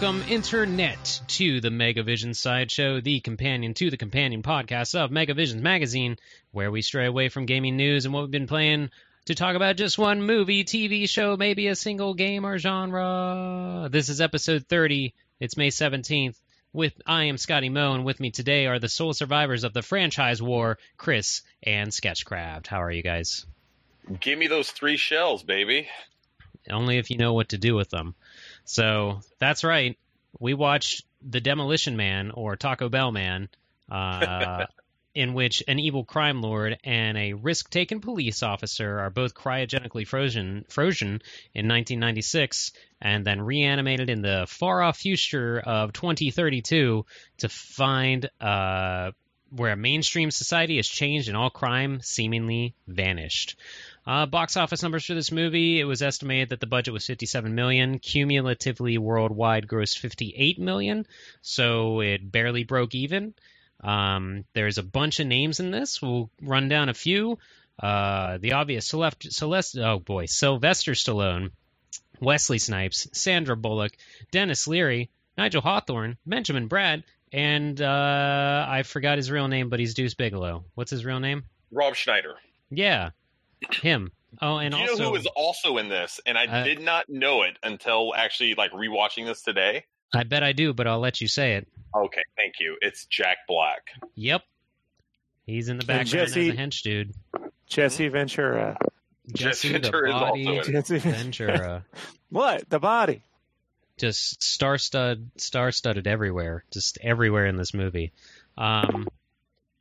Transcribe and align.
Welcome, 0.00 0.22
Internet, 0.28 1.22
to 1.26 1.60
the 1.60 1.70
Megavision 1.70 2.36
Sideshow, 2.36 3.00
the 3.00 3.18
companion 3.18 3.74
to 3.74 3.90
the 3.90 3.96
companion 3.96 4.44
podcast 4.44 4.94
of 4.94 5.10
Megavisions 5.10 5.60
Magazine, 5.60 6.18
where 6.52 6.70
we 6.70 6.82
stray 6.82 7.06
away 7.06 7.30
from 7.30 7.46
gaming 7.46 7.76
news 7.76 8.04
and 8.04 8.14
what 8.14 8.22
we've 8.22 8.30
been 8.30 8.46
playing 8.46 8.90
to 9.24 9.34
talk 9.34 9.56
about 9.56 9.76
just 9.76 9.98
one 9.98 10.22
movie, 10.22 10.62
TV 10.62 11.08
show, 11.08 11.36
maybe 11.36 11.66
a 11.66 11.74
single 11.74 12.14
game 12.14 12.46
or 12.46 12.58
genre. 12.58 13.88
This 13.90 14.08
is 14.08 14.20
episode 14.20 14.66
30. 14.68 15.14
It's 15.40 15.56
May 15.56 15.70
17th. 15.70 16.36
With 16.72 16.94
I 17.04 17.24
am 17.24 17.36
Scotty 17.36 17.68
Moe, 17.68 17.94
and 17.94 18.04
with 18.04 18.20
me 18.20 18.30
today 18.30 18.66
are 18.66 18.78
the 18.78 18.88
sole 18.88 19.14
survivors 19.14 19.64
of 19.64 19.72
the 19.72 19.82
franchise 19.82 20.40
war, 20.40 20.78
Chris 20.96 21.42
and 21.64 21.92
Sketchcraft. 21.92 22.68
How 22.68 22.84
are 22.84 22.92
you 22.92 23.02
guys? 23.02 23.46
Give 24.20 24.38
me 24.38 24.46
those 24.46 24.70
three 24.70 24.96
shells, 24.96 25.42
baby. 25.42 25.88
Only 26.70 26.98
if 26.98 27.10
you 27.10 27.16
know 27.16 27.32
what 27.32 27.48
to 27.48 27.58
do 27.58 27.74
with 27.74 27.90
them. 27.90 28.14
So 28.68 29.20
that's 29.38 29.64
right. 29.64 29.98
We 30.38 30.52
watched 30.52 31.02
The 31.22 31.40
Demolition 31.40 31.96
Man 31.96 32.30
or 32.30 32.54
Taco 32.54 32.90
Bell 32.90 33.10
Man, 33.10 33.48
uh, 33.90 34.66
in 35.14 35.32
which 35.32 35.62
an 35.66 35.78
evil 35.78 36.04
crime 36.04 36.42
lord 36.42 36.78
and 36.84 37.16
a 37.16 37.32
risk 37.32 37.70
taking 37.70 38.02
police 38.02 38.42
officer 38.42 39.00
are 39.00 39.08
both 39.08 39.34
cryogenically 39.34 40.06
frozen, 40.06 40.66
frozen 40.68 41.22
in 41.54 41.66
1996 41.66 42.72
and 43.00 43.26
then 43.26 43.40
reanimated 43.40 44.10
in 44.10 44.20
the 44.20 44.44
far 44.46 44.82
off 44.82 44.98
future 44.98 45.58
of 45.60 45.94
2032 45.94 47.06
to 47.38 47.48
find 47.48 48.28
uh, 48.38 49.12
where 49.50 49.76
mainstream 49.76 50.30
society 50.30 50.76
has 50.76 50.86
changed 50.86 51.28
and 51.28 51.38
all 51.38 51.48
crime 51.48 52.00
seemingly 52.02 52.74
vanished. 52.86 53.56
Uh, 54.08 54.24
box 54.24 54.56
office 54.56 54.82
numbers 54.82 55.04
for 55.04 55.12
this 55.12 55.30
movie: 55.30 55.78
it 55.78 55.84
was 55.84 56.00
estimated 56.00 56.48
that 56.48 56.60
the 56.60 56.66
budget 56.66 56.94
was 56.94 57.04
57 57.04 57.54
million, 57.54 57.98
cumulatively 57.98 58.96
worldwide 58.96 59.66
grossed 59.68 59.98
58 59.98 60.58
million, 60.58 61.06
so 61.42 62.00
it 62.00 62.32
barely 62.32 62.64
broke 62.64 62.94
even. 62.94 63.34
Um, 63.84 64.46
there's 64.54 64.78
a 64.78 64.82
bunch 64.82 65.20
of 65.20 65.26
names 65.26 65.60
in 65.60 65.70
this. 65.70 66.00
We'll 66.00 66.30
run 66.40 66.70
down 66.70 66.88
a 66.88 66.94
few. 66.94 67.38
Uh, 67.78 68.38
the 68.38 68.54
obvious 68.54 68.86
Celeste, 68.86 69.30
Celeste, 69.30 69.76
oh 69.76 69.98
boy, 69.98 70.24
Sylvester 70.24 70.92
Stallone, 70.92 71.50
Wesley 72.18 72.58
Snipes, 72.58 73.08
Sandra 73.12 73.58
Bullock, 73.58 73.92
Denis 74.30 74.66
Leary, 74.66 75.10
Nigel 75.36 75.60
Hawthorne, 75.60 76.16
Benjamin 76.24 76.70
Bratt, 76.70 77.02
and 77.30 77.78
uh, 77.78 78.66
I 78.66 78.84
forgot 78.84 79.18
his 79.18 79.30
real 79.30 79.48
name, 79.48 79.68
but 79.68 79.80
he's 79.80 79.92
Deuce 79.92 80.14
Bigalow. 80.14 80.64
What's 80.76 80.92
his 80.92 81.04
real 81.04 81.20
name? 81.20 81.44
Rob 81.70 81.94
Schneider. 81.94 82.36
Yeah, 82.70 83.10
him. 83.72 84.12
Oh, 84.42 84.58
and 84.58 84.72
Do 84.72 84.78
you 84.80 84.90
also 84.90 84.98
know 85.02 85.06
who 85.06 85.12
was 85.12 85.26
also 85.34 85.78
in 85.78 85.88
this? 85.88 86.20
And 86.26 86.36
I 86.38 86.44
Uh, 86.46 86.64
did 86.64 86.80
not 86.80 87.08
know 87.08 87.42
it 87.42 87.56
until 87.62 88.14
actually 88.14 88.54
like 88.54 88.72
rewatching 88.72 89.24
this 89.26 89.42
today. 89.42 89.84
I 90.14 90.24
bet 90.24 90.42
I 90.42 90.52
do, 90.52 90.72
but 90.72 90.86
I'll 90.86 91.00
let 91.00 91.20
you 91.20 91.28
say 91.28 91.54
it. 91.54 91.66
Okay, 91.94 92.22
thank 92.36 92.54
you. 92.60 92.76
It's 92.80 93.06
Jack 93.06 93.38
Black. 93.48 93.90
Yep, 94.14 94.42
he's 95.46 95.68
in 95.68 95.78
the 95.78 95.82
And 95.82 95.86
background 95.86 96.26
as 96.28 96.34
Jesse- 96.34 96.48
a 96.50 96.54
hench 96.54 96.82
dude. 96.82 97.14
Jesse 97.66 98.08
Ventura. 98.08 98.76
Jesse 99.32 99.68
the 99.72 99.78
Ventura 99.80 100.08
is 100.08 100.14
also 100.14 100.26
body 100.28 100.46
in 100.46 100.54
it. 100.54 100.64
Jesse 100.64 100.98
Ventura. 100.98 101.84
What? 102.30 102.68
The 102.68 102.78
body. 102.78 103.22
just 103.98 104.42
star 104.42 104.76
stud 104.78 105.30
star 105.36 105.72
studded 105.72 106.06
everywhere 106.06 106.62
just 106.70 106.98
everywhere 107.02 107.46
in 107.46 107.56
this 107.56 107.72
movie 107.74 108.12
um 108.56 109.08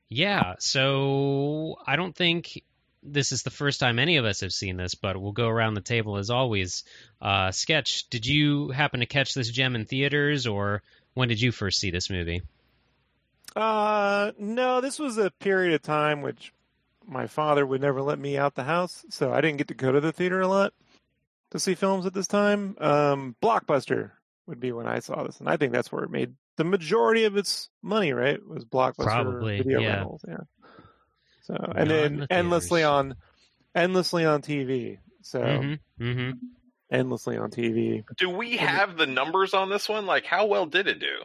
yeah 0.09 0.55
so 0.59 1.75
i 1.85 1.95
don't 1.97 2.15
think 2.15 2.63
this 3.07 3.31
is 3.31 3.43
the 3.43 3.49
first 3.49 3.79
time 3.79 3.99
any 3.99 4.17
of 4.17 4.25
us 4.25 4.41
have 4.41 4.51
seen 4.51 4.77
this 4.77 4.95
but 4.95 5.19
we'll 5.19 5.31
go 5.31 5.47
around 5.47 5.73
the 5.73 5.81
table 5.81 6.17
as 6.17 6.29
always 6.29 6.83
uh 7.21 7.51
sketch 7.51 8.09
did 8.09 8.25
you 8.25 8.69
happen 8.69 8.99
to 8.99 9.05
catch 9.05 9.33
this 9.33 9.49
gem 9.49 9.75
in 9.75 9.85
theaters 9.85 10.45
or 10.45 10.81
when 11.13 11.29
did 11.29 11.41
you 11.41 11.51
first 11.51 11.79
see 11.79 11.91
this 11.91 12.09
movie 12.09 12.41
Uh, 13.55 14.31
no, 14.37 14.81
this 14.81 14.99
was 14.99 15.17
a 15.17 15.31
period 15.39 15.73
of 15.73 15.81
time 15.81 16.21
which 16.21 16.53
my 17.07 17.25
father 17.25 17.65
would 17.65 17.81
never 17.81 18.01
let 18.01 18.19
me 18.19 18.37
out 18.37 18.53
the 18.53 18.63
house, 18.63 19.05
so 19.09 19.31
I 19.33 19.41
didn't 19.41 19.57
get 19.57 19.69
to 19.69 19.73
go 19.73 19.91
to 19.91 20.01
the 20.01 20.11
theater 20.11 20.41
a 20.41 20.47
lot 20.47 20.73
to 21.51 21.59
see 21.59 21.73
films 21.73 22.05
at 22.05 22.13
this 22.13 22.27
time. 22.27 22.75
Um, 22.79 23.35
Blockbuster 23.41 24.11
would 24.45 24.59
be 24.59 24.71
when 24.73 24.85
I 24.85 24.99
saw 24.99 25.23
this, 25.23 25.39
and 25.39 25.49
I 25.49 25.57
think 25.57 25.71
that's 25.71 25.91
where 25.91 26.03
it 26.03 26.11
made 26.11 26.35
the 26.57 26.65
majority 26.65 27.23
of 27.23 27.35
its 27.37 27.69
money. 27.81 28.11
Right, 28.13 28.45
was 28.45 28.65
Blockbuster 28.65 29.05
Probably, 29.05 29.57
video 29.57 29.79
yeah. 29.79 29.95
rentals. 29.95 30.25
Yeah. 30.27 30.37
So 31.47 31.55
and 31.55 31.89
Not 31.89 31.97
in 31.97 32.17
then 32.17 32.19
the 32.19 32.33
endlessly 32.33 32.83
on, 32.83 33.15
endlessly 33.73 34.25
on 34.25 34.41
TV. 34.41 34.99
So 35.21 35.41
mm-hmm 35.41 36.03
mm-hmm 36.03 36.31
endlessly 36.89 37.37
on 37.37 37.51
TV. 37.51 38.05
Do 38.17 38.29
we 38.29 38.55
have 38.57 38.95
the 38.95 39.05
numbers 39.05 39.53
on 39.53 39.69
this 39.69 39.89
one? 39.89 40.05
Like, 40.05 40.23
how 40.23 40.45
well 40.45 40.65
did 40.65 40.87
it 40.87 40.99
do? 40.99 41.17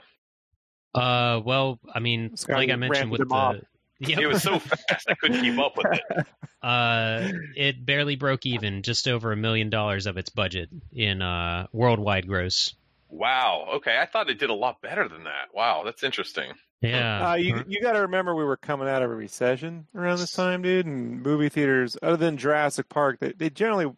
uh 0.94 1.40
well 1.42 1.80
i 1.94 2.00
mean 2.00 2.36
Scotty 2.36 2.66
like 2.66 2.70
i 2.70 2.76
mentioned 2.76 3.10
with 3.10 3.20
with 3.20 3.28
the 3.28 3.34
mob. 3.34 3.56
the 3.56 3.62
Yep. 4.08 4.18
It 4.18 4.26
was 4.26 4.42
so 4.42 4.58
fast 4.58 5.06
I 5.08 5.14
couldn't 5.14 5.42
keep 5.42 5.58
up 5.60 5.76
with 5.76 5.86
it. 5.92 6.26
Uh, 6.62 7.32
it 7.56 7.84
barely 7.84 8.14
broke 8.14 8.46
even, 8.46 8.82
just 8.82 9.08
over 9.08 9.32
a 9.32 9.36
million 9.36 9.68
dollars 9.68 10.06
of 10.06 10.16
its 10.16 10.30
budget 10.30 10.70
in 10.92 11.20
uh, 11.20 11.66
worldwide 11.72 12.28
gross. 12.28 12.72
Wow. 13.08 13.66
Okay, 13.74 13.98
I 13.98 14.06
thought 14.06 14.30
it 14.30 14.38
did 14.38 14.48
a 14.48 14.54
lot 14.54 14.80
better 14.80 15.08
than 15.08 15.24
that. 15.24 15.48
Wow, 15.52 15.82
that's 15.84 16.04
interesting. 16.04 16.52
Yeah, 16.82 17.30
Uh, 17.30 17.34
you 17.34 17.64
you 17.68 17.80
got 17.80 17.92
to 17.92 18.00
remember 18.00 18.34
we 18.34 18.44
were 18.44 18.56
coming 18.56 18.88
out 18.88 19.02
of 19.02 19.10
a 19.10 19.14
recession 19.14 19.86
around 19.94 20.18
this 20.18 20.32
time, 20.32 20.62
dude, 20.62 20.86
and 20.86 21.22
movie 21.22 21.48
theaters, 21.48 21.96
other 22.02 22.16
than 22.16 22.36
Jurassic 22.36 22.88
Park, 22.88 23.20
they, 23.20 23.32
they 23.32 23.50
generally 23.50 23.92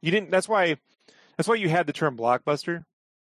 you 0.00 0.10
didn't. 0.10 0.30
That's 0.30 0.48
why 0.48 0.76
that's 1.36 1.48
why 1.48 1.56
you 1.56 1.68
had 1.68 1.86
the 1.86 1.92
term 1.92 2.16
blockbuster, 2.16 2.84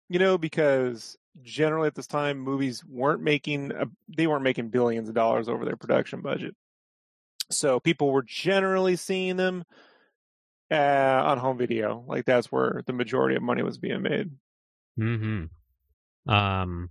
you 0.08 0.18
know, 0.18 0.38
because 0.38 1.16
generally 1.42 1.88
at 1.88 1.94
this 1.96 2.06
time 2.06 2.38
movies 2.38 2.84
weren't 2.84 3.20
making 3.22 3.72
a, 3.72 3.86
they 4.16 4.26
weren't 4.26 4.44
making 4.44 4.68
billions 4.68 5.08
of 5.08 5.14
dollars 5.14 5.48
over 5.48 5.64
their 5.64 5.76
production 5.76 6.20
budget, 6.20 6.54
so 7.50 7.80
people 7.80 8.12
were 8.12 8.22
generally 8.22 8.94
seeing 8.96 9.36
them 9.36 9.64
uh, 10.70 11.22
on 11.24 11.38
home 11.38 11.58
video. 11.58 12.04
Like 12.06 12.24
that's 12.24 12.52
where 12.52 12.82
the 12.86 12.92
majority 12.92 13.36
of 13.36 13.42
money 13.42 13.62
was 13.62 13.78
being 13.78 14.02
made. 14.02 14.30
hmm 14.96 15.44
Um, 16.26 16.90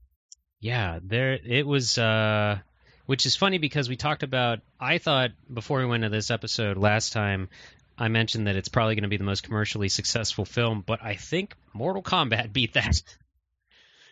yeah, 0.64 1.00
there 1.04 1.34
it 1.34 1.68
was. 1.68 1.98
Uh, 1.98 2.60
which 3.06 3.26
is 3.26 3.36
funny 3.36 3.58
because 3.58 3.90
we 3.90 3.98
talked 3.98 4.24
about. 4.24 4.60
I 4.80 4.98
thought 4.98 5.32
before 5.54 5.80
we 5.80 5.86
went 5.86 6.04
to 6.04 6.10
this 6.10 6.32
episode 6.32 6.78
last 6.78 7.12
time, 7.12 7.50
I 7.98 8.08
mentioned 8.08 8.48
that 8.48 8.56
it's 8.56 8.70
probably 8.70 8.96
going 8.96 9.04
to 9.04 9.10
be 9.10 9.18
the 9.18 9.26
most 9.26 9.44
commercially 9.44 9.90
successful 9.90 10.46
film, 10.46 10.82
but 10.86 11.04
I 11.04 11.16
think 11.16 11.54
Mortal 11.74 12.02
Kombat 12.02 12.54
beat 12.54 12.76
that 12.76 13.04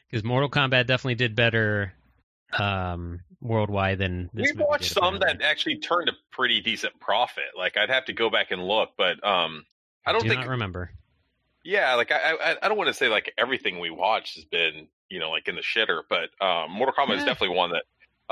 because 0.10 0.26
Mortal 0.26 0.50
Kombat 0.50 0.88
definitely 0.88 1.16
did 1.16 1.36
better 1.38 1.94
um 2.52 3.22
worldwide 3.40 3.98
than 4.00 4.30
this 4.34 4.48
We've 4.48 4.56
movie 4.58 4.68
watched 4.68 4.92
some 4.92 5.16
apparently. 5.16 5.38
that 5.40 5.50
actually 5.50 5.78
turned 5.78 6.10
a 6.10 6.14
pretty 6.32 6.60
decent 6.60 7.00
profit. 7.00 7.46
Like, 7.58 7.78
I'd 7.78 7.90
have 7.90 8.06
to 8.06 8.14
go 8.14 8.30
back 8.30 8.52
and 8.52 8.62
look, 8.62 8.90
but 8.98 9.26
um, 9.26 9.66
I 10.06 10.12
don't 10.12 10.24
do 10.24 10.28
think 10.28 10.46
remember 10.46 10.92
Yeah, 11.64 11.96
like 11.96 12.12
I, 12.12 12.34
I, 12.34 12.56
I 12.62 12.68
don't 12.68 12.78
want 12.78 12.90
to 12.90 12.94
say 12.94 13.08
like 13.08 13.34
everything 13.38 13.80
we 13.80 13.90
watched 13.90 14.36
has 14.36 14.44
been, 14.44 14.90
you 15.12 15.20
know, 15.20 15.30
like 15.30 15.48
in 15.48 15.56
the 15.56 15.62
shitter, 15.62 16.02
but 16.10 16.30
um, 16.46 16.72
Mortal 16.72 16.96
Kombat 16.98 17.18
is 17.18 17.24
definitely 17.24 17.56
one 17.56 17.72
that 17.72 17.84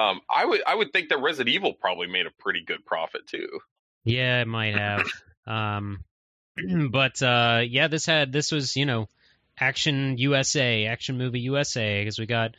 um, 0.01 0.21
I 0.33 0.45
would, 0.45 0.61
I 0.65 0.75
would 0.75 0.93
think 0.93 1.09
that 1.09 1.21
Resident 1.21 1.53
Evil 1.53 1.73
probably 1.73 2.07
made 2.07 2.25
a 2.25 2.31
pretty 2.31 2.63
good 2.63 2.85
profit 2.85 3.27
too. 3.27 3.59
Yeah, 4.05 4.41
it 4.41 4.47
might 4.47 4.75
have. 4.75 5.05
um, 5.45 6.03
but 6.91 7.21
uh, 7.21 7.61
yeah, 7.67 7.87
this 7.87 8.05
had 8.05 8.31
this 8.31 8.51
was 8.51 8.75
you 8.75 8.85
know 8.85 9.07
action 9.59 10.17
USA, 10.17 10.85
action 10.85 11.17
movie 11.17 11.41
USA 11.41 12.01
because 12.01 12.17
we 12.17 12.25
got 12.25 12.55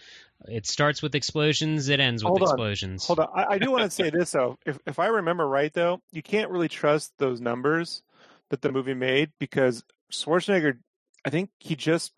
it 0.46 0.66
starts 0.66 1.02
with 1.02 1.14
explosions, 1.14 1.88
it 1.88 2.00
ends 2.00 2.24
with 2.24 2.30
Hold 2.30 2.42
on. 2.42 2.48
explosions. 2.48 3.06
Hold 3.06 3.20
on, 3.20 3.28
I, 3.34 3.54
I 3.54 3.58
do 3.58 3.70
want 3.70 3.84
to 3.84 3.90
say 3.90 4.10
this 4.10 4.30
though. 4.32 4.58
If 4.66 4.78
if 4.86 4.98
I 4.98 5.06
remember 5.06 5.46
right 5.46 5.72
though, 5.72 6.00
you 6.12 6.22
can't 6.22 6.50
really 6.50 6.68
trust 6.68 7.12
those 7.18 7.40
numbers 7.40 8.02
that 8.50 8.62
the 8.62 8.72
movie 8.72 8.94
made 8.94 9.30
because 9.38 9.84
Schwarzenegger, 10.12 10.78
I 11.24 11.30
think 11.30 11.50
he 11.58 11.76
just, 11.76 12.12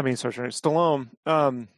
I 0.00 0.02
mean 0.02 0.14
Schwarzenegger, 0.14 0.48
Stallone. 0.48 1.08
Um, 1.30 1.68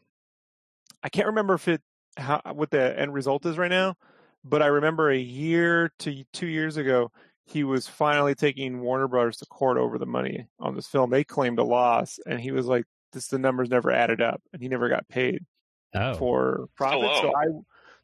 I 1.02 1.08
can't 1.08 1.26
remember 1.26 1.54
if 1.54 1.66
it 1.66 1.82
how 2.16 2.40
what 2.52 2.70
the 2.70 2.96
end 2.96 3.12
result 3.12 3.44
is 3.46 3.58
right 3.58 3.70
now, 3.70 3.96
but 4.44 4.62
I 4.62 4.66
remember 4.66 5.10
a 5.10 5.18
year 5.18 5.90
to 5.98 6.22
two 6.32 6.46
years 6.46 6.76
ago 6.76 7.10
he 7.46 7.64
was 7.64 7.88
finally 7.88 8.36
taking 8.36 8.80
Warner 8.80 9.08
Brothers 9.08 9.38
to 9.38 9.46
court 9.46 9.76
over 9.76 9.98
the 9.98 10.06
money 10.06 10.46
on 10.60 10.76
this 10.76 10.86
film. 10.86 11.10
They 11.10 11.24
claimed 11.24 11.58
a 11.58 11.64
loss, 11.64 12.20
and 12.24 12.38
he 12.38 12.52
was 12.52 12.66
like, 12.66 12.84
"This 13.12 13.26
the 13.26 13.40
numbers 13.40 13.68
never 13.68 13.90
added 13.90 14.20
up," 14.22 14.40
and 14.52 14.62
he 14.62 14.68
never 14.68 14.88
got 14.88 15.08
paid 15.08 15.44
Oh, 15.92 16.14
for 16.14 16.66
profit. 16.76 17.10
So. 17.20 17.36
I 17.36 17.46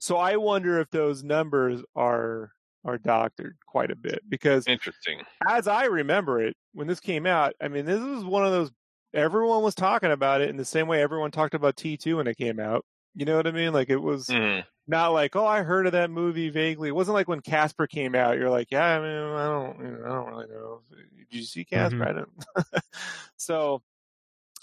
so 0.00 0.16
I 0.16 0.34
wonder 0.34 0.80
if 0.80 0.90
those 0.90 1.22
numbers 1.22 1.80
are 1.94 2.50
are 2.84 2.98
doctored 2.98 3.56
quite 3.68 3.92
a 3.92 3.96
bit 3.96 4.22
because 4.28 4.66
Interesting. 4.66 5.20
as 5.46 5.68
I 5.68 5.84
remember 5.84 6.42
it 6.42 6.56
when 6.72 6.88
this 6.88 6.98
came 6.98 7.24
out, 7.24 7.54
I 7.62 7.68
mean 7.68 7.84
this 7.84 8.00
was 8.00 8.24
one 8.24 8.44
of 8.44 8.50
those 8.50 8.72
everyone 9.14 9.62
was 9.62 9.74
talking 9.74 10.10
about 10.10 10.40
it 10.40 10.50
in 10.50 10.56
the 10.56 10.64
same 10.64 10.88
way 10.88 11.02
everyone 11.02 11.30
talked 11.30 11.54
about 11.54 11.76
T2 11.76 12.16
when 12.16 12.26
it 12.26 12.36
came 12.36 12.60
out. 12.60 12.84
You 13.14 13.24
know 13.24 13.36
what 13.36 13.46
I 13.46 13.50
mean? 13.52 13.72
Like 13.72 13.90
it 13.90 13.96
was 13.96 14.26
Mhm. 14.28 14.64
not 14.86 15.08
like, 15.08 15.34
oh, 15.36 15.46
I 15.46 15.62
heard 15.62 15.86
of 15.86 15.92
that 15.92 16.10
movie 16.10 16.50
vaguely. 16.50 16.88
It 16.88 16.94
wasn't 16.94 17.14
like 17.14 17.28
when 17.28 17.40
Casper 17.40 17.86
came 17.86 18.14
out. 18.14 18.38
You're 18.38 18.50
like, 18.50 18.70
yeah, 18.70 18.84
I 18.84 19.00
mean, 19.00 19.34
I 19.36 19.46
don't, 19.46 19.78
you 19.80 19.98
know, 19.98 20.04
I 20.04 20.08
don't 20.08 20.28
really 20.28 20.46
know. 20.48 20.82
Did 20.90 21.26
you 21.38 21.42
see 21.42 21.64
Casper? 21.64 22.04
I 22.08 22.12
don't. 22.12 22.82
so, 23.36 23.82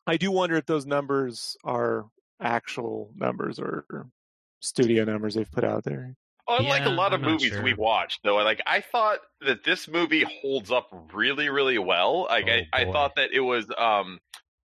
I 0.07 0.17
do 0.17 0.31
wonder 0.31 0.55
if 0.55 0.65
those 0.65 0.85
numbers 0.85 1.57
are 1.63 2.05
actual 2.39 3.11
numbers 3.15 3.59
or 3.59 3.85
studio 4.61 5.03
numbers 5.05 5.33
they've 5.35 5.51
put 5.51 5.63
out 5.63 5.83
there. 5.83 6.15
Unlike 6.47 6.85
Yeah, 6.85 6.89
a 6.89 6.89
lot 6.89 7.13
of 7.13 7.21
movies 7.21 7.49
sure. 7.51 7.63
we 7.63 7.73
watched, 7.73 8.21
though, 8.23 8.35
like 8.35 8.61
I 8.67 8.81
thought 8.81 9.19
that 9.41 9.63
this 9.63 9.87
movie 9.87 10.23
holds 10.41 10.71
up 10.71 10.89
really, 11.13 11.49
really 11.49 11.79
well. 11.79 12.23
Like 12.25 12.47
Oh, 12.47 12.51
I, 12.73 12.81
I 12.81 12.85
thought 12.85 13.15
that 13.15 13.31
it 13.31 13.39
was 13.41 13.65
um 13.77 14.19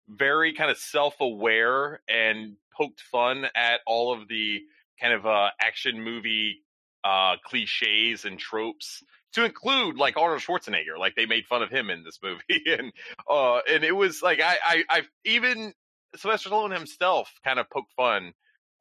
very 0.09 0.55
kind 0.55 0.71
of 0.71 0.79
self-aware 0.79 2.00
and 2.09 2.56
poked 2.76 3.00
fun 3.00 3.47
at 3.56 3.81
all 3.87 4.12
of 4.12 4.29
the 4.29 4.61
kind 5.00 5.12
of 5.15 5.26
uh 5.26 5.50
action 5.61 6.03
movie 6.03 6.62
uh 7.05 7.37
cliches 7.44 8.25
and 8.25 8.38
tropes 8.38 9.03
to 9.32 9.44
include 9.44 9.97
like 9.97 10.17
Arnold 10.17 10.43
Schwarzenegger. 10.43 10.99
Like 10.99 11.17
they 11.17 11.27
made 11.27 11.47
fun 11.47 11.62
of 11.62 11.70
him 11.70 11.91
in 11.91 12.05
this 12.05 12.19
movie, 12.23 12.62
and 12.67 12.93
uh 13.29 13.59
and 13.69 13.85
it 13.85 13.93
was 13.97 14.23
like 14.23 14.41
I 14.41 14.59
I, 14.65 14.85
I 14.91 15.03
even 15.25 15.75
Sylvester 16.17 16.50
Stallone 16.50 16.73
himself 16.75 17.32
kind 17.44 17.59
of 17.59 17.69
poked 17.70 17.93
fun 17.94 18.32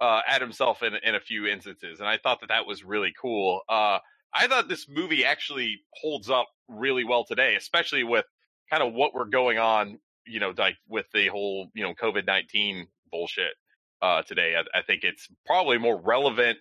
uh, 0.01 0.21
at 0.27 0.41
himself 0.41 0.83
in 0.83 0.93
in 1.03 1.15
a 1.15 1.19
few 1.19 1.47
instances, 1.47 1.99
and 1.99 2.07
I 2.07 2.17
thought 2.17 2.41
that 2.41 2.49
that 2.49 2.67
was 2.67 2.83
really 2.83 3.13
cool. 3.19 3.61
Uh, 3.69 3.99
I 4.33 4.47
thought 4.47 4.67
this 4.67 4.87
movie 4.89 5.25
actually 5.25 5.81
holds 5.93 6.29
up 6.29 6.47
really 6.67 7.03
well 7.03 7.25
today, 7.25 7.55
especially 7.55 8.03
with 8.03 8.25
kind 8.69 8.83
of 8.83 8.93
what 8.93 9.13
we're 9.13 9.25
going 9.25 9.59
on, 9.59 9.99
you 10.25 10.39
know, 10.39 10.53
like 10.57 10.75
with 10.87 11.05
the 11.13 11.27
whole 11.27 11.69
you 11.73 11.83
know 11.83 11.93
COVID 11.93 12.25
nineteen 12.25 12.87
bullshit 13.11 13.53
uh, 14.01 14.21
today. 14.23 14.55
I, 14.55 14.79
I 14.79 14.81
think 14.81 15.03
it's 15.03 15.27
probably 15.45 15.77
more 15.77 15.99
relevant 15.99 16.59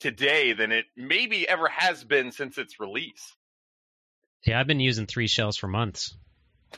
today 0.00 0.52
than 0.52 0.72
it 0.72 0.84
maybe 0.96 1.48
ever 1.48 1.68
has 1.68 2.04
been 2.04 2.32
since 2.32 2.58
its 2.58 2.78
release. 2.78 3.34
Yeah, 4.44 4.60
I've 4.60 4.66
been 4.66 4.80
using 4.80 5.06
three 5.06 5.26
shells 5.26 5.56
for 5.56 5.68
months. 5.68 6.14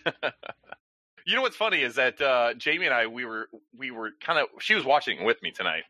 You 1.29 1.35
know 1.35 1.43
what's 1.43 1.57
funny 1.57 1.83
is 1.83 1.97
that 1.97 2.23
uh, 2.23 2.55
Jamie 2.55 2.87
and 2.87 2.95
I 2.95 3.07
we 3.07 3.27
were 3.27 3.51
we 3.77 3.91
were 3.91 4.13
kind 4.19 4.39
of 4.39 4.47
she 4.63 4.75
was 4.75 4.83
watching 4.83 5.27
with 5.27 5.43
me 5.43 5.51
tonight, 5.51 5.83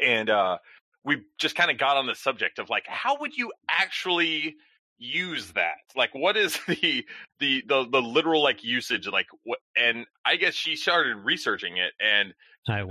and 0.00 0.30
uh, 0.30 0.58
we 1.04 1.22
just 1.38 1.56
kind 1.56 1.72
of 1.72 1.76
got 1.76 1.96
on 1.96 2.06
the 2.06 2.14
subject 2.14 2.60
of 2.60 2.70
like 2.70 2.84
how 2.86 3.18
would 3.18 3.36
you 3.36 3.50
actually 3.68 4.54
use 4.96 5.50
that? 5.54 5.78
Like, 5.96 6.14
what 6.14 6.36
is 6.36 6.56
the 6.68 7.04
the 7.40 7.64
the, 7.66 7.88
the 7.90 8.00
literal 8.00 8.40
like 8.40 8.62
usage? 8.62 9.08
Like, 9.08 9.26
what? 9.42 9.58
And 9.76 10.06
I 10.24 10.36
guess 10.36 10.54
she 10.54 10.76
started 10.76 11.16
researching 11.16 11.78
it, 11.78 11.92
and 11.98 12.32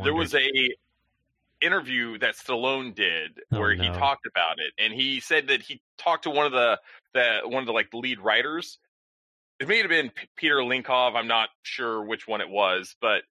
there 0.03 0.13
was 0.13 0.35
a 0.35 0.49
interview 1.61 2.17
that 2.19 2.35
Stallone 2.35 2.93
did 2.93 3.39
Oh, 3.53 3.59
where 3.59 3.73
he 3.73 3.87
talked 3.87 4.25
about 4.25 4.59
it, 4.59 4.73
and 4.77 4.93
he 4.93 5.21
said 5.21 5.47
that 5.47 5.61
he 5.61 5.81
talked 5.97 6.23
to 6.23 6.29
one 6.29 6.45
of 6.45 6.51
the 6.51 6.77
the 7.13 7.39
one 7.45 7.63
of 7.63 7.67
the 7.67 7.71
like 7.71 7.87
lead 7.93 8.19
writers. 8.19 8.79
It 9.59 9.67
may 9.67 9.79
have 9.79 9.89
been 9.89 10.09
P- 10.09 10.27
Peter 10.35 10.57
Lenkov. 10.57 11.15
I'm 11.15 11.27
not 11.27 11.49
sure 11.63 12.03
which 12.03 12.27
one 12.27 12.41
it 12.41 12.49
was, 12.49 12.95
but 13.01 13.21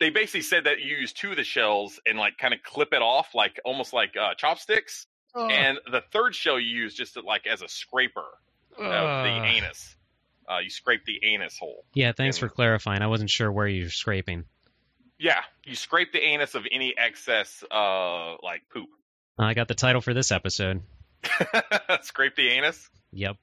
they 0.00 0.10
basically 0.10 0.40
said 0.42 0.64
that 0.64 0.80
you 0.80 0.96
use 0.96 1.12
two 1.12 1.30
of 1.30 1.36
the 1.36 1.44
shells 1.44 2.00
and 2.06 2.18
like 2.18 2.38
kind 2.38 2.54
of 2.54 2.62
clip 2.62 2.92
it 2.92 3.02
off, 3.02 3.34
like 3.34 3.60
almost 3.64 3.92
like 3.92 4.14
uh, 4.20 4.34
chopsticks. 4.34 5.06
And 5.34 5.78
the 5.90 6.02
third 6.12 6.34
shell 6.34 6.60
you 6.60 6.66
use 6.82 6.94
just 6.94 7.14
to, 7.14 7.20
like 7.22 7.46
as 7.46 7.62
a 7.62 7.68
scraper 7.68 8.24
of 8.78 9.24
the 9.24 9.44
anus. 9.46 9.96
Uh, 10.50 10.58
you 10.58 10.68
scrape 10.70 11.04
the 11.06 11.20
anus 11.24 11.56
hole. 11.58 11.84
Yeah, 11.94 12.12
thanks 12.12 12.36
and- 12.36 12.50
for 12.50 12.54
clarifying. 12.54 13.00
I 13.00 13.06
wasn't 13.06 13.30
sure 13.30 13.50
where 13.50 13.66
you're 13.66 13.88
scraping. 13.90 14.44
Yeah, 15.18 15.40
you 15.64 15.76
scrape 15.76 16.12
the 16.12 16.18
anus 16.20 16.54
of 16.56 16.66
any 16.70 16.94
excess 16.98 17.62
uh 17.70 18.34
like 18.42 18.62
poop. 18.72 18.88
I 19.38 19.54
got 19.54 19.68
the 19.68 19.74
title 19.74 20.00
for 20.00 20.12
this 20.14 20.32
episode. 20.32 20.82
scrape 22.02 22.34
the 22.36 22.48
anus. 22.48 22.90
Yep. 23.12 23.36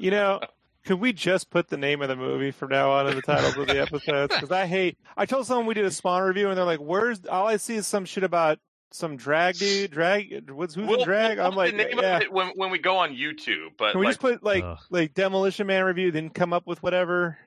You 0.00 0.10
know, 0.10 0.40
could 0.84 1.00
we 1.00 1.12
just 1.12 1.50
put 1.50 1.68
the 1.68 1.76
name 1.76 2.02
of 2.02 2.08
the 2.08 2.16
movie 2.16 2.50
from 2.50 2.68
now 2.70 2.90
on 2.90 3.06
in 3.08 3.16
the 3.16 3.22
titles 3.22 3.56
of 3.56 3.66
the 3.66 3.80
episodes? 3.80 4.34
Because 4.34 4.50
I 4.50 4.66
hate. 4.66 4.98
I 5.16 5.24
told 5.24 5.46
someone 5.46 5.66
we 5.66 5.74
did 5.74 5.84
a 5.84 5.90
Spawn 5.90 6.22
review, 6.22 6.48
and 6.48 6.58
they're 6.58 6.64
like, 6.64 6.80
"Where's 6.80 7.24
all 7.26 7.46
I 7.46 7.56
see 7.56 7.76
is 7.76 7.86
some 7.86 8.04
shit 8.04 8.24
about 8.24 8.58
some 8.90 9.16
drag 9.16 9.56
dude, 9.56 9.90
drag. 9.92 10.50
What's 10.50 10.74
who's 10.74 10.86
We'll- 10.86 10.98
in 11.00 11.04
drag?" 11.04 11.38
we'll 11.38 11.46
I'm 11.46 11.54
like, 11.54 11.70
the 11.70 11.76
name 11.78 11.98
yeah. 11.98 12.16
of 12.16 12.22
it 12.22 12.32
when 12.32 12.48
when 12.56 12.70
we 12.70 12.78
go 12.78 12.98
on 12.98 13.14
YouTube, 13.14 13.70
but 13.78 13.92
Can 13.92 14.00
we 14.00 14.06
like, 14.06 14.10
just 14.12 14.20
put 14.20 14.42
like 14.42 14.64
Ugh. 14.64 14.78
like 14.90 15.14
Demolition 15.14 15.66
Man 15.66 15.84
review, 15.84 16.10
then 16.10 16.28
come 16.28 16.52
up 16.52 16.66
with 16.66 16.82
whatever? 16.82 17.38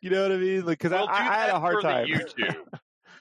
You 0.00 0.10
know 0.10 0.22
what 0.22 0.32
I 0.32 0.36
mean? 0.36 0.66
Like, 0.66 0.78
because 0.78 0.92
we'll 0.92 1.08
I, 1.08 1.18
do 1.18 1.30
I 1.30 1.34
had 1.34 1.48
that 1.48 1.56
a 1.56 1.60
hard 1.60 1.76
for 1.76 1.82
time. 1.82 2.06
the 2.06 2.18
YouTube. 2.18 2.56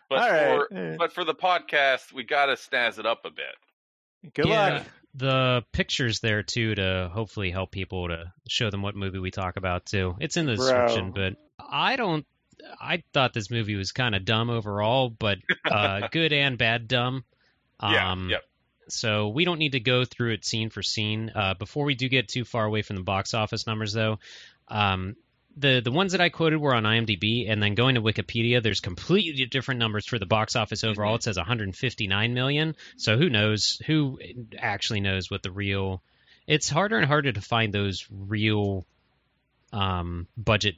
But 0.09 0.19
All 0.19 0.29
right. 0.29 0.67
for 0.69 0.95
but 0.99 1.13
for 1.13 1.23
the 1.23 1.33
podcast, 1.33 2.13
we 2.13 2.23
got 2.23 2.47
to 2.47 2.53
snazz 2.53 2.99
it 2.99 3.05
up 3.07 3.25
a 3.25 3.31
bit. 3.31 4.33
Good 4.35 4.45
yeah, 4.45 4.73
luck. 4.73 4.85
The 5.15 5.63
pictures 5.71 6.19
there 6.21 6.41
too 6.43 6.73
to 6.75 7.09
hopefully 7.13 7.51
help 7.51 7.71
people 7.71 8.07
to 8.07 8.33
show 8.47 8.69
them 8.71 8.81
what 8.81 8.95
movie 8.95 9.19
we 9.19 9.29
talk 9.31 9.57
about 9.57 9.85
too. 9.85 10.15
It's 10.19 10.37
in 10.37 10.45
the 10.47 10.55
Bro. 10.55 10.65
description, 10.65 11.11
but 11.11 11.35
I 11.59 11.95
don't. 11.95 12.25
I 12.81 13.03
thought 13.13 13.33
this 13.33 13.51
movie 13.51 13.75
was 13.75 13.91
kind 13.91 14.15
of 14.15 14.25
dumb 14.25 14.49
overall, 14.49 15.09
but 15.09 15.37
uh, 15.69 16.07
good 16.11 16.33
and 16.33 16.57
bad 16.57 16.87
dumb. 16.87 17.25
Yeah, 17.81 18.11
Um, 18.11 18.29
yep. 18.29 18.41
So 18.89 19.29
we 19.29 19.45
don't 19.45 19.59
need 19.59 19.73
to 19.73 19.79
go 19.79 20.03
through 20.05 20.33
it 20.33 20.45
scene 20.45 20.69
for 20.69 20.81
scene. 20.81 21.31
Uh, 21.33 21.53
before 21.53 21.85
we 21.85 21.95
do 21.95 22.09
get 22.09 22.27
too 22.27 22.43
far 22.43 22.65
away 22.65 22.81
from 22.81 22.95
the 22.95 23.03
box 23.03 23.33
office 23.33 23.65
numbers, 23.67 23.93
though, 23.93 24.19
um, 24.67 25.15
the 25.55 25.81
the 25.83 25.91
ones 25.91 26.13
that 26.13 26.21
I 26.21 26.29
quoted 26.29 26.57
were 26.59 26.73
on 26.73 26.83
IMDb, 26.83 27.49
and 27.49 27.61
then 27.61 27.75
going 27.75 27.95
to 27.95 28.01
Wikipedia, 28.01 28.61
there's 28.61 28.79
completely 28.79 29.45
different 29.45 29.79
numbers 29.79 30.05
for 30.05 30.17
the 30.19 30.25
box 30.25 30.55
office 30.55 30.83
overall. 30.83 31.15
It 31.15 31.23
says 31.23 31.37
159 31.37 32.33
million. 32.33 32.75
So 32.97 33.17
who 33.17 33.29
knows? 33.29 33.79
Who 33.85 34.19
actually 34.57 35.01
knows 35.01 35.29
what 35.29 35.43
the 35.43 35.51
real? 35.51 36.01
It's 36.47 36.69
harder 36.69 36.97
and 36.97 37.05
harder 37.05 37.31
to 37.31 37.41
find 37.41 37.73
those 37.73 38.05
real 38.09 38.85
um, 39.71 40.27
budget 40.37 40.75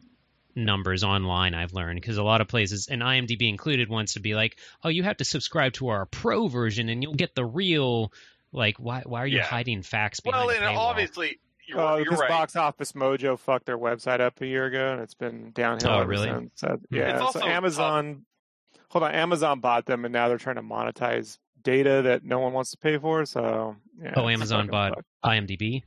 numbers 0.55 1.03
online. 1.03 1.53
I've 1.53 1.73
learned 1.73 1.99
because 1.99 2.17
a 2.17 2.23
lot 2.23 2.41
of 2.41 2.47
places, 2.47 2.87
and 2.89 3.01
IMDb 3.01 3.47
included, 3.49 3.89
wants 3.89 4.13
to 4.13 4.19
be 4.19 4.35
like, 4.35 4.57
"Oh, 4.83 4.89
you 4.89 5.03
have 5.03 5.17
to 5.17 5.25
subscribe 5.25 5.73
to 5.73 5.87
our 5.89 6.05
pro 6.05 6.47
version, 6.47 6.89
and 6.89 7.01
you'll 7.01 7.15
get 7.15 7.35
the 7.35 7.45
real." 7.45 8.11
Like, 8.51 8.77
why? 8.77 9.03
Why 9.05 9.23
are 9.23 9.27
you 9.27 9.37
Yeah. 9.37 9.45
hiding 9.45 9.81
facts 9.81 10.21
behind 10.21 10.47
Well, 10.47 10.55
and 10.55 10.63
paywall? 10.65 10.77
obviously, 10.79 11.39
you're, 11.67 11.79
Oh, 11.79 11.95
you're 11.95 12.05
because 12.05 12.19
right. 12.19 12.29
Box 12.29 12.55
Office 12.55 12.91
Mojo 12.93 13.37
fucked 13.39 13.65
their 13.65 13.77
website 13.77 14.19
up 14.19 14.39
a 14.41 14.45
year 14.47 14.65
ago, 14.65 14.93
and 14.93 15.01
it's 15.01 15.13
been 15.13 15.51
downhill. 15.51 15.91
Oh, 15.91 15.99
ever 16.01 16.09
really? 16.09 16.29
since. 16.29 16.51
So, 16.55 16.67
hmm. 16.89 16.95
yeah. 16.95 17.13
It's 17.13 17.21
also 17.21 17.39
so 17.39 17.45
Amazon, 17.45 18.25
hold 18.89 19.03
on, 19.03 19.11
Amazon 19.13 19.59
bought 19.59 19.85
them, 19.85 20.05
and 20.05 20.13
now 20.13 20.27
they're 20.27 20.37
trying 20.37 20.55
to 20.57 20.61
monetize 20.63 21.37
data 21.63 22.01
that 22.03 22.23
no 22.23 22.39
one 22.39 22.53
wants 22.53 22.71
to 22.71 22.77
pay 22.77 22.97
for. 22.97 23.25
So, 23.25 23.75
yeah, 24.01 24.13
Oh, 24.15 24.27
Amazon 24.29 24.67
bought 24.67 24.93
fucked. 24.95 25.07
IMDb. 25.25 25.83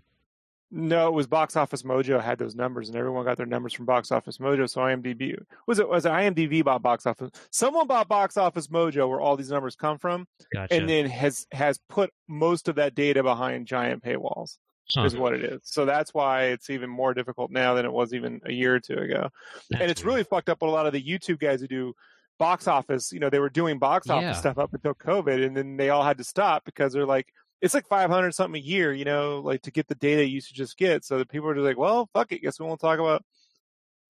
No, 0.71 1.09
it 1.09 1.15
was 1.15 1.27
Box 1.27 1.57
Office 1.57 1.83
Mojo 1.83 2.21
had 2.21 2.39
those 2.39 2.55
numbers, 2.55 2.89
and 2.91 2.99
everyone 2.99 3.25
got 3.25 3.39
their 3.39 3.47
numbers 3.47 3.73
from 3.73 3.87
Box 3.87 4.13
Office 4.13 4.37
Mojo. 4.37 4.69
So 4.69 4.83
IMDb 4.83 5.35
was 5.67 5.79
it 5.79 5.89
was 5.89 6.05
it 6.05 6.11
IMDb 6.11 6.63
bought 6.63 6.83
Box 6.83 7.07
Office. 7.07 7.31
Someone 7.51 7.87
bought 7.87 8.07
Box 8.07 8.37
Office 8.37 8.67
Mojo, 8.67 9.09
where 9.09 9.19
all 9.19 9.35
these 9.35 9.51
numbers 9.51 9.77
come 9.77 9.97
from, 9.97 10.27
Gotcha. 10.53 10.75
and 10.75 10.87
then 10.87 11.07
has 11.07 11.47
has 11.53 11.81
put 11.89 12.11
most 12.29 12.69
of 12.69 12.75
that 12.75 12.95
data 12.95 13.23
behind 13.23 13.67
giant 13.67 14.05
paywalls. 14.05 14.59
Huh, 14.95 15.05
is 15.05 15.17
what 15.17 15.35
it 15.35 15.45
is. 15.45 15.61
So 15.65 15.85
that's 15.85 16.15
why 16.15 16.45
it's 16.47 16.71
even 16.71 16.89
more 16.89 17.13
difficult 17.15 17.51
now 17.51 17.75
than 17.75 17.85
it 17.85 17.93
was 17.93 18.15
even 18.15 18.41
a 18.45 18.53
year 18.53 18.75
or 18.75 18.81
two 18.81 18.95
ago. 18.99 19.29
that's 19.71 19.83
and 19.83 19.91
it's 19.91 20.01
weird. 20.03 20.07
really 20.15 20.25
fucked 20.25 20.49
up 20.49 20.63
with 20.63 20.71
a 20.71 20.73
lot 20.73 20.87
of 20.87 20.93
the 20.93 21.03
YouTube 21.03 21.39
guys 21.39 21.61
who 21.61 21.69
do 21.69 21.93
box 22.39 22.67
office. 22.67 23.13
You 23.13 23.21
know, 23.21 23.29
they 23.31 23.39
were 23.41 23.51
doing 23.51 23.79
box 23.79 24.09
office 24.09 24.23
Yeah. 24.23 24.33
stuff 24.33 24.59
up 24.59 24.73
until 24.73 24.95
COVID, 24.95 25.45
and 25.45 25.57
then 25.57 25.77
they 25.77 25.91
all 25.91 26.03
had 26.05 26.19
to 26.19 26.25
stop 26.25 26.65
because 26.65 26.93
they're 26.93 27.05
like, 27.07 27.27
it's 27.61 27.75
like 27.75 27.87
five 27.89 28.09
hundred 28.09 28.33
something 28.35 28.63
a 28.63 28.65
year. 28.65 28.93
You 28.95 29.05
know, 29.05 29.41
like 29.41 29.63
to 29.63 29.71
get 29.71 29.89
the 29.89 29.95
data 29.97 30.25
you 30.27 30.41
should 30.41 30.57
just 30.57 30.77
get. 30.79 31.05
So 31.05 31.19
that 31.19 31.29
people 31.29 31.49
are 31.49 31.55
just 31.55 31.65
like, 31.65 31.77
well, 31.79 32.09
fuck 32.15 32.33
it. 32.33 32.41
Guess 32.41 32.59
we 32.61 32.67
won't 32.67 32.81
talk 32.81 32.99
about. 32.99 33.25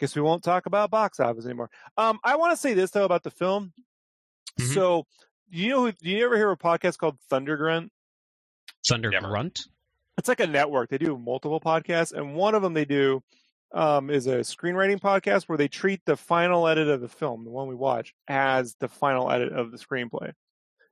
Guess 0.00 0.14
we 0.14 0.22
won't 0.22 0.44
talk 0.44 0.66
about 0.66 0.90
box 0.90 1.18
office 1.18 1.44
anymore. 1.44 1.70
Um, 1.96 2.20
I 2.22 2.36
want 2.36 2.52
to 2.52 2.56
say 2.56 2.74
this 2.74 2.90
though 2.92 3.04
about 3.04 3.24
the 3.24 3.30
film. 3.32 3.72
Mhm. 4.60 4.74
So, 4.74 5.06
you 5.48 5.70
know, 5.70 5.86
who- 5.86 5.92
do 5.92 6.08
you 6.10 6.24
ever 6.24 6.36
hear 6.36 6.50
of 6.50 6.58
a 6.60 6.62
podcast 6.62 6.98
called 6.98 7.18
Thunder 7.30 7.56
Grunt? 7.56 7.90
Thunder 8.86 9.10
Grunt. 9.10 9.60
It's 10.18 10.28
like 10.28 10.40
a 10.40 10.46
network. 10.46 10.90
They 10.90 10.98
do 10.98 11.16
multiple 11.16 11.60
podcasts, 11.60 12.12
and 12.12 12.34
one 12.34 12.54
of 12.54 12.62
them 12.62 12.74
they 12.74 12.84
do 12.84 13.22
um, 13.72 14.08
is 14.10 14.26
a 14.26 14.38
screenwriting 14.38 14.98
podcast 15.00 15.44
where 15.44 15.58
they 15.58 15.68
treat 15.68 16.00
the 16.06 16.16
final 16.16 16.66
edit 16.66 16.88
of 16.88 17.00
the 17.00 17.08
film, 17.08 17.44
the 17.44 17.50
one 17.50 17.68
we 17.68 17.74
watch, 17.74 18.14
as 18.26 18.74
the 18.80 18.88
final 18.88 19.30
edit 19.30 19.52
of 19.52 19.70
the 19.70 19.78
screenplay 19.78 20.32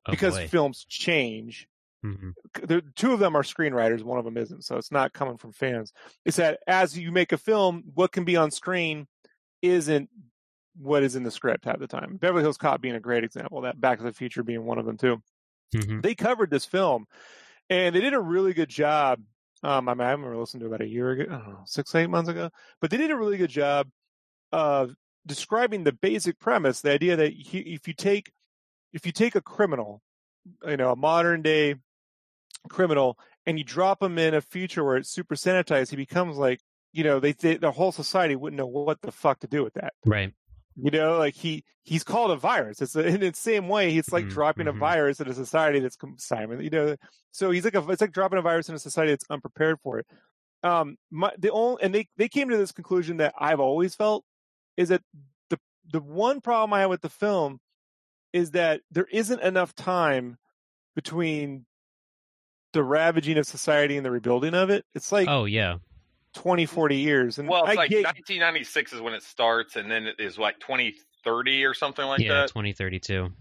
Oh, 0.09 0.11
because 0.11 0.35
boy. 0.37 0.47
films 0.49 0.85
change. 0.89 1.67
Mhm. 2.05 2.35
The 2.63 2.83
two 2.95 3.13
of 3.13 3.19
them 3.19 3.35
are 3.35 3.43
screenwriters, 3.43 4.03
one 4.05 4.19
of 4.19 4.25
them 4.25 4.37
isn't, 4.37 4.63
so 4.63 4.77
it's 4.77 4.93
not 4.93 5.13
coming 5.15 5.37
from 5.39 5.53
fans. 5.53 5.93
It's 6.25 6.37
that 6.37 6.61
as 6.69 6.97
you 6.97 7.11
make 7.11 7.33
a 7.33 7.39
film, 7.39 7.83
what 7.95 8.13
can 8.13 8.25
be 8.25 8.37
on 8.37 8.51
screen 8.51 9.09
isn't 9.63 10.09
what 10.79 11.03
is 11.03 11.17
in 11.17 11.23
the 11.25 11.31
script 11.31 11.65
half 11.65 11.79
the 11.79 11.87
time. 11.89 12.19
Beverly 12.19 12.43
Hills 12.43 12.59
Cop 12.59 12.83
being 12.83 12.95
a 12.95 13.01
great 13.01 13.25
example, 13.25 13.63
that 13.63 13.81
Back 13.81 13.99
to 13.99 14.05
the 14.05 14.13
Future 14.13 14.43
being 14.45 14.65
one 14.67 14.79
of 14.79 14.85
them 14.85 14.99
too 14.99 15.21
Mhm. 15.75 16.03
they 16.03 16.15
covered 16.15 16.51
this 16.51 16.65
film 16.67 17.07
and 17.71 17.95
they 17.95 18.01
did 18.01 18.15
a 18.15 18.21
really 18.21 18.53
good 18.53 18.69
job. 18.69 19.21
Um, 19.63 19.89
I, 19.89 19.95
mean, 19.95 20.07
I 20.07 20.11
haven't 20.11 20.39
listened 20.39 20.61
to 20.61 20.67
about 20.67 20.83
a 20.83 20.87
year 20.87 21.11
ago, 21.11 21.25
know, 21.25 21.61
six, 21.65 21.95
eight 21.95 22.11
months 22.11 22.29
ago, 22.29 22.51
but 22.81 22.91
they 22.91 22.97
did 22.97 23.11
a 23.11 23.17
really 23.17 23.37
good 23.37 23.51
job 23.51 23.89
of 24.53 24.95
describing 25.25 25.85
the 25.85 25.93
basic 25.93 26.39
premise, 26.39 26.81
the 26.81 26.93
idea 26.93 27.17
that 27.17 27.33
he, 27.33 27.59
if 27.59 27.89
you 27.89 27.95
take, 27.95 28.33
if 28.93 29.07
you 29.07 29.13
take 29.13 29.35
a 29.35 29.41
criminal, 29.41 30.03
you 30.67 30.77
know, 30.77 30.93
a 30.93 30.97
modern 30.97 31.43
day 31.43 31.77
criminal 32.69 33.19
and 33.47 33.59
you 33.59 33.65
drop 33.65 34.03
him 34.03 34.19
in 34.19 34.35
a 34.35 34.41
future 34.41 34.85
where 34.85 34.97
it's 34.97 35.11
super 35.11 35.35
sanitized, 35.35 35.91
he 35.91 35.97
becomes 35.97 36.37
like, 36.37 36.61
you 36.93 37.03
know, 37.03 37.19
they, 37.19 37.33
they 37.33 37.57
the 37.57 37.73
whole 37.73 37.93
society 37.93 38.37
wouldn't 38.37 38.59
know 38.59 38.67
what 38.67 39.01
the 39.03 39.13
fuck 39.13 39.41
to 39.41 39.47
do 39.47 39.65
with 39.65 39.75
that 39.75 39.93
Right. 40.05 40.33
You 40.77 40.91
know, 40.91 41.19
like 41.19 41.35
he 41.35 41.65
he's 41.85 42.05
called 42.05 42.31
a 42.31 42.37
virus. 42.37 42.83
It's 42.83 42.97
a, 42.97 43.07
in 43.07 43.21
the 43.21 43.33
same 43.35 43.69
way 43.69 43.93
he's 43.93 44.13
like 44.13 44.27
Mhm, 44.27 44.31
dropping 44.31 44.69
a 44.69 44.73
virus 44.73 45.21
in 45.21 45.29
a 45.29 45.35
society 45.35 45.81
that's 45.81 45.97
Simon. 46.19 46.61
You 46.63 46.71
know, 46.71 46.97
so 47.33 47.51
he's 47.51 47.65
like 47.65 47.75
a, 47.75 47.89
it's 47.91 48.01
like 48.03 48.13
dropping 48.13 48.39
a 48.39 48.43
virus 48.43 48.69
in 48.69 48.75
a 48.75 48.79
society 48.79 49.13
that's 49.13 49.25
unprepared 49.31 49.81
for 49.81 49.99
it. 49.99 50.07
Um, 50.63 50.97
my 51.11 51.33
the 51.39 51.51
only 51.53 51.83
and 51.83 51.95
they 51.95 52.09
they 52.17 52.29
came 52.29 52.49
to 52.51 52.57
this 52.57 52.73
conclusion 52.73 53.19
that 53.19 53.35
I've 53.39 53.61
always 53.61 53.95
felt 53.95 54.25
is 54.77 54.91
that 54.91 55.03
the 55.51 55.59
the 55.93 56.01
one 56.03 56.41
problem 56.41 56.73
I 56.75 56.81
have 56.81 56.91
with 56.91 57.03
the 57.03 57.11
film 57.11 57.61
is 58.33 58.53
that 58.53 58.83
there 58.91 59.09
isn't 59.11 59.41
enough 59.43 59.75
time 59.75 60.39
between 60.97 61.67
the 62.73 62.83
ravaging 62.83 63.39
of 63.39 63.47
society 63.47 63.97
and 63.97 64.05
the 64.05 64.11
rebuilding 64.11 64.55
of 64.55 64.71
it. 64.71 64.85
It's 64.95 65.13
like 65.13 65.29
Oh 65.29 65.45
yeah, 65.45 65.79
20, 66.37 66.65
mm-hmm. 66.65 66.75
40 66.75 66.97
years. 66.97 67.39
And 67.39 67.49
Well, 67.49 67.65
it's 67.65 67.73
I 67.73 67.75
like 67.75 67.91
get, 67.91 68.05
1996 68.05 68.93
is 68.93 69.01
when 69.01 69.15
it 69.15 69.23
starts, 69.23 69.77
and 69.77 69.91
then 69.91 70.07
it 70.07 70.17
is 70.19 70.39
like 70.39 70.59
2030 70.61 71.65
or 71.65 71.75
something 71.75 72.07
like 72.07 72.21
yeah, 72.21 72.43
that. 72.43 72.49
2032. 72.49 73.33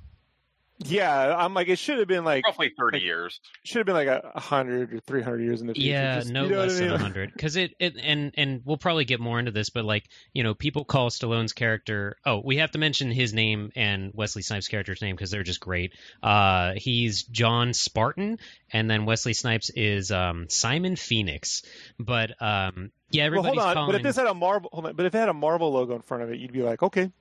Yeah, 0.79 1.36
I'm 1.38 1.53
like, 1.53 1.67
it 1.70 1.77
should 1.79 2.00
have 2.00 2.08
been 2.08 2.24
like, 2.25 2.46
Roughly 2.46 2.72
30 2.77 2.98
like- 2.98 3.03
years. 3.03 3.39
should 3.63 3.77
have 3.79 3.86
been 3.86 3.96
like 3.96 4.08
a, 4.08 4.32
a 4.36 4.39
hundred 4.39 4.94
or 4.94 5.00
300 5.00 5.41
years 5.41 5.62
in 5.62 5.67
the 5.67 5.74
future. 5.74 5.89
Yeah, 5.89 6.20
Just- 6.20 6.32
no 6.32 6.44
you 6.44 6.50
know 6.51 6.58
less 6.60 6.72
I 6.77 6.79
mean? 6.82 6.84
than 6.89 6.91
100. 6.94 7.34
Because 7.34 7.55
it, 7.55 7.74
it 7.79 7.96
and 8.01 8.34
and 8.36 8.62
we'll 8.65 8.77
probably 8.77 9.05
get 9.05 9.20
more 9.20 9.39
into 9.39 9.51
this, 9.51 9.70
but 9.70 9.86
like 9.86 10.05
you 10.34 10.44
know, 10.44 10.53
people 10.53 10.84
call 10.86 11.10
Stallone's 11.10 11.53
character. 11.53 12.17
Oh, 12.25 12.41
we 12.44 12.58
have 12.58 12.72
to 12.72 12.77
mention 12.77 13.12
his 13.12 13.34
name 13.34 13.72
and 13.75 14.12
Wesley 14.13 14.41
Snipes' 14.41 14.67
character's 14.67 15.01
name 15.01 15.15
because 15.15 15.32
they're 15.32 15.44
just 15.44 15.60
great. 15.60 15.94
Uh, 16.22 16.74
he's 16.75 17.24
John 17.24 17.74
Spartan, 17.74 18.39
and 18.72 18.89
then 18.89 19.05
Wesley 19.05 19.34
Snipes 19.34 19.70
is 19.70 20.12
um, 20.12 20.48
Simon 20.50 20.96
Phoenix. 20.96 21.63
But 22.00 22.32
um, 22.41 22.91
yeah, 23.12 23.24
Well, 23.24 23.27
everybody's 23.27 23.58
hold 23.62 23.67
on. 23.70 23.74
calling. 23.75 23.91
But 23.91 23.96
if 23.98 24.03
this 24.03 24.15
had 24.17 24.27
a 24.27 24.34
Marvel, 24.34 24.70
hold 24.74 24.86
on. 24.88 24.96
But 24.96 25.05
if 25.05 25.15
it 25.15 25.17
had 25.20 25.29
a 25.29 25.34
Marvel 25.34 25.72
logo 25.72 25.96
in 25.96 26.01
front 26.01 26.24
of 26.24 26.32
it, 26.32 26.39
you'd 26.39 26.51
be 26.51 26.62
like, 26.63 26.84
okay. 26.84 27.12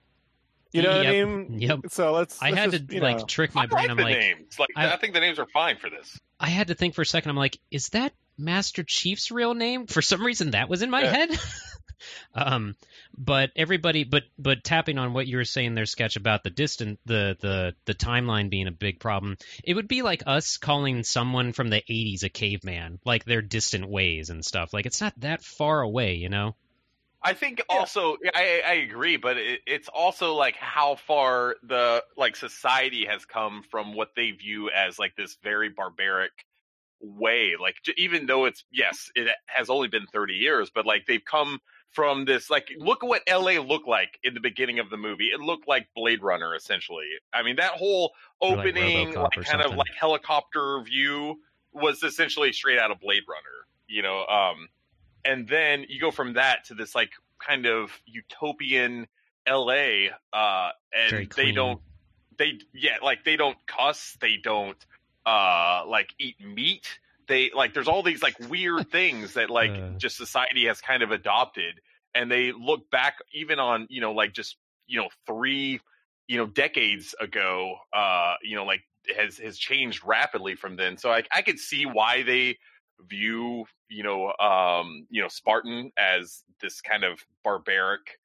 You 0.75 0.83
know 0.83 0.97
what 0.97 1.07
I 1.07 1.25
mean? 1.25 1.61
yep. 1.61 1.81
So 1.89 2.13
let's. 2.13 2.43
I 2.43 2.51
let's 2.51 2.59
had 2.61 2.71
just, 2.73 2.89
to 2.89 2.95
you 2.97 3.01
like 3.01 3.19
know. 3.19 3.25
trick 3.27 3.55
my 3.55 3.63
I 3.63 3.67
brain. 3.67 3.83
like 3.85 3.91
I'm 3.91 3.97
the 3.97 4.03
like, 4.03 4.19
names. 4.19 4.59
Like 4.59 4.71
I- 4.77 4.93
I, 4.93 4.97
think 4.97 5.15
the 5.15 5.21
names 5.21 5.39
are 5.39 5.47
fine 5.47 5.77
for 5.77 5.89
this. 5.89 6.19
I 6.41 6.49
had 6.49 6.67
to 6.67 6.75
think 6.75 6.95
for 6.95 7.03
a 7.03 7.07
second. 7.07 7.31
I'm 7.31 7.37
like, 7.37 7.59
is 7.71 7.91
that 7.91 8.13
Master 8.37 8.83
Chief's 8.83 9.31
real 9.31 9.55
name? 9.55 9.87
For 9.87 10.03
some 10.03 10.25
reason, 10.25 10.51
that 10.51 10.69
was 10.69 10.83
in 10.83 10.91
my 10.91 11.03
Yeah. 11.05 11.13
head. 11.13 11.31
um, 12.35 12.75
but 13.17 13.51
everybody, 13.55 14.03
but 14.03 14.25
but 14.37 14.65
tapping 14.65 14.99
on 14.99 15.13
what 15.13 15.29
you 15.29 15.37
were 15.37 15.45
saying 15.45 15.77
there, 15.77 15.87
sketch 15.87 16.17
about 16.17 16.43
the 16.43 16.51
distant, 16.51 16.99
the 17.07 17.37
the 17.41 17.75
the 17.85 17.95
timeline 17.95 18.51
being 18.51 18.67
a 18.67 18.73
big 18.73 18.99
problem. 18.99 19.37
It 19.63 19.75
would 19.75 19.87
be 19.89 20.03
like 20.03 20.25
us 20.27 20.57
calling 20.57 21.05
someone 21.05 21.53
from 21.53 21.71
the 21.71 21.83
'80s 21.89 22.25
a 22.25 22.29
caveman, 22.29 22.99
like 23.05 23.25
their 23.25 23.43
distant 23.43 23.89
ways 23.89 24.31
and 24.31 24.45
stuff. 24.45 24.73
Like 24.73 24.87
it's 24.87 25.01
not 25.01 25.15
that 25.21 25.43
far 25.45 25.83
away, 25.83 26.15
you 26.15 26.29
know. 26.29 26.57
I 27.25 27.33
think 27.33 27.63
also 27.69 28.17
I, 28.35 28.63
I 28.67 28.73
agree, 28.75 29.17
but 29.17 29.39
it, 29.39 29.61
it's 29.67 29.89
also 29.89 30.35
like 30.35 30.57
how 30.57 30.97
far 30.97 31.57
the 31.63 32.05
like 32.17 32.37
society 32.37 33.07
has 33.07 33.25
come 33.25 33.63
from 33.71 33.95
what 33.95 34.11
they 34.15 34.33
view 34.33 34.71
as 34.71 34.99
like 34.99 35.17
this 35.17 35.37
very 35.43 35.71
barbaric 35.71 36.33
way. 37.01 37.55
Like 37.61 37.77
j- 37.83 37.95
even 37.97 38.27
though 38.27 38.45
it's 38.45 38.65
yes, 38.71 39.11
it 39.15 39.29
has 39.47 39.71
only 39.71 39.89
been 39.89 40.07
thirty 40.07 40.35
years, 40.35 40.71
but 40.75 40.85
like 40.85 41.07
they've 41.07 41.25
come 41.25 41.61
from 41.91 42.27
this 42.27 42.51
like 42.51 42.69
look 42.79 43.03
at 43.03 43.09
what 43.09 43.23
L.A. 43.27 43.59
looked 43.59 43.89
like 43.89 44.19
in 44.23 44.35
the 44.35 44.41
beginning 44.41 44.79
of 44.79 44.91
the 44.91 44.97
movie. 44.99 45.29
It 45.29 45.41
looked 45.41 45.67
like 45.67 45.89
Blade 45.97 46.23
Runner 46.23 46.55
essentially. 46.55 47.07
I 47.33 47.43
mean 47.43 47.57
that 47.57 47.73
whole 47.73 48.13
like 48.43 48.59
opening 48.59 49.15
like, 49.15 49.39
or 49.39 49.43
kind 49.43 49.63
of 49.63 49.75
like 49.77 49.93
helicopter 49.99 50.83
view 50.83 51.37
was 51.73 52.03
essentially 52.03 52.53
straight 52.53 52.79
out 52.79 52.91
of 52.91 53.01
Blade 53.01 53.23
Runner. 53.29 53.67
You 53.87 54.03
know, 54.03 54.27
um, 54.27 54.69
and 55.25 55.49
then 55.49 55.85
you 55.89 56.01
go 56.01 56.11
from 56.11 56.35
that 56.35 56.65
to 56.67 56.75
this 56.75 56.95
like 56.95 57.11
kind 57.39 57.67
of 57.67 57.91
utopian 58.07 59.07
LA 59.49 60.09
uh 60.33 60.71
and 60.93 61.11
Very 61.11 61.27
they 61.27 61.27
clean. 61.27 61.55
don't 61.55 61.81
they 62.39 62.59
yeah 62.73 62.97
like 63.03 63.25
they 63.25 63.37
don't 63.37 63.57
cuss 63.67 64.17
they 64.21 64.37
don't 64.43 64.85
uh 65.27 65.83
like 65.87 66.11
eat 66.19 66.37
meat 66.45 66.99
they 67.29 67.51
like 67.55 67.75
there's 67.75 67.89
all 67.89 68.03
these 68.03 68.23
like 68.23 68.37
weird 68.49 68.91
things 68.91 69.35
that 69.35 69.51
like 69.51 69.71
Uh. 69.71 69.91
just 69.99 70.17
society 70.17 70.67
has 70.67 70.81
kind 70.81 71.03
of 71.03 71.11
adopted 71.11 71.81
and 72.15 72.31
they 72.31 72.53
look 72.53 72.91
back 72.91 73.19
even 73.33 73.59
on 73.59 73.87
you 73.91 74.01
know 74.01 74.13
like 74.13 74.33
just 74.33 74.57
you 74.87 75.01
know 75.01 75.09
three 75.27 75.81
you 76.27 76.37
know 76.39 76.47
decades 76.47 77.15
ago 77.21 77.77
uh 77.93 78.35
you 78.43 78.57
know 78.57 78.65
like 78.65 78.81
has 79.17 79.39
has 79.39 79.59
changed 79.59 80.03
rapidly 80.07 80.55
from 80.55 80.77
then 80.77 80.97
so 80.97 81.11
I 81.11 81.23
I 81.33 81.43
could 81.43 81.59
see 81.59 81.85
why 81.85 82.23
they 82.23 82.59
view 83.09 83.65
you 83.89 84.03
know 84.03 84.33
um 84.39 85.07
you 85.11 85.21
know 85.23 85.29
Spartan 85.29 85.91
as 85.99 86.43
this 86.61 86.81
kind 86.81 87.05
of 87.05 87.21
barbaric 87.43 88.19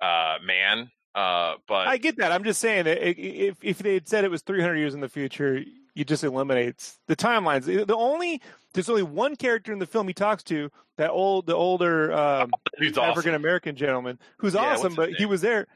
uh 0.00 0.36
man 0.44 0.90
uh 1.14 1.54
but 1.68 1.86
I 1.86 1.96
get 1.98 2.16
that. 2.16 2.32
I'm 2.32 2.42
just 2.44 2.60
saying 2.60 2.84
that 2.86 2.98
if 3.06 3.58
if 3.62 3.78
they 3.78 3.94
had 3.94 4.08
said 4.08 4.24
it 4.24 4.30
was 4.30 4.42
300 4.42 4.76
years 4.76 4.94
in 4.94 5.00
the 5.00 5.08
future, 5.08 5.62
you 5.94 6.04
just 6.04 6.24
eliminates 6.24 6.98
the 7.06 7.14
timelines. 7.14 7.66
The 7.86 7.96
only 7.96 8.42
there's 8.72 8.88
only 8.88 9.04
one 9.04 9.36
character 9.36 9.72
in 9.72 9.78
the 9.78 9.86
film 9.86 10.08
he 10.08 10.14
talks 10.14 10.42
to 10.44 10.70
that 10.96 11.10
old 11.10 11.46
the 11.46 11.54
older 11.54 12.12
um, 12.12 12.50
he's 12.78 12.98
awesome. 12.98 13.10
African 13.10 13.34
American 13.34 13.76
gentleman 13.76 14.18
who's 14.38 14.54
Yeah, 14.54 14.60
awesome, 14.62 14.96
but 14.96 15.10
he 15.12 15.26
was 15.26 15.40
there. 15.40 15.68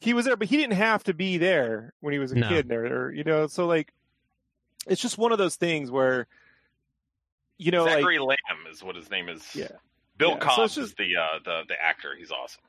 He 0.00 0.14
was 0.14 0.24
there, 0.24 0.36
but 0.36 0.48
he 0.48 0.56
didn't 0.56 0.74
have 0.76 1.04
to 1.04 1.12
be 1.12 1.38
there 1.38 1.92
when 2.00 2.12
he 2.12 2.18
was 2.18 2.32
a 2.32 2.36
No. 2.36 2.48
kid. 2.48 2.68
There, 2.68 2.86
or, 2.86 3.12
you 3.12 3.24
know, 3.24 3.46
so 3.48 3.66
like, 3.66 3.92
it's 4.86 5.02
just 5.02 5.18
one 5.18 5.32
of 5.32 5.38
those 5.38 5.56
things 5.56 5.90
where, 5.90 6.28
you 7.58 7.70
know, 7.70 7.84
like 7.84 7.96
Zachary 7.98 8.18
Lamb 8.18 8.38
is 8.70 8.82
what 8.82 8.96
his 8.96 9.10
name 9.10 9.28
is. 9.28 9.44
Yeah. 9.54 9.68
Bill 10.16 10.38
Yeah, 10.40 10.48
so 10.56 10.62
just- 10.62 10.78
is 10.78 10.94
the 10.94 11.16
uh 11.16 11.38
the 11.44 11.62
the 11.68 11.74
actor. 11.82 12.14
He's 12.18 12.30
awesome. 12.30 12.62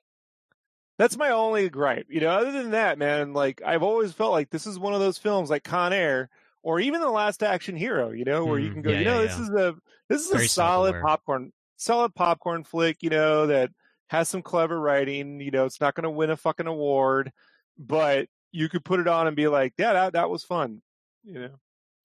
That's 0.98 1.18
my 1.18 1.30
only 1.30 1.70
gripe. 1.70 2.08
You 2.10 2.20
know, 2.22 2.30
other 2.30 2.52
than 2.52 2.72
that, 2.72 2.98
man, 2.98 3.34
like 3.34 3.62
I've 3.66 3.84
always 3.84 4.12
felt 4.12 4.32
like 4.34 4.50
this 4.50 4.68
is 4.68 4.78
one 4.78 4.94
of 4.94 5.00
those 5.00 5.18
films 5.18 5.50
like 5.50 5.64
Con 5.64 5.94
Air 5.94 6.30
or 6.62 6.80
even 6.82 7.00
The 7.00 7.10
Last 7.10 7.42
Action 7.42 7.78
Hero, 7.78 8.12
you 8.12 8.26
know, 8.26 8.46
where 8.46 8.60
you 8.60 8.70
Mm, 8.70 8.74
can 8.74 8.82
go, 8.82 8.92
yeah, 8.92 9.00
you 9.00 9.06
know, 9.06 9.22
yeah, 9.22 9.28
this 9.28 9.38
yeah. 9.38 9.44
is 9.44 9.50
a 9.50 9.76
this 10.10 10.22
is 10.26 10.32
Very 10.32 10.46
a 10.46 10.50
solid 10.50 10.90
self-aware. 10.90 11.02
popcorn 11.08 11.54
solid 11.78 12.14
popcorn 12.14 12.64
flick, 12.66 12.98
you 13.02 13.10
know, 13.10 13.48
that 13.48 13.72
has 14.10 14.28
some 14.28 14.42
clever 14.42 14.78
writing, 14.80 15.40
you 15.40 15.52
know, 15.52 15.66
it's 15.66 15.80
not 15.80 15.96
gonna 15.96 16.12
win 16.12 16.32
a 16.32 16.36
fucking 16.38 16.68
award, 16.68 17.32
but 17.78 18.28
you 18.52 18.68
could 18.68 18.84
put 18.84 19.00
it 19.00 19.08
on 19.08 19.28
and 19.28 19.36
be 19.38 19.48
like, 19.48 19.74
Yeah, 19.78 19.94
that 19.94 20.14
that 20.14 20.30
was 20.30 20.44
fun. 20.44 20.82
You 21.24 21.40
know. 21.40 21.56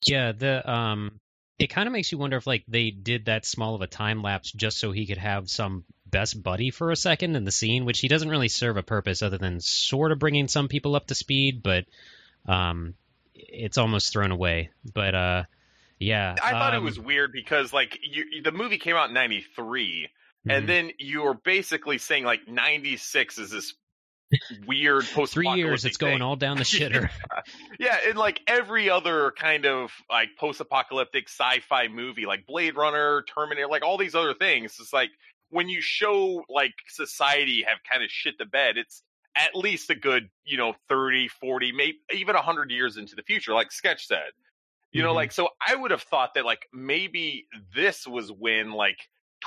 Yeah, 0.07 0.31
the 0.33 0.71
um 0.71 1.21
it 1.59 1.69
kind 1.69 1.87
of 1.87 1.93
makes 1.93 2.11
you 2.11 2.19
wonder 2.19 2.37
if 2.37 2.47
like 2.47 2.65
they 2.67 2.91
did 2.91 3.27
that 3.27 3.47
small 3.47 3.75
of 3.75 3.81
a 3.83 3.87
time 3.87 4.23
lapse 4.23 4.51
just 4.51 4.79
so 4.79 4.93
he 4.93 5.07
could 5.07 5.19
have 5.19 5.49
some 5.49 5.85
best 6.07 6.43
buddy 6.43 6.71
for 6.71 6.91
a 6.91 6.97
second 6.97 7.37
in 7.37 7.45
the 7.45 7.53
scene, 7.53 7.85
which 7.85 8.01
he 8.01 8.09
doesn't 8.09 8.29
really 8.29 8.49
serve 8.49 8.77
a 8.77 8.83
purpose 8.83 9.23
other 9.23 9.39
than 9.39 9.61
sort 9.61 10.13
of 10.13 10.19
bringing 10.19 10.49
some 10.49 10.69
people 10.69 10.97
up 10.97 11.07
to 11.07 11.15
speed, 11.15 11.63
but 11.63 11.85
um 12.47 12.95
it's 13.35 13.79
almost 13.79 14.13
thrown 14.13 14.31
away. 14.31 14.71
But 14.93 15.15
uh 15.15 15.43
yeah. 15.99 16.35
I 16.43 16.51
thought 16.51 16.75
it 16.75 16.79
um, 16.79 16.85
was 16.85 16.99
weird 16.99 17.33
because 17.33 17.73
like 17.73 17.99
you, 18.03 18.43
the 18.43 18.53
movie 18.53 18.79
came 18.79 18.97
out 18.97 19.09
in 19.09 19.15
'93, 19.15 20.09
mhm. 20.47 20.57
and 20.57 20.69
then 20.69 20.91
you 20.99 21.23
were 21.23 21.35
basically 21.35 21.99
saying 21.99 22.25
like 22.25 22.49
'96 22.49 23.39
is 23.39 23.51
this 23.51 23.75
weird 24.67 25.05
post 25.07 25.33
three 25.35 25.49
years 25.51 25.85
it's 25.85 25.97
going 25.97 26.23
all 26.23 26.37
down 26.37 26.57
the 26.57 26.65
shitter. 26.65 27.09
Yeah, 27.79 27.99
and 28.07 28.17
like 28.19 28.41
every 28.47 28.91
other 28.91 29.33
kind 29.39 29.67
of 29.67 29.93
like 30.11 30.31
post-apocalyptic 30.39 31.29
sci-fi 31.29 31.89
movie, 31.89 32.27
like 32.27 32.47
Blade 32.47 32.77
Runner, 32.77 33.23
Terminator, 33.35 33.69
like 33.69 33.83
all 33.85 33.99
these 33.99 34.15
other 34.15 34.35
things, 34.35 34.77
it's 34.81 34.93
like 34.93 35.11
when 35.51 35.69
you 35.69 35.81
show 35.81 36.45
like 36.49 36.75
society 36.89 37.65
have 37.69 37.79
kind 37.91 38.03
of 38.03 38.11
shit 38.11 38.39
the 38.39 38.45
bed, 38.47 38.77
it's 38.77 39.03
at 39.37 39.55
least 39.55 39.91
a 39.91 39.95
good, 39.95 40.29
you 40.45 40.57
know, 40.57 40.75
30, 40.89 41.29
40, 41.29 41.73
maybe 41.73 41.99
even 42.13 42.35
100 42.35 42.71
years 42.71 42.97
into 42.97 43.17
the 43.17 43.23
future, 43.23 43.53
like 43.53 43.73
Sketch 43.73 44.07
said. 44.07 44.31
You 44.93 45.03
know, 45.03 45.11
Mhm. 45.13 45.17
like 45.17 45.33
so 45.33 45.49
I 45.67 45.75
would 45.75 45.91
have 45.91 46.03
thought 46.03 46.35
that 46.35 46.45
like 46.45 46.69
maybe 46.73 47.47
this 47.75 48.07
was 48.07 48.31
when 48.31 48.71
like 48.71 48.99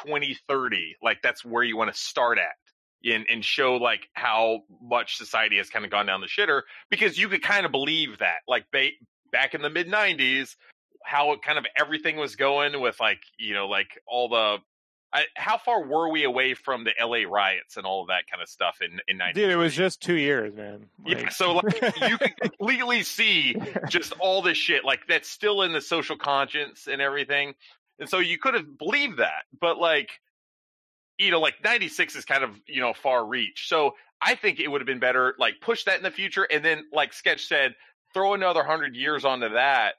2030, 0.06 0.98
like 1.02 1.22
that's 1.22 1.46
where 1.46 1.64
you 1.64 1.78
want 1.78 1.94
to 1.94 1.98
start 2.00 2.38
at 2.38 2.56
and, 3.04 3.26
and 3.30 3.44
show 3.44 3.76
like 3.76 4.08
how 4.14 4.62
much 4.82 5.18
society 5.18 5.58
has 5.58 5.70
kind 5.70 5.86
of 5.86 5.92
gone 5.92 6.06
down 6.06 6.22
the 6.22 6.28
shitter 6.28 6.64
because 6.90 7.18
you 7.18 7.30
could 7.30 7.42
kind 7.42 7.66
of 7.66 7.72
believe 7.72 8.20
that 8.20 8.40
like 8.48 8.66
ba- 8.72 8.90
back 9.32 9.54
in 9.54 9.62
the 9.62 9.70
mid 9.70 9.88
90s 9.88 10.56
how 11.04 11.32
it 11.32 11.42
kind 11.42 11.58
of 11.58 11.66
everything 11.80 12.18
was 12.18 12.36
going 12.36 12.82
with 12.82 13.00
like 13.00 13.20
you 13.38 13.54
know 13.54 13.68
like 13.68 14.00
all 14.08 14.30
the 14.30 14.58
I, 15.14 15.24
how 15.36 15.58
far 15.58 15.86
were 15.86 16.10
we 16.10 16.26
away 16.26 16.54
from 16.54 16.84
the 16.84 16.92
LA 17.02 17.30
riots 17.30 17.78
and 17.78 17.86
all 17.86 18.02
of 18.02 18.10
that 18.10 18.24
kind 18.30 18.44
of 18.44 18.50
stuff 18.50 18.80
in 18.82 19.00
in 19.08 19.18
90 19.18 19.40
Dude, 19.40 19.50
it 19.50 19.56
was 19.56 19.74
just 19.74 20.02
two 20.02 20.16
years, 20.16 20.54
man. 20.54 20.88
yeah, 21.06 21.30
so 21.30 21.54
like 21.54 21.82
you 22.10 22.18
can 22.18 22.34
completely 22.42 23.04
see 23.04 23.56
just 23.88 24.12
all 24.20 24.42
this 24.42 24.58
shit 24.58 24.84
like 24.84 25.08
that's 25.08 25.30
still 25.30 25.62
in 25.62 25.72
the 25.72 25.82
social 25.82 26.18
conscience 26.18 26.88
and 26.88 27.02
everything. 27.02 27.54
And 28.00 28.10
so 28.10 28.20
you 28.20 28.38
could 28.38 28.54
have 28.54 28.78
believed 28.78 29.20
that, 29.20 29.46
but 29.60 29.78
like 29.78 30.10
you 31.18 31.32
know, 31.32 31.40
like 31.40 31.64
96 31.64 32.16
is 32.16 32.26
kind 32.26 32.44
of, 32.44 32.60
you 32.68 32.82
know, 32.82 32.94
far 32.94 33.26
reach. 33.26 33.68
So 33.68 33.96
I 34.22 34.36
think 34.36 34.60
it 34.60 34.68
would 34.68 34.82
have 34.82 34.86
been 34.86 35.00
better 35.00 35.36
like 35.40 35.56
push 35.62 35.84
that 35.86 35.98
in 35.98 36.04
the 36.04 36.12
future 36.12 36.48
and 36.50 36.64
then 36.64 36.86
like 36.92 37.14
Sketch 37.14 37.46
said, 37.48 37.76
throw 38.14 38.34
another 38.34 38.60
100 38.62 38.96
years 38.96 39.26
onto 39.26 39.50
that, 39.50 39.96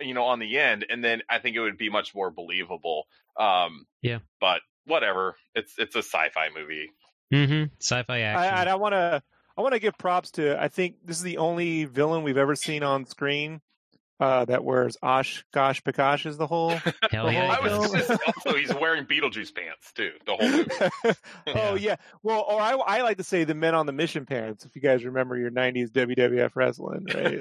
you 0.00 0.14
know, 0.14 0.24
on 0.24 0.38
the 0.38 0.58
end 0.58 0.86
and 0.88 1.02
then 1.02 1.22
I 1.28 1.38
think 1.38 1.56
it 1.56 1.60
would 1.60 1.78
be 1.78 1.90
much 1.90 2.14
more 2.14 2.30
believable. 2.30 3.06
Um 3.38 3.86
Yeah. 4.02 4.18
But 4.40 4.62
whatever. 4.84 5.36
It's 5.54 5.74
it's 5.78 5.94
a 5.94 6.02
sci-fi 6.02 6.48
movie. 6.54 6.90
Mhm. 7.32 7.70
Sci-fi 7.80 8.20
action. 8.20 8.68
I, 8.68 8.72
I 8.72 8.74
want 8.76 8.92
to. 8.92 9.22
I 9.58 9.62
want 9.62 9.72
to 9.72 9.80
give 9.80 9.96
props 9.96 10.32
to. 10.32 10.60
I 10.62 10.68
think 10.68 10.96
this 11.04 11.16
is 11.16 11.22
the 11.22 11.38
only 11.38 11.86
villain 11.86 12.22
we've 12.22 12.36
ever 12.36 12.54
seen 12.54 12.82
on 12.82 13.06
screen 13.06 13.62
uh, 14.18 14.44
that 14.46 14.64
wears 14.64 14.96
Osh 15.02 15.44
Gosh 15.52 15.82
Pakash 15.82 16.24
is 16.26 16.36
the 16.36 16.46
whole. 16.46 16.70
Hell 17.10 17.26
the 17.26 17.32
yeah. 17.32 17.56
I 17.60 17.60
was 17.60 17.92
just, 17.92 18.10
also 18.26 18.56
he's 18.56 18.74
wearing 18.74 19.04
Beetlejuice 19.04 19.54
pants 19.54 19.92
too. 19.94 20.12
The 20.24 20.36
whole 20.36 20.48
movie. 20.48 21.16
oh 21.58 21.74
yeah. 21.74 21.96
Well, 22.22 22.44
or 22.48 22.60
I, 22.60 22.72
I 22.72 23.02
like 23.02 23.18
to 23.18 23.24
say 23.24 23.44
the 23.44 23.54
men 23.54 23.74
on 23.74 23.86
the 23.86 23.92
mission 23.92 24.24
pants. 24.26 24.64
If 24.64 24.74
you 24.74 24.82
guys 24.82 25.04
remember 25.04 25.36
your 25.36 25.50
'90s 25.50 25.90
WWF 25.90 26.50
wrestling, 26.54 27.06
right? 27.14 27.38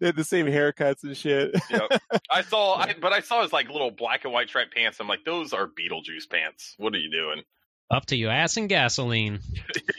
they 0.00 0.06
had 0.06 0.16
the 0.16 0.24
same 0.24 0.46
haircuts 0.46 1.02
and 1.02 1.16
shit. 1.16 1.54
Yep. 1.70 2.00
I 2.30 2.42
saw, 2.42 2.76
I, 2.76 2.94
but 3.00 3.12
I 3.12 3.20
saw 3.20 3.42
his 3.42 3.52
like 3.52 3.68
little 3.68 3.90
black 3.90 4.24
and 4.24 4.32
white 4.32 4.48
striped 4.48 4.74
pants. 4.74 4.98
I'm 5.00 5.08
like, 5.08 5.24
those 5.24 5.52
are 5.52 5.66
Beetlejuice 5.66 6.28
pants. 6.30 6.74
What 6.78 6.94
are 6.94 6.98
you 6.98 7.10
doing? 7.10 7.42
Up 7.90 8.06
to 8.06 8.16
you, 8.16 8.28
ass 8.30 8.56
and 8.56 8.68
gasoline. 8.68 9.40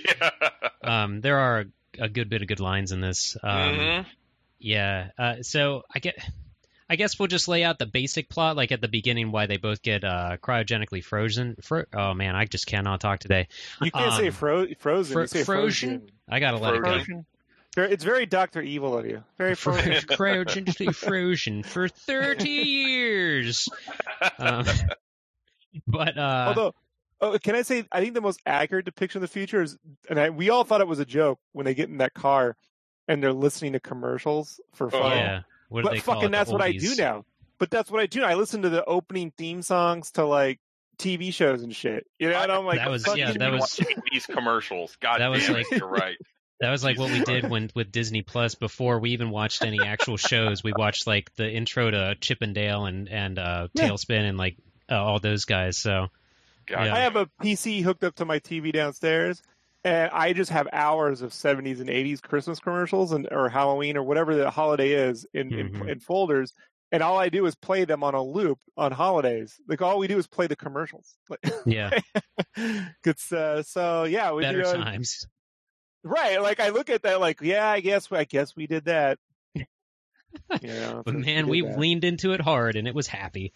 yeah. 0.06 0.30
Um, 0.84 1.22
there 1.22 1.38
are 1.38 1.66
a 2.00 2.10
good 2.10 2.30
bit 2.30 2.42
of 2.42 2.48
good 2.48 2.60
lines 2.60 2.92
in 2.92 3.02
this. 3.02 3.38
Um, 3.44 3.60
Mhm. 3.76 4.06
Yeah. 4.64 5.10
Uh, 5.18 5.36
so 5.44 5.84
I 5.94 6.00
get. 6.00 6.16
I 6.90 6.96
guess 6.96 7.18
we'll 7.18 7.28
just 7.30 7.48
lay 7.48 7.64
out 7.64 7.80
the 7.80 7.86
basic 7.86 8.30
plot, 8.30 8.56
like 8.58 8.72
at 8.72 8.82
the 8.82 8.88
beginning, 8.90 9.32
why 9.32 9.46
they 9.48 9.58
both 9.58 9.82
get 9.82 10.04
uh, 10.04 10.38
cryogenically 10.42 11.04
frozen. 11.04 11.56
Fro- 11.62 11.86
oh 11.94 12.14
man, 12.14 12.36
I 12.36 12.46
just 12.46 12.68
cannot 12.68 13.00
talk 13.00 13.20
today. 13.20 13.48
You 13.82 13.90
can't 13.90 14.14
say 14.14 14.28
Um, 14.28 14.34
fro- 14.34 14.68
frozen. 14.78 15.14
Fro- 15.14 15.22
you 15.24 15.28
say 15.28 15.44
frozen? 15.44 15.90
frozen. 16.00 16.12
I 16.30 16.40
gotta 16.40 16.58
let 16.58 16.76
it 16.76 16.84
go. 16.84 17.24
Very- 17.76 17.92
It's 17.92 18.04
very 18.04 18.26
Doctor 18.26 18.62
Evil 18.62 18.98
of 18.98 19.06
you. 19.08 19.24
Very 19.38 19.56
frozen. 19.56 19.94
cryogenically 19.94 20.94
frozen 20.94 21.64
for 21.64 21.88
thirty 21.88 22.50
years. 22.50 23.68
Um, 24.38 24.66
but 25.88 26.18
uh, 26.18 26.46
Although, 26.50 26.76
oh, 27.22 27.38
can 27.40 27.56
I 27.56 27.64
say, 27.64 27.86
I 27.92 28.02
think 28.02 28.14
the 28.14 28.22
most 28.22 28.42
accurate 28.46 28.86
depiction 28.86 29.18
of 29.20 29.22
the 29.30 29.34
future 29.34 29.64
is, 29.64 29.78
and 30.10 30.20
I, 30.20 30.30
we 30.30 30.50
all 30.50 30.64
thought 30.64 30.82
it 30.82 30.88
was 30.88 31.00
a 31.00 31.06
joke 31.06 31.40
when 31.54 31.66
they 31.66 31.74
get 31.74 31.90
in 31.90 31.98
that 32.00 32.14
car 32.14 32.56
and 33.08 33.22
they're 33.22 33.34
listening 33.34 33.74
to 33.74 33.80
commercials 33.80 34.60
for 34.74 34.90
fun. 34.90 35.02
Oh. 35.04 35.16
yeah, 35.16 35.42
what 35.70 35.82
do 35.82 35.88
but 35.90 35.94
they 35.96 36.00
call 36.02 36.16
fucking 36.16 36.30
it? 36.30 36.32
That's 36.32 36.52
what 36.52 36.62
I 36.62 36.72
do 36.74 36.96
now. 36.96 37.26
But 37.60 37.70
that's 37.72 37.90
what 37.92 38.02
I 38.02 38.06
do. 38.08 38.22
now. 38.22 38.28
I 38.28 38.34
listen 38.36 38.64
to 38.64 38.70
the 38.70 38.84
opening 38.86 39.32
theme 39.38 39.62
songs 39.62 40.12
to 40.12 40.26
like 40.26 40.60
TV 40.98 41.34
shows 41.34 41.64
and 41.64 41.74
shit. 41.76 42.06
You 42.20 42.30
know, 42.30 42.38
and 42.38 42.52
I'm 42.52 42.66
like, 42.66 42.80
That 42.80 42.90
was- 42.90 43.06
fuck 43.06 43.18
yeah, 43.18 43.32
that 43.32 43.52
was- 43.52 43.80
these 44.12 44.26
commercials. 44.26 44.96
God 45.02 45.20
That 45.20 45.30
was 45.30 45.48
like- 45.50 45.72
it, 45.72 45.80
you're 45.80 45.88
right. 45.88 46.18
That 46.60 46.70
was 46.72 46.82
like 46.84 46.98
what 46.98 47.12
we 47.12 47.20
did 47.22 47.50
when 47.50 47.70
with 47.76 47.92
Disney 47.92 48.22
Plus 48.22 48.56
before 48.56 49.00
we 49.00 49.10
even 49.10 49.32
watched 49.32 49.66
any 49.66 49.80
actual 49.86 50.16
shows. 50.16 50.64
We 50.64 50.72
watched 50.72 51.08
like 51.08 51.34
the 51.36 51.50
intro 51.52 51.92
to 51.92 52.16
Chip 52.22 52.38
and 52.42 52.56
Dale 52.56 52.86
and 52.86 53.10
and 53.10 53.38
uh, 53.38 53.68
Yeah. 53.74 53.90
TaleSpin 53.90 54.22
and 54.30 54.38
like 54.38 54.56
uh, 54.90 54.96
all 54.96 55.20
those 55.20 55.44
guys. 55.44 55.78
So 55.78 56.08
God 56.68 56.86
Yeah. 56.86 56.96
I 56.96 57.00
have 57.00 57.18
a 57.18 57.26
PC 57.42 57.82
hooked 57.82 58.06
up 58.06 58.16
to 58.16 58.26
my 58.26 58.40
TV 58.40 58.72
downstairs, 58.72 59.42
and 59.84 60.10
I 60.12 60.34
just 60.34 60.52
have 60.52 60.68
hours 60.74 61.22
of 61.22 61.32
70s 61.32 61.80
and 61.80 61.90
80s 61.90 62.22
Christmas 62.22 62.60
commercials 62.60 63.12
and 63.12 63.28
or 63.32 63.50
Halloween 63.50 63.98
or 63.98 64.04
whatever 64.04 64.36
the 64.36 64.50
holiday 64.50 64.92
is 64.92 65.26
in, 65.34 65.54
in, 65.54 65.70
Mhm. 65.74 65.90
in 65.90 66.00
folders. 66.00 66.54
And 66.92 67.02
all 67.02 67.18
I 67.18 67.30
do 67.30 67.46
is 67.48 67.56
play 67.56 67.86
them 67.86 68.04
on 68.04 68.14
a 68.14 68.22
loop 68.22 68.60
on 68.78 68.92
holidays. 68.92 69.60
Like 69.68 69.82
all 69.82 69.98
we 69.98 70.08
do 70.08 70.18
is 70.20 70.28
play 70.28 70.46
the 70.48 70.56
commercials. 70.56 71.16
Yeah, 71.66 71.90
it's 73.04 73.32
uh, 73.32 73.64
so 73.64 74.04
yeah, 74.04 74.32
we 74.32 74.44
better 74.44 74.62
times. 74.64 75.28
right. 76.04 76.40
Like 76.42 76.60
I 76.60 76.70
look 76.70 76.90
at 76.92 77.02
that, 77.04 77.20
like 77.20 77.42
yeah, 77.42 77.68
I 77.68 77.80
guess 77.80 78.12
I 78.12 78.26
guess 78.26 78.56
we 78.56 78.68
did 78.68 78.86
that. 78.86 79.18
you 79.56 79.66
know, 80.64 81.02
But 81.06 81.16
man, 81.16 81.48
we 81.48 81.62
that. 81.62 81.80
leaned 81.80 82.04
into 82.04 82.34
it 82.34 82.42
hard 82.42 82.76
and 82.76 82.88
it 82.88 82.94
was 82.96 83.08
happy. 83.08 83.54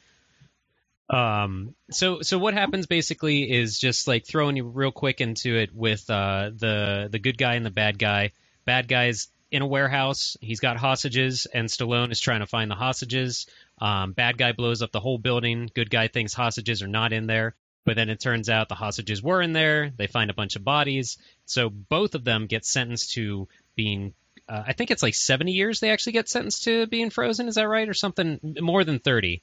Um, 1.09 1.73
so 1.89 2.21
so 2.21 2.37
what 2.37 2.53
happens 2.53 2.85
basically 2.85 3.49
is 3.49 3.79
just 3.79 4.07
like 4.07 4.25
throwing 4.25 4.57
you 4.57 4.65
real 4.65 4.91
quick 4.91 5.21
into 5.21 5.55
it 5.55 5.73
with 5.73 6.09
uh 6.09 6.51
the 6.53 7.07
the 7.09 7.19
good 7.19 7.37
guy 7.37 7.55
and 7.55 7.65
the 7.65 7.71
bad 7.71 7.97
guy. 7.97 8.31
Bad 8.65 8.87
guy's 8.87 9.29
in 9.49 9.61
a 9.61 9.67
warehouse. 9.67 10.35
He's 10.41 10.59
got 10.59 10.75
hostages, 10.77 11.47
and 11.53 11.69
Stallone 11.69 12.11
is 12.11 12.19
trying 12.19 12.41
to 12.41 12.47
find 12.47 12.69
the 12.69 12.75
hostages. 12.75 13.47
Um, 13.79 14.11
bad 14.11 14.37
guy 14.37 14.51
blows 14.51 14.81
up 14.81 14.91
the 14.91 14.99
whole 14.99 15.17
building. 15.17 15.69
Good 15.73 15.89
guy 15.89 16.09
thinks 16.09 16.33
hostages 16.33 16.83
are 16.83 16.87
not 16.87 17.13
in 17.13 17.27
there, 17.27 17.55
but 17.85 17.95
then 17.95 18.09
it 18.09 18.19
turns 18.19 18.49
out 18.49 18.67
the 18.67 18.75
hostages 18.75 19.23
were 19.23 19.41
in 19.41 19.53
there. 19.53 19.91
They 19.95 20.07
find 20.07 20.29
a 20.29 20.33
bunch 20.33 20.57
of 20.57 20.65
bodies. 20.65 21.17
So 21.45 21.69
both 21.69 22.15
of 22.15 22.25
them 22.25 22.47
get 22.47 22.65
sentenced 22.65 23.13
to 23.13 23.47
being 23.75 24.13
uh, 24.49 24.63
I 24.65 24.73
think 24.73 24.91
it's 24.91 25.03
like 25.03 25.15
70 25.15 25.51
years 25.51 25.79
they 25.79 25.89
actually 25.89 26.13
get 26.13 26.29
sentenced 26.29 26.63
to 26.65 26.87
being 26.87 27.09
frozen. 27.09 27.47
Is 27.47 27.55
that 27.55 27.67
right? 27.67 27.87
Or 27.87 27.93
something 27.93 28.39
more 28.61 28.83
than 28.83 28.99
30, 28.99 29.41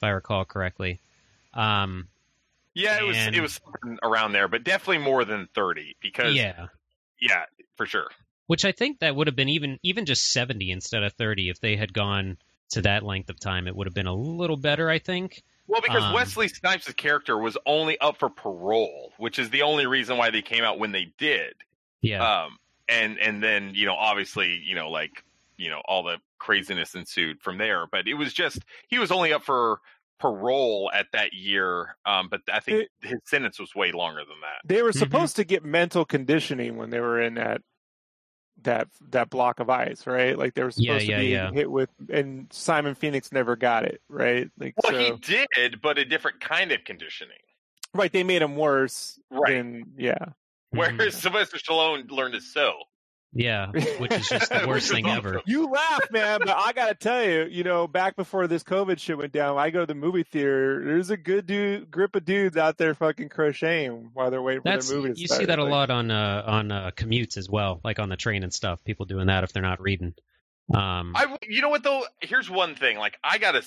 if 0.00 0.04
I 0.04 0.10
recall 0.10 0.44
correctly. 0.46 0.98
Um, 1.52 2.08
Yeah, 2.74 2.98
it 3.00 3.04
was 3.04 3.16
it 3.16 3.40
was 3.40 3.60
something 3.62 3.98
around 4.02 4.32
there, 4.32 4.48
but 4.48 4.64
definitely 4.64 5.04
more 5.04 5.24
than 5.24 5.48
thirty 5.54 5.96
because 6.00 6.34
yeah, 6.34 6.68
yeah. 7.20 7.44
for 7.76 7.84
sure. 7.86 8.08
Which 8.46 8.64
I 8.64 8.72
think 8.72 9.00
that 9.00 9.14
would 9.14 9.26
have 9.26 9.36
been 9.36 9.48
even 9.48 9.78
even 9.82 10.06
just 10.06 10.32
70 10.32 10.70
instead 10.70 11.02
of 11.04 11.12
30 11.12 11.50
if 11.50 11.60
they 11.60 11.76
had 11.76 11.92
gone 11.92 12.36
to 12.70 12.82
that 12.82 13.02
length 13.02 13.30
of 13.30 13.38
time. 13.38 13.68
It 13.68 13.76
would 13.76 13.86
have 13.86 13.94
been 13.94 14.06
a 14.06 14.14
little 14.14 14.56
better, 14.56 14.88
I 14.88 14.98
think. 14.98 15.42
Well, 15.68 15.80
because 15.80 16.02
Um, 16.02 16.14
Wesley 16.14 16.48
Snipes' 16.48 16.92
character 16.94 17.38
was 17.38 17.56
only 17.64 17.96
up 17.98 18.16
for 18.16 18.28
parole, 18.28 19.12
which 19.18 19.38
is 19.38 19.50
the 19.50 19.62
only 19.62 19.86
reason 19.86 20.16
why 20.16 20.30
they 20.30 20.42
came 20.42 20.64
out 20.64 20.80
when 20.80 20.90
they 20.90 21.12
did. 21.18 21.54
Yeah. 22.00 22.44
Um, 22.44 22.58
and 22.88 23.18
and 23.20 23.42
then 23.42 23.72
you 23.74 23.86
know, 23.86 23.94
obviously, 23.94 24.60
you 24.64 24.74
know, 24.74 24.90
like 24.90 25.22
you 25.56 25.70
know, 25.70 25.80
all 25.84 26.02
the 26.02 26.18
craziness 26.40 26.94
ensued 26.96 27.40
from 27.40 27.58
there. 27.58 27.86
But 27.92 28.08
it 28.08 28.14
was 28.14 28.32
just 28.34 28.58
he 28.88 28.98
was 28.98 29.12
only 29.12 29.32
up 29.32 29.44
for 29.44 29.80
parole 30.18 30.90
at 30.92 31.06
that 31.12 31.32
year. 31.32 31.96
Um, 32.04 32.28
but 32.28 32.40
I 32.52 32.60
think 32.60 32.88
his 33.02 33.18
sentence 33.24 33.58
was 33.60 33.74
way 33.74 33.92
longer 33.92 34.20
than 34.20 34.40
that. 34.42 34.60
They 34.64 34.82
were 34.82 34.90
Mhm. 34.90 34.98
supposed 34.98 35.36
to 35.36 35.44
get 35.44 35.64
mental 35.64 36.04
conditioning 36.04 36.76
when 36.76 36.90
they 36.90 37.00
were 37.00 37.20
in 37.22 37.34
that 37.34 37.62
that 38.62 38.88
that 39.08 39.30
block 39.30 39.58
of 39.60 39.70
ice, 39.70 40.06
right? 40.06 40.36
Like 40.36 40.52
they 40.52 40.62
were 40.62 40.70
supposed 40.70 41.06
yeah, 41.06 41.16
to 41.16 41.22
be 41.22 41.28
yeah. 41.28 41.50
hit 41.50 41.70
with, 41.70 41.88
and 42.12 42.46
Simon 42.52 42.94
Phoenix 42.94 43.32
never 43.32 43.56
got 43.56 43.84
it, 43.86 44.02
right? 44.10 44.50
Like 44.58 44.74
Well, 44.82 44.92
so, 44.92 44.98
he 44.98 45.46
did, 45.56 45.80
but 45.80 45.96
a 45.98 46.04
different 46.04 46.40
kind 46.40 46.70
of 46.70 46.84
conditioning. 46.84 47.38
right? 47.94 48.12
They 48.12 48.22
made 48.22 48.42
him 48.42 48.56
worse, 48.56 49.18
Right. 49.30 49.54
Than, 49.54 49.94
yeah. 49.96 50.26
Whereas 50.72 51.16
Sylvester 51.16 51.56
Stallone 51.56 52.10
learned 52.10 52.34
to 52.34 52.40
sew. 52.42 52.74
Yeah. 53.32 53.70
Which 53.98 54.12
is 54.12 54.28
just 54.28 54.50
the 54.50 54.64
worst 54.68 54.90
thing 54.90 55.06
awesome. 55.06 55.26
ever. 55.26 55.42
you 55.46 55.68
laugh, 55.70 56.10
man, 56.10 56.40
but 56.40 56.56
I 56.56 56.72
gotta 56.72 56.94
tell 56.94 57.24
you, 57.24 57.44
you 57.44 57.62
know, 57.64 57.86
back 57.86 58.16
before 58.16 58.46
this 58.46 58.62
COVID 58.62 58.98
shit 58.98 59.16
went 59.18 59.32
down, 59.32 59.56
I 59.58 59.70
go 59.70 59.80
to 59.80 59.86
the 59.86 59.94
movie 59.94 60.24
theater. 60.24 60.82
There's 60.84 61.10
a 61.10 61.16
good 61.16 61.46
dude, 61.46 61.90
grip 61.90 62.16
of 62.16 62.24
dudes 62.24 62.56
out 62.56 62.76
there 62.78 62.94
fucking 62.94 63.28
crocheting 63.28 64.10
while 64.14 64.30
they're 64.30 64.42
waiting 64.42 64.62
for 64.62 64.70
That's 64.70 64.88
their 64.88 64.98
movie 64.98 65.14
to 65.14 65.20
you 65.20 65.28
see 65.28 65.44
that 65.44 65.58
a 65.58 65.64
lot 65.64 65.90
on 65.90 66.10
uh, 66.10 66.42
on 66.46 66.72
uh, 66.72 66.90
commutes 66.96 67.36
as 67.36 67.48
well, 67.48 67.80
like 67.84 67.98
on 67.98 68.08
the 68.08 68.16
train 68.16 68.42
and 68.42 68.52
stuff. 68.52 68.82
People 68.84 69.06
doing 69.06 69.26
that 69.28 69.44
if 69.44 69.52
they're 69.52 69.62
not 69.62 69.80
reading. 69.80 70.14
Um, 70.72 71.14
I, 71.16 71.36
you 71.48 71.62
know 71.62 71.68
what 71.68 71.82
though? 71.82 72.04
Here's 72.20 72.48
one 72.48 72.74
thing. 72.76 72.96
Like 72.98 73.18
I 73.24 73.38
gotta. 73.38 73.62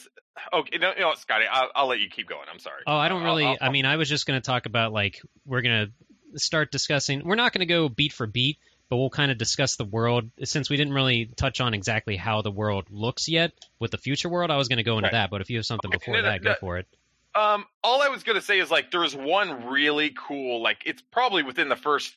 Okay, 0.51 0.77
no, 0.79 0.91
you 0.95 1.01
know, 1.01 1.13
Scotty, 1.15 1.45
I'll, 1.51 1.69
I'll 1.75 1.87
let 1.87 1.99
you 1.99 2.09
keep 2.09 2.27
going. 2.27 2.45
I'm 2.51 2.59
sorry. 2.59 2.81
Oh, 2.87 2.95
I 2.95 3.07
don't 3.07 3.19
I'll- 3.21 3.27
really. 3.35 3.45
I'll- 3.45 3.57
I 3.61 3.69
mean, 3.69 3.85
I 3.85 3.97
was 3.97 4.09
just 4.09 4.25
going 4.25 4.41
to 4.41 4.45
talk 4.45 4.65
about 4.65 4.91
like 4.91 5.21
we're 5.45 5.61
going 5.61 5.87
to 6.33 6.39
start 6.39 6.71
discussing. 6.71 7.23
We're 7.23 7.35
not 7.35 7.53
going 7.53 7.59
to 7.59 7.65
go 7.71 7.87
beat 7.87 8.13
for 8.13 8.25
beat, 8.25 8.57
but 8.93 8.97
we'll 8.97 9.09
kind 9.09 9.31
of 9.31 9.39
discuss 9.39 9.75
the 9.75 9.85
world 9.85 10.29
since 10.43 10.69
we 10.69 10.77
didn't 10.77 10.93
really 10.93 11.25
touch 11.35 11.59
on 11.59 11.73
exactly 11.73 12.15
how 12.15 12.43
the 12.43 12.51
world 12.51 12.85
looks 12.91 13.27
yet 13.27 13.51
with 13.79 13.89
the 13.89 13.97
future 13.97 14.29
world. 14.29 14.51
I 14.51 14.57
was 14.57 14.67
going 14.67 14.77
to 14.77 14.83
go 14.83 14.99
into 14.99 15.07
Right. 15.07 15.13
that, 15.13 15.31
but 15.31 15.41
if 15.41 15.49
you 15.49 15.57
have 15.57 15.65
something 15.65 15.89
Okay, 15.89 15.97
before 15.97 16.13
no, 16.17 16.21
no, 16.21 16.27
that, 16.29 16.43
go 16.43 16.49
no. 16.51 16.55
for 16.59 16.77
it. 16.77 16.85
Um, 17.33 17.65
all 17.83 18.03
I 18.03 18.09
was 18.09 18.21
gonna 18.21 18.39
say 18.39 18.59
is 18.59 18.69
like 18.69 18.91
there's 18.91 19.15
one 19.15 19.65
really 19.65 20.11
cool. 20.15 20.61
Like 20.61 20.83
it's 20.85 21.01
probably 21.01 21.41
within 21.41 21.69
the 21.69 21.75
first, 21.75 22.15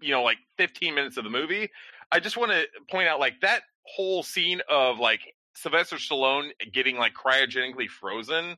you 0.00 0.12
know, 0.12 0.22
like 0.22 0.38
15 0.58 0.94
minutes 0.94 1.16
of 1.16 1.24
the 1.24 1.30
movie. 1.30 1.70
I 2.12 2.20
just 2.20 2.36
want 2.36 2.52
to 2.52 2.62
point 2.88 3.08
out 3.08 3.18
like 3.18 3.40
that 3.40 3.62
whole 3.82 4.22
scene 4.22 4.60
of 4.70 5.00
like 5.00 5.22
Sylvester 5.56 5.96
Stallone 5.96 6.50
getting 6.72 6.96
like 6.96 7.14
cryogenically 7.14 7.88
frozen. 7.88 8.56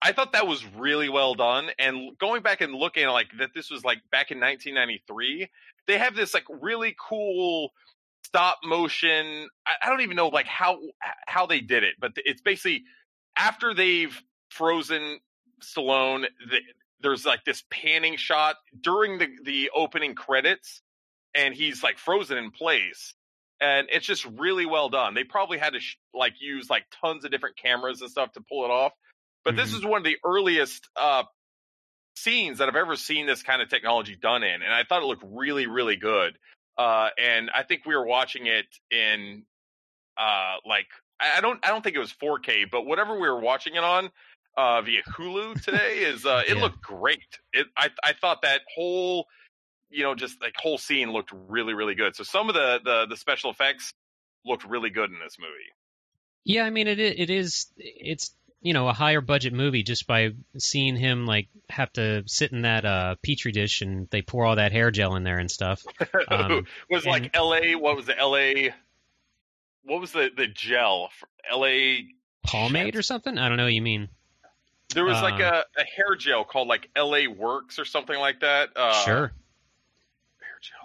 I 0.00 0.12
thought 0.12 0.34
that 0.34 0.46
was 0.46 0.64
really 0.76 1.08
well 1.08 1.34
done. 1.34 1.70
And 1.80 2.16
going 2.18 2.42
back 2.42 2.60
and 2.60 2.72
looking 2.72 3.08
like 3.08 3.26
that, 3.40 3.50
this 3.52 3.70
was 3.70 3.82
like 3.84 3.98
back 4.12 4.30
in 4.30 4.38
1993. 4.38 5.48
They 5.86 5.98
have 5.98 6.14
this 6.16 6.34
like 6.34 6.44
really 6.48 6.94
cool 6.98 7.70
stop 8.24 8.58
motion. 8.64 9.48
I, 9.66 9.72
I 9.82 9.88
don't 9.90 10.00
even 10.02 10.16
know 10.16 10.28
like 10.28 10.46
how 10.46 10.78
how 11.26 11.46
they 11.46 11.60
did 11.60 11.84
it, 11.84 11.94
but 12.00 12.12
it's 12.16 12.42
basically 12.42 12.84
after 13.36 13.74
they've 13.74 14.16
frozen 14.50 15.18
Stallone, 15.62 16.26
the, 16.50 16.58
there's 17.00 17.24
like 17.26 17.44
this 17.44 17.62
panning 17.70 18.16
shot 18.16 18.56
during 18.80 19.18
the 19.18 19.28
the 19.44 19.70
opening 19.74 20.14
credits, 20.14 20.82
and 21.34 21.54
he's 21.54 21.82
like 21.82 21.98
frozen 21.98 22.38
in 22.38 22.50
place, 22.50 23.14
and 23.60 23.88
it's 23.92 24.06
just 24.06 24.24
really 24.26 24.66
well 24.66 24.88
done. 24.88 25.14
They 25.14 25.24
probably 25.24 25.58
had 25.58 25.74
to 25.74 25.80
sh- 25.80 25.98
like 26.14 26.34
use 26.40 26.68
like 26.70 26.84
tons 27.02 27.24
of 27.24 27.30
different 27.30 27.56
cameras 27.56 28.00
and 28.02 28.10
stuff 28.10 28.32
to 28.32 28.40
pull 28.40 28.64
it 28.64 28.70
off, 28.70 28.92
but 29.44 29.56
this 29.56 29.72
Mhm. 29.72 29.76
is 29.76 29.84
one 29.84 29.98
of 29.98 30.04
the 30.04 30.18
earliest 30.24 30.88
uh 30.96 31.24
scenes 32.16 32.58
that 32.58 32.68
I've 32.68 32.76
ever 32.76 32.96
seen 32.96 33.26
this 33.26 33.42
kind 33.42 33.62
of 33.62 33.68
technology 33.68 34.16
done 34.16 34.42
in, 34.42 34.62
and 34.62 34.72
I 34.72 34.84
thought 34.84 35.02
it 35.02 35.06
looked 35.06 35.24
really 35.26 35.66
really 35.66 35.96
good. 35.96 36.38
Uh, 36.78 37.08
and 37.18 37.50
I 37.54 37.62
think 37.62 37.86
we 37.86 37.94
were 37.96 38.06
watching 38.06 38.46
it 38.46 38.66
in 38.90 39.44
uh 40.18 40.56
like 40.66 40.86
I 41.20 41.40
don't 41.40 41.64
I 41.64 41.68
don't 41.68 41.82
think 41.82 41.96
it 41.96 42.00
was 42.00 42.12
4K, 42.12 42.70
but 42.70 42.86
whatever 42.86 43.14
we 43.14 43.28
were 43.28 43.40
watching 43.40 43.74
it 43.74 43.84
on 43.84 44.10
uh 44.56 44.82
via 44.82 45.02
Hulu 45.18 45.62
today 45.62 45.98
is 45.98 46.24
uh 46.26 46.42
it 46.46 46.56
Yeah. 46.56 46.62
looked 46.62 46.82
great. 46.82 47.38
It 47.52 47.66
I 47.76 47.90
I 48.02 48.12
thought 48.12 48.42
that 48.42 48.62
whole 48.74 49.26
you 49.90 50.02
know, 50.02 50.14
just 50.14 50.40
like 50.42 50.54
whole 50.56 50.78
scene 50.78 51.12
looked 51.12 51.30
really, 51.32 51.74
really 51.74 51.94
good. 51.94 52.16
So 52.16 52.24
some 52.24 52.48
of 52.48 52.54
the 52.54 52.80
the, 52.84 53.06
the 53.08 53.16
special 53.16 53.50
effects 53.50 53.92
looked 54.44 54.64
really 54.64 54.90
good 54.90 55.10
in 55.10 55.18
this 55.18 55.36
movie. 55.38 55.52
Yeah, 56.44 56.64
I 56.64 56.70
mean 56.70 56.86
it 56.88 56.98
it 56.98 57.30
is 57.30 57.66
it's 57.76 58.34
you 58.66 58.72
know 58.72 58.88
a 58.88 58.92
higher 58.92 59.20
budget 59.20 59.52
movie 59.52 59.84
just 59.84 60.08
by 60.08 60.30
seeing 60.58 60.96
him 60.96 61.24
like 61.24 61.46
have 61.70 61.92
to 61.92 62.24
sit 62.26 62.50
in 62.50 62.62
that 62.62 62.84
uh 62.84 63.14
petri 63.22 63.52
dish 63.52 63.80
and 63.80 64.08
they 64.10 64.22
pour 64.22 64.44
all 64.44 64.56
that 64.56 64.72
hair 64.72 64.90
gel 64.90 65.14
in 65.14 65.22
there 65.22 65.38
and 65.38 65.48
stuff. 65.50 65.84
Um, 66.28 66.66
was 66.90 67.04
and- 67.04 67.12
like 67.12 67.30
L.A. 67.34 67.76
What 67.76 67.94
was 67.96 68.06
the 68.06 68.18
L.A. 68.18 68.74
What 69.84 70.00
was 70.00 70.10
the 70.10 70.30
the 70.36 70.48
gel? 70.48 71.10
L.A. 71.48 72.06
Pomade 72.42 72.86
Shit. 72.86 72.96
or 72.96 73.02
something? 73.02 73.38
I 73.38 73.48
don't 73.48 73.56
know 73.56 73.64
what 73.64 73.72
you 73.72 73.82
mean. 73.82 74.08
There 74.94 75.04
was 75.04 75.20
like 75.22 75.40
Uh, 75.40 75.62
a, 75.78 75.80
a 75.80 75.84
hair 75.84 76.16
gel 76.18 76.44
called 76.44 76.66
like 76.66 76.88
L.A. 76.96 77.28
Looks 77.28 77.78
or 77.78 77.84
something 77.84 78.18
like 78.18 78.40
that. 78.40 78.70
Uh, 78.74 78.92
sure. 79.04 79.32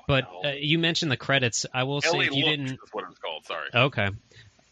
But 0.07 0.25
no. 0.43 0.49
uh, 0.49 0.53
you 0.59 0.77
mentioned 0.77 1.11
the 1.11 1.17
credits. 1.17 1.65
I 1.73 1.83
will 1.83 2.01
say 2.01 2.19
if 2.19 2.35
you 2.35 2.45
Looks 2.45 2.57
didn't 2.57 2.79
what 2.91 3.03
it 3.03 3.09
was 3.09 3.17
called. 3.19 3.45
Sorry. 3.45 3.69
Okay. 3.73 4.09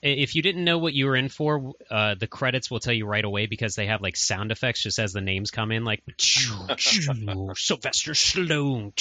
I- 0.04 0.08
If 0.08 0.36
you 0.36 0.42
didn't 0.42 0.64
know 0.64 0.78
what 0.78 0.94
you 0.94 1.06
were 1.08 1.16
in 1.16 1.30
for, 1.30 1.74
uh, 1.92 2.16
the 2.16 2.28
credits 2.28 2.72
will 2.72 2.80
tell 2.80 2.94
you 2.94 3.06
right 3.06 3.24
away 3.26 3.46
because 3.48 3.76
they 3.76 3.88
have 3.88 4.02
like 4.02 4.16
sound 4.16 4.52
effects 4.52 4.82
just 4.84 4.98
as 5.00 5.12
the 5.14 5.22
names 5.22 5.52
come 5.52 5.72
in, 5.72 5.84
like 5.84 6.04
Sylvester 6.18 8.14
Stallone. 8.14 8.94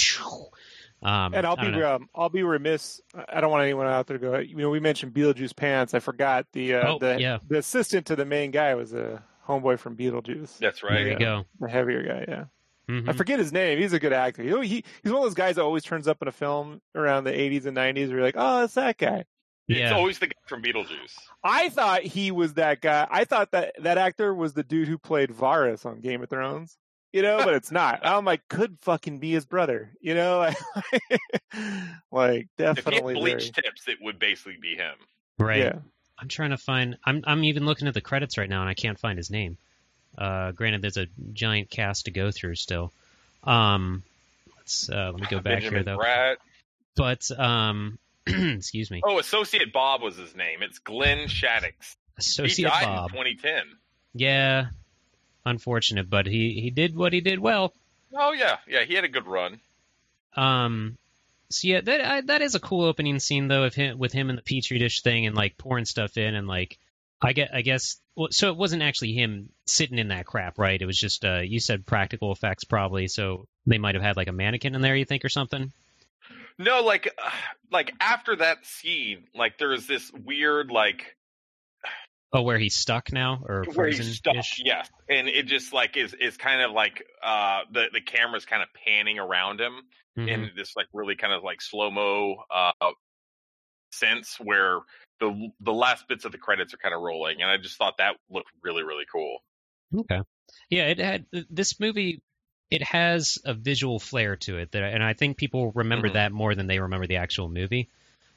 Um, 1.00 1.32
And 1.34 1.46
I'll 1.46 1.54
I 1.58 1.62
don't 1.64 1.72
be 1.74 1.78
know. 1.78 1.94
um, 1.94 2.08
I'll 2.14 2.28
be 2.28 2.42
remiss. 2.42 3.00
I 3.28 3.40
don't 3.40 3.50
want 3.52 3.62
anyone 3.62 3.86
out 3.86 4.06
there 4.08 4.18
to 4.18 4.20
go. 4.20 4.38
You 4.38 4.56
know, 4.56 4.70
we 4.70 4.80
mentioned 4.80 5.14
Beetlejuice 5.14 5.54
pants. 5.54 5.94
I 5.94 6.00
forgot 6.00 6.46
the 6.52 6.74
uh, 6.74 6.88
Oh, 6.94 6.98
the 6.98 7.20
yeah. 7.20 7.38
the 7.48 7.58
assistant 7.58 8.06
to 8.06 8.16
the 8.16 8.24
main 8.24 8.50
guy 8.50 8.74
was 8.74 8.92
a 8.92 9.22
homeboy 9.46 9.78
from 9.78 9.96
Beetlejuice. 9.96 10.58
That's 10.58 10.82
right. 10.82 10.94
There 10.94 11.04
right. 11.04 11.12
you 11.12 11.18
go. 11.18 11.44
The 11.60 11.68
heavier 11.70 12.02
guy, 12.02 12.24
yeah. 12.26 12.44
Mhm. 12.88 13.08
I 13.08 13.12
forget 13.12 13.38
his 13.38 13.52
name. 13.52 13.78
He's 13.78 13.92
a 13.92 14.00
good 14.00 14.12
actor. 14.12 14.42
You 14.42 14.50
know, 14.50 14.60
he 14.60 14.82
he's 15.02 15.12
one 15.12 15.20
of 15.22 15.26
those 15.26 15.34
guys 15.34 15.54
that 15.56 15.62
always 15.62 15.84
turns 15.84 16.08
up 16.08 16.20
in 16.22 16.26
a 16.26 16.32
film 16.32 16.80
around 16.96 17.24
the 17.24 17.32
80s 17.32 17.66
and 17.66 17.76
90s. 17.76 18.08
Where 18.08 18.16
you're 18.16 18.22
like, 18.22 18.34
oh, 18.36 18.60
that's 18.60 18.74
that 18.74 18.98
guy. 18.98 19.24
It's 19.68 19.92
always 19.92 20.18
the 20.18 20.28
guy 20.28 20.34
from 20.46 20.62
Beetlejuice. 20.62 21.14
I 21.44 21.68
thought 21.68 22.02
he 22.02 22.30
was 22.30 22.54
that 22.54 22.80
guy. 22.80 23.06
I 23.10 23.24
thought 23.24 23.50
that 23.52 23.74
that 23.80 23.98
actor 23.98 24.34
was 24.34 24.54
the 24.54 24.62
dude 24.62 24.88
who 24.88 24.98
played 24.98 25.30
Varys 25.30 25.84
on 25.84 26.00
Game 26.00 26.22
of 26.22 26.30
Thrones. 26.30 26.76
You 27.12 27.22
know, 27.22 27.38
but 27.38 27.54
it's 27.54 27.70
not. 27.72 28.04
I'm 28.04 28.26
like, 28.26 28.46
could 28.48 28.78
fucking 28.82 29.18
be 29.18 29.30
his 29.30 29.46
brother. 29.46 29.90
You 30.00 30.14
know, 30.14 30.50
like 32.12 32.48
definitely. 32.58 32.92
If 33.14 33.16
he 33.16 33.30
had 33.30 33.38
bleach 33.38 33.50
very- 33.54 33.62
tips, 33.64 33.88
it 33.88 33.98
would 34.02 34.18
basically 34.18 34.58
be 34.60 34.74
him. 34.74 34.94
Right. 35.38 35.58
Yeah. 35.58 35.78
I'm 36.18 36.28
trying 36.28 36.50
to 36.50 36.58
find. 36.58 36.98
I'm 37.04 37.22
I'm 37.26 37.44
even 37.44 37.64
looking 37.64 37.88
at 37.88 37.94
the 37.94 38.00
credits 38.00 38.36
right 38.38 38.48
now 38.48 38.60
and 38.60 38.68
I 38.68 38.74
can't 38.74 38.98
find 38.98 39.16
his 39.16 39.30
name. 39.30 39.56
Uh, 40.16 40.50
granted, 40.52 40.82
there's 40.82 40.96
a 40.96 41.06
giant 41.32 41.70
cast 41.70 42.06
to 42.06 42.10
go 42.10 42.30
through 42.30 42.56
still. 42.56 42.92
Um, 43.44 44.02
let's 44.56 44.90
uh, 44.90 45.12
let 45.12 45.20
me 45.20 45.26
go 45.30 45.36
back 45.36 45.60
Benjamin 45.60 45.74
here 45.74 45.82
though. 45.84 45.98
Bratt. 45.98 46.36
But 46.96 47.30
um, 47.38 47.98
excuse 48.56 48.90
me, 48.90 49.00
Oh, 49.04 49.18
Associate 49.18 49.72
Bob 49.72 50.02
was 50.02 50.16
his 50.16 50.34
name. 50.36 50.62
It's 50.62 50.78
Glenn 50.78 51.28
Shadix. 51.28 51.96
he 52.16 52.18
Associate 52.18 52.68
Bob. 52.68 53.10
2010. 53.10 53.62
Yeah, 54.14 54.66
unfortunate, 55.44 56.08
but 56.10 56.26
he 56.26 56.60
he 56.60 56.70
did 56.70 56.94
what 56.96 57.12
he 57.12 57.20
did 57.20 57.38
well. 57.38 57.72
Oh 58.14 58.32
yeah, 58.32 58.56
yeah, 58.66 58.84
he 58.84 58.94
had 58.94 59.04
a 59.04 59.08
good 59.08 59.26
run. 59.26 59.60
Um, 60.36 60.96
so 61.50 61.68
yeah, 61.68 61.80
that 61.80 62.00
I, 62.04 62.20
that 62.22 62.42
is 62.42 62.54
a 62.54 62.60
cool 62.60 62.84
opening 62.84 63.18
scene 63.20 63.48
though, 63.48 63.64
of 63.64 63.74
him 63.74 63.98
with 63.98 64.12
him 64.12 64.30
in 64.30 64.36
the 64.36 64.42
petri 64.42 64.78
dish 64.78 65.02
thing 65.02 65.26
and 65.26 65.34
like 65.36 65.58
pouring 65.58 65.84
stuff 65.84 66.16
in 66.16 66.34
and 66.34 66.46
like 66.46 66.78
I 67.20 67.32
get 67.32 67.54
I 67.54 67.62
guess 67.62 67.96
well, 68.14 68.28
so 68.30 68.48
it 68.50 68.56
wasn't 68.56 68.82
actually 68.82 69.12
him 69.12 69.50
sitting 69.66 69.98
in 69.98 70.08
that 70.08 70.26
crap, 70.26 70.58
right? 70.58 70.80
It 70.80 70.86
was 70.86 70.98
just 70.98 71.24
uh 71.24 71.40
you 71.40 71.60
said 71.60 71.86
practical 71.86 72.32
effects 72.32 72.64
probably, 72.64 73.08
so 73.08 73.46
they 73.66 73.78
might 73.78 73.94
have 73.94 74.04
had 74.04 74.16
like 74.16 74.28
a 74.28 74.32
mannequin 74.32 74.74
in 74.74 74.80
there, 74.80 74.96
you 74.96 75.04
think, 75.04 75.24
or 75.24 75.28
something. 75.28 75.72
No, 76.58 76.82
like, 76.82 77.12
like 77.70 77.92
after 78.00 78.36
that 78.36 78.66
scene, 78.66 79.24
like 79.34 79.58
there's 79.58 79.86
this 79.86 80.10
weird 80.12 80.70
like 80.70 81.16
Oh, 82.32 82.42
where 82.42 82.58
he's 82.58 82.74
stuck 82.74 83.10
now 83.12 83.40
or 83.46 83.64
where 83.74 83.88
he's 83.88 84.16
stuck. 84.16 84.36
Yes, 84.58 84.90
and 85.08 85.28
it 85.28 85.46
just 85.46 85.72
like 85.72 85.96
is 85.96 86.14
is 86.14 86.36
kind 86.36 86.60
of 86.60 86.72
like 86.72 87.04
uh 87.22 87.60
the 87.72 87.86
the 87.92 88.02
camera's 88.02 88.44
kind 88.44 88.62
of 88.62 88.68
panning 88.84 89.18
around 89.18 89.60
him 89.60 89.80
Mm-hmm. 90.18 90.28
in 90.28 90.50
this 90.56 90.74
like 90.74 90.86
really 90.92 91.14
kind 91.14 91.32
of 91.32 91.44
like 91.44 91.62
slow 91.62 91.92
mo 91.92 92.42
uh 92.52 92.72
sense 93.92 94.36
where 94.42 94.80
the 95.20 95.50
the 95.60 95.72
last 95.72 96.08
bits 96.08 96.24
of 96.24 96.32
the 96.32 96.38
credits 96.38 96.74
are 96.74 96.78
kind 96.78 96.94
of 96.94 97.00
rolling, 97.00 97.40
and 97.40 97.48
I 97.48 97.56
just 97.56 97.76
thought 97.76 97.98
that 97.98 98.16
looked 98.28 98.50
really 98.64 98.82
really 98.82 99.04
cool. 99.12 99.38
Okay. 99.96 100.20
Yeah, 100.70 100.86
it 100.86 100.98
had 100.98 101.26
this 101.30 101.78
movie. 101.78 102.20
It 102.70 102.82
has 102.82 103.38
a 103.44 103.54
visual 103.54 103.98
flair 103.98 104.36
to 104.36 104.58
it, 104.58 104.72
that, 104.72 104.82
and 104.82 105.02
I 105.02 105.14
think 105.14 105.36
people 105.38 105.72
remember 105.72 106.08
Mhm. 106.10 106.12
that 106.14 106.32
more 106.32 106.54
than 106.54 106.66
they 106.66 106.78
remember 106.78 107.06
the 107.06 107.16
actual 107.16 107.48
movie. 107.48 107.88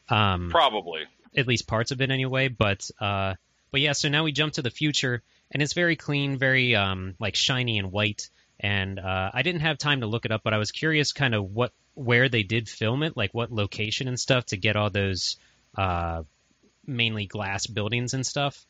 Um, 0.09 0.49
Probably. 0.49 1.03
at 1.35 1.47
least 1.47 1.67
parts 1.67 1.91
of 1.91 2.01
it 2.01 2.11
anyway. 2.11 2.47
But 2.47 2.89
uh, 2.99 3.35
but 3.71 3.81
yeah, 3.81 3.93
so 3.93 4.09
now 4.09 4.23
we 4.23 4.31
jump 4.31 4.53
to 4.53 4.61
the 4.61 4.69
future, 4.69 5.21
and 5.51 5.61
it's 5.61 5.73
very 5.73 5.95
clean, 5.95 6.37
very 6.37 6.75
um, 6.75 7.15
like 7.19 7.35
shiny 7.35 7.77
and 7.77 7.91
white. 7.91 8.29
And 8.59 8.99
uh, 8.99 9.31
I 9.33 9.41
didn't 9.41 9.61
have 9.61 9.77
time 9.77 10.01
to 10.01 10.07
look 10.07 10.25
it 10.25 10.31
up, 10.31 10.41
but 10.43 10.53
I 10.53 10.57
was 10.57 10.71
curious, 10.71 11.11
kind 11.13 11.33
of 11.35 11.53
what 11.53 11.71
where 11.93 12.29
they 12.29 12.43
did 12.43 12.69
film 12.69 13.03
it, 13.03 13.17
like 13.17 13.33
what 13.33 13.51
location 13.51 14.07
and 14.07 14.19
stuff, 14.19 14.45
to 14.47 14.57
get 14.57 14.75
all 14.77 14.89
those 14.89 15.35
uh, 15.77 16.23
mainly 16.85 17.25
glass 17.25 17.67
buildings 17.67 18.13
and 18.13 18.25
stuff. 18.25 18.65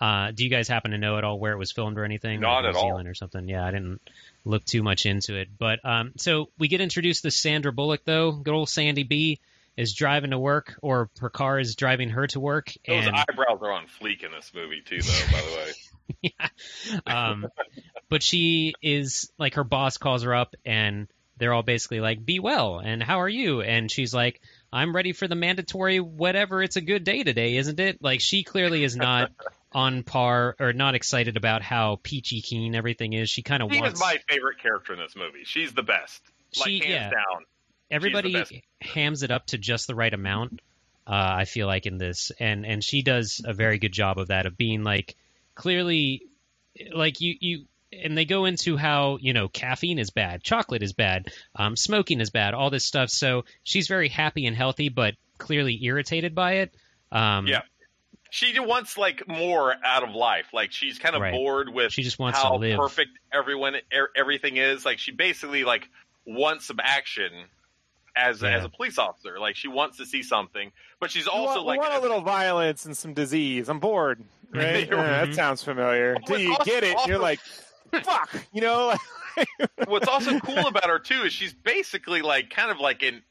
Uh, 0.00 0.32
do 0.32 0.42
you 0.42 0.50
guys 0.50 0.66
happen 0.66 0.90
to 0.90 0.98
know 0.98 1.18
at 1.18 1.24
all 1.24 1.38
where 1.38 1.52
it 1.52 1.58
was 1.58 1.70
filmed 1.70 1.98
or 1.98 2.04
anything? 2.04 2.40
Not 2.40 2.64
like 2.64 2.64
at 2.64 2.72
New 2.72 2.78
all. 2.80 2.88
Zealand 2.88 3.08
or 3.08 3.14
something. 3.14 3.48
Yeah, 3.48 3.64
I 3.64 3.70
didn't 3.70 4.00
look 4.44 4.64
too 4.64 4.82
much 4.82 5.06
into 5.06 5.36
it. 5.36 5.48
But 5.58 5.84
um, 5.84 6.12
so 6.16 6.50
we 6.58 6.68
get 6.68 6.80
introduced 6.80 7.22
to 7.22 7.30
Sandra 7.30 7.72
Bullock, 7.72 8.04
though. 8.04 8.32
Good 8.32 8.54
old 8.54 8.68
Sandy 8.68 9.02
B 9.02 9.40
is 9.76 9.94
driving 9.94 10.30
to 10.30 10.38
work, 10.38 10.78
or 10.82 11.10
her 11.20 11.30
car 11.30 11.58
is 11.58 11.74
driving 11.74 12.10
her 12.10 12.26
to 12.28 12.40
work. 12.40 12.72
Those 12.86 13.06
and 13.06 13.16
eyebrows 13.16 13.58
are 13.60 13.72
on 13.72 13.86
fleek 13.86 14.22
in 14.22 14.30
this 14.32 14.52
movie 14.54 14.82
too, 14.84 15.00
though. 15.00 15.32
by 15.32 15.40
the 15.40 15.56
way. 15.56 15.72
yeah. 16.22 16.48
Um, 17.06 17.46
but 18.10 18.22
she 18.22 18.74
is 18.82 19.30
like 19.38 19.54
her 19.54 19.64
boss 19.64 19.96
calls 19.96 20.22
her 20.22 20.34
up 20.34 20.54
and 20.64 21.08
they're 21.38 21.52
all 21.52 21.62
basically 21.62 22.00
like, 22.00 22.24
"Be 22.24 22.38
well," 22.38 22.78
and 22.78 23.02
"How 23.02 23.20
are 23.20 23.28
you?" 23.28 23.60
And 23.60 23.90
she's 23.90 24.14
like, 24.14 24.40
"I'm 24.72 24.94
ready 24.94 25.12
for 25.12 25.26
the 25.26 25.34
mandatory 25.34 25.98
whatever. 25.98 26.62
It's 26.62 26.76
a 26.76 26.80
good 26.80 27.04
day 27.04 27.24
today, 27.24 27.56
isn't 27.56 27.80
it?" 27.80 28.02
Like 28.02 28.20
she 28.20 28.44
clearly 28.44 28.84
is 28.84 28.96
not 28.96 29.32
on 29.74 30.02
par 30.04 30.54
or 30.60 30.72
not 30.72 30.94
excited 30.94 31.36
about 31.36 31.62
how 31.62 31.98
peachy 32.02 32.40
keen 32.40 32.74
everything 32.74 33.12
is. 33.12 33.28
She 33.28 33.42
kind 33.42 33.62
of 33.62 33.72
She 33.72 33.80
wants 33.80 33.94
is 33.94 34.00
my 34.00 34.18
favorite 34.28 34.58
character 34.60 34.92
in 34.92 34.98
this 35.00 35.16
movie. 35.16 35.42
She's 35.44 35.72
the 35.72 35.82
best. 35.82 36.22
Like 36.58 36.68
She- 36.68 36.78
hands 36.78 36.90
yeah. 36.90 37.10
down. 37.10 37.44
everybody 37.90 38.44
hams 38.80 39.22
it 39.22 39.30
up 39.30 39.46
to 39.46 39.58
just 39.58 39.86
the 39.86 39.94
right 39.94 40.12
amount. 40.14 40.60
Uh, 41.06 41.10
I 41.40 41.44
feel 41.44 41.66
like 41.66 41.84
in 41.86 41.98
this, 41.98 42.32
and 42.40 42.64
and 42.64 42.82
she 42.82 43.02
does 43.02 43.42
a 43.44 43.52
very 43.52 43.78
good 43.78 43.92
job 43.92 44.18
of 44.18 44.28
that 44.28 44.46
of 44.46 44.56
being 44.56 44.84
like 44.84 45.16
clearly, 45.54 46.22
like 46.92 47.20
you 47.20 47.34
you. 47.40 47.64
And 47.92 48.18
they 48.18 48.24
go 48.24 48.44
into 48.44 48.76
how 48.76 49.18
you 49.20 49.32
know 49.34 49.46
caffeine 49.48 50.00
is 50.00 50.10
bad, 50.10 50.42
chocolate 50.42 50.82
is 50.82 50.92
bad, 50.92 51.28
um, 51.54 51.76
smoking 51.76 52.20
is 52.20 52.30
bad, 52.30 52.52
all 52.54 52.68
this 52.70 52.84
stuff. 52.84 53.08
So 53.10 53.44
she's 53.62 53.86
very 53.86 54.08
happy 54.08 54.46
and 54.46 54.56
healthy, 54.56 54.88
but 54.88 55.14
clearly 55.38 55.78
irritated 55.84 56.34
by 56.34 56.54
it. 56.54 56.74
Um, 57.12 57.46
Yeah. 57.46 57.62
She 58.34 58.58
wants 58.58 58.98
like 58.98 59.28
more 59.28 59.76
out 59.84 60.02
of 60.02 60.12
life. 60.12 60.46
Like 60.52 60.72
she's 60.72 60.98
kind 60.98 61.14
of 61.14 61.22
Right. 61.22 61.32
bored 61.32 61.68
with 61.68 61.92
she 61.92 62.02
just 62.02 62.18
wants 62.18 62.36
how 62.36 62.48
to 62.50 62.56
live. 62.56 62.76
perfect 62.76 63.10
everyone 63.32 63.76
er, 63.96 64.10
everything 64.16 64.56
is. 64.56 64.84
Like 64.84 64.98
she 64.98 65.12
basically 65.12 65.62
like 65.62 65.88
wants 66.26 66.64
some 66.66 66.80
action 66.82 67.30
as 68.16 68.42
Yeah. 68.42 68.56
as 68.58 68.64
a 68.64 68.68
police 68.68 68.98
officer. 68.98 69.38
Like 69.38 69.54
she 69.54 69.68
wants 69.68 69.98
to 69.98 70.04
see 70.06 70.24
something, 70.24 70.72
but 70.98 71.12
she's 71.12 71.26
We 71.26 71.30
also 71.30 71.62
want, 71.62 71.64
we 71.64 71.68
like 71.68 71.80
want 71.80 71.94
a 71.94 72.00
little 72.00 72.22
violence 72.22 72.84
and 72.86 72.96
some 72.96 73.14
disease. 73.14 73.68
I'm 73.68 73.78
bored. 73.78 74.24
Right? 74.50 74.88
You're- 74.88 75.00
Yeah, 75.02 75.22
Mhm. 75.22 75.26
that 75.26 75.34
sounds 75.36 75.62
familiar. 75.62 76.14
What's 76.14 76.30
Until 76.30 76.44
you 76.44 76.50
also 76.52 76.64
get 76.64 76.82
it, 76.84 76.96
you're 77.06 77.18
like, 77.20 77.38
fuck. 78.02 78.30
You 78.52 78.62
know? 78.62 78.94
What's 79.86 80.08
also 80.08 80.40
cool 80.40 80.66
about 80.66 80.88
her 80.88 80.98
too 80.98 81.22
is 81.22 81.32
she's 81.32 81.52
basically 81.52 82.22
like 82.22 82.50
kind 82.50 82.70
of 82.72 82.78
like 82.80 83.02
in 83.04 83.22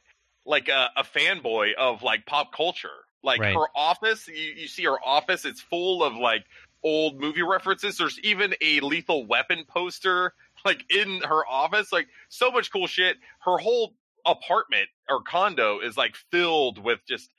like 0.46 0.70
a, 0.70 0.92
a 0.96 1.04
fanboy 1.04 1.74
of 1.76 2.04
like 2.04 2.26
pop 2.26 2.54
culture. 2.54 3.03
Like 3.24 3.40
Right. 3.40 3.54
her 3.54 3.68
office, 3.76 4.28
you, 4.28 4.36
you 4.56 4.68
see 4.68 4.84
her 4.84 4.98
office, 5.06 5.46
it's 5.46 5.62
full 5.62 6.04
of 6.04 6.16
like 6.16 6.46
old 6.84 7.20
movie 7.20 7.42
references. 7.44 7.98
There's 7.98 8.20
even 8.20 8.54
a 8.62 8.80
lethal 8.82 9.26
weapon 9.26 9.64
poster 9.68 10.34
like 10.66 10.84
in 10.90 11.22
her 11.22 11.48
office. 11.48 11.92
Like 11.92 12.08
so 12.30 12.52
much 12.52 12.72
cool 12.72 12.88
shit. 12.88 13.18
Her 13.40 13.58
whole 13.58 13.96
apartment 14.26 14.88
or 15.10 15.22
condo 15.24 15.80
is 15.80 15.98
like 15.98 16.16
filled 16.32 16.78
with 16.84 17.00
just 17.08 17.30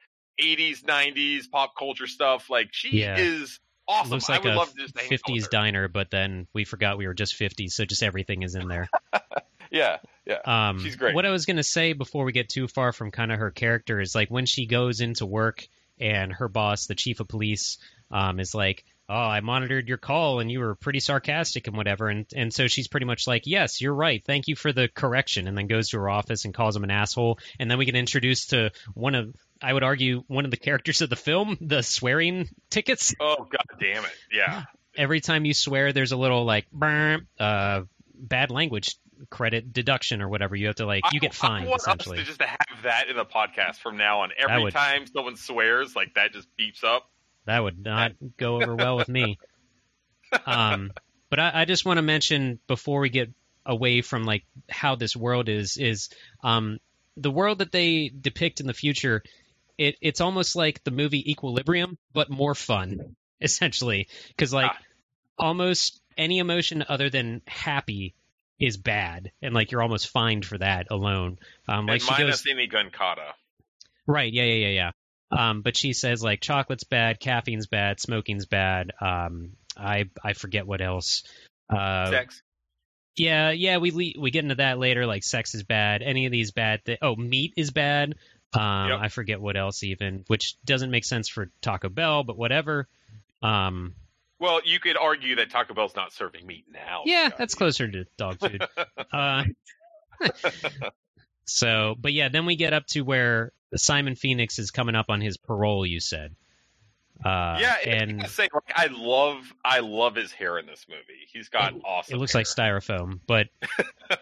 80s, 0.43 0.83
90s 0.85 1.51
pop 1.51 1.73
culture 1.79 2.07
stuff. 2.07 2.51
Like 2.51 2.71
she 2.73 2.99
Yeah. 2.99 3.17
is 3.17 3.61
awesome. 3.89 4.11
Looks 4.11 4.29
like 4.29 4.41
I 4.43 4.49
would 4.49 4.55
a 4.55 4.59
love 4.59 4.73
to 4.73 4.81
just 4.81 4.97
hang 4.99 5.07
out 5.07 5.11
with 5.11 5.23
50s 5.23 5.43
her. 5.45 5.49
diner, 5.51 5.89
but 5.89 6.11
then 6.11 6.47
we 6.53 6.65
forgot 6.65 6.99
we 6.99 7.07
were 7.07 7.15
just 7.15 7.39
50s, 7.39 7.73
so 7.73 7.85
just 7.85 8.03
everything 8.03 8.43
is 8.43 8.55
in 8.55 8.69
there. 8.69 8.89
Yeah, 9.71 9.97
yeah. 10.25 10.39
Um, 10.45 10.79
She's 10.85 10.95
great. 10.95 11.17
What 11.17 11.27
I 11.27 11.31
was 11.31 11.47
going 11.47 11.57
to 11.57 11.65
say 11.65 11.95
before 11.95 12.25
we 12.25 12.31
get 12.31 12.49
too 12.49 12.69
far 12.69 12.93
from 12.93 13.11
kind 13.11 13.33
of 13.33 13.41
her 13.41 13.51
character 13.51 14.01
is 14.01 14.15
like 14.15 14.31
when 14.31 14.47
she 14.47 14.67
goes 14.67 15.01
into 15.01 15.27
work 15.27 15.67
and 15.99 16.33
her 16.33 16.49
boss, 16.49 16.87
the 16.87 16.95
chief 16.95 17.19
of 17.19 17.27
police, 17.27 17.79
um, 18.11 18.39
is 18.39 18.55
like, 18.55 18.85
oh, 19.09 19.15
I 19.15 19.41
monitored 19.41 19.89
your 19.89 19.99
call 19.99 20.39
and 20.39 20.51
you 20.51 20.61
were 20.61 20.77
pretty 20.77 21.01
sarcastic 21.01 21.67
and 21.67 21.77
whatever. 21.77 22.09
And, 22.09 22.25
and 22.37 22.55
so 22.55 22.69
she's 22.69 22.87
pretty 22.87 23.07
much 23.07 23.27
like, 23.27 23.43
yes, 23.47 23.81
you're 23.81 23.95
right. 23.95 24.25
Thank 24.25 24.47
you 24.47 24.55
for 24.55 24.73
the 24.73 24.89
correction. 24.89 25.49
And 25.49 25.59
then 25.59 25.67
goes 25.67 25.89
to 25.89 25.99
her 25.99 26.09
office 26.09 26.45
and 26.45 26.55
calls 26.55 26.77
him 26.77 26.85
an 26.85 26.93
asshole. 26.93 27.41
And 27.59 27.69
then 27.69 27.79
we 27.79 27.85
get 27.85 27.97
introduced 27.97 28.51
to 28.51 28.71
one 28.95 29.17
of, 29.17 29.35
I 29.65 29.73
would 29.73 29.83
argue, 29.83 30.25
one 30.29 30.45
of 30.45 30.51
the 30.51 30.57
characters 30.57 31.01
of 31.01 31.11
the 31.11 31.17
film, 31.17 31.57
the 31.61 31.83
swearing 31.83 32.49
tickets. 32.71 33.15
Oh, 33.21 33.37
god 33.51 33.81
damn 33.81 34.05
it. 34.05 34.11
Yeah. 34.33 34.65
Every 34.97 35.21
time 35.21 35.45
you 35.45 35.55
swear, 35.55 35.93
there's 35.93 36.13
a 36.13 36.17
little 36.17 36.45
like, 36.45 36.71
burn, 36.71 37.27
uh, 37.41 37.83
bad 38.15 38.51
language 38.51 38.97
credit 39.31 39.73
deduction 39.73 40.21
or 40.23 40.29
whatever. 40.29 40.55
You 40.55 40.67
have 40.67 40.77
to 40.77 40.87
like, 40.87 41.05
you 41.13 41.21
get 41.21 41.35
fined 41.35 41.67
I 41.67 41.71
want 41.71 41.81
essentially. 41.81 42.19
us 42.19 42.25
to 42.25 42.27
just 42.27 42.41
to 42.41 42.47
have 42.47 42.83
that 42.83 43.09
in 43.09 43.17
the 43.17 43.25
podcast 43.25 43.77
from 43.77 43.97
now 43.97 44.21
on. 44.21 44.31
Every 44.39 44.65
would- 44.65 44.75
time 44.75 45.07
someone 45.07 45.37
swears, 45.37 45.97
like 45.97 46.15
that 46.15 46.33
just 46.33 46.49
beeps 46.61 46.85
up. 46.85 47.09
That 47.47 47.61
would 47.63 47.83
not 47.83 48.13
go 48.37 48.57
over 48.57 48.75
well 48.75 48.97
with 48.97 49.09
me. 49.09 49.39
Um, 50.47 50.93
but 51.31 51.39
I, 51.41 51.63
I 51.63 51.65
just 51.65 51.85
want 51.85 51.99
to 51.99 52.03
mention 52.03 52.59
before 52.67 53.01
we 53.01 53.09
get 53.09 53.31
away 53.67 54.03
from 54.03 54.25
like 54.25 54.45
how 54.69 54.95
this 54.95 55.17
world 55.17 55.49
is 55.49 55.77
is 55.77 56.11
um, 56.43 56.79
the 57.17 57.31
world 57.31 57.59
that 57.59 57.73
they 57.73 58.09
depict 58.09 58.61
in 58.61 58.67
the 58.67 58.75
future. 58.75 59.23
It, 59.79 59.97
it's 60.01 60.21
almost 60.21 60.55
like 60.57 60.83
the 60.85 60.91
movie 60.91 61.31
Equilibrium, 61.31 61.99
but 62.13 62.31
more 62.31 62.55
fun, 62.55 63.17
essentially, 63.41 64.09
because 64.29 64.53
like 64.53 64.71
Ah. 64.71 64.79
almost 65.39 66.01
any 66.17 66.39
emotion 66.39 66.85
other 66.89 67.11
than 67.11 67.43
happy 67.47 68.15
is 68.61 68.77
bad, 68.77 69.33
and 69.43 69.53
like 69.55 69.73
you're 69.73 69.83
almost 69.83 70.09
fined 70.11 70.45
for 70.45 70.59
that 70.59 70.87
alone. 70.91 71.39
Um, 71.69 71.87
like 71.87 71.95
and 71.95 72.03
she 72.03 72.09
goes, 72.11 72.19
minus 72.19 72.45
any 72.51 72.69
gunkata. 72.69 73.33
Right. 74.07 74.33
Yeah. 74.33 74.45
Yeah. 74.45 74.69
Yeah. 74.69 74.91
Yeah. 75.33 75.51
Um, 75.51 75.63
but 75.63 75.77
she 75.77 75.93
says 75.93 76.23
like 76.23 76.41
chocolate's 76.41 76.85
bad, 76.85 77.19
caffeine's 77.19 77.67
bad, 77.67 77.99
smoking's 77.99 78.47
bad. 78.47 78.93
Um, 79.01 79.55
I 79.77 80.05
I 80.23 80.35
forget 80.35 80.67
what 80.67 80.81
else. 80.81 81.25
Uh, 81.69 82.11
Sex. 82.11 82.43
yeah. 83.17 83.51
Yeah. 83.51 83.79
We 83.79 84.15
we 84.17 84.31
get 84.31 84.45
into 84.45 84.57
that 84.57 84.79
later. 84.79 85.07
Like 85.07 85.25
sex 85.25 85.55
is 85.57 85.65
bad. 85.65 86.03
Any 86.03 86.27
of 86.27 86.33
these 86.33 86.53
bad. 86.53 86.81
Th- 86.85 86.99
oh, 87.03 87.17
meat 87.17 87.55
is 87.57 87.73
bad. 87.73 88.15
Um, 88.55 88.89
Yep. 88.91 88.99
I 89.01 89.09
forget 89.09 89.41
what 89.41 89.57
else 89.57 89.83
even, 89.83 90.25
which 90.29 90.57
doesn't 90.65 90.91
make 90.91 91.05
sense 91.05 91.29
for 91.29 91.51
Taco 91.61 91.89
Bell, 91.89 92.23
but 92.25 92.37
whatever. 92.39 92.89
Um, 93.43 93.95
Well, 94.39 94.61
you 94.65 94.79
could 94.81 94.97
argue 94.97 95.37
that 95.37 95.51
Taco 95.51 95.75
Bell's 95.75 95.97
not 95.97 96.13
serving 96.13 96.47
meat 96.47 96.65
now. 96.73 97.03
yeah, 97.05 97.31
that's 97.37 97.55
closer 97.55 97.89
to 97.91 98.05
dog 98.17 98.39
food. 98.39 98.65
uh, 99.13 99.45
so, 101.47 101.95
but 101.99 102.13
yeah, 102.13 102.29
then 102.29 102.47
we 102.47 102.57
get 102.57 102.73
up 102.73 102.87
to 102.89 103.03
where 103.03 103.53
Simon 103.77 104.15
Phoenix 104.15 104.59
is 104.59 104.71
coming 104.71 104.95
up 104.95 105.07
on 105.09 105.21
his 105.21 105.37
parole. 105.37 105.85
You 105.85 106.01
said, 106.01 106.35
uh, 107.25 107.57
yeah, 107.61 107.77
and 107.87 108.11
and 108.11 108.23
I 108.23 108.27
say 108.27 108.49
like 108.53 108.73
I 108.77 108.87
love 108.91 109.53
I 109.65 109.81
love 109.81 110.15
his 110.15 110.31
hair 110.33 110.59
in 110.59 110.67
this 110.67 110.85
movie. 110.89 111.27
He's 111.33 111.49
got 111.49 111.75
It- 111.75 111.83
awesome. 111.85 112.15
it 112.15 112.19
looks 112.19 112.33
hair. 112.35 112.41
like 112.41 112.47
styrofoam. 112.47 113.21
But 113.27 113.49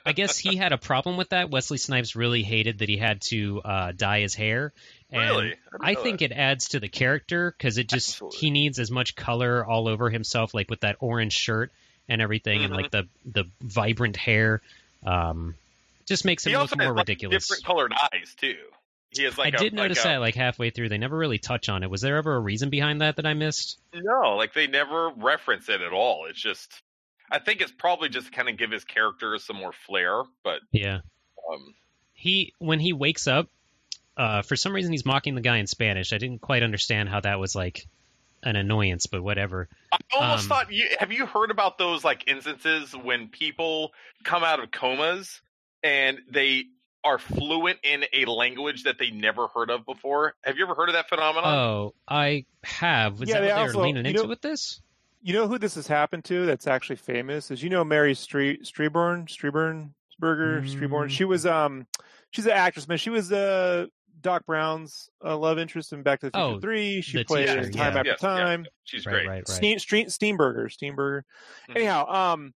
I 0.06 0.12
guess 0.12 0.38
he 0.38 0.56
had 0.56 0.72
a 0.72 0.78
problem 0.78 1.16
with 1.16 1.30
that. 1.30 1.50
Wesley 1.50 1.78
Snipes 1.78 2.14
really 2.14 2.42
hated 2.42 2.78
that 2.78 2.88
he 2.88 2.96
had 2.96 3.20
to 3.30 3.60
uh, 3.62 3.92
dye 3.96 4.20
his 4.20 4.34
hair. 4.34 4.72
And 5.10 5.20
Really? 5.20 5.48
didn't 5.48 5.58
I 5.80 5.94
think 5.94 6.20
that. 6.20 6.30
it 6.30 6.34
adds 6.34 6.68
to 6.68 6.80
the 6.80 6.88
character 6.88 7.54
because 7.56 7.76
it 7.76 7.88
just 7.88 8.10
Absolutely. 8.10 8.38
he 8.38 8.50
needs 8.50 8.78
as 8.78 8.90
much 8.90 9.14
color 9.16 9.64
all 9.64 9.88
over 9.88 10.08
himself, 10.08 10.54
like 10.54 10.70
with 10.70 10.80
that 10.80 10.96
orange 11.00 11.32
shirt 11.34 11.70
and 12.08 12.22
everything, 12.22 12.64
and 12.64 12.72
Mhm. 12.72 12.76
like 12.76 12.90
the 12.92 13.08
the 13.26 13.44
vibrant 13.60 14.16
hair. 14.16 14.60
Um, 15.04 15.54
just 16.06 16.24
makes 16.24 16.46
him 16.46 16.50
he 16.52 16.56
look 16.56 16.76
more 16.78 16.94
ridiculous. 16.94 17.46
different 17.48 17.64
colored 17.64 17.92
eyes 17.92 18.34
too. 18.36 18.56
He 19.14 19.24
has 19.24 19.36
like 19.38 19.54
I 19.54 19.56
a- 19.56 19.60
did 19.60 19.72
like 19.72 19.82
notice 19.82 20.00
a- 20.00 20.08
that 20.08 20.16
like 20.20 20.34
halfway 20.34 20.70
through. 20.70 20.88
They 20.88 20.98
never 20.98 21.16
really 21.16 21.38
touch 21.38 21.68
on 21.68 21.82
it. 21.82 21.90
Was 21.90 22.00
there 22.00 22.16
ever 22.16 22.34
a 22.34 22.40
reason 22.40 22.70
behind 22.70 23.00
that 23.00 23.16
that 23.16 23.26
I 23.26 23.34
missed? 23.34 23.78
No, 23.94 24.36
like 24.36 24.54
they 24.54 24.66
never 24.66 25.10
reference 25.16 25.68
it 25.68 25.80
at 25.80 25.92
all. 25.92 26.26
It's 26.28 26.40
just 26.40 26.70
I 27.30 27.38
think 27.38 27.60
it's 27.60 27.72
probably 27.72 28.08
just 28.08 28.26
to 28.26 28.32
kind 28.32 28.48
of 28.48 28.56
give 28.58 28.70
his 28.70 28.84
character 28.84 29.38
some 29.38 29.56
more 29.56 29.72
flair, 29.72 30.22
but 30.44 30.60
Yeah. 30.70 31.00
um 31.50 31.74
he 32.14 32.52
when 32.58 32.78
he 32.80 32.92
wakes 32.92 33.26
up 33.26 33.48
uh 34.16 34.42
for 34.42 34.54
some 34.56 34.72
reason 34.74 34.92
he's 34.92 35.04
mocking 35.06 35.34
the 35.34 35.40
guy 35.40 35.56
in 35.56 35.66
spanish 35.66 36.12
i 36.12 36.18
didn't 36.18 36.40
quite 36.40 36.62
understand 36.62 37.08
how 37.08 37.18
that 37.18 37.40
was 37.40 37.54
like 37.56 37.86
an 38.44 38.54
annoyance 38.56 39.06
but 39.06 39.22
whatever 39.22 39.68
I 39.90 39.96
almost 40.14 40.42
Um, 40.44 40.48
thought 40.50 40.72
you 40.72 40.86
have 41.00 41.10
you 41.10 41.24
heard 41.26 41.50
about 41.50 41.78
those 41.78 42.04
like 42.04 42.24
instances 42.28 42.94
when 42.94 43.28
people 43.28 43.92
come 44.22 44.44
out 44.44 44.62
of 44.62 44.70
comas 44.70 45.40
and 45.82 46.18
they 46.30 46.64
are 47.04 47.18
fluent 47.18 47.78
in 47.82 48.04
a 48.12 48.24
language 48.26 48.84
that 48.84 48.98
they 48.98 49.10
never 49.10 49.48
heard 49.48 49.70
of 49.70 49.84
before? 49.86 50.34
Have 50.42 50.56
you 50.56 50.64
ever 50.64 50.74
heard 50.74 50.88
of 50.88 50.94
that 50.94 51.08
phenomenon? 51.08 51.54
oh 51.54 51.94
i 52.08 52.44
have 52.64 53.18
was 53.20 53.28
Yeah, 53.28 53.36
that 53.36 53.40
they 53.40 53.46
what 53.48 53.54
they 53.56 53.60
also- 53.62 53.78
were 53.78 53.84
leaning 53.86 54.04
you 54.04 54.10
into 54.10 54.22
know- 54.22 54.28
with 54.28 54.40
this 54.40 54.80
You 55.22 55.34
know 55.34 55.46
who 55.48 55.58
this 55.58 55.74
has 55.76 55.86
happened 55.86 56.24
to? 56.26 56.46
That's 56.46 56.66
actually 56.66 56.96
famous. 56.96 57.50
Is 57.50 57.62
you 57.62 57.70
know 57.70 57.84
Mary 57.84 58.14
Stree- 58.14 58.60
Streeborn, 58.62 59.28
Streeburn, 59.28 59.90
Sperger, 60.20 60.62
Streeborn. 60.68 61.06
Mm. 61.06 61.10
She 61.10 61.24
was 61.24 61.46
um, 61.46 61.86
she's 62.32 62.46
an 62.46 62.52
actress, 62.52 62.88
man. 62.88 62.98
She 62.98 63.10
was 63.10 63.30
uh 63.32 63.86
Doc 64.20 64.46
Brown's 64.46 65.10
uh, 65.24 65.36
love 65.36 65.58
interest 65.58 65.92
in 65.92 66.02
Back 66.04 66.20
to 66.20 66.26
the 66.26 66.30
Future 66.38 66.44
Oh, 66.56 66.60
Three. 66.60 67.00
She 67.02 67.24
played 67.24 67.48
teacher, 67.48 67.60
in 67.60 67.72
Time 67.72 67.92
yeah. 67.94 67.98
After 67.98 68.10
Yes, 68.10 68.18
yeah. 68.22 68.28
Time. 68.28 68.66
She's 68.84 69.06
right 69.06 69.12
great. 69.12 69.26
right 69.28 69.34
right 69.38 69.48
Steam, 69.48 69.78
Steam, 69.80 70.06
Steamburger, 70.06 70.66
Steamburger. 70.70 71.22
Mhm. 71.70 71.76
Anyhow, 71.76 72.06
um, 72.08 72.54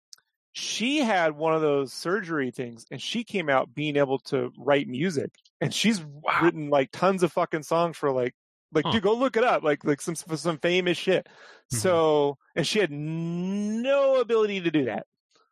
she 0.57 0.99
had 0.99 1.35
one 1.35 1.53
of 1.53 1.59
those 1.61 1.91
surgery 1.91 2.49
things, 2.49 2.85
and 2.89 3.01
she 3.01 3.25
came 3.25 3.49
out 3.49 3.75
being 3.75 3.97
able 3.97 4.19
to 4.19 4.53
write 4.57 4.87
music, 4.87 5.31
and 5.59 5.73
she's 5.73 6.01
Wow. 6.01 6.39
written 6.43 6.69
like 6.69 6.91
tons 6.91 7.23
of 7.23 7.33
fucking 7.33 7.63
songs 7.63 7.97
for 7.97 8.09
like, 8.09 8.33
like 8.71 8.85
Huh. 8.85 8.93
dude, 8.93 9.03
go 9.03 9.13
look 9.13 9.35
it 9.35 9.43
up, 9.43 9.63
like 9.63 9.83
like 9.83 9.99
some 9.99 10.15
some 10.15 10.57
famous 10.59 10.97
shit. 10.97 11.27
Mhm. 11.73 11.77
So, 11.77 12.37
and 12.55 12.65
she 12.65 12.79
had 12.79 12.89
no 12.89 14.21
ability 14.21 14.61
to 14.61 14.71
do 14.71 14.85
that, 14.85 15.07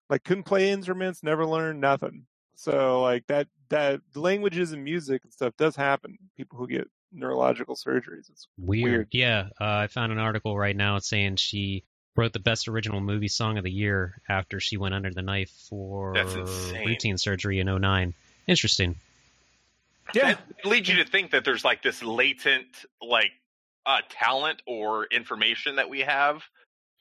like 0.10 0.24
couldn't 0.24 0.44
play 0.44 0.72
instruments, 0.72 1.22
never 1.22 1.46
learned 1.46 1.82
nothing. 1.82 2.26
So 2.56 3.02
like 3.02 3.28
that 3.28 3.48
that 3.70 4.00
languages 4.16 4.72
and 4.72 4.84
music 4.86 5.24
and 5.26 5.34
stuff 5.34 5.54
does 5.58 5.76
happen. 5.76 6.18
People 6.38 6.58
who 6.60 6.68
get 6.68 6.88
neurological 7.12 7.76
surgeries. 7.76 8.30
It's 8.30 8.48
weird, 8.58 8.82
Weird. 8.84 9.08
yeah 9.12 9.50
uh, 9.60 9.66
i 9.84 9.88
found 9.88 10.12
an 10.14 10.18
article 10.18 10.58
right 10.58 10.76
now 10.78 10.98
saying 11.00 11.36
she 11.36 11.84
wrote 12.16 12.34
the 12.34 12.40
best 12.40 12.68
original 12.68 13.02
movie 13.02 13.28
song 13.28 13.58
of 13.58 13.64
the 13.64 13.72
year 13.72 14.22
after 14.30 14.60
she 14.60 14.78
went 14.78 14.94
under 14.94 15.12
the 15.12 15.22
knife 15.22 15.52
for 15.70 16.14
That's 16.14 16.36
routine 16.86 17.18
surgery 17.18 17.60
in 17.60 17.68
09 17.68 18.14
interesting 18.48 18.96
yeah. 20.14 20.34
That 20.34 20.66
leads 20.66 20.90
you 20.90 20.98
to 20.98 21.06
think 21.06 21.32
that 21.32 21.46
there's 21.46 21.64
like 21.64 21.82
this 21.82 22.04
latent 22.04 22.68
like 23.02 23.32
uh 23.86 24.02
talent 24.10 24.62
or 24.66 25.06
information 25.06 25.78
that 25.78 25.90
we 25.90 26.02
have 26.02 26.44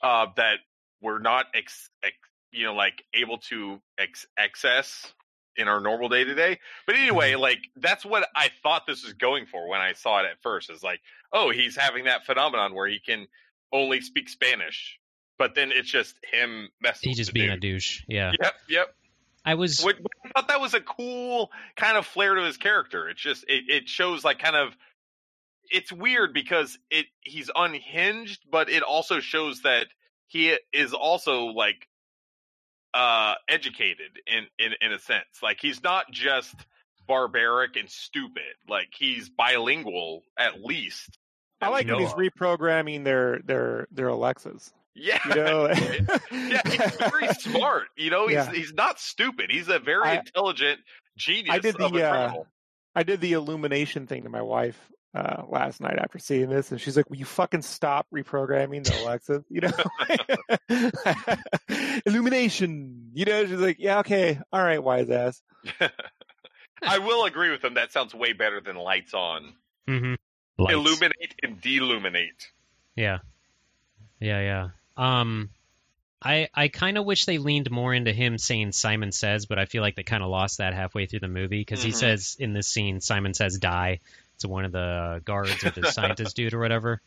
uh 0.02 0.26
that 0.36 0.58
we're 1.00 1.18
not 1.18 1.46
ex, 1.54 1.90
ex 2.04 2.14
you 2.52 2.66
know 2.66 2.74
like 2.74 3.04
able 3.14 3.38
to 3.38 3.80
ex- 3.98 4.26
access 4.38 5.12
in 5.56 5.68
our 5.68 5.80
normal 5.80 6.08
day 6.08 6.24
to 6.24 6.34
day. 6.34 6.58
But 6.86 6.96
anyway, 6.96 7.34
like 7.34 7.58
that's 7.76 8.04
what 8.04 8.26
I 8.34 8.50
thought 8.62 8.86
this 8.86 9.04
was 9.04 9.12
going 9.14 9.46
for 9.46 9.68
when 9.68 9.80
I 9.80 9.92
saw 9.92 10.20
it 10.20 10.26
at 10.26 10.40
first. 10.42 10.70
Is 10.70 10.82
like, 10.82 11.00
oh, 11.32 11.50
he's 11.50 11.76
having 11.76 12.04
that 12.04 12.24
phenomenon 12.24 12.74
where 12.74 12.88
he 12.88 12.98
can 12.98 13.26
only 13.72 14.00
speak 14.00 14.28
Spanish, 14.28 14.98
but 15.42 15.56
then 15.56 15.72
it's 15.72 15.90
just 15.90 16.14
him 16.22 16.68
messing. 16.80 17.08
he's 17.08 17.14
with 17.14 17.16
just 17.16 17.32
the 17.32 17.40
being 17.40 17.50
a 17.50 17.56
douche 17.56 18.02
yeah 18.06 18.30
Yep, 18.40 18.54
yep. 18.68 18.94
i 19.44 19.56
was 19.56 19.82
What, 19.82 19.96
I 20.24 20.28
thought 20.28 20.46
that 20.46 20.60
was 20.60 20.72
a 20.72 20.80
cool 20.80 21.50
kind 21.74 21.96
of 21.96 22.06
flair 22.06 22.36
to 22.36 22.44
his 22.44 22.58
character. 22.58 23.08
It's 23.08 23.20
just 23.20 23.42
it, 23.48 23.64
it 23.68 23.88
shows 23.88 24.22
like 24.22 24.38
kind 24.38 24.54
of 24.54 24.76
it's 25.68 25.90
weird 25.90 26.32
because 26.32 26.78
it 26.92 27.06
he's 27.22 27.50
unhinged, 27.56 28.44
but 28.48 28.70
it 28.70 28.84
also 28.84 29.18
shows 29.18 29.62
that 29.62 29.88
he 30.28 30.56
is 30.72 30.94
also 30.94 31.46
like 31.46 31.88
uh 32.94 33.34
educated 33.48 34.20
in 34.28 34.46
in 34.64 34.74
in 34.80 34.92
a 34.92 35.00
sense. 35.00 35.42
Like 35.42 35.58
he's 35.60 35.82
not 35.82 36.12
just 36.12 36.54
barbaric 37.08 37.74
and 37.74 37.90
stupid. 37.90 38.54
Like 38.68 38.90
he's 38.96 39.28
bilingual 39.28 40.22
at 40.38 40.62
least. 40.62 41.18
I 41.60 41.68
like 41.68 41.86
know 41.86 41.94
when 41.96 42.04
he's 42.04 42.12
of. 42.12 42.18
reprogramming 42.18 43.02
their 43.02 43.40
their 43.44 43.88
their 43.90 44.06
Alexas. 44.06 44.72
Yeah. 44.94 45.18
You 45.28 45.34
know, 45.34 45.68
yeah, 46.32 46.60
he's 46.66 46.96
very 46.96 47.28
smart. 47.38 47.84
You 47.96 48.10
know, 48.10 48.26
he's 48.28 48.34
Yeah. 48.36 48.52
he's 48.52 48.72
not 48.74 49.00
stupid. 49.00 49.46
He's 49.50 49.68
a 49.68 49.78
very 49.78 50.04
I- 50.04 50.14
intelligent 50.18 50.80
genius 51.16 51.54
I 51.54 51.58
did 51.58 51.76
the, 51.76 52.04
uh. 52.04 52.34
I 52.94 53.02
did 53.02 53.20
the 53.20 53.32
illumination 53.32 54.06
thing 54.06 54.24
to 54.24 54.28
my 54.28 54.42
wife 54.42 54.78
uh, 55.14 55.42
last 55.48 55.80
night 55.80 55.98
after 55.98 56.18
seeing 56.18 56.48
this, 56.50 56.72
and 56.72 56.80
she's 56.80 56.96
like, 56.96 57.08
"Will 57.08 57.16
you 57.16 57.24
fucking 57.24 57.62
stop 57.62 58.06
reprogramming 58.14 58.84
the 58.84 58.98
Alexa?" 59.02 59.44
You 59.48 59.62
know, 59.62 59.70
illumination. 62.06 63.10
You 63.14 63.24
know, 63.24 63.46
she's 63.46 63.58
like, 63.60 63.76
"Yeah, 63.78 63.98
okay, 64.00 64.38
all 64.52 64.62
right, 64.62 64.82
wise 64.82 65.10
ass." 65.10 65.42
I 66.82 66.98
will 66.98 67.24
agree 67.24 67.50
with 67.50 67.64
him. 67.64 67.74
That 67.74 67.92
sounds 67.92 68.14
way 68.14 68.32
better 68.32 68.60
than 68.60 68.76
lights 68.76 69.14
on. 69.14 69.54
mhm. 69.88 70.16
Lights. 70.58 70.72
Illuminate 70.74 71.34
and 71.42 71.60
deluminate. 71.60 72.48
Yeah. 72.96 73.18
Yeah, 74.20 74.40
yeah. 74.40 74.68
Um 74.96 75.50
I 76.24 76.48
I 76.54 76.68
kind 76.68 76.98
of 76.98 77.04
wish 77.04 77.24
they 77.24 77.38
leaned 77.38 77.70
more 77.70 77.92
into 77.92 78.12
him 78.12 78.38
saying 78.38 78.72
Simon 78.72 79.10
says, 79.12 79.46
but 79.46 79.58
I 79.58 79.64
feel 79.66 79.82
like 79.82 79.96
they 79.96 80.02
kind 80.04 80.22
of 80.22 80.28
lost 80.30 80.58
that 80.58 80.72
halfway 80.74 81.06
through 81.06 81.20
the 81.20 81.28
movie 81.28 81.60
because 81.60 81.82
he 81.82 81.90
Mhm. 81.90 81.94
says 81.96 82.36
in 82.38 82.52
this 82.52 82.68
scene 82.68 83.00
Simon 83.00 83.34
says 83.34 83.58
die 83.58 83.98
to 84.38 84.48
one 84.48 84.64
of 84.64 84.72
the 84.72 85.20
guards 85.24 85.64
or 85.64 85.70
the 85.70 85.90
scientist 85.92 86.36
dude 86.36 86.54
or 86.54 86.60
whatever. 86.60 87.00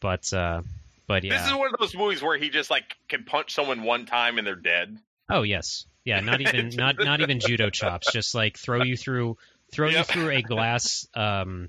But 0.00 0.32
uh 0.32 0.62
But 1.06 1.24
yeah. 1.24 1.36
This 1.38 1.46
is 1.46 1.54
one 1.54 1.72
of 1.72 1.78
those 1.78 1.94
movies 1.94 2.22
where 2.22 2.36
he 2.36 2.50
just 2.50 2.70
like 2.70 2.96
can 3.08 3.24
punch 3.24 3.54
someone 3.54 3.82
one 3.84 4.06
time 4.06 4.38
and 4.38 4.46
they're 4.46 4.54
dead. 4.56 4.98
Oh 5.30 5.42
yes, 5.42 5.86
yeah. 6.04 6.20
Not 6.20 6.40
even 6.40 6.68
not 6.74 6.96
not 6.98 7.20
even 7.20 7.38
judo 7.40 7.70
chops. 7.70 8.12
Just 8.12 8.34
like 8.34 8.58
throw 8.58 8.82
you 8.82 8.96
through 8.96 9.36
throw 9.70 9.88
Yep. 9.88 9.98
you 9.98 10.04
through 10.12 10.30
a 10.30 10.42
glass 10.42 11.06
um, 11.14 11.68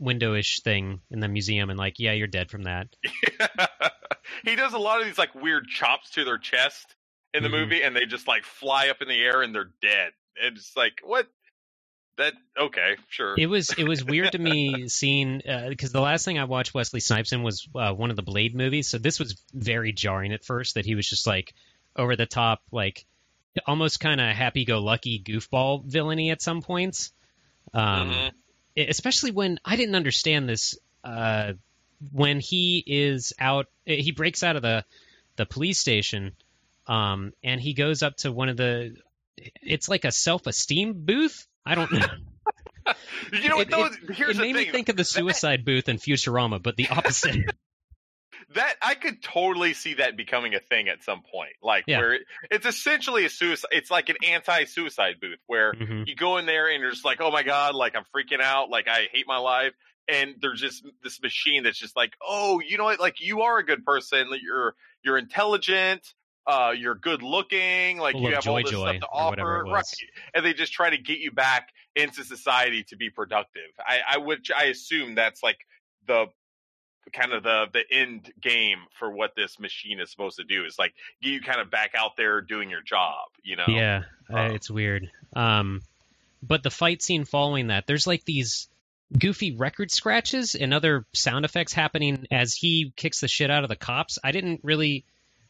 windowish 0.00 0.60
thing 0.62 1.00
in 1.10 1.20
the 1.20 1.28
museum, 1.28 1.70
and 1.70 1.78
like 1.78 1.98
yeah, 1.98 2.12
you're 2.12 2.26
dead 2.26 2.50
from 2.50 2.64
that. 2.64 2.88
he 4.44 4.56
does 4.56 4.72
a 4.72 4.78
lot 4.78 5.00
of 5.00 5.06
these 5.06 5.18
like 5.18 5.34
weird 5.34 5.66
chops 5.66 6.10
to 6.10 6.24
their 6.24 6.38
chest 6.38 6.94
in 7.34 7.42
the 7.42 7.48
Mhm. 7.48 7.52
movie, 7.52 7.82
and 7.82 7.94
they 7.94 8.06
just 8.06 8.26
like 8.28 8.44
fly 8.44 8.88
up 8.88 9.02
in 9.02 9.08
the 9.08 9.20
air 9.22 9.42
and 9.42 9.54
they're 9.54 9.70
dead. 9.82 10.12
It's 10.36 10.76
like 10.76 11.00
what? 11.02 11.28
That 12.16 12.34
okay, 12.58 12.96
sure. 13.08 13.34
It 13.38 13.46
was 13.46 13.70
it 13.70 13.84
was 13.84 14.04
weird 14.04 14.32
to 14.32 14.38
me 14.50 14.88
seeing 14.88 15.40
because 15.68 15.92
the 15.92 16.00
last 16.00 16.24
thing 16.24 16.38
I 16.38 16.44
watched 16.44 16.74
Wesley 16.74 17.00
Snipes 17.00 17.32
in 17.32 17.42
was 17.42 17.66
uh, 17.74 17.92
one 17.94 18.10
of 18.10 18.16
the 18.16 18.22
Blade 18.22 18.54
movies, 18.54 18.88
so 18.88 18.98
this 18.98 19.18
was 19.18 19.42
very 19.54 19.92
jarring 19.92 20.32
at 20.32 20.44
first 20.44 20.74
that 20.74 20.84
he 20.84 20.94
was 20.94 21.08
just 21.08 21.26
like 21.26 21.54
over 21.96 22.16
the 22.16 22.26
top, 22.26 22.62
like 22.70 23.06
almost 23.66 24.00
kind 24.00 24.20
of 24.20 24.28
happy-go-lucky 24.28 25.22
goofball 25.24 25.84
villainy 25.84 26.30
at 26.30 26.40
some 26.42 26.62
points. 26.62 27.12
Um, 27.74 28.08
Mhm. 28.10 28.32
e- 28.76 28.86
especially 28.88 29.30
when 29.32 29.58
I 29.64 29.76
didn't 29.76 29.94
understand 29.96 30.48
this 30.48 30.78
uh, 31.04 31.54
when 32.12 32.40
he 32.40 32.82
is 32.86 33.32
out, 33.38 33.66
he 33.84 34.12
breaks 34.12 34.42
out 34.42 34.56
of 34.56 34.62
the 34.62 34.84
the 35.36 35.46
police 35.46 35.78
station, 35.78 36.32
um, 36.86 37.32
and 37.44 37.60
he 37.60 37.72
goes 37.74 38.02
up 38.02 38.16
to 38.18 38.32
one 38.32 38.48
of 38.48 38.56
the. 38.56 38.96
It's 39.62 39.88
like 39.88 40.04
a 40.04 40.12
self-esteem 40.12 40.92
booth. 41.06 41.46
I 41.64 41.74
don't 41.74 41.90
know. 41.92 42.06
You 43.32 43.48
know 43.48 43.56
what? 43.56 43.68
It- 43.68 43.70
though? 43.70 44.12
Here's 44.14 44.30
it 44.36 44.40
the 44.40 44.40
made 44.46 44.56
thing. 44.56 44.66
me 44.66 44.72
think 44.72 44.88
of 44.88 44.96
the 44.96 45.04
suicide 45.04 45.64
booth 45.64 45.88
in 45.88 45.98
Futurama, 45.98 46.60
but 46.60 46.76
the 46.76 46.88
opposite. 46.88 47.36
that 48.54 48.74
I 48.82 48.94
could 48.94 49.22
totally 49.22 49.74
see 49.74 49.94
that 49.94 50.16
becoming 50.16 50.54
a 50.54 50.60
thing 50.60 50.88
at 50.88 51.04
some 51.04 51.22
point. 51.30 51.52
Like 51.62 51.84
Yeah. 51.86 51.98
where 51.98 52.14
it, 52.14 52.22
it's 52.50 52.66
essentially 52.66 53.24
a 53.26 53.30
suicide. 53.30 53.68
It's 53.70 53.90
like 53.90 54.08
an 54.08 54.16
anti-suicide 54.26 55.16
booth 55.20 55.38
where 55.46 55.72
Mhm. 55.74 56.08
you 56.08 56.16
go 56.16 56.38
in 56.38 56.46
there 56.46 56.68
and 56.68 56.80
you're 56.80 56.90
just 56.90 57.04
like, 57.04 57.20
oh 57.20 57.30
my 57.30 57.44
god, 57.44 57.74
like 57.76 57.94
I'm 57.94 58.04
freaking 58.16 58.40
out, 58.42 58.70
like 58.70 58.88
I 58.88 59.06
hate 59.12 59.26
my 59.28 59.38
life. 59.38 59.72
And 60.08 60.34
there's 60.40 60.60
just 60.60 60.84
this 61.04 61.20
machine 61.22 61.62
that's 61.62 61.78
just 61.78 61.96
like, 61.96 62.14
oh, 62.26 62.60
you 62.60 62.78
know 62.78 62.84
what? 62.84 63.00
Like 63.00 63.20
you 63.20 63.42
are 63.42 63.58
a 63.58 63.64
good 63.64 63.84
person. 63.84 64.28
You're 64.42 64.74
you're 65.04 65.18
intelligent. 65.18 66.14
Uh, 66.46 66.72
you're 66.76 66.96
good 66.96 67.22
looking. 67.22 67.98
Like 67.98 68.12
Full 68.12 68.22
you 68.22 68.34
have 68.34 68.46
all 68.46 68.56
this 68.56 68.70
joy, 68.70 68.98
stuff 68.98 69.00
to 69.00 69.06
offer. 69.12 69.64
Right. 69.64 69.84
And 70.34 70.44
they 70.44 70.52
just 70.52 70.72
try 70.72 70.90
to 70.90 70.98
get 70.98 71.18
you 71.18 71.30
back 71.30 71.68
into 71.94 72.24
society 72.24 72.82
to 72.84 72.96
be 72.96 73.10
productive. 73.10 73.70
I, 73.78 74.00
I 74.14 74.18
would 74.18 74.46
I 74.56 74.64
assume 74.64 75.14
that's 75.14 75.42
like 75.42 75.58
the 76.06 76.26
kind 77.12 77.32
of 77.32 77.42
the 77.42 77.66
the 77.72 77.82
end 77.90 78.32
game 78.40 78.78
for 78.98 79.10
what 79.10 79.34
this 79.36 79.58
machine 79.58 80.00
is 80.00 80.10
supposed 80.10 80.38
to 80.38 80.44
do 80.44 80.64
is 80.64 80.78
like 80.78 80.94
get 81.22 81.30
you 81.30 81.40
kind 81.40 81.60
of 81.60 81.70
back 81.70 81.92
out 81.96 82.16
there 82.16 82.40
doing 82.40 82.70
your 82.70 82.82
job. 82.82 83.28
You 83.44 83.56
know? 83.56 83.64
Yeah, 83.68 84.02
Um, 84.28 84.52
it's 84.52 84.70
weird. 84.70 85.10
Um, 85.34 85.82
but 86.42 86.62
the 86.62 86.70
fight 86.70 87.02
scene 87.02 87.26
following 87.26 87.68
that, 87.68 87.86
there's 87.86 88.06
like 88.06 88.24
these 88.24 88.68
goofy 89.16 89.56
record 89.56 89.90
scratches 89.90 90.54
and 90.54 90.72
other 90.72 91.04
sound 91.12 91.44
effects 91.44 91.72
happening 91.72 92.26
as 92.30 92.54
he 92.54 92.92
kicks 92.96 93.20
the 93.20 93.28
shit 93.28 93.50
out 93.50 93.64
of 93.64 93.68
the 93.68 93.76
cops. 93.76 94.18
I 94.22 94.32
didn't 94.32 94.60
really. 94.62 95.04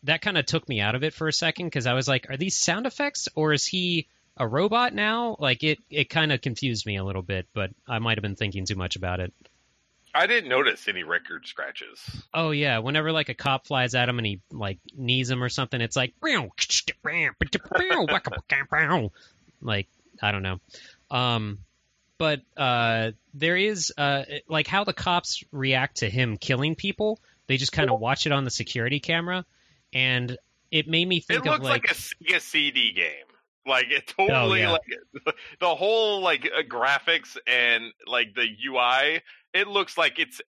That 0.05 0.23
kind 0.23 0.39
of 0.39 0.47
took 0.47 0.67
me 0.67 0.81
out 0.81 0.95
of 0.95 1.05
it 1.05 1.13
for 1.13 1.29
a 1.29 1.33
second 1.33 1.67
because 1.67 1.87
I 1.87 1.93
was 1.93 2.09
like, 2.09 2.31
are 2.31 2.37
these 2.39 2.57
sound 2.57 2.87
effects 2.87 3.29
or 3.35 3.53
is 3.53 3.67
he 3.67 4.07
a 4.35 4.49
robot 4.49 4.95
now? 4.95 5.37
Like 5.39 5.63
it, 5.63 5.79
it 5.91 6.09
kind 6.09 6.33
of 6.33 6.41
confused 6.41 6.87
me 6.87 6.97
a 6.97 7.05
little 7.05 7.21
bit, 7.21 7.47
but 7.53 7.71
I 7.87 7.99
might 7.99 8.17
have 8.17 8.23
been 8.23 8.35
thinking 8.35 8.65
too 8.65 8.77
much 8.77 8.97
about 8.97 9.21
it. 9.21 9.35
I 10.15 10.27
didn't 10.27 10.49
notice 10.49 10.89
any 10.89 11.03
record 11.03 11.47
scratches. 11.47 12.01
Oh 12.35 12.51
yeah, 12.51 12.79
whenever 12.79 13.13
like 13.13 13.29
a 13.29 13.35
cop 13.35 13.67
flies 13.67 13.95
at 13.95 14.09
him 14.09 14.19
and 14.19 14.27
he 14.27 14.41
like 14.51 14.79
knees 14.97 15.31
him 15.31 15.43
or 15.43 15.49
something, 15.49 15.81
it's 15.81 15.97
like 15.97 16.15
like 19.63 19.87
I 20.21 20.33
don't 20.33 20.43
know. 20.43 20.61
Um 21.11 21.59
but 22.21 22.43
uh 22.55 23.13
there 23.33 23.57
is 23.57 23.95
uh 23.97 24.25
like 24.47 24.67
how 24.67 24.85
the 24.85 24.93
cops 24.93 25.43
react 25.53 25.97
to 25.99 26.11
him 26.11 26.37
killing 26.37 26.75
people. 26.75 27.19
They 27.47 27.57
just 27.57 27.73
kind 27.73 27.91
of 27.91 27.99
watch 27.99 28.27
it 28.27 28.33
on 28.33 28.45
the 28.45 28.51
security 28.51 29.01
camera 29.01 29.47
and 29.95 30.37
it 30.71 30.87
made 30.87 31.09
me 31.09 31.21
think 31.21 31.47
it 31.47 31.49
of 31.49 31.61
looks 31.61 31.65
like, 31.65 31.91
a 31.91 31.95
Sega 31.95 32.41
CD 32.41 32.93
game. 32.93 33.25
Like 33.67 33.87
it 33.91 34.07
totally 34.07 34.61
yeah. 34.61 34.73
like 34.73 35.35
the 35.61 35.75
whole 35.75 36.21
like 36.21 36.45
uh, 36.45 36.61
graphics 36.63 37.39
and 37.47 37.85
like 38.07 38.35
the 38.35 38.47
UI. 38.67 39.23
It 39.55 39.67
looks 39.67 39.97
like 39.97 40.19
it's 40.19 40.43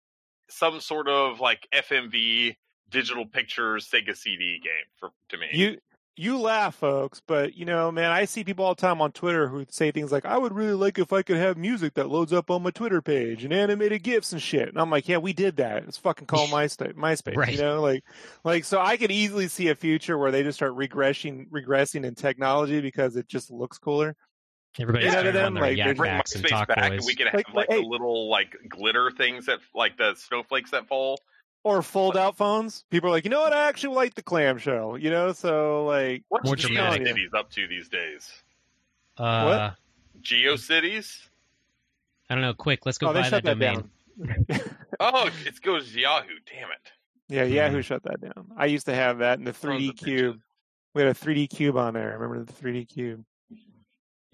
some 0.50 0.82
sort 0.82 1.08
of 1.08 1.40
like 1.40 1.68
FMV 1.72 2.56
digital 2.90 3.28
pictures 3.28 3.88
Sega 3.88 4.18
CD 4.18 4.60
game 4.64 4.72
for 5.00 5.12
to 5.30 5.38
me. 5.38 5.50
You 5.52 5.78
you 6.20 6.38
laugh, 6.40 6.76
folks, 6.76 7.22
but 7.26 7.56
you 7.56 7.66
know, 7.66 7.92
man, 7.92 8.12
I 8.12 8.26
see 8.26 8.44
people 8.44 8.66
all 8.66 8.76
the 8.76 8.82
time 8.82 9.02
on 9.02 9.12
Twitter 9.12 9.48
who 9.48 9.66
say 9.70 9.92
things 9.92 10.12
like, 10.12 10.26
"I 10.26 10.38
would 10.38 10.54
really 10.54 10.74
like 10.74 11.00
if 11.00 11.14
I 11.14 11.22
could 11.22 11.38
have 11.38 11.58
music 11.58 11.94
that 11.94 12.10
loads 12.10 12.34
up 12.34 12.52
on 12.52 12.62
my 12.64 12.72
Twitter 12.72 13.02
page 13.02 13.44
and 13.44 13.54
animated 13.54 14.04
gifs 14.04 14.32
and 14.34 14.42
shit." 14.42 14.68
And 14.70 14.78
I'm 14.80 14.90
like, 14.90 15.08
"Yeah, 15.08 15.18
we 15.18 15.34
did 15.34 15.56
that. 15.58 15.84
It's 15.84 15.98
fucking 15.98 16.28
called 16.28 16.50
MySpace." 16.52 16.94
MySpace, 16.96 17.36
Right. 17.38 17.54
you 17.54 17.60
know, 17.62 17.82
like, 17.82 18.04
like 18.44 18.66
so 18.66 18.82
I 18.82 18.98
could 18.98 19.12
easily 19.12 19.48
see 19.48 19.70
a 19.70 19.76
future 19.76 20.18
where 20.18 20.32
they 20.32 20.44
just 20.44 20.58
start 20.58 20.74
regressing, 20.76 21.48
regressing 21.50 22.04
in 22.06 22.16
technology 22.16 22.82
because 22.82 23.16
it 23.16 23.28
just 23.28 23.50
looks 23.50 23.78
cooler. 23.78 24.16
everybody's 24.80 25.08
Yeah, 25.08 25.14
trying 25.14 25.26
to 25.26 25.32
to 25.32 25.38
them, 25.38 25.44
run 25.46 25.54
their 25.56 25.64
like, 25.64 25.78
yak 25.78 25.96
Bring 25.98 26.12
backs 26.12 26.36
and 26.36 26.44
MySpace 26.46 26.68
back, 26.68 26.90
boys. 26.92 26.98
and 27.00 27.06
we 27.06 27.16
could 27.16 27.28
have 27.28 27.36
Like, 27.36 27.54
like, 27.54 27.68
hey- 27.70 27.82
the 27.82 27.88
little 27.88 28.30
like 28.30 28.56
glitter 28.68 29.10
things 29.10 29.46
that 29.48 29.60
like 29.74 29.98
the 29.98 30.16
snowflakes 30.16 30.72
that 30.72 30.88
fall. 30.88 31.18
Or 31.64 31.82
fold 31.82 32.16
out 32.16 32.38
phones. 32.38 32.86
People 32.90 33.10
are 33.10 33.12
like, 33.12 33.26
you 33.26 33.30
know 33.30 33.42
what? 33.42 33.52
I 33.54 33.68
actually 33.68 33.94
like 33.96 34.16
the 34.16 34.24
clamshell. 34.24 34.98
You 34.98 35.10
know, 35.10 35.34
so 35.34 35.86
like, 35.86 36.24
What's 36.30 36.46
More. 36.46 36.56
GeoCities 36.56 37.34
up 37.34 37.50
to 37.52 37.68
these 37.68 37.90
days? 37.90 38.32
uh, 39.18 39.44
what 39.44 39.76
GeoCities? 40.24 41.28
I 42.30 42.36
don't 42.36 42.42
know. 42.42 42.54
Quick, 42.54 42.86
let's 42.86 42.98
go 42.98 43.10
oh, 43.10 43.14
buy 43.14 43.24
shut 43.24 43.44
that 43.44 43.60
that 43.60 43.60
domain. 43.60 43.90
down. 44.50 44.60
Oh, 45.02 45.30
it 45.46 45.62
goes 45.62 45.92
to 45.94 46.00
Yahoo. 46.00 46.28
Damn 46.46 46.70
it! 46.72 46.92
Yeah, 47.30 47.46
Mhm. 47.46 47.52
Yahoo 47.54 47.82
shut 47.82 48.04
that 48.04 48.20
down. 48.22 48.48
I 48.58 48.66
used 48.66 48.86
to 48.88 48.94
have 48.96 49.20
that 49.20 49.40
in 49.40 49.46
the 49.46 49.52
3D 49.54 49.90
of 49.90 49.96
bitches. 49.96 50.04
cube. 50.04 50.40
We 50.94 51.02
had 51.04 51.12
a 51.12 51.14
3D 51.14 51.48
cube 51.50 51.78
on 51.78 51.94
there. 51.94 52.12
I 52.12 52.14
Remember 52.16 52.44
the 52.44 52.54
3D 52.54 52.88
cube? 52.88 53.24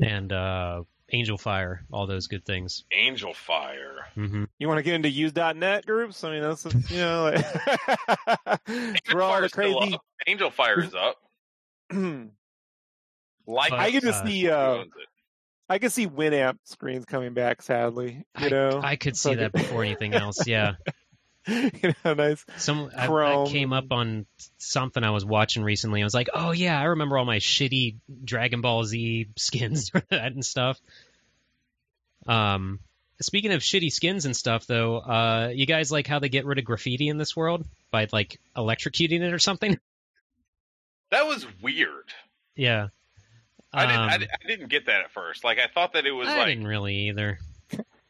and 0.01 0.31
uh, 0.33 0.83
Angel 1.11 1.37
Fire, 1.37 1.85
all 1.91 2.07
those 2.07 2.27
good 2.27 2.45
things. 2.45 2.83
Angel 2.91 3.33
Fire. 3.33 4.07
hmm 4.15 4.45
You 4.57 4.67
want 4.67 4.79
to 4.79 4.83
get 4.83 4.95
into 4.95 5.09
Usenet 5.09 5.85
groups? 5.85 6.23
I 6.23 6.31
mean, 6.31 6.41
that's 6.41 6.65
you 6.89 6.97
know, 6.97 7.23
like 7.23 8.59
Angel 8.67 8.95
we're 9.13 9.21
all 9.21 9.41
the 9.41 9.49
crazy. 9.49 9.93
up. 9.93 10.01
Angel 10.27 10.49
Fire 10.49 10.81
is 10.81 10.95
up. 10.95 11.17
Like 13.47 13.71
I 13.73 13.91
can 13.91 14.01
just 14.01 14.23
uh, 14.23 14.27
see. 14.27 14.49
Uh, 14.49 14.83
I 15.69 15.77
can 15.77 15.89
see 15.91 16.07
Winamp 16.07 16.57
screens 16.63 17.05
coming 17.05 17.33
back. 17.35 17.61
Sadly, 17.61 18.23
you 18.39 18.47
I, 18.47 18.49
know, 18.49 18.81
I 18.83 18.95
could 18.95 19.15
see 19.15 19.29
Fuck 19.29 19.37
that 19.37 19.45
it. 19.45 19.53
before 19.53 19.83
anything 19.83 20.13
else. 20.15 20.47
Yeah. 20.47 20.73
you 21.83 21.93
know, 22.03 22.13
nice. 22.13 22.43
Some 22.57 22.89
I, 22.97 23.07
Chrome. 23.07 23.45
that 23.45 23.51
came 23.51 23.71
up 23.73 23.91
on 23.91 24.25
something 24.57 25.03
I 25.03 25.11
was 25.11 25.23
watching 25.25 25.63
recently. 25.63 26.01
I 26.01 26.03
was 26.05 26.13
like, 26.13 26.29
"Oh 26.33 26.51
yeah, 26.51 26.79
I 26.79 26.85
remember 26.85 27.17
all 27.17 27.25
my 27.25 27.37
shitty 27.37 27.97
Dragon 28.23 28.61
Ball 28.61 28.83
Z 28.83 29.27
skins 29.37 29.91
that 30.09 30.31
and 30.33 30.43
stuff." 30.45 30.79
Um, 32.27 32.79
speaking 33.21 33.51
of 33.51 33.61
shitty 33.61 33.91
skins 33.91 34.25
and 34.25 34.35
stuff, 34.35 34.65
though, 34.65 34.97
uh, 34.97 35.51
you 35.53 35.65
guys 35.65 35.91
like 35.91 36.07
how 36.07 36.19
they 36.19 36.29
get 36.29 36.45
rid 36.45 36.57
of 36.57 36.65
graffiti 36.65 37.07
in 37.07 37.17
this 37.17 37.35
world 37.35 37.65
by 37.91 38.07
like 38.11 38.39
electrocuting 38.57 39.21
it 39.21 39.33
or 39.33 39.39
something? 39.39 39.77
that 41.11 41.25
was 41.27 41.45
weird. 41.61 42.09
Yeah. 42.55 42.87
I 43.71 43.85
didn't. 43.85 43.99
I, 44.01 44.13
Um, 44.15 44.19
di- 44.21 44.27
I 44.43 44.47
didn't 44.47 44.69
get 44.69 44.85
that 44.87 45.01
at 45.01 45.11
first. 45.11 45.43
Like 45.43 45.59
I 45.59 45.67
thought 45.67 45.93
that 45.93 46.05
it 46.05 46.11
was 46.11 46.27
I 46.27 46.37
like 46.37 46.47
didn't 46.47 46.67
really 46.67 47.09
either. 47.09 47.39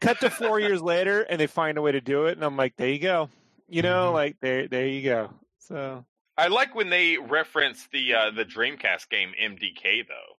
Cut 0.00 0.20
to 0.20 0.30
four 0.30 0.60
years 0.60 0.82
later, 0.82 1.22
and 1.22 1.40
they 1.40 1.46
find 1.46 1.78
a 1.78 1.82
way 1.82 1.92
to 1.92 2.00
do 2.00 2.26
it, 2.26 2.36
and 2.36 2.44
I'm 2.44 2.56
like, 2.56 2.76
there 2.76 2.88
you 2.88 2.98
go. 2.98 3.30
You 3.68 3.82
know, 3.82 4.10
Mhm. 4.10 4.14
like 4.14 4.36
there, 4.40 4.68
there 4.68 4.86
you 4.86 5.02
go. 5.02 5.30
So 5.58 6.04
I 6.36 6.48
like 6.48 6.74
when 6.74 6.90
they 6.90 7.16
reference 7.18 7.86
the 7.92 8.14
uh, 8.14 8.30
the 8.30 8.44
Dreamcast 8.44 9.08
game 9.08 9.32
MDK 9.40 10.02
though. 10.06 10.36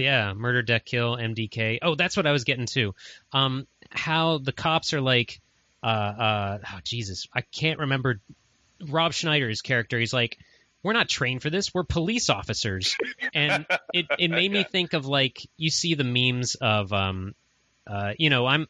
Yeah, 0.00 0.34
murder, 0.34 0.60
death, 0.62 0.84
kill, 0.84 1.16
MDK. 1.16 1.78
Oh, 1.80 1.94
that's 1.94 2.16
what 2.16 2.26
I 2.26 2.32
was 2.32 2.44
getting 2.44 2.66
to. 2.66 2.94
Um, 3.32 3.66
how 3.90 4.36
the 4.36 4.52
cops 4.52 4.92
are 4.92 5.00
like, 5.00 5.40
uh, 5.82 5.86
uh, 5.86 6.58
oh, 6.74 6.78
Jesus, 6.84 7.26
I 7.34 7.40
can't 7.40 7.78
remember 7.78 8.20
Rob 8.86 9.14
Schneider's 9.14 9.62
character. 9.62 9.98
He's 9.98 10.12
like, 10.12 10.36
we're 10.82 10.92
not 10.92 11.08
trained 11.08 11.40
for 11.40 11.48
this. 11.48 11.72
We're 11.72 11.84
police 11.84 12.28
officers, 12.28 12.96
and 13.32 13.64
it 13.94 14.06
it 14.18 14.30
made 14.30 14.52
me 14.52 14.58
Yeah. 14.58 14.64
think 14.70 14.92
of 14.92 15.06
like 15.06 15.40
you 15.56 15.70
see 15.70 15.94
the 15.94 16.04
memes 16.04 16.54
of 16.56 16.92
um, 16.92 17.34
uh, 17.88 18.12
you 18.18 18.30
know, 18.30 18.46
I'm. 18.46 18.68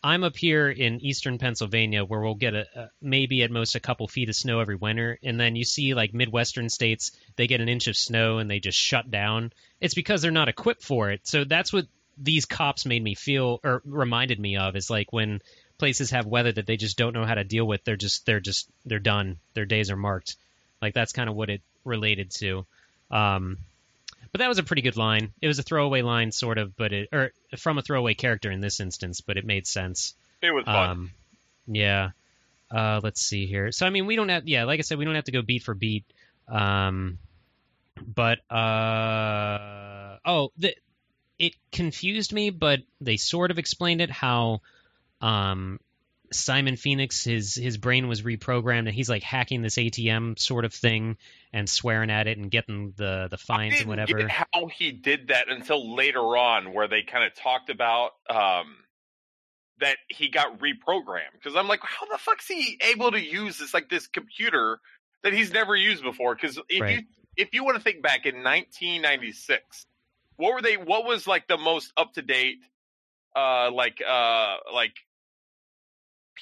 I'm 0.00 0.22
up 0.22 0.36
here 0.36 0.70
in 0.70 1.04
eastern 1.04 1.38
Pennsylvania 1.38 2.04
where 2.04 2.20
we'll 2.20 2.36
get 2.36 2.54
a, 2.54 2.66
a 2.76 2.90
maybe 3.02 3.42
at 3.42 3.50
most 3.50 3.74
a 3.74 3.80
couple 3.80 4.06
feet 4.06 4.28
of 4.28 4.36
snow 4.36 4.60
every 4.60 4.76
winter, 4.76 5.18
and 5.24 5.40
then 5.40 5.56
you 5.56 5.64
see 5.64 5.92
like 5.92 6.14
Midwestern 6.14 6.68
states 6.68 7.10
they 7.34 7.48
get 7.48 7.60
an 7.60 7.68
inch 7.68 7.88
of 7.88 7.96
snow 7.96 8.38
and 8.38 8.48
they 8.48 8.60
just 8.60 8.78
shut 8.78 9.10
down. 9.10 9.52
It's 9.80 9.94
because 9.94 10.22
they're 10.22 10.30
not 10.30 10.48
equipped 10.48 10.84
for 10.84 11.10
it. 11.10 11.26
So 11.26 11.42
that's 11.42 11.72
what 11.72 11.86
these 12.16 12.44
cops 12.44 12.86
made 12.86 13.02
me 13.02 13.16
feel 13.16 13.58
or 13.64 13.82
reminded 13.84 14.38
me 14.38 14.56
of 14.56 14.76
is 14.76 14.88
like 14.88 15.12
when 15.12 15.40
places 15.78 16.10
have 16.10 16.26
weather 16.26 16.52
that 16.52 16.66
they 16.66 16.76
just 16.76 16.98
don't 16.98 17.12
know 17.12 17.24
how 17.24 17.34
to 17.34 17.44
deal 17.44 17.66
with, 17.66 17.84
they're 17.84 17.96
just 17.96 18.26
they're 18.26 18.40
just 18.40 18.68
they're 18.84 18.98
done. 18.98 19.38
Their 19.54 19.66
days 19.66 19.90
are 19.90 19.96
marked. 19.96 20.36
Like 20.82 20.94
that's 20.94 21.12
kind 21.12 21.28
of 21.28 21.36
what 21.36 21.50
it 21.50 21.62
related 21.84 22.30
to. 22.38 22.66
Um, 23.10 23.58
but 24.32 24.40
that 24.40 24.48
was 24.48 24.58
a 24.58 24.62
pretty 24.62 24.82
good 24.82 24.96
line. 24.96 25.32
It 25.40 25.46
was 25.46 25.58
a 25.58 25.62
throwaway 25.62 26.02
line, 26.02 26.32
sort 26.32 26.58
of, 26.58 26.76
but 26.76 26.92
it 26.92 27.08
or 27.12 27.32
from 27.56 27.78
a 27.78 27.82
throwaway 27.82 28.14
character 28.14 28.50
in 28.50 28.60
this 28.60 28.80
instance, 28.80 29.20
but 29.20 29.36
it 29.36 29.44
made 29.44 29.66
sense. 29.66 30.14
It 30.42 30.50
was 30.50 30.64
fun. 30.64 30.90
Um, 30.90 31.10
yeah. 31.66 32.10
Uh, 32.70 33.00
let's 33.02 33.20
see 33.22 33.46
here. 33.46 33.72
So 33.72 33.86
I 33.86 33.90
mean, 33.90 34.06
we 34.06 34.16
don't 34.16 34.28
have. 34.28 34.46
Yeah, 34.46 34.64
like 34.64 34.78
I 34.78 34.82
said, 34.82 34.98
we 34.98 35.04
don't 35.04 35.14
have 35.14 35.24
to 35.24 35.32
go 35.32 35.42
beat 35.42 35.62
for 35.62 35.74
beat. 35.74 36.04
Um, 36.46 37.18
but 38.14 38.38
uh, 38.50 40.18
oh, 40.24 40.52
the, 40.58 40.74
it 41.38 41.54
confused 41.72 42.32
me, 42.32 42.50
but 42.50 42.80
they 43.00 43.16
sort 43.16 43.50
of 43.50 43.58
explained 43.58 44.00
it 44.00 44.10
how 44.10 44.60
um 45.20 45.80
Simon 46.30 46.76
Phoenix 46.76 47.24
his 47.24 47.54
his 47.54 47.78
brain 47.78 48.08
was 48.08 48.22
reprogrammed 48.22 48.80
and 48.80 48.88
he's 48.88 49.08
like 49.08 49.22
hacking 49.22 49.62
this 49.62 49.76
ATM 49.76 50.38
sort 50.38 50.64
of 50.64 50.72
thing 50.72 51.16
and 51.52 51.68
swearing 51.68 52.10
at 52.10 52.26
it 52.26 52.38
and 52.38 52.50
getting 52.50 52.92
the 52.96 53.28
the 53.30 53.38
fines 53.38 53.80
and 53.80 53.88
whatever. 53.88 54.28
how 54.28 54.66
he 54.66 54.92
did 54.92 55.28
that 55.28 55.48
until 55.48 55.94
later 55.94 56.36
on, 56.36 56.72
where 56.74 56.88
they 56.88 57.02
kind 57.02 57.24
of 57.24 57.34
talked 57.34 57.70
about 57.70 58.12
um, 58.28 58.76
that 59.80 59.96
he 60.08 60.28
got 60.28 60.60
reprogrammed. 60.60 61.32
Because 61.32 61.56
I'm 61.56 61.68
like, 61.68 61.80
how 61.82 62.06
the 62.06 62.18
fuck's 62.18 62.46
he 62.46 62.78
able 62.82 63.10
to 63.10 63.20
use 63.20 63.58
this 63.58 63.72
like 63.72 63.88
this 63.88 64.06
computer 64.06 64.80
that 65.22 65.32
he's 65.32 65.52
never 65.52 65.74
used 65.74 66.02
before? 66.02 66.34
Because 66.34 66.58
if 66.68 66.80
Right. 66.80 66.98
you 66.98 67.02
if 67.36 67.54
you 67.54 67.64
want 67.64 67.76
to 67.76 67.82
think 67.82 68.02
back 68.02 68.26
in 68.26 68.42
1996, 68.42 69.86
what 70.36 70.54
were 70.54 70.62
they? 70.62 70.76
What 70.76 71.04
was 71.04 71.26
like 71.26 71.48
the 71.48 71.56
most 71.56 71.92
up 71.96 72.14
to 72.14 72.22
date, 72.22 72.58
uh, 73.34 73.70
like 73.72 74.02
uh, 74.06 74.56
like 74.72 74.94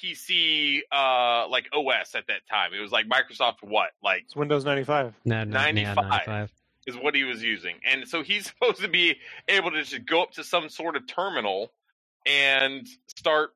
PC 0.01 0.79
uh 0.91 1.47
like 1.49 1.67
OS 1.73 2.15
at 2.15 2.27
that 2.27 2.47
time? 2.49 2.73
It 2.73 2.81
was 2.81 2.91
like 2.91 3.07
Microsoft 3.07 3.57
what 3.61 3.91
like 4.03 4.23
It's 4.23 4.35
Windows 4.35 4.65
95. 4.65 5.13
No, 5.25 5.43
no, 5.43 5.57
yeah, 5.59 5.93
95. 5.93 5.95
95. 5.95 6.51
is 6.87 6.95
what 6.95 7.13
he 7.13 7.23
was 7.25 7.43
using. 7.43 7.75
And 7.85 8.07
so 8.07 8.23
he's 8.23 8.45
supposed 8.59 8.81
to 8.81 8.87
be 8.87 9.17
able 9.47 9.71
to 9.71 9.83
just 9.83 10.05
go 10.05 10.23
up 10.23 10.31
to 10.31 10.43
some 10.43 10.69
sort 10.69 10.95
of 10.95 11.05
terminal 11.07 11.71
and 12.25 12.87
start 13.07 13.51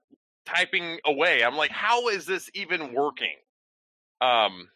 typing 0.45 0.99
away. 1.05 1.43
I'm 1.43 1.55
like, 1.55 1.71
how 1.71 2.09
is 2.09 2.25
this 2.25 2.49
even 2.53 2.93
working? 2.93 3.35
Um, 4.21 4.69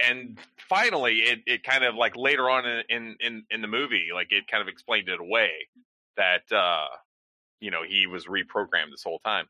and 0.00 0.38
finally, 0.68 1.20
it, 1.20 1.40
it 1.46 1.62
kind 1.64 1.84
of 1.84 1.94
like 1.94 2.16
later 2.16 2.48
on 2.50 2.66
in, 2.66 2.82
in, 2.88 3.16
in, 3.20 3.44
in 3.50 3.62
the 3.62 3.68
movie, 3.68 4.08
like 4.14 4.28
it 4.30 4.46
kind 4.48 4.60
of 4.60 4.68
explained 4.68 5.08
it 5.08 5.20
away 5.20 5.50
that, 6.16 6.50
uh, 6.52 6.86
you 7.60 7.70
know, 7.70 7.82
he 7.88 8.06
was 8.06 8.26
reprogrammed 8.26 8.90
this 8.92 9.02
whole 9.02 9.18
time. 9.24 9.46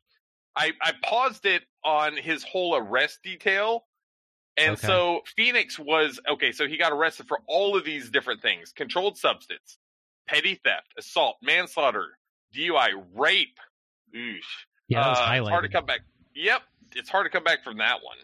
I, 0.58 0.72
I 0.82 0.92
paused 1.02 1.46
it 1.46 1.62
on 1.84 2.16
his 2.16 2.42
whole 2.42 2.74
arrest 2.76 3.20
detail. 3.22 3.84
And 4.56 4.72
Okay. 4.72 4.86
so 4.88 5.20
Phoenix 5.36 5.78
was 5.78 6.18
okay. 6.28 6.50
So 6.50 6.66
he 6.66 6.76
got 6.76 6.92
arrested 6.92 7.28
for 7.28 7.38
all 7.46 7.76
of 7.76 7.84
these 7.84 8.10
different 8.10 8.42
things: 8.42 8.72
controlled 8.72 9.16
substance, 9.16 9.78
petty 10.26 10.56
theft, 10.64 10.92
assault, 10.98 11.36
manslaughter, 11.42 12.18
DUI, 12.54 12.88
rape. 13.14 13.56
Oosh. 14.14 14.40
Yeah, 14.88 15.02
that 15.04 15.08
was 15.10 15.18
Uh, 15.18 15.26
highlighted. 15.28 15.50
Hard 15.50 15.62
to 15.64 15.68
come 15.68 15.86
back. 15.86 16.00
Yep, 16.34 16.62
it's 16.96 17.08
hard 17.08 17.26
to 17.26 17.30
come 17.30 17.44
back 17.44 17.62
from 17.62 17.78
that 17.78 18.00
one. 18.02 18.16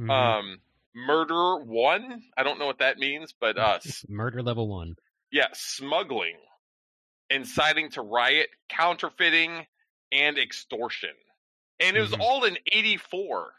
Mhm. 0.00 0.10
Um, 0.10 0.60
murder 0.94 1.56
one. 1.64 2.22
I 2.36 2.44
don't 2.44 2.58
know 2.58 2.66
what 2.66 2.78
that 2.78 2.96
means, 2.98 3.34
but 3.38 3.58
uh, 3.58 3.78
Murder 4.08 4.42
level 4.42 4.68
one. 4.68 4.96
yeah, 5.30 5.48
smuggling, 5.52 6.38
inciting 7.30 7.90
to 7.90 8.00
riot, 8.02 8.48
counterfeiting, 8.70 9.66
and 10.12 10.38
extortion. 10.38 11.10
And 11.80 11.96
it 11.96 12.00
was 12.00 12.12
Mhm. 12.12 12.20
all 12.20 12.44
in 12.44 12.56
'84. 12.70 13.52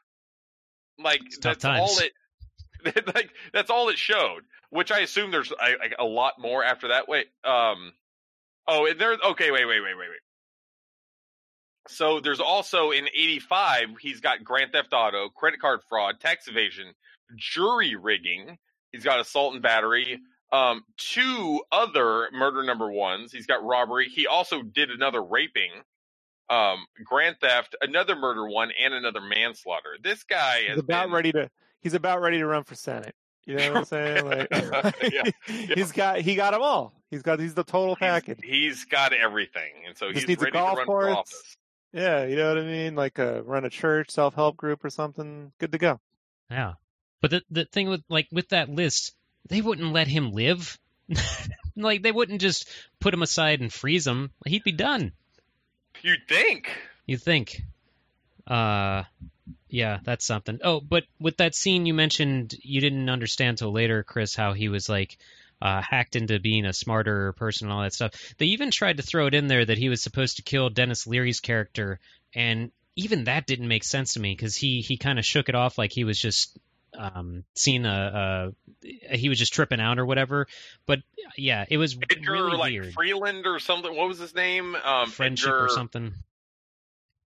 Like 0.98 1.22
It's 1.26 1.38
that's 1.40 1.66
all 1.66 1.90
it. 2.00 2.14
like 3.16 3.30
that's 3.54 3.70
all 3.70 3.90
it 3.90 3.98
showed. 3.98 4.44
Which 4.70 4.92
I 4.92 5.00
assume 5.00 5.32
there's 5.32 5.52
a, 5.52 5.76
a- 6.00 6.06
lot 6.06 6.34
more 6.40 6.64
after 6.64 6.90
that. 6.90 7.08
Wait, 7.08 7.28
um, 7.44 7.94
oh, 8.68 8.86
and 8.88 9.00
there's 9.00 9.20
okay. 9.22 9.52
Wait, 9.52 9.66
wait, 9.66 9.82
wait, 9.82 9.96
wait, 9.98 10.10
wait. 10.10 10.20
So 11.88 12.20
there's 12.20 12.40
also 12.40 12.92
in 12.92 13.08
'85 13.08 13.98
he's 14.00 14.20
got 14.22 14.44
Grand 14.44 14.72
Theft 14.72 14.94
Auto, 14.94 15.30
credit 15.30 15.60
card 15.60 15.82
fraud, 15.88 16.20
tax 16.20 16.48
evasion, 16.48 16.94
jury 17.36 17.96
rigging. 17.96 18.58
He's 18.92 19.04
got 19.04 19.20
assault 19.20 19.54
and 19.54 19.62
battery. 19.62 20.20
Um, 20.52 20.84
two 20.98 21.62
other 21.72 22.30
murder 22.32 22.64
number 22.64 22.90
ones. 22.92 23.32
He's 23.32 23.46
got 23.48 23.64
robbery. 23.64 24.10
He 24.10 24.26
also 24.26 24.62
did 24.62 24.90
another 24.90 25.22
raping, 25.24 25.72
um, 26.50 26.86
grand 27.04 27.38
theft, 27.42 27.76
another 27.82 28.16
murder 28.16 28.48
one, 28.48 28.72
and 28.84 28.94
another 28.94 29.22
manslaughter. 29.22 29.98
This 30.02 30.24
guy 30.24 30.60
He's 30.62 30.70
has 30.72 30.80
about 30.80 31.06
been, 31.06 31.14
ready 31.14 31.32
to. 31.34 31.50
He's 31.82 31.94
about 31.94 32.22
ready 32.22 32.38
to 32.40 32.46
run 32.46 32.64
for 32.64 32.76
senate. 32.76 33.16
You 33.46 33.56
know 33.58 33.74
what 33.74 33.78
I'm 33.78 33.86
saying? 33.86 34.26
Like, 34.26 34.48
Yeah, 35.12 35.76
he's 35.76 35.92
got 35.92 36.20
he 36.22 36.36
got 36.36 36.52
them 36.52 36.62
all. 36.64 36.94
He's 37.12 37.22
got 37.22 37.40
he's 37.40 37.54
the 37.54 37.64
total 37.64 37.96
he's- 37.96 38.00
package. 38.12 38.40
he's 38.44 38.86
got 38.86 39.14
everything, 39.14 39.72
and 39.88 39.98
so 39.98 40.08
Just 40.12 40.22
he's 40.22 40.28
needs 40.30 40.42
a 40.42 40.46
ready 40.46 40.58
to 40.58 40.64
run 40.64 40.86
course. 40.86 41.06
for 41.14 41.18
office. 41.20 41.58
Yeah, 41.94 42.26
you 42.26 42.36
know 42.36 42.50
what 42.50 42.58
I 42.58 42.66
mean? 42.66 42.96
Like 42.96 43.20
uh, 43.20 43.42
run 43.44 43.64
a 43.66 43.70
church, 43.70 44.10
self 44.12 44.34
help 44.36 44.58
group 44.58 44.84
or 44.84 44.90
something. 44.90 45.52
Good 45.60 45.72
to 45.72 45.78
go. 45.78 46.00
Yeah. 46.52 46.74
But 47.22 47.32
the 47.32 47.42
the 47.50 47.66
thing 47.66 47.88
with 47.90 48.02
like 48.10 48.28
with 48.32 48.50
that 48.50 48.70
list, 48.70 49.14
they 49.48 49.62
wouldn't 49.62 49.94
let 49.94 50.08
him 50.08 50.32
live. 50.32 50.78
like 51.78 52.02
they 52.04 52.12
wouldn't 52.12 52.42
just 52.42 52.68
put 53.00 53.14
him 53.14 53.22
aside 53.22 53.62
and 53.62 53.72
freeze 53.72 54.06
him. 54.08 54.32
He'd 54.46 54.64
be 54.64 54.72
done. 54.72 55.14
You'd 56.06 56.28
think. 56.28 56.70
You 57.08 57.18
think? 57.18 57.64
Uh, 58.46 59.06
yeah, 59.70 59.98
that's 60.04 60.24
something. 60.24 60.60
Oh, 60.64 60.80
but 60.80 61.04
with 61.20 61.38
that 61.38 61.56
scene 61.56 61.88
you 61.88 61.96
mentioned, 61.96 62.54
you 62.62 62.80
didn't 62.80 63.10
understand 63.10 63.58
till 63.58 63.72
later, 63.72 64.04
Chris, 64.04 64.36
how 64.36 64.54
he 64.54 64.70
was 64.70 64.88
like 64.88 65.18
uh, 65.64 65.82
hacked 65.82 66.16
into 66.16 66.40
being 66.40 66.68
a 66.68 66.74
smarter 66.74 67.34
person 67.34 67.66
and 67.66 67.74
all 67.74 67.82
that 67.82 67.94
stuff. 67.96 68.36
They 68.38 68.46
even 68.48 68.70
tried 68.70 68.98
to 68.98 69.04
throw 69.04 69.26
it 69.26 69.34
in 69.34 69.48
there 69.48 69.66
that 69.66 69.80
he 69.80 69.90
was 69.90 70.04
supposed 70.04 70.36
to 70.38 70.44
kill 70.44 70.70
Denis 70.70 71.08
Leary's 71.08 71.40
character, 71.40 72.00
and 72.36 72.72
even 72.96 73.24
that 73.24 73.48
didn't 73.48 73.68
make 73.68 73.84
sense 73.84 74.14
to 74.14 74.20
me 74.20 74.36
because 74.36 74.56
he 74.56 74.82
he 74.82 74.98
kind 74.98 75.18
of 75.18 75.26
shook 75.26 75.50
it 75.50 75.56
off 75.56 75.80
like 75.80 75.92
he 75.92 76.04
was 76.04 76.20
just 76.20 76.56
um 76.98 77.44
seeing 77.56 77.86
a, 77.86 78.54
a 78.84 79.16
he 79.18 79.30
was 79.30 79.38
just 79.40 79.54
tripping 79.54 79.80
out 79.80 80.00
or 80.00 80.06
whatever. 80.06 80.48
But 80.86 81.00
yeah, 81.38 81.66
it 81.70 81.78
was 81.78 81.98
Edgar 82.12 82.32
really 82.32 82.58
like 82.58 82.72
weird. 82.72 82.94
Freeland 82.94 83.46
or 83.48 83.60
something. 83.60 83.96
What 83.96 84.08
was 84.08 84.20
his 84.20 84.34
name? 84.36 84.76
Um, 84.76 85.10
Friendship 85.10 85.48
Edgar, 85.50 85.66
or 85.66 85.70
something. 85.70 86.14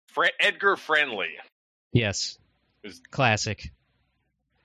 Fre- 0.09 0.27
Edgar 0.41 0.77
Friendly. 0.77 1.31
Yes, 1.93 2.39
Was- 2.85 3.01
classic. 3.11 3.71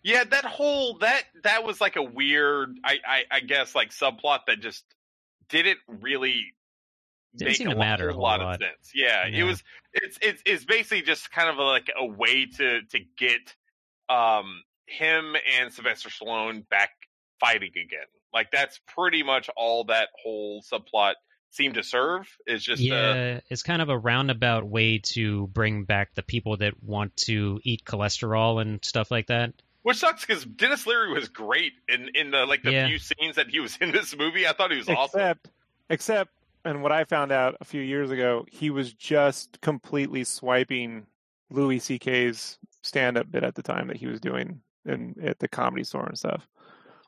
Yeah, 0.03 0.23
that 0.23 0.45
whole 0.45 0.97
that 0.99 1.23
that 1.43 1.63
was 1.63 1.79
like 1.79 1.95
a 1.95 2.01
weird, 2.01 2.75
I 2.83 2.97
I, 3.07 3.23
I 3.29 3.39
guess 3.41 3.75
like 3.75 3.91
subplot 3.91 4.39
that 4.47 4.59
just 4.59 4.83
didn't 5.49 5.77
really 5.87 6.53
Didn't 7.35 7.49
make 7.49 7.57
seem 7.57 7.69
to 7.69 7.75
matter 7.75 8.09
a 8.09 8.13
whole 8.13 8.23
lot, 8.23 8.39
lot. 8.39 8.55
of 8.55 8.61
sense. 8.61 8.91
Yeah, 8.95 9.27
Yeah. 9.27 9.41
it 9.41 9.43
was. 9.43 9.63
It's 9.93 10.17
it's 10.21 10.41
it's 10.45 10.65
basically 10.65 11.03
just 11.03 11.31
kind 11.31 11.49
of 11.49 11.57
like 11.57 11.91
a 11.95 12.05
way 12.05 12.47
to 12.47 12.81
to 12.81 12.99
get 13.17 13.41
um 14.09 14.63
him 14.85 15.35
and 15.59 15.71
Sylvester 15.73 16.09
Stallone 16.09 16.67
back 16.69 16.89
fighting 17.39 17.71
again. 17.71 18.05
Like 18.33 18.51
that's 18.51 18.79
pretty 18.95 19.23
much 19.23 19.49
all 19.57 19.85
that 19.85 20.09
whole 20.23 20.61
subplot 20.63 21.13
seemed 21.49 21.73
to 21.75 21.83
serve. 21.83 22.27
Is 22.47 22.63
just 22.63 22.81
uh, 22.81 22.85
yeah, 22.85 23.39
it's 23.49 23.63
kind 23.63 23.81
of 23.81 23.89
a 23.89 23.97
roundabout 23.97 24.63
way 24.65 24.99
to 25.13 25.47
bring 25.47 25.83
back 25.83 26.13
the 26.15 26.23
people 26.23 26.57
that 26.57 26.81
want 26.81 27.15
to 27.17 27.59
eat 27.63 27.83
cholesterol 27.83 28.61
and 28.61 28.83
stuff 28.85 29.11
like 29.11 29.27
that. 29.27 29.53
which 29.81 29.97
sucks 29.97 30.25
because 30.25 30.45
Denis 30.45 30.85
Leary 30.87 31.11
was 31.11 31.27
great 31.29 31.73
in 31.89 32.09
in 32.15 32.31
the 32.31 32.45
like 32.45 32.63
the 32.63 32.71
Yeah. 32.71 32.87
few 32.87 32.99
scenes 32.99 33.35
that 33.35 33.49
he 33.49 33.59
was 33.59 33.77
in 33.81 33.91
this 33.91 34.15
movie. 34.15 34.47
I 34.47 34.53
thought 34.53 34.71
he 34.71 34.77
was 34.77 34.87
awesome. 34.87 35.19
Except, 35.19 35.49
except, 35.89 36.31
and 36.63 36.81
what 36.83 36.91
I 36.93 37.03
found 37.03 37.31
out 37.33 37.57
a 37.59 37.65
few 37.65 37.81
years 37.81 38.11
ago, 38.11 38.45
he 38.49 38.69
was 38.69 38.93
just 38.93 39.59
completely 39.61 40.23
swiping 40.23 41.05
Louis 41.49 41.79
C.K.'s 41.79 42.57
stand-up 42.81 43.29
bit 43.29 43.43
at 43.43 43.55
the 43.55 43.61
time 43.61 43.87
that 43.89 43.97
he 43.97 44.07
was 44.07 44.21
doing 44.21 44.61
in 44.85 45.15
at 45.23 45.39
the 45.39 45.47
comedy 45.47 45.83
store 45.83 46.05
and 46.05 46.17
stuff. 46.17 46.47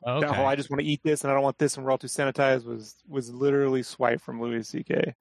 Okay. 0.06 0.26
That 0.26 0.34
whole 0.34 0.46
"I 0.46 0.56
just 0.56 0.70
want 0.70 0.80
to 0.80 0.86
eat 0.86 1.00
this 1.02 1.22
and 1.22 1.30
I 1.30 1.34
don't 1.34 1.42
want 1.42 1.58
this 1.58 1.76
and 1.76 1.84
we're 1.84 1.90
all 1.92 1.98
too 1.98 2.06
sanitized" 2.06 2.64
was 2.64 2.96
was 3.08 3.32
literally 3.32 3.82
swiped 3.82 4.22
from 4.22 4.40
Louis 4.40 4.66
C.K. 4.66 5.14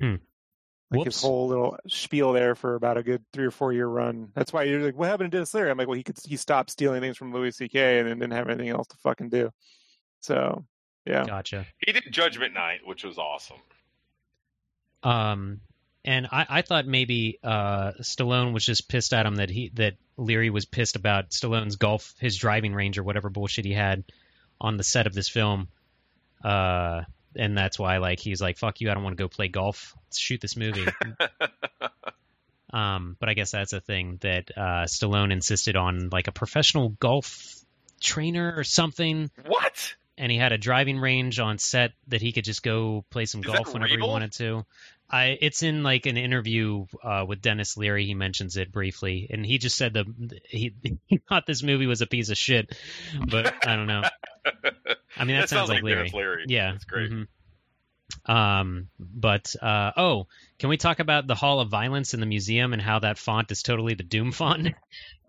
Hmm. 0.00 0.16
Like 0.90 1.00
Whoops. 1.00 1.16
his 1.16 1.22
whole 1.22 1.48
little 1.48 1.76
spiel 1.86 2.32
there 2.32 2.54
for 2.54 2.74
about 2.74 2.96
a 2.96 3.02
good 3.02 3.22
three 3.34 3.44
or 3.44 3.50
four 3.50 3.74
year 3.74 3.86
run. 3.86 4.30
That's 4.34 4.52
why 4.52 4.62
you're 4.62 4.80
like, 4.80 4.96
"What 4.96 5.08
happened 5.08 5.30
to 5.30 5.36
Denis 5.36 5.52
Leary?" 5.52 5.70
I'm 5.70 5.76
like, 5.76 5.86
"Well, 5.86 5.96
he 5.96 6.02
could 6.02 6.18
he 6.24 6.36
stopped 6.36 6.70
stealing 6.70 7.00
things 7.02 7.16
from 7.16 7.32
Louis 7.32 7.54
C.K. 7.54 7.98
and 7.98 8.08
then 8.08 8.18
didn't 8.18 8.32
have 8.32 8.48
anything 8.48 8.70
else 8.70 8.86
to 8.88 8.96
fucking 8.98 9.28
do." 9.28 9.50
So 10.20 10.64
yeah, 11.04 11.24
Gotcha. 11.24 11.66
He 11.78 11.92
did 11.92 12.04
Judgment 12.10 12.54
Night, 12.54 12.80
which 12.84 13.04
was 13.04 13.18
awesome. 13.18 13.58
Um, 15.02 15.60
and 16.08 16.26
I, 16.32 16.46
I 16.48 16.62
thought 16.62 16.86
maybe 16.86 17.38
uh, 17.44 17.92
Stallone 18.00 18.54
was 18.54 18.64
just 18.64 18.88
pissed 18.88 19.12
at 19.12 19.26
him 19.26 19.36
that 19.36 19.50
he 19.50 19.70
that 19.74 19.92
Leary 20.16 20.48
was 20.48 20.64
pissed 20.64 20.96
about 20.96 21.28
Stallone's 21.28 21.76
golf, 21.76 22.14
his 22.18 22.38
driving 22.38 22.72
range 22.72 22.96
or 22.96 23.02
whatever 23.02 23.28
bullshit 23.28 23.66
he 23.66 23.74
had 23.74 24.04
on 24.58 24.78
the 24.78 24.84
set 24.84 25.06
of 25.06 25.12
this 25.12 25.28
film. 25.28 25.68
Uh, 26.42 27.02
and 27.36 27.58
that's 27.58 27.78
why 27.78 27.98
like 27.98 28.20
he's 28.20 28.40
like, 28.40 28.56
"Fuck 28.56 28.80
you, 28.80 28.90
I 28.90 28.94
don't 28.94 29.02
want 29.02 29.18
to 29.18 29.22
go 29.22 29.28
play 29.28 29.48
golf. 29.48 29.94
Let's 30.06 30.18
shoot 30.18 30.40
this 30.40 30.56
movie." 30.56 30.86
Um, 32.70 33.16
but 33.18 33.30
I 33.30 33.34
guess 33.34 33.52
that's 33.52 33.72
a 33.72 33.80
thing 33.80 34.18
that 34.20 34.50
uh, 34.54 34.84
Stallone 34.84 35.32
insisted 35.32 35.74
on, 35.74 36.10
like 36.12 36.28
a 36.28 36.32
professional 36.32 36.90
golf 36.90 37.54
trainer 37.98 38.52
or 38.58 38.62
something. 38.62 39.30
What? 39.46 39.94
And 40.18 40.30
he 40.30 40.36
had 40.36 40.52
a 40.52 40.58
driving 40.58 40.98
range 40.98 41.38
on 41.38 41.56
set 41.56 41.92
that 42.08 42.20
he 42.20 42.32
could 42.32 42.44
just 42.44 42.62
go 42.62 43.06
play 43.08 43.24
some 43.24 43.40
Is 43.40 43.46
golf 43.46 43.72
whenever 43.72 43.96
he 43.96 44.02
wanted 44.02 44.32
to. 44.32 44.66
I 45.10 45.38
it's 45.40 45.62
in 45.62 45.82
like 45.82 46.06
an 46.06 46.16
interview 46.16 46.86
uh, 47.02 47.24
with 47.26 47.40
Denis 47.40 47.76
Leary. 47.76 48.04
He 48.04 48.14
mentions 48.14 48.56
it 48.56 48.70
briefly, 48.70 49.28
and 49.30 49.44
he 49.44 49.58
just 49.58 49.76
said 49.76 49.94
the 49.94 50.40
he, 50.44 50.74
he 51.06 51.18
thought 51.28 51.46
this 51.46 51.62
movie 51.62 51.86
was 51.86 52.02
a 52.02 52.06
piece 52.06 52.28
of 52.30 52.36
shit. 52.36 52.76
But 53.28 53.66
I 53.66 53.76
don't 53.76 53.86
know. 53.86 54.02
I 55.16 55.24
mean, 55.24 55.36
that, 55.38 55.48
sounds 55.48 55.68
like 55.68 55.82
Leary. 55.82 55.98
Denis 55.98 56.14
Leary. 56.14 56.44
Yeah, 56.48 56.72
That's 56.72 56.84
great. 56.84 57.10
mhm. 57.10 57.26
Um, 58.24 58.88
but 58.98 59.54
uh, 59.60 59.92
oh, 59.96 60.26
can 60.58 60.68
we 60.70 60.76
talk 60.76 60.98
about 60.98 61.26
the 61.26 61.34
Hall 61.34 61.60
of 61.60 61.68
Violence 61.68 62.14
in 62.14 62.20
the 62.20 62.26
museum 62.26 62.72
and 62.72 62.80
how 62.80 62.98
that 63.00 63.18
font 63.18 63.50
is 63.50 63.62
totally 63.62 63.94
the 63.94 64.02
Doom 64.02 64.32
font? 64.32 64.74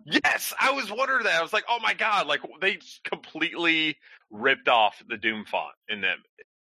Yes, 0.06 0.54
I 0.58 0.72
was 0.72 0.90
wondering 0.90 1.24
that. 1.24 1.34
I 1.38 1.42
was 1.42 1.52
like, 1.52 1.64
oh 1.68 1.78
my 1.82 1.92
god, 1.92 2.26
like 2.26 2.40
they 2.62 2.78
completely 3.04 3.98
ripped 4.30 4.66
off 4.66 5.02
the 5.06 5.18
Doom 5.18 5.44
font 5.44 5.74
in 5.90 6.00
them. 6.00 6.18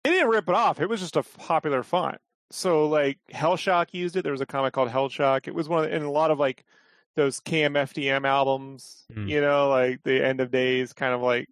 They 0.04 0.10
didn't 0.10 0.28
rip 0.28 0.48
it 0.50 0.54
off. 0.54 0.80
It 0.80 0.88
was 0.88 1.00
just 1.00 1.16
a 1.16 1.22
popular 1.22 1.82
font. 1.82 2.18
So 2.52 2.86
like 2.88 3.18
Hellshock 3.32 3.88
used 3.92 4.16
it. 4.16 4.22
There 4.22 4.32
was 4.32 4.40
a 4.40 4.46
comic 4.46 4.72
called 4.72 4.90
Hellshock. 4.90 5.48
It 5.48 5.54
was 5.54 5.68
one 5.68 5.84
of, 5.84 5.92
in 5.92 6.02
a 6.02 6.10
lot 6.10 6.30
of 6.30 6.38
like 6.38 6.64
those 7.16 7.40
KMFDM 7.40 8.26
albums. 8.26 9.04
Hmm. 9.12 9.26
You 9.26 9.40
know, 9.40 9.68
like 9.68 10.02
the 10.04 10.24
end 10.24 10.40
of 10.40 10.50
days 10.50 10.92
kind 10.92 11.14
of 11.14 11.20
like 11.22 11.48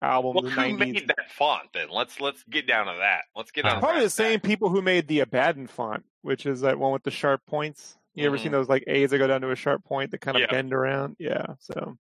albums. 0.00 0.42
Well, 0.42 0.50
who 0.52 0.60
90s. 0.60 0.78
made 0.78 1.08
that 1.08 1.30
font 1.30 1.68
then? 1.72 1.88
Let's 1.90 2.20
let's 2.20 2.42
get 2.44 2.66
down 2.66 2.86
to 2.86 2.94
that. 3.00 3.22
Let's 3.36 3.50
get 3.50 3.64
down. 3.64 3.78
Uh, 3.78 3.80
Probably 3.80 4.02
the 4.02 4.10
same 4.10 4.40
people 4.40 4.68
who 4.68 4.80
made 4.80 5.08
the 5.08 5.20
Abaddon 5.20 5.66
font, 5.66 6.04
which 6.22 6.46
is 6.46 6.60
that 6.60 6.78
one 6.78 6.92
with 6.92 7.02
the 7.02 7.10
sharp 7.10 7.42
points. 7.46 7.96
You 8.14 8.26
ever 8.26 8.38
seen 8.38 8.52
those 8.52 8.68
like 8.68 8.84
A's 8.86 9.10
that 9.10 9.18
go 9.18 9.26
down 9.26 9.40
to 9.40 9.50
a 9.50 9.56
sharp 9.56 9.82
point 9.84 10.12
that 10.12 10.20
kind 10.20 10.36
of 10.36 10.42
Yeah. 10.42 10.46
bend 10.52 10.72
around? 10.72 11.16
Yeah. 11.18 11.46
So 11.58 11.98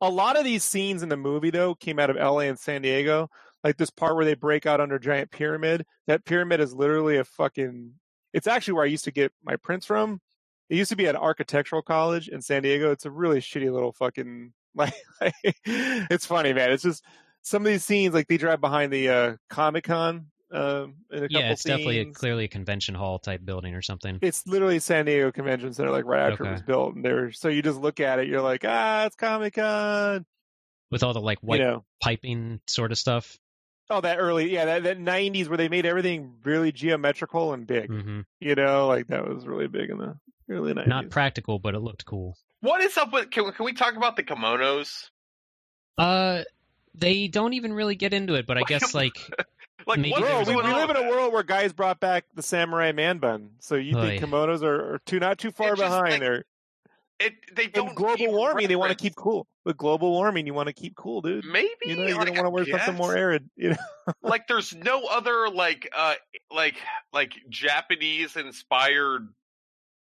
a 0.00 0.10
lot 0.10 0.36
of 0.36 0.42
these 0.42 0.64
scenes 0.64 1.04
in 1.04 1.08
the 1.08 1.16
movie 1.16 1.50
though 1.50 1.76
came 1.76 2.00
out 2.00 2.10
of 2.10 2.16
LA 2.16 2.40
and 2.40 2.58
San 2.58 2.82
Diego. 2.82 3.30
Like 3.64 3.76
this 3.76 3.90
part 3.90 4.14
where 4.16 4.24
they 4.24 4.34
break 4.34 4.66
out 4.66 4.80
under 4.80 4.98
giant 4.98 5.30
pyramid. 5.30 5.84
That 6.06 6.24
pyramid 6.24 6.60
is 6.60 6.74
literally 6.74 7.16
a 7.16 7.24
fucking 7.24 7.94
it's 8.32 8.46
actually 8.46 8.74
where 8.74 8.84
I 8.84 8.88
used 8.88 9.04
to 9.04 9.10
get 9.10 9.32
my 9.42 9.56
prints 9.56 9.86
from. 9.86 10.20
It 10.68 10.76
used 10.76 10.90
to 10.90 10.96
be 10.96 11.06
at 11.06 11.16
architectural 11.16 11.82
college 11.82 12.28
in 12.28 12.42
San 12.42 12.62
Diego. 12.62 12.92
It's 12.92 13.06
a 13.06 13.10
really 13.10 13.40
shitty 13.40 13.72
little 13.72 13.92
fucking 13.92 14.52
like, 14.74 14.94
it's 15.64 16.26
funny, 16.26 16.52
man. 16.52 16.70
It's 16.70 16.82
just 16.82 17.04
some 17.42 17.62
of 17.62 17.72
these 17.72 17.84
scenes 17.84 18.14
like 18.14 18.28
they 18.28 18.36
drive 18.36 18.60
behind 18.60 18.92
the 18.92 19.08
uh 19.08 19.36
Comic 19.50 19.84
Con 19.84 20.26
um 20.52 20.94
in 21.10 21.24
a 21.24 21.26
yeah, 21.30 21.50
it's 21.50 21.64
definitely 21.64 22.00
a, 22.00 22.06
clearly 22.06 22.44
a 22.44 22.48
convention 22.48 22.94
hall 22.94 23.18
type 23.18 23.44
building 23.44 23.74
or 23.74 23.82
something. 23.82 24.18
It's 24.22 24.46
literally 24.46 24.78
San 24.78 25.06
Diego 25.06 25.32
Convention 25.32 25.72
Center, 25.72 25.90
like 25.90 26.04
right 26.04 26.30
after 26.30 26.44
it 26.44 26.52
was 26.52 26.62
built. 26.62 26.94
And 26.94 27.04
there, 27.04 27.32
so 27.32 27.48
you 27.48 27.62
just 27.62 27.80
look 27.80 28.00
at 28.00 28.18
it, 28.18 28.28
you're 28.28 28.42
like, 28.42 28.64
ah, 28.66 29.06
it's 29.06 29.16
Comic 29.16 29.54
Con. 29.54 30.24
With 30.90 31.02
all 31.02 31.12
the 31.12 31.20
like 31.20 31.40
white 31.40 31.60
You 31.60 31.66
know, 31.66 31.84
piping 32.02 32.60
sort 32.66 32.92
of 32.92 32.98
stuff. 32.98 33.36
Oh, 33.90 34.00
that 34.00 34.18
early, 34.18 34.52
yeah, 34.52 34.64
that, 34.66 34.82
that 34.84 34.98
'90s 34.98 35.48
where 35.48 35.56
they 35.56 35.68
made 35.68 35.86
everything 35.86 36.34
really 36.44 36.72
geometrical 36.72 37.52
and 37.52 37.66
big. 37.66 37.88
hmm 37.90 38.20
You 38.40 38.54
know, 38.54 38.86
like 38.86 39.08
that 39.08 39.26
was 39.28 39.46
really 39.46 39.68
big 39.68 39.90
in 39.90 39.98
the 39.98 40.16
early 40.50 40.72
'90s. 40.74 40.86
Not 40.86 41.10
practical, 41.10 41.58
but 41.58 41.74
it 41.74 41.80
looked 41.80 42.04
cool. 42.04 42.36
What 42.60 42.82
is 42.82 42.96
up 42.96 43.12
with? 43.12 43.30
Can, 43.30 43.44
we- 43.46 43.52
can 43.52 43.64
we 43.64 43.72
talk 43.72 43.96
about 43.96 44.16
the 44.16 44.22
kimonos? 44.22 45.10
Uh, 45.96 46.42
they 46.94 47.28
don't 47.28 47.52
even 47.54 47.72
really 47.72 47.94
get 47.94 48.12
into 48.12 48.34
it, 48.34 48.46
but 48.46 48.58
I 48.58 48.62
guess 48.66 48.94
like 48.94 49.16
Like, 49.86 50.00
Maybe 50.00 50.20
Bro, 50.20 50.44
we, 50.44 50.56
we 50.56 50.62
live 50.62 50.90
in 50.90 50.96
a 50.96 51.08
world 51.08 51.32
where 51.32 51.42
guys 51.42 51.72
brought 51.72 51.98
back 51.98 52.24
the 52.34 52.42
samurai 52.42 52.92
man 52.92 53.18
bun. 53.18 53.52
So 53.60 53.74
you 53.76 53.96
Oy. 53.96 54.00
think 54.02 54.22
kimonos 54.22 54.62
are, 54.62 54.94
are 54.94 54.98
too 55.06 55.18
not 55.18 55.38
too 55.38 55.50
far 55.50 55.72
It's 55.72 55.80
just 55.80 55.90
behind 55.90 56.10
like, 56.12 56.20
there? 56.20 56.44
It, 57.20 57.34
they 57.54 57.66
don't 57.66 57.88
In 57.88 57.94
global 57.94 58.32
warming, 58.32 58.68
they 58.68 58.76
want 58.76 58.90
to 58.90 58.96
keep 58.96 59.16
cool. 59.16 59.48
With 59.64 59.76
global 59.76 60.12
warming, 60.12 60.46
you 60.46 60.54
want 60.54 60.68
to 60.68 60.72
keep 60.72 60.94
cool, 60.94 61.20
dude. 61.20 61.44
Maybe 61.44 61.68
You 61.84 61.96
know, 61.96 62.06
you're 62.06 62.16
like, 62.16 62.28
gonna 62.28 62.42
want 62.42 62.46
to 62.46 62.50
wear 62.50 62.78
something 62.78 62.94
more 62.94 63.16
arid. 63.16 63.50
You 63.56 63.70
know, 63.70 63.76
like 64.22 64.46
there's 64.46 64.74
no 64.74 65.04
other 65.06 65.48
like 65.48 65.90
uh 65.96 66.14
like 66.50 66.76
like 67.12 67.32
Japanese 67.48 68.36
inspired 68.36 69.28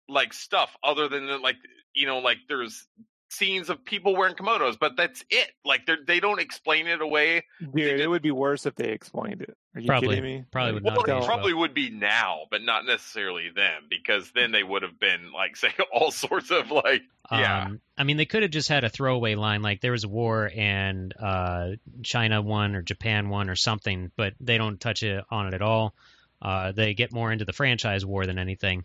like 0.08 0.32
stuff 0.32 0.76
other 0.82 1.08
than 1.08 1.40
like 1.40 1.56
you 1.94 2.06
know 2.06 2.18
like 2.18 2.38
there's 2.48 2.86
scenes 3.34 3.68
of 3.70 3.84
people 3.84 4.14
wearing 4.16 4.34
kimonos 4.34 4.78
but 4.78 4.96
that's 4.96 5.24
it 5.30 5.50
like 5.64 5.84
they 5.86 5.94
they 6.06 6.20
don't 6.20 6.40
explain 6.40 6.86
it 6.86 7.00
away 7.00 7.42
dude, 7.60 7.74
did- 7.74 8.00
it 8.00 8.06
would 8.08 8.22
be 8.22 8.30
worse 8.30 8.66
if 8.66 8.74
they 8.76 8.88
explained 8.90 9.42
it. 9.42 9.56
Are 9.74 9.80
you 9.80 9.86
Probably. 9.88 10.10
kidding 10.16 10.24
me? 10.24 10.44
Probably 10.52 10.74
would 10.74 10.84
well 10.84 10.94
not 10.94 11.00
it 11.00 11.06
be 11.06 11.10
don't. 11.12 11.24
probably 11.24 11.52
would 11.52 11.74
be 11.74 11.90
now 11.90 12.42
but 12.50 12.62
not 12.62 12.86
necessarily 12.86 13.50
them 13.50 13.82
because 13.90 14.30
then 14.32 14.52
they 14.52 14.62
would 14.62 14.82
have 14.82 15.00
been 15.00 15.32
like 15.32 15.56
say 15.62 15.72
all 15.92 16.10
sorts 16.10 16.50
of 16.50 16.70
like 16.70 17.02
yeah 17.32 17.64
Um, 17.66 17.80
I 17.96 18.02
mean, 18.04 18.16
they 18.16 18.26
could 18.26 18.42
have 18.42 18.50
just 18.50 18.68
had 18.68 18.82
a 18.84 18.88
throwaway 18.88 19.34
line 19.36 19.62
like 19.62 19.80
there 19.80 19.92
was 19.92 20.04
a 20.04 20.08
war 20.08 20.50
and 20.54 21.14
uh, 21.18 21.70
China 22.02 22.42
won 22.42 22.74
or 22.74 22.82
Japan 22.82 23.28
won 23.28 23.48
or 23.48 23.54
something, 23.56 24.10
but 24.16 24.34
they 24.40 24.58
don't 24.58 24.80
touch 24.80 25.02
it 25.04 25.24
on 25.30 25.46
it 25.46 25.54
at 25.54 25.62
all. 25.62 25.94
Uh, 26.42 26.72
they 26.72 26.92
get 26.94 27.12
more 27.12 27.30
into 27.32 27.44
the 27.44 27.52
franchise 27.52 28.04
war 28.04 28.26
than 28.26 28.38
anything. 28.38 28.84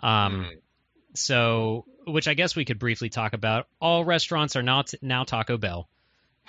Um, 0.00 0.44
Hmm. 0.44 0.58
So, 1.14 1.86
which 2.10 2.28
I 2.28 2.34
guess 2.34 2.54
we 2.56 2.64
could 2.64 2.78
briefly 2.78 3.08
talk 3.08 3.32
about. 3.32 3.66
All 3.80 4.04
restaurants 4.04 4.56
are 4.56 4.62
not 4.62 4.92
now 5.02 5.24
Taco 5.24 5.56
Bell, 5.56 5.88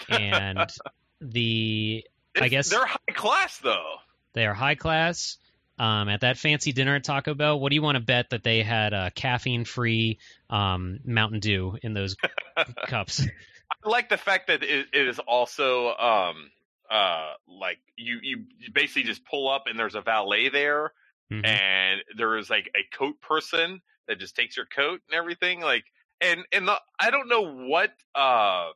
and 0.10 0.60
the 1.22 2.06
I 2.40 2.48
guess- 2.48 2.70
they're 2.70 2.86
high 2.86 3.14
class 3.14 3.58
though 3.60 3.96
they 4.34 4.46
are 4.46 4.54
high 4.54 4.76
class. 4.76 5.38
Um, 5.80 6.10
at 6.10 6.22
that 6.22 6.38
fancy 6.38 6.74
dinner 6.74 6.96
at 6.96 7.04
Taco 7.04 7.34
Bell, 7.34 7.60
what 7.60 7.70
do 7.70 7.76
you 7.76 7.82
want 7.82 7.96
to 7.96 8.04
bet 8.04 8.30
that 8.30 8.44
they 8.44 8.62
had 8.62 8.94
uh, 8.94 9.10
caffeine-free 9.16 10.20
um, 10.48 11.00
Mountain 11.04 11.40
Dew 11.40 11.76
in 11.82 11.96
those 11.96 12.16
cups? 12.88 13.26
I 13.84 13.90
like 13.90 14.08
the 14.10 14.18
fact 14.18 14.48
that 14.48 14.62
it, 14.62 14.88
it 14.94 15.08
is 15.08 15.18
also 15.18 15.88
um 15.96 16.52
uh 16.90 17.32
like 17.48 17.80
you 17.96 18.20
you 18.22 18.46
basically 18.74 19.04
just 19.04 19.26
pull 19.26 19.50
up 19.50 19.64
and 19.68 19.80
there's 19.80 19.96
a 19.96 20.02
valet 20.02 20.50
there 20.50 20.92
Mhm. 21.32 21.46
and 21.48 22.02
there 22.18 22.38
is 22.38 22.50
like 22.50 22.70
a 22.76 22.96
coat 22.96 23.20
person 23.22 23.82
that 24.08 24.20
just 24.20 24.36
takes 24.36 24.58
your 24.58 24.66
coat 24.66 25.02
and 25.10 25.18
everything 25.18 25.62
like 25.62 25.86
and 26.20 26.44
and 26.52 26.68
the 26.68 26.76
I 27.00 27.12
don't 27.12 27.28
know 27.30 27.66
what 27.68 27.92
uh 28.16 28.70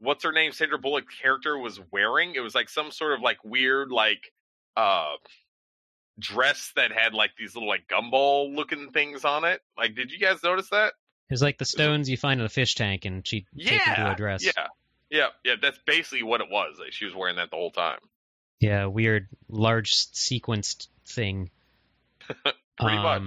what's 0.00 0.24
her 0.24 0.32
name 0.32 0.52
Sandra 0.52 0.78
Bullock 0.78 1.04
character 1.22 1.56
was 1.58 1.80
wearing 1.90 2.34
it 2.34 2.40
was 2.40 2.54
like 2.54 2.68
some 2.68 2.90
sort 2.90 3.12
of 3.14 3.20
like 3.20 3.38
weird 3.44 3.90
like 3.90 4.32
uh 4.76 5.14
dress 6.18 6.72
that 6.76 6.92
had 6.92 7.14
like 7.14 7.30
these 7.38 7.54
little 7.54 7.68
like 7.68 7.86
gumball 7.88 8.54
looking 8.54 8.90
things 8.90 9.24
on 9.24 9.44
it 9.44 9.60
like 9.78 9.94
did 9.94 10.10
you 10.12 10.18
guys 10.18 10.42
notice 10.42 10.68
that 10.70 10.88
It 11.28 11.32
was 11.32 11.42
like 11.42 11.58
the 11.58 11.64
stones 11.64 12.08
you 12.10 12.16
find 12.16 12.40
in 12.40 12.46
a 12.46 12.50
fish 12.50 12.74
tank, 12.74 13.04
and 13.06 13.26
she 13.26 13.46
take 13.58 13.84
them 13.84 13.94
to 13.94 14.00
yeah 14.02 14.12
a 14.12 14.16
dress. 14.16 14.44
yeah 14.44 14.66
yeah 15.10 15.26
yeah 15.44 15.54
that's 15.60 15.78
basically 15.86 16.22
what 16.22 16.40
it 16.40 16.48
was 16.50 16.76
like 16.78 16.92
she 16.92 17.04
was 17.06 17.14
wearing 17.14 17.36
that 17.36 17.50
the 17.50 17.56
whole 17.56 17.70
time 17.70 17.98
Yeah, 18.60 18.86
weird, 18.86 19.28
large 19.48 19.92
sequenced 19.92 20.86
thing. 21.06 21.50
Pretty 22.78 22.96
much. 22.96 23.22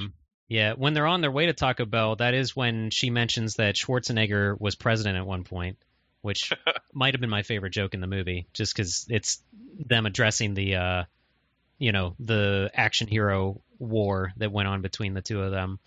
Yeah, 0.48 0.74
when 0.74 0.94
they're 0.94 1.08
on 1.08 1.22
their 1.22 1.32
way 1.32 1.48
to 1.48 1.54
Taco 1.54 1.86
Bell, 1.86 2.16
that 2.18 2.34
is 2.34 2.56
when 2.56 2.92
she 2.92 3.10
mentions 3.10 3.56
that 3.56 3.76
Schwarzenegger 3.76 4.60
was 4.60 4.76
president 4.76 5.18
at 5.18 5.26
one 5.26 5.44
point, 5.44 5.78
which 6.22 6.54
might 6.94 7.14
have 7.16 7.22
been 7.22 7.30
my 7.30 7.42
favorite 7.44 7.72
joke 7.72 7.94
in 7.94 8.02
the 8.02 8.08
movie, 8.08 8.48
just 8.54 8.76
because 8.76 9.08
it's 9.10 9.42
them 9.86 10.06
addressing 10.06 10.54
the, 10.54 10.76
uh, 10.76 11.04
you 11.80 11.92
know, 11.92 12.16
the 12.20 12.70
action 12.74 13.08
hero 13.08 13.62
war 13.80 14.34
that 14.38 14.52
went 14.52 14.68
on 14.68 14.82
between 14.82 15.14
the 15.14 15.22
two 15.22 15.42
of 15.42 15.52
them. 15.52 15.80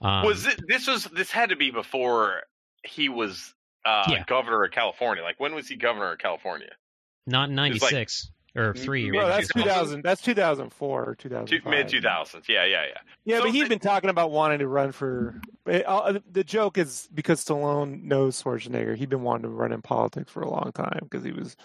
Um, 0.00 0.24
was 0.26 0.46
it 0.46 0.60
this 0.66 0.86
was 0.86 1.04
this 1.04 1.30
had 1.30 1.50
to 1.50 1.56
be 1.56 1.70
before 1.70 2.42
he 2.84 3.08
was 3.08 3.52
uh 3.84 4.04
Yeah. 4.10 4.24
governor 4.26 4.64
of 4.64 4.70
California. 4.70 5.22
Like 5.22 5.38
when 5.38 5.54
was 5.54 5.68
he 5.68 5.76
governor 5.76 6.12
of 6.12 6.18
California? 6.18 6.70
not 7.26 7.50
in 7.50 7.56
'96 7.56 8.30
or 8.58 8.74
three? 8.74 9.04
Mid- 9.10 9.14
Bro, 9.20 9.26
Or, 9.26 9.28
that's 9.28 9.48
2000. 9.48 10.02
That's 10.02 10.20
2004 10.22 11.04
or 11.04 11.14
2005. 11.14 11.70
Mid 11.70 11.88
two 11.88 12.00
thousands. 12.00 12.48
Yeah, 12.48 12.64
yeah, 12.64 12.84
yeah. 12.86 12.98
Yeah, 13.24 13.38
So 13.38 13.44
but 13.44 13.52
he's 13.52 13.68
been 13.68 13.78
talking 13.78 14.10
about 14.10 14.30
wanting 14.30 14.58
to 14.58 14.68
run 14.68 14.92
for. 14.92 15.40
it- 15.66 15.84
uh, 15.86 16.18
the 16.30 16.44
joke 16.44 16.78
is 16.78 17.08
because 17.14 17.44
Stallone 17.44 18.02
knows 18.02 18.42
Schwarzenegger. 18.42 18.96
He'd 18.96 19.08
been 19.08 19.22
wanting 19.22 19.42
to 19.44 19.48
run 19.48 19.72
in 19.72 19.82
politics 19.82 20.30
for 20.32 20.42
a 20.42 20.50
long 20.50 20.72
time 20.74 21.00
because 21.02 21.24
he 21.24 21.32
was, 21.32 21.56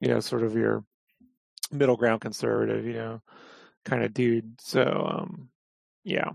you 0.00 0.08
know, 0.08 0.20
sort 0.20 0.42
of 0.42 0.54
your 0.54 0.84
middle 1.70 1.96
ground 1.96 2.20
conservative, 2.20 2.84
you 2.84 2.94
know, 2.94 3.22
kind 3.84 4.02
of 4.04 4.12
dude. 4.12 4.60
So, 4.60 4.82
um, 5.10 5.48
yeah, 6.04 6.30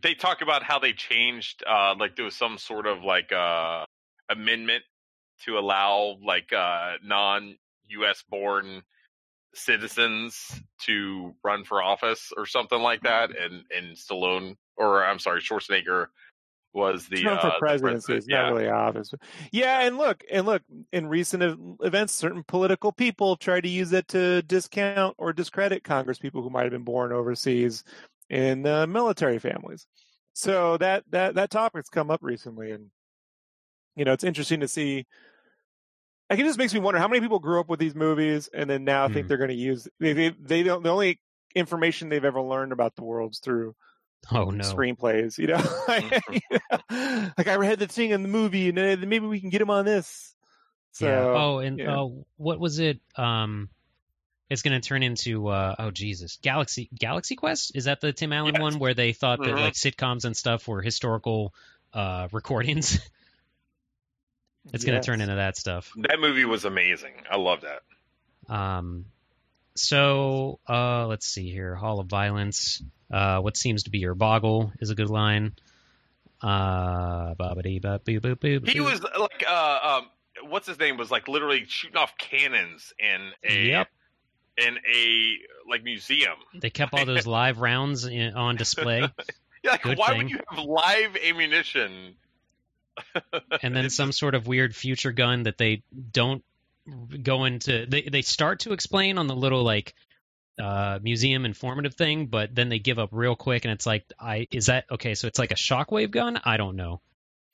They 0.00 0.14
talk 0.14 0.42
about 0.42 0.62
how 0.62 0.78
they 0.78 0.92
changed 0.92 1.62
uh 1.66 1.94
like 1.98 2.14
there 2.16 2.24
was 2.24 2.36
some 2.36 2.56
sort 2.58 2.86
of 2.86 3.02
like 3.02 3.32
uh 3.32 3.84
amendment 4.28 4.84
to 5.44 5.58
allow 5.58 6.18
like 6.22 6.52
uh 6.52 6.98
non 7.02 7.56
US 7.88 8.22
born 8.28 8.82
citizens 9.54 10.60
to 10.82 11.34
run 11.42 11.64
for 11.64 11.82
office 11.82 12.32
or 12.36 12.46
something 12.46 12.80
like 12.80 13.02
that 13.02 13.30
and 13.36 13.64
and 13.76 13.96
Stallone 13.96 14.56
or 14.76 15.04
I'm 15.04 15.18
sorry 15.18 15.40
Schwarzenegger 15.40 16.06
was 16.74 17.06
the 17.08 17.26
uh, 17.26 17.40
for 17.40 17.58
presidency. 17.58 18.06
president. 18.06 18.18
It's 18.18 18.28
not 18.28 18.52
really 18.52 18.68
obvious. 18.68 19.12
Yeah, 19.52 19.80
and 19.80 19.98
look, 19.98 20.22
and 20.30 20.46
look, 20.46 20.62
in 20.92 21.06
recent 21.06 21.42
events, 21.82 22.12
certain 22.12 22.44
political 22.46 22.92
people 22.92 23.36
tried 23.36 23.62
to 23.62 23.68
use 23.68 23.92
it 23.92 24.08
to 24.08 24.42
discount 24.42 25.14
or 25.18 25.32
discredit 25.32 25.82
Congress 25.82 26.18
people 26.18 26.42
who 26.42 26.50
might 26.50 26.64
have 26.64 26.72
been 26.72 26.84
born 26.84 27.12
overseas 27.12 27.84
in 28.30 28.66
uh, 28.66 28.86
military 28.86 29.38
families. 29.38 29.86
so 30.34 30.76
that 30.76 31.04
that 31.10 31.34
that 31.34 31.50
topic's 31.50 31.88
come 31.88 32.10
up 32.10 32.20
recently, 32.22 32.70
and 32.70 32.90
you 33.96 34.04
know, 34.04 34.12
it's 34.12 34.24
interesting 34.24 34.60
to 34.60 34.68
see. 34.68 35.06
Like, 36.30 36.38
it 36.38 36.44
just 36.44 36.58
makes 36.58 36.74
me 36.74 36.80
wonder 36.80 37.00
how 37.00 37.08
many 37.08 37.20
people 37.20 37.38
grew 37.38 37.58
up 37.60 37.68
with 37.68 37.80
these 37.80 37.94
movies 37.94 38.48
and 38.52 38.68
then 38.68 38.84
now 38.84 39.08
think 39.08 39.24
Hmm. 39.24 39.28
they're 39.28 39.38
going 39.38 39.48
to 39.50 39.54
use 39.56 39.88
they, 39.98 40.12
they 40.12 40.28
they 40.40 40.62
don't 40.62 40.82
the 40.82 40.90
only 40.90 41.20
information 41.54 42.08
they've 42.10 42.24
ever 42.24 42.42
learned 42.42 42.72
about 42.72 42.94
the 42.96 43.04
world's 43.04 43.38
through 43.38 43.74
Oh 44.30 44.50
no. 44.50 44.64
screenplays. 44.64 45.38
You 45.38 45.46
know, 45.48 45.56
like 47.38 47.48
I 47.48 47.56
read 47.56 47.78
the 47.78 47.86
thing 47.86 48.10
in 48.10 48.22
the 48.22 48.28
movie, 48.28 48.68
and 48.68 49.08
maybe 49.08 49.26
we 49.26 49.40
can 49.40 49.48
get 49.50 49.60
him 49.62 49.70
on 49.70 49.84
this. 49.84 50.34
So, 50.92 51.06
yeah. 51.06 51.32
Oh, 51.34 51.58
and 51.58 51.78
yeah. 51.78 51.96
oh, 51.96 52.26
what 52.36 52.58
was 52.60 52.78
it? 52.78 53.00
Um, 53.16 53.68
it's 54.50 54.62
going 54.62 54.80
to 54.80 54.86
turn 54.86 55.02
into 55.02 55.48
uh, 55.48 55.74
oh 55.78 55.90
Jesus, 55.90 56.38
Galaxy 56.42 56.88
Galaxy 56.98 57.36
Quest. 57.36 57.72
Is 57.74 57.84
that 57.84 58.00
the 58.00 58.12
Tim 58.12 58.32
Allen 58.32 58.54
Yes. 58.54 58.60
one 58.62 58.78
where 58.78 58.94
they 58.94 59.12
thought 59.12 59.38
that 59.38 59.54
Mhm. 59.54 59.60
like 59.60 59.74
sitcoms 59.74 60.24
and 60.24 60.36
stuff 60.36 60.66
were 60.68 60.82
historical 60.82 61.54
uh, 61.92 62.28
recordings? 62.32 62.98
it's 64.72 64.84
going 64.84 65.00
to 65.00 65.04
turn 65.04 65.20
into 65.20 65.34
that 65.36 65.56
stuff. 65.56 65.92
That 65.96 66.20
movie 66.20 66.44
was 66.44 66.64
amazing. 66.64 67.12
I 67.30 67.36
love 67.36 67.62
that. 67.62 68.52
Um, 68.54 69.06
so 69.74 70.58
uh, 70.68 71.06
let's 71.06 71.26
see 71.26 71.50
here. 71.50 71.74
Hall 71.74 72.00
of 72.00 72.06
Violence. 72.08 72.82
Uh, 73.10 73.40
what 73.40 73.56
seems 73.56 73.84
to 73.84 73.90
be 73.90 73.98
your 73.98 74.14
boggle 74.14 74.72
is 74.80 74.90
a 74.90 74.94
good 74.94 75.10
line. 75.10 75.52
Uh. 76.42 77.34
He 78.06 78.80
was 78.80 79.02
like, 79.02 79.44
uh, 79.48 80.00
um, 80.00 80.50
what's 80.50 80.66
his 80.66 80.78
name? 80.78 80.96
Was 80.96 81.10
like 81.10 81.28
literally 81.28 81.64
shooting 81.66 81.96
off 81.96 82.16
cannons 82.18 82.92
in 82.98 83.32
a 83.42 83.66
Yep. 83.68 83.88
in 84.58 84.78
a 84.94 85.36
like 85.68 85.82
museum. 85.84 86.36
They 86.54 86.70
kept 86.70 86.94
all 86.94 87.04
those 87.06 87.26
live 87.38 87.58
rounds 87.60 88.04
in, 88.06 88.34
on 88.34 88.56
display. 88.56 89.08
Yeah, 89.64 89.72
like 89.72 89.82
Good 89.82 89.98
why 89.98 90.08
thing. 90.10 90.18
would 90.18 90.30
you 90.30 90.38
have 90.48 90.64
live 90.64 91.16
ammunition? 91.16 92.14
and 93.62 93.74
then 93.74 93.90
some 93.90 94.12
sort 94.12 94.34
of 94.34 94.46
weird 94.46 94.74
future 94.74 95.12
gun 95.12 95.44
that 95.44 95.58
they 95.58 95.82
don't 96.12 96.44
go 97.22 97.44
into 97.44 97.84
they 97.86 98.02
they 98.02 98.22
start 98.22 98.60
to 98.60 98.72
explain 98.72 99.18
on 99.18 99.26
the 99.26 99.36
little 99.36 99.62
like 99.62 99.94
uh 100.58 100.98
museum 101.02 101.44
informative 101.44 101.94
thing 101.94 102.26
but 102.26 102.54
then 102.54 102.70
they 102.70 102.78
give 102.78 102.98
up 102.98 103.10
real 103.12 103.36
quick 103.36 103.66
and 103.66 103.72
it's 103.72 103.84
like 103.84 104.04
i 104.18 104.46
is 104.50 104.66
that 104.66 104.86
okay 104.90 105.14
so 105.14 105.26
it's 105.28 105.38
like 105.38 105.50
a 105.50 105.54
shockwave 105.54 106.10
gun 106.10 106.40
i 106.44 106.56
don't 106.56 106.76
know 106.76 107.00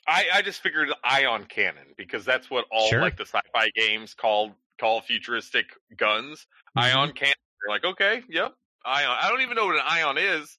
I, 0.07 0.27
I 0.35 0.43
just 0.43 0.61
figured 0.61 0.91
ion 1.03 1.45
cannon 1.45 1.95
because 1.97 2.25
that's 2.25 2.51
what 2.51 2.67
all 2.71 2.89
Sure. 2.89 3.01
like 3.01 3.17
the 3.17 3.27
sci-fi 3.27 3.71
games 3.75 4.15
call 4.15 4.55
call 4.79 5.01
futuristic 5.01 5.67
guns. 5.97 6.47
Mm-hmm. 6.77 6.99
Ion 6.99 7.13
cannon. 7.13 7.35
You're 7.63 7.75
like, 7.75 7.85
okay, 7.85 8.23
yep, 8.29 8.55
ion. 8.85 9.17
I 9.21 9.29
don't 9.29 9.41
even 9.41 9.57
know 9.57 9.67
what 9.67 9.77
an 9.77 9.83
ion 9.85 10.19
is, 10.19 10.59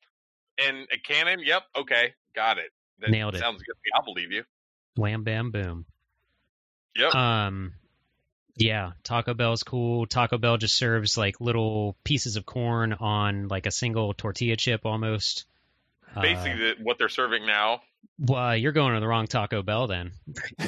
and 0.57 0.87
a 0.91 0.97
cannon. 0.97 1.39
Yep, 1.43 1.63
okay, 1.77 2.13
got 2.35 2.57
it. 2.57 2.71
That 2.99 3.11
Nailed 3.11 3.35
it. 3.35 3.39
Sounds 3.39 3.61
good. 3.61 3.75
I'll 3.93 4.03
believe 4.03 4.31
you. 4.31 4.43
Wham 4.95 5.23
bam 5.23 5.51
boom 5.51 5.85
Yep. 6.95 7.13
um 7.13 7.73
yeah 8.55 8.91
taco 9.03 9.33
bell's 9.33 9.63
cool 9.63 10.05
taco 10.05 10.37
bell 10.37 10.57
just 10.57 10.75
serves 10.75 11.17
like 11.17 11.41
little 11.41 11.95
pieces 12.03 12.37
of 12.37 12.45
corn 12.45 12.93
on 12.93 13.47
like 13.49 13.65
a 13.65 13.71
single 13.71 14.13
tortilla 14.13 14.55
chip 14.55 14.85
almost 14.85 15.45
Uh, 16.15 16.21
Basically, 16.21 16.53
the, 16.57 16.75
what 16.81 16.97
they're 16.97 17.09
serving 17.09 17.45
now. 17.45 17.81
well 18.19 18.55
you're 18.55 18.71
going 18.71 18.93
to 18.93 18.99
the 19.01 19.07
wrong 19.07 19.27
taco 19.27 19.61
bell 19.61 19.87
then 19.87 20.11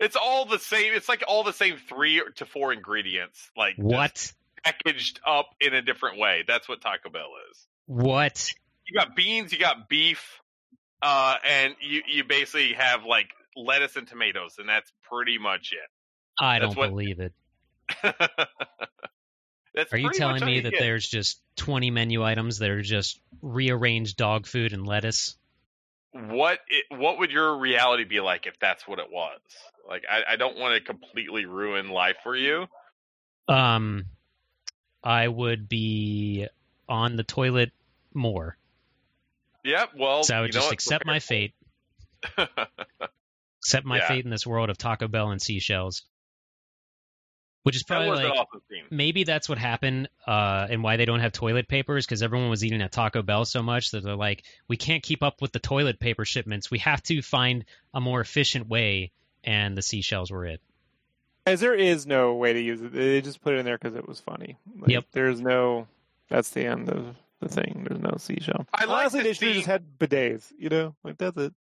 it's 0.00 0.16
all 0.16 0.44
the 0.46 0.58
same. 0.58 0.92
It's 0.94 1.08
like 1.08 1.24
all 1.26 1.44
the 1.44 1.52
same 1.52 1.76
three 1.88 2.22
to 2.36 2.46
four 2.46 2.72
ingredients, 2.72 3.50
like 3.56 3.74
what 3.76 4.32
packaged 4.64 5.20
up 5.26 5.46
in 5.60 5.74
a 5.74 5.82
different 5.82 6.18
way. 6.18 6.44
That's 6.46 6.68
what 6.68 6.80
Taco 6.80 7.10
Bell 7.10 7.30
is. 7.50 7.66
what 7.86 8.52
You 8.88 8.98
got 8.98 9.14
beans, 9.16 9.52
you 9.52 9.58
got 9.58 9.88
beef, 9.88 10.40
uh, 11.06 11.36
and 11.48 11.74
you 11.80 12.02
you 12.08 12.24
basically 12.24 12.72
have 12.72 13.04
like 13.04 13.28
lettuce 13.56 13.96
and 13.96 14.06
tomatoes, 14.08 14.56
and 14.58 14.68
that's 14.68 14.92
pretty 15.10 15.38
much 15.38 15.72
it. 15.72 15.78
i 16.44 16.58
That's 16.58 16.74
don't 16.74 16.78
what- 16.78 16.90
believe 16.90 17.20
it 17.20 17.32
Are 19.92 19.98
you 19.98 20.10
telling 20.10 20.44
me 20.44 20.56
you 20.56 20.62
that 20.62 20.70
get. 20.72 20.80
there's 20.80 21.06
just 21.06 21.40
20 21.56 21.90
menu 21.90 22.24
items 22.24 22.58
that 22.58 22.70
are 22.70 22.80
just 22.82 23.20
rearranged 23.42 24.16
dog 24.16 24.46
food 24.46 24.72
and 24.72 24.86
lettuce? 24.86 25.36
what 26.12 26.60
it, 26.68 26.84
what 26.98 27.18
would 27.18 27.30
your 27.30 27.58
reality 27.58 28.04
be 28.04 28.20
like 28.20 28.46
if 28.46 28.58
that's 28.58 28.88
what 28.88 28.98
it 28.98 29.10
was? 29.10 29.38
Like, 29.86 30.04
I, 30.10 30.32
I 30.32 30.36
don't 30.36 30.56
want 30.58 30.74
to 30.74 30.80
completely 30.80 31.44
ruin 31.44 31.90
life 31.90 32.16
for 32.22 32.34
you. 32.34 32.66
Um, 33.48 34.06
I 35.04 35.28
would 35.28 35.68
be 35.68 36.48
on 36.88 37.16
the 37.16 37.22
toilet 37.22 37.70
more. 38.14 38.56
Yeah, 39.66 39.86
well, 39.96 40.22
So 40.24 40.34
I 40.36 40.40
would 40.40 40.48
you 40.48 40.52
just 40.52 40.72
accept 40.72 41.04
my 41.06 41.18
fate, 41.18 41.52
accept 42.38 43.86
my 43.86 43.98
Yeah. 43.98 44.08
fate 44.08 44.24
in 44.24 44.30
this 44.30 44.46
world 44.46 44.70
of 44.70 44.78
Taco 44.78 45.08
Bell 45.08 45.30
and 45.30 45.40
seashells. 45.40 46.02
Which 47.62 47.74
is 47.74 47.82
probably 47.82 48.10
was 48.10 48.20
like 48.20 48.32
awesome 48.32 48.60
maybe 48.90 49.24
that's 49.24 49.48
what 49.48 49.58
happened 49.58 50.08
uh, 50.24 50.68
and 50.70 50.84
why 50.84 50.96
they 50.98 51.04
don't 51.04 51.18
have 51.18 51.32
toilet 51.32 51.66
papers 51.66 52.06
because 52.06 52.22
everyone 52.22 52.48
was 52.48 52.64
eating 52.64 52.80
at 52.80 52.92
Taco 52.92 53.22
Bell 53.22 53.44
so 53.44 53.60
much 53.60 53.90
that 53.90 54.04
they're 54.04 54.14
like, 54.14 54.44
we 54.68 54.76
can't 54.76 55.02
keep 55.02 55.24
up 55.24 55.42
with 55.42 55.50
the 55.50 55.58
toilet 55.58 55.98
paper 55.98 56.24
shipments. 56.24 56.70
We 56.70 56.78
have 56.78 57.02
to 57.04 57.20
find 57.22 57.64
a 57.92 58.00
more 58.00 58.20
efficient 58.20 58.68
way, 58.68 59.10
and 59.42 59.76
the 59.76 59.82
seashells 59.82 60.30
were 60.30 60.46
it. 60.46 60.60
As 61.44 61.58
there 61.58 61.74
is 61.74 62.06
no 62.06 62.34
way 62.34 62.52
to 62.52 62.60
use 62.60 62.80
it. 62.82 62.92
They 62.92 63.20
just 63.20 63.40
put 63.42 63.54
it 63.54 63.58
in 63.58 63.64
there 63.64 63.78
because 63.78 63.96
it 63.96 64.06
was 64.06 64.20
funny. 64.20 64.56
Like, 64.78 64.90
Yep. 64.90 65.06
There's 65.10 65.40
no. 65.40 65.88
That's 66.28 66.50
the 66.50 66.66
end 66.66 66.88
of 66.88 67.16
the 67.40 67.48
thing. 67.48 67.86
There's 67.88 68.00
no 68.00 68.14
seashell. 68.18 68.66
I 68.72 68.84
like 68.86 69.00
Honestly, 69.00 69.20
the 69.20 69.24
they 69.24 69.32
should 69.34 69.42
have 69.48 69.52
scene- 69.54 69.60
just 69.62 69.66
had 69.66 69.98
bidets. 69.98 70.52
You 70.58 70.68
know, 70.68 70.94
like 71.04 71.18
that's 71.18 71.36
it. 71.36 71.52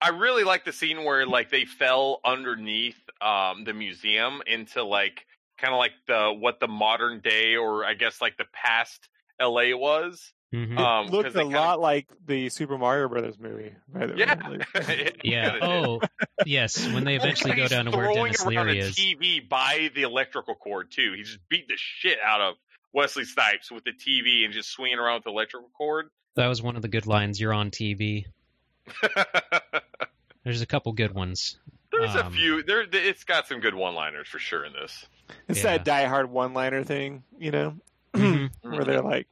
I 0.00 0.10
really 0.10 0.44
like 0.44 0.64
the 0.64 0.72
scene 0.72 1.04
where 1.04 1.26
like 1.26 1.50
they 1.50 1.64
fell 1.64 2.20
underneath 2.24 2.96
um 3.20 3.64
the 3.64 3.72
museum 3.74 4.42
into 4.46 4.84
like 4.84 5.26
kind 5.58 5.74
of 5.74 5.78
like 5.78 5.92
the 6.06 6.32
what 6.38 6.60
the 6.60 6.68
modern 6.68 7.20
day 7.20 7.56
or 7.56 7.84
I 7.84 7.94
guess 7.94 8.20
like 8.20 8.36
the 8.36 8.44
past 8.52 9.08
LA 9.40 9.74
was. 9.76 10.32
hmm 10.52 10.78
Um, 10.78 11.06
'cause 11.06 11.12
Looked 11.12 11.28
a 11.36 11.40
kinda- 11.42 11.58
lot 11.58 11.80
like 11.80 12.06
the 12.24 12.48
Super 12.48 12.78
Mario 12.78 13.08
Brothers 13.08 13.38
movie. 13.40 13.74
By 13.88 14.06
the 14.06 14.16
Yeah. 14.16 14.48
way. 14.48 14.58
Like- 14.74 15.20
Yeah. 15.24 15.58
Oh, 15.60 16.00
yes. 16.46 16.86
When 16.92 17.02
they 17.04 17.16
eventually 17.16 17.54
go 17.56 17.66
down 17.68 17.86
to 17.86 17.90
where 17.90 18.06
throwing 18.06 18.32
Denis 18.32 18.42
around 18.44 18.66
Leary 18.68 18.80
a 18.80 18.84
is. 18.84 18.96
TV 18.96 19.48
by 19.48 19.90
the 19.94 20.02
electrical 20.02 20.54
cord 20.54 20.90
too. 20.92 21.12
He 21.16 21.22
just 21.24 21.40
beat 21.48 21.66
the 21.68 21.74
shit 21.76 22.18
out 22.24 22.40
of 22.40 22.54
Wesley 22.92 23.24
Snipes 23.24 23.70
with 23.70 23.84
the 23.84 23.92
TV 23.92 24.44
and 24.44 24.52
just 24.52 24.70
swinging 24.70 24.98
around 24.98 25.16
with 25.16 25.24
the 25.24 25.30
electrical 25.30 25.68
cord. 25.76 26.06
That 26.36 26.46
was 26.46 26.62
one 26.62 26.76
of 26.76 26.82
the 26.82 26.88
good 26.88 27.06
lines. 27.06 27.40
You're 27.40 27.52
on 27.54 27.70
TV. 27.70 28.24
There's 30.44 30.62
a 30.62 30.66
couple 30.66 30.92
good 30.92 31.14
ones. 31.14 31.58
There's 31.92 32.14
a 32.14 32.26
Um, 32.26 32.32
few. 32.32 32.62
There, 32.62 32.86
it's 32.90 33.24
got 33.24 33.46
some 33.48 33.60
good 33.60 33.74
one-liners 33.74 34.28
for 34.28 34.38
sure 34.38 34.64
in 34.64 34.72
this. 34.72 35.06
It's 35.48 35.58
Yeah. 35.58 35.76
that 35.78 35.84
Die 35.84 36.04
Hard 36.06 36.30
one-liner 36.30 36.84
thing, 36.84 37.24
you 37.38 37.50
know, 37.50 37.76
Mhm. 38.14 38.50
where 38.62 38.84
they're 38.84 39.02
like, 39.02 39.26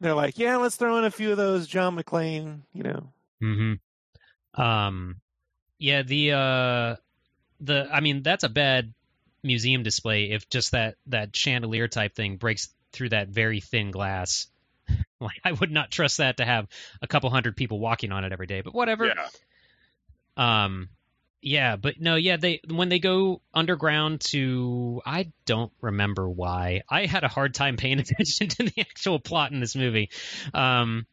they're 0.00 0.14
like, 0.14 0.38
yeah, 0.38 0.56
let's 0.56 0.76
throw 0.76 0.96
in 0.98 1.04
a 1.04 1.10
few 1.10 1.30
of 1.32 1.36
those 1.36 1.66
John 1.66 1.96
McClane, 1.96 2.60
you 2.72 2.82
know. 2.82 3.12
hmm 3.40 3.74
Um, 4.54 5.20
yeah, 5.78 6.02
the 6.02 6.32
uh, 6.32 6.96
the 7.60 7.88
I 7.92 8.00
mean 8.00 8.22
that's 8.22 8.44
a 8.44 8.48
bad 8.48 8.92
museum 9.42 9.82
display 9.82 10.30
if 10.30 10.48
just 10.48 10.72
that 10.72 10.96
that 11.06 11.34
chandelier 11.36 11.88
type 11.88 12.14
thing 12.14 12.36
breaks 12.36 12.68
through 12.94 13.10
that 13.10 13.28
very 13.28 13.60
thin 13.60 13.90
glass. 13.90 14.46
like 15.20 15.40
I 15.44 15.52
would 15.52 15.70
not 15.70 15.90
trust 15.90 16.18
that 16.18 16.38
to 16.38 16.44
have 16.44 16.66
a 17.02 17.06
couple 17.06 17.30
hundred 17.30 17.56
people 17.56 17.78
walking 17.78 18.12
on 18.12 18.24
it 18.24 18.32
every 18.32 18.46
day. 18.46 18.60
But 18.60 18.74
whatever. 18.74 19.06
Yeah. 19.06 19.28
Um, 20.36 20.88
yeah, 21.44 21.76
but 21.76 22.00
no, 22.00 22.16
yeah, 22.16 22.38
they 22.38 22.60
when 22.70 22.88
they 22.88 22.98
go 22.98 23.42
underground 23.52 24.22
to 24.22 25.02
I 25.04 25.30
don't 25.44 25.72
remember 25.82 26.28
why. 26.28 26.82
I 26.88 27.04
had 27.04 27.22
a 27.22 27.28
hard 27.28 27.54
time 27.54 27.76
paying 27.76 27.98
attention 28.00 28.48
to 28.48 28.62
the 28.64 28.80
actual 28.80 29.18
plot 29.18 29.52
in 29.52 29.60
this 29.60 29.76
movie. 29.76 30.10
Um, 30.54 31.06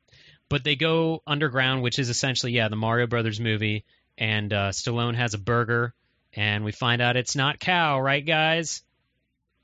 but 0.48 0.64
they 0.64 0.76
go 0.78 1.22
underground, 1.28 1.82
which 1.82 2.00
is 2.00 2.10
essentially 2.10 2.54
yeah 2.54 2.70
the 2.70 2.78
Mario 2.78 3.08
Brothers 3.08 3.42
movie, 3.42 3.84
and 4.18 4.52
uh, 4.54 4.70
Stallone 4.70 5.16
has 5.16 5.34
a 5.34 5.38
burger, 5.38 5.94
and 6.34 6.64
we 6.64 6.72
find 6.72 7.02
out 7.02 7.18
it's 7.18 7.36
not 7.36 7.60
cow, 7.60 8.00
right, 8.00 8.26
guys? 8.26 8.84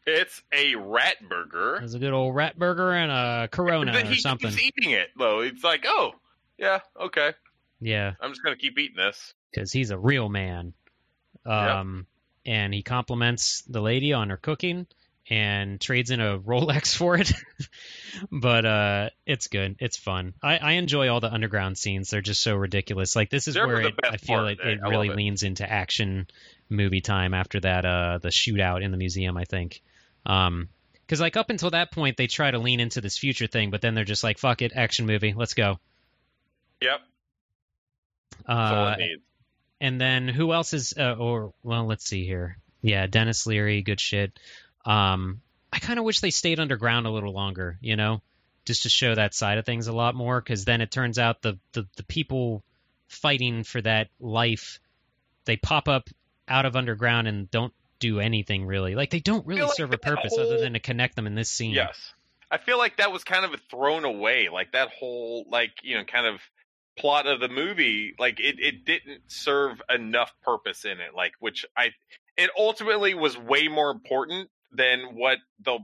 It's 0.09 0.41
a 0.53 0.75
rat 0.75 1.17
burger. 1.27 1.75
It's 1.83 1.93
a 1.93 1.99
good 1.99 2.13
old 2.13 2.33
rat 2.33 2.57
burger 2.57 2.93
and 2.93 3.11
a 3.11 3.49
Corona 3.51 3.91
But 3.91 4.05
or 4.05 4.07
he 4.07 4.15
something. 4.19 4.49
keeps 4.51 4.61
eating 4.77 4.91
it 4.91 5.09
though. 5.17 5.41
It's 5.41 5.63
like, 5.65 5.83
oh, 5.85 6.13
yeah, 6.57 6.79
okay. 6.99 7.33
Yeah, 7.81 8.13
I'm 8.21 8.31
just 8.31 8.41
gonna 8.41 8.55
keep 8.55 8.79
eating 8.79 8.95
this. 8.95 9.33
because 9.51 9.71
he's 9.71 9.91
a 9.91 9.97
real 9.97 10.29
man. 10.29 10.73
Um, 11.45 12.07
and 12.45 12.73
he 12.73 12.81
compliments 12.83 13.63
the 13.67 13.81
lady 13.81 14.13
on 14.13 14.29
her 14.29 14.37
cooking 14.37 14.87
and 15.29 15.79
trades 15.79 16.09
in 16.11 16.21
a 16.21 16.39
Rolex 16.45 16.95
for 16.95 17.17
it. 17.17 17.31
but 18.31 18.65
uh, 18.65 19.09
it's 19.25 19.47
good. 19.47 19.75
It's 19.79 19.97
fun. 19.97 20.33
I, 20.41 20.57
I 20.57 20.71
enjoy 20.73 21.09
all 21.09 21.19
the 21.19 21.31
underground 21.33 21.77
scenes. 21.77 22.09
They're 22.09 22.21
just 22.21 22.41
so 22.41 22.55
ridiculous. 22.55 23.15
Like 23.15 23.29
this 23.29 23.47
is 23.47 23.53
They're 23.55 23.67
where 23.67 23.81
it, 23.81 23.95
I 24.03 24.17
feel 24.17 24.41
like 24.41 24.59
it 24.63 24.79
I 24.83 24.89
really 24.89 25.09
it. 25.09 25.15
leans 25.17 25.43
into 25.43 25.69
action 25.69 26.27
movie 26.69 27.01
time 27.01 27.33
after 27.33 27.59
that 27.61 27.85
uh 27.85 28.19
the 28.21 28.29
shootout 28.29 28.81
in 28.83 28.91
the 28.91 28.97
museum. 28.97 29.35
I 29.37 29.43
think. 29.43 29.81
Um, 30.27 30.69
because 31.07 31.21
like 31.21 31.37
up 31.37 31.49
until 31.49 31.69
that 31.69 31.91
point 31.91 32.17
they 32.17 32.27
try 32.27 32.51
to 32.51 32.59
lean 32.59 32.81
into 32.81 32.99
this 32.99 33.17
future 33.17 33.47
thing, 33.47 33.71
but 33.71 33.81
then 33.81 33.95
they're 33.95 34.03
just 34.03 34.25
like, 34.25 34.37
"Fuck 34.37 34.61
it, 34.61 34.73
action 34.75 35.05
movie, 35.05 35.33
let's 35.33 35.53
go." 35.53 35.79
Yep. 36.81 36.99
Uh, 38.45 38.95
and 39.79 40.01
then 40.01 40.27
who 40.27 40.51
else 40.51 40.73
is? 40.73 40.93
Uh, 40.97 41.13
or 41.13 41.53
well, 41.63 41.85
let's 41.85 42.05
see 42.05 42.25
here. 42.25 42.57
Yeah, 42.81 43.07
Denis 43.07 43.47
Leary, 43.47 43.81
good 43.81 44.01
shit. 44.01 44.37
Um, 44.85 45.41
I 45.71 45.79
kind 45.79 45.97
of 45.97 46.05
wish 46.05 46.19
they 46.19 46.29
stayed 46.29 46.59
underground 46.59 47.07
a 47.07 47.11
little 47.11 47.33
longer. 47.33 47.77
You 47.79 47.95
know, 47.95 48.21
just 48.65 48.83
to 48.83 48.89
show 48.89 49.15
that 49.15 49.33
side 49.33 49.57
of 49.57 49.65
things 49.65 49.87
a 49.87 49.93
lot 49.93 50.13
more. 50.13 50.41
Because 50.41 50.65
then 50.65 50.81
it 50.81 50.91
turns 50.91 51.17
out 51.17 51.41
the, 51.41 51.57
the 51.71 51.87
the 51.95 52.03
people 52.03 52.63
fighting 53.07 53.63
for 53.63 53.81
that 53.81 54.09
life, 54.19 54.81
they 55.45 55.55
pop 55.55 55.87
up 55.87 56.09
out 56.49 56.65
of 56.65 56.75
underground 56.75 57.27
and 57.29 57.49
don't 57.49 57.73
do 57.99 58.19
anything 58.19 58.65
really. 58.65 58.95
Like 58.95 59.09
they 59.09 59.19
don't 59.19 59.45
really 59.45 59.61
like 59.61 59.73
serve 59.75 59.89
a 59.89 59.91
that 59.91 60.01
purpose 60.01 60.37
other 60.37 60.59
than 60.59 60.73
to 60.73 60.79
connect 60.79 61.15
them 61.15 61.27
in 61.27 61.35
this 61.35 61.49
scene. 61.49 61.71
Yes. 61.71 62.13
I 62.49 62.57
feel 62.57 62.77
like 62.77 62.97
that 62.97 63.11
was 63.11 63.23
kind 63.23 63.45
of 63.45 63.59
thrown 63.69 64.05
away. 64.05 64.49
Like 64.51 64.71
that 64.71 64.89
whole 64.89 65.45
like, 65.49 65.71
you 65.83 65.97
know, 65.97 66.03
kind 66.05 66.27
of 66.27 66.39
plot 66.97 67.27
of 67.27 67.39
the 67.39 67.49
movie, 67.49 68.15
like 68.17 68.39
it, 68.39 68.59
it 68.59 68.85
didn't 68.85 69.23
serve 69.27 69.81
enough 69.93 70.33
purpose 70.43 70.85
in 70.85 70.99
it. 70.99 71.13
Like 71.15 71.33
which 71.39 71.65
I 71.75 71.91
it 72.37 72.49
ultimately 72.57 73.13
was 73.13 73.37
way 73.37 73.67
more 73.67 73.91
important 73.91 74.49
than 74.71 75.15
what 75.15 75.39
the 75.63 75.79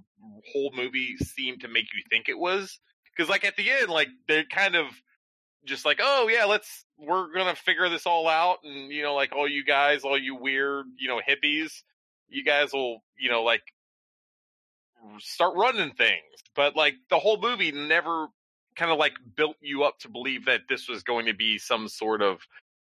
whole 0.52 0.72
movie 0.76 1.18
seemed 1.18 1.62
to 1.62 1.68
make 1.68 1.86
you 1.94 2.04
think 2.10 2.30
it 2.30 2.38
was. 2.38 2.80
Because 3.16 3.30
like 3.30 3.44
at 3.44 3.56
the 3.56 3.70
end, 3.70 3.90
like 3.90 4.10
they're 4.28 4.46
kind 4.46 4.76
of 4.76 4.88
just 5.66 5.86
like, 5.86 6.00
oh 6.02 6.30
yeah, 6.32 6.46
let's 6.46 6.86
we're 6.98 7.34
gonna 7.34 7.56
figure 7.56 7.90
this 7.90 8.06
all 8.06 8.28
out, 8.28 8.60
and 8.64 8.92
you 8.92 9.04
know, 9.04 9.16
like 9.16 9.34
all 9.34 9.48
you 9.48 9.64
guys, 9.64 10.04
all 10.04 10.18
you 10.18 10.36
weird, 10.36 10.86
you 10.98 11.08
know, 11.08 11.20
hippies, 11.28 11.84
you 12.30 12.44
guys 12.44 12.74
will, 12.74 13.04
you 13.18 13.30
know, 13.30 13.44
like 13.44 13.64
start 15.20 15.56
running 15.56 15.92
things. 15.92 16.22
But 16.56 16.76
like 16.76 16.96
the 17.10 17.20
whole 17.20 17.40
movie 17.40 17.72
never 17.72 18.28
kind 18.76 18.92
of 18.92 18.98
like 18.98 19.14
built 19.36 19.58
you 19.62 19.84
up 19.84 20.00
to 20.00 20.10
believe 20.10 20.46
that 20.46 20.62
this 20.68 20.88
was 20.88 21.04
going 21.04 21.28
to 21.28 21.34
be 21.34 21.58
some 21.58 21.88
sort 21.88 22.22
of 22.22 22.40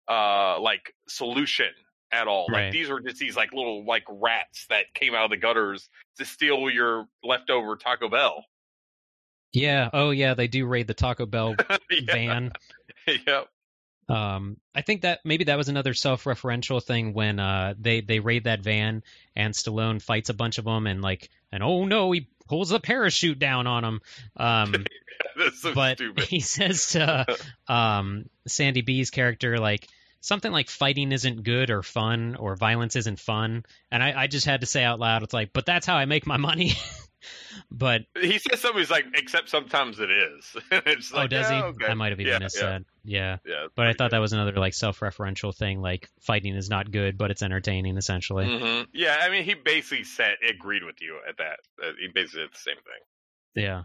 uh 0.08 0.60
like 0.60 0.94
solution 1.08 1.70
at 2.12 2.28
all. 2.28 2.48
Right. 2.50 2.66
Like 2.66 2.74
these 2.74 2.90
were 2.90 3.00
just 3.00 3.20
these 3.20 3.36
like 3.36 3.54
little 3.54 3.86
like 3.86 4.04
rats 4.10 4.66
that 4.70 4.86
came 4.94 5.14
out 5.14 5.26
of 5.26 5.30
the 5.30 5.38
gutters 5.38 5.90
to 6.18 6.26
steal 6.26 6.70
your 6.70 7.06
leftover 7.24 7.76
Taco 7.76 8.10
Bell. 8.10 8.46
Yeah. 9.54 9.90
Oh 9.94 10.12
yeah, 10.12 10.34
they 10.34 10.48
do 10.48 10.66
raid 10.66 10.88
the 10.88 10.94
Taco 10.94 11.26
Bell 11.26 11.56
yeah. 11.92 12.14
van. 12.14 12.52
yep. 13.08 13.48
Um, 14.10 14.58
I 14.74 14.82
think 14.82 15.02
that 15.02 15.20
maybe 15.24 15.46
that 15.46 15.58
was 15.58 15.70
another 15.70 15.94
self-referential 15.94 16.84
thing 16.84 17.14
when 17.14 17.40
uh, 17.40 17.76
they 17.80 18.02
they 18.02 18.20
raid 18.20 18.46
that 18.46 18.62
van 18.62 19.04
and 19.36 19.54
Stallone 19.54 20.02
fights 20.02 20.30
a 20.30 20.34
bunch 20.34 20.58
of 20.58 20.66
them 20.66 20.88
and 20.88 21.02
like 21.02 21.30
and 21.52 21.62
oh 21.62 21.86
no 21.86 22.12
he 22.12 22.28
pulls 22.48 22.70
the 22.70 22.80
parachute 22.80 23.40
down 23.40 23.68
on 23.68 23.84
them. 23.84 24.02
Um, 24.36 24.86
so 25.56 25.74
but 25.74 25.98
stupid. 25.98 26.24
he 26.24 26.40
says 26.40 26.88
to 26.88 27.26
um, 27.68 28.26
Sandy 28.48 28.82
B's 28.82 29.12
character 29.12 29.60
like 29.60 29.88
something 30.22 30.52
like 30.52 30.70
fighting 30.70 31.12
isn't 31.12 31.44
good 31.44 31.70
or 31.70 31.84
fun 31.84 32.36
or 32.36 32.56
violence 32.56 32.96
isn't 32.96 33.20
fun, 33.20 33.64
and 33.92 34.04
I, 34.04 34.24
I 34.24 34.28
just 34.28 34.46
had 34.46 34.62
to 34.62 34.68
say 34.68 34.84
out 34.84 35.00
loud 35.00 35.24
it's 35.24 35.34
like 35.34 35.54
but 35.54 35.66
that's 35.66 35.86
how 35.86 35.96
I 35.96 36.06
make 36.06 36.26
my 36.26 36.38
money. 36.38 36.74
but 37.72 38.02
He 38.20 38.40
says 38.40 38.60
something. 38.60 38.80
He's 38.80 38.90
like, 38.90 39.06
except 39.16 39.50
sometimes 39.50 40.00
it 40.00 40.10
is. 40.12 40.56
it's 40.72 41.12
oh, 41.14 41.28
does 41.28 41.50
yeah, 41.50 41.58
he? 41.58 41.64
Okay. 41.64 41.86
I 41.88 41.94
might 41.94 42.12
have 42.12 42.20
even 42.20 42.34
Yeah, 42.34 42.40
missed 42.40 42.58
yeah. 42.58 42.70
that. 42.70 42.82
Yeah. 43.04 43.38
Yeah, 43.46 43.68
But 43.76 43.88
I 43.88 43.94
thought 43.94 44.12
that 44.12 44.20
was 44.20 44.34
another 44.34 44.54
like 44.54 44.74
self-referential 44.74 45.56
thing, 45.56 45.82
like 45.82 46.10
fighting 46.22 46.56
is 46.56 46.70
not 46.70 46.92
good, 46.92 47.18
but 47.18 47.32
it's 47.32 47.42
entertaining 47.42 47.98
essentially. 47.98 48.46
hmm 48.46 48.84
Yeah, 48.94 49.18
I 49.22 49.30
mean, 49.30 49.44
he 49.44 49.54
basically 49.54 50.04
said 50.04 50.36
agreed 50.48 50.84
with 50.84 51.02
you 51.02 51.20
at 51.28 51.38
that. 51.38 51.60
Uh, 51.82 51.92
he 52.00 52.08
basically 52.08 52.42
did 52.44 52.54
the 52.54 52.58
same 52.58 52.76
thing. 52.76 53.64
Yeah, 53.64 53.84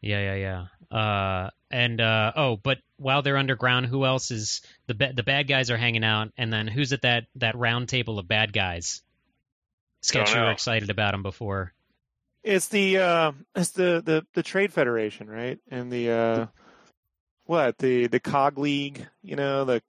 yeah, 0.00 0.34
yeah, 0.34 0.66
yeah. 0.90 0.96
Uh, 0.96 1.50
and 1.70 2.00
uh, 2.00 2.32
oh, 2.36 2.56
but 2.56 2.78
while 2.96 3.22
they're 3.22 3.36
underground, 3.36 3.86
who 3.86 4.04
else 4.04 4.30
is 4.30 4.60
the 4.86 4.94
ba- 4.94 5.12
the 5.14 5.22
bad 5.22 5.48
guys 5.48 5.70
are 5.70 5.76
hanging 5.76 6.04
out, 6.04 6.32
and 6.36 6.52
then 6.52 6.66
who's 6.68 6.92
at 6.92 7.02
that 7.02 7.24
that 7.36 7.56
round 7.56 7.88
table 7.88 8.18
of 8.18 8.28
bad 8.28 8.52
guys? 8.52 9.02
Sketch, 10.02 10.34
you 10.34 10.40
were 10.40 10.50
excited 10.50 10.90
about 10.90 11.14
him 11.14 11.22
before. 11.22 11.72
It's 12.42 12.68
the 12.68 12.98
uh, 12.98 13.32
it's 13.54 13.70
the, 13.70 14.02
the 14.04 14.26
the 14.34 14.42
trade 14.42 14.72
federation, 14.72 15.28
right? 15.28 15.58
And 15.70 15.92
the 15.92 16.10
uh, 16.10 16.46
what 17.44 17.78
the 17.78 18.08
the 18.08 18.20
cog 18.20 18.58
league, 18.58 19.06
you 19.22 19.36
know 19.36 19.64
the 19.64 19.82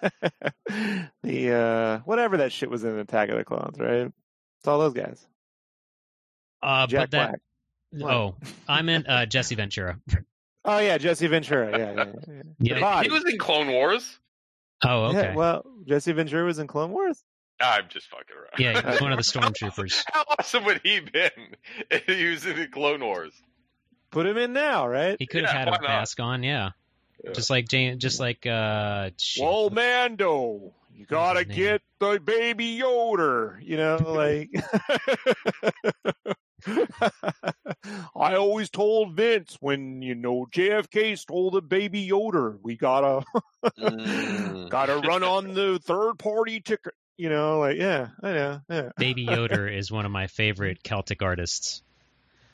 the 1.22 1.52
uh, 1.52 1.98
whatever 2.04 2.38
that 2.38 2.52
shit 2.52 2.70
was 2.70 2.84
in 2.84 2.98
Attack 2.98 3.30
of 3.30 3.38
the 3.38 3.44
Clones, 3.44 3.78
right? 3.78 4.12
It's 4.58 4.68
all 4.68 4.78
those 4.78 4.94
guys. 4.94 5.26
Uh, 6.62 6.86
Jack 6.86 7.00
but 7.02 7.10
that 7.10 7.40
Black. 7.92 8.12
oh, 8.12 8.34
I 8.68 8.82
meant 8.82 9.08
uh, 9.08 9.26
Jesse 9.26 9.54
Ventura. 9.54 9.98
Oh 10.64 10.78
yeah, 10.78 10.98
Jesse 10.98 11.26
Ventura. 11.26 11.70
Yeah, 11.70 11.92
yeah, 11.92 12.04
yeah. 12.04 12.42
yeah. 12.60 12.78
Yeah. 12.78 13.02
He 13.02 13.10
was 13.10 13.24
in 13.24 13.38
Clone 13.38 13.68
Wars. 13.68 14.18
Oh, 14.84 15.06
okay. 15.06 15.30
Yeah, 15.30 15.34
well, 15.34 15.64
Jesse 15.86 16.12
Ventura 16.12 16.44
was 16.44 16.58
in 16.58 16.66
Clone 16.66 16.90
Wars. 16.90 17.22
I'm 17.60 17.84
just 17.88 18.08
fucking 18.08 18.36
around. 18.36 18.58
Yeah, 18.58 18.80
he 18.80 18.86
was 18.86 19.00
one 19.00 19.12
of 19.12 19.18
the 19.18 19.22
stormtroopers. 19.40 20.04
How 20.12 20.24
awesome 20.38 20.64
would 20.64 20.80
he 20.84 21.00
been 21.00 21.30
if 21.90 22.04
he 22.06 22.28
was 22.28 22.46
in 22.46 22.56
the 22.56 22.66
Clone 22.68 23.00
Wars? 23.04 23.32
Put 24.10 24.26
him 24.26 24.36
in 24.38 24.52
now, 24.52 24.86
right? 24.88 25.16
He 25.18 25.26
could 25.26 25.44
have 25.44 25.54
had 25.54 25.68
a 25.68 25.80
mask 25.82 26.18
on, 26.20 26.42
yeah. 26.42 26.70
Yeah. 27.24 27.32
Just 27.32 27.50
like 27.50 27.66
Jane, 27.68 27.98
just 27.98 28.20
like 28.20 28.46
uh, 28.46 29.10
shit. 29.18 29.42
Well, 29.44 29.70
Mando, 29.70 30.72
you 30.94 31.04
gotta 31.04 31.44
get 31.44 31.82
the 31.98 32.20
baby 32.24 32.64
Yoder. 32.66 33.60
You 33.62 33.76
know, 33.76 33.96
like 34.06 34.50
I 38.16 38.34
always 38.34 38.70
told 38.70 39.14
Vince 39.14 39.56
when 39.60 40.02
you 40.02 40.14
know 40.14 40.46
JFK 40.52 41.18
stole 41.18 41.50
the 41.50 41.62
baby 41.62 42.00
Yoder, 42.00 42.56
we 42.62 42.76
gotta 42.76 43.24
Mm. 43.78 44.68
gotta 44.70 44.96
run 45.06 45.22
on 45.24 45.54
the 45.54 45.80
third 45.82 46.18
party 46.18 46.60
ticket. 46.60 46.94
You 47.18 47.28
know, 47.28 47.58
like 47.58 47.76
yeah, 47.76 48.08
I 48.22 48.32
know, 48.32 48.60
yeah. 48.70 48.88
Baby 48.96 49.22
Yoder 49.30 49.66
is 49.68 49.90
one 49.90 50.06
of 50.06 50.12
my 50.12 50.28
favorite 50.28 50.82
Celtic 50.82 51.20
artists. 51.22 51.82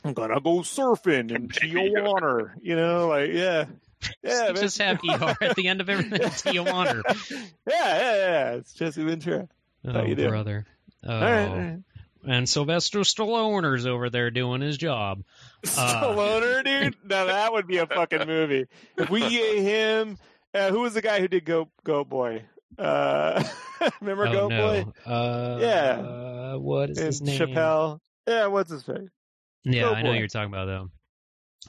I'm 0.03 0.13
gonna 0.15 0.41
go 0.41 0.59
surfing 0.61 1.31
in 1.31 1.47
Baby 1.49 1.91
Yoder. 1.91 2.01
Tijuana. 2.03 2.51
You 2.63 2.77
know, 2.77 3.09
like 3.09 3.31
yeah. 3.33 3.67
Yeah, 4.23 4.49
You 4.49 4.55
just 4.55 4.79
man. 4.79 4.99
have 5.03 5.23
ER 5.23 5.37
at 5.41 5.57
the 5.57 5.69
end 5.69 5.81
of 5.81 5.89
everything. 5.89 6.21
Tijuana. 6.21 7.03
yeah, 7.31 7.47
yeah, 7.99 8.17
yeah. 8.17 8.51
It's 8.57 8.75
Jesse 8.75 9.03
Ventura. 9.03 9.49
Oh, 9.87 10.03
you 10.05 10.15
doing? 10.15 10.29
brother. 10.29 10.67
Oh. 11.07 11.15
All 11.15 11.21
right, 11.23 11.47
all 11.49 11.57
right. 11.57 11.79
And 12.27 12.47
Sylvester 12.49 13.01
Stalloner's 13.01 13.87
over 13.87 14.09
there 14.11 14.31
doing 14.31 14.61
his 14.63 14.77
job. 14.79 15.23
Uh, 15.65 15.69
Stallone, 15.69 16.65
dude. 16.65 16.97
Now 17.05 17.27
that 17.27 17.53
would 17.53 17.67
be 17.67 17.79
a 17.79 17.87
fucking 17.87 18.27
movie. 18.27 18.67
If 18.99 19.09
we 19.11 19.21
get 19.21 19.59
him, 19.59 20.19
uh, 20.55 20.71
who 20.71 20.81
was 20.81 20.93
the 20.95 21.03
guy 21.03 21.21
who 21.21 21.29
did 21.29 21.45
Goat 21.47 21.69
Goat 21.83 22.09
Boy? 22.11 22.45
Uh, 22.79 23.43
remember 24.01 24.29
oh, 24.29 24.33
Goat 24.33 24.49
no. 24.51 24.85
Boy? 24.85 25.11
Uh, 25.11 25.59
Yeah. 25.61 26.01
Uh, 26.01 26.59
what 26.59 26.91
is 26.91 26.99
And 26.99 27.07
his 27.07 27.23
name? 27.23 27.39
Chappelle. 27.39 27.99
Yeah, 28.27 28.47
what's 28.47 28.71
his 28.71 28.83
face? 28.83 29.11
Yeah, 29.65 29.91
I 29.91 30.03
know 30.03 30.13
you're 30.13 30.29
talking 30.29 30.53
about 30.53 30.67
them. 30.67 30.91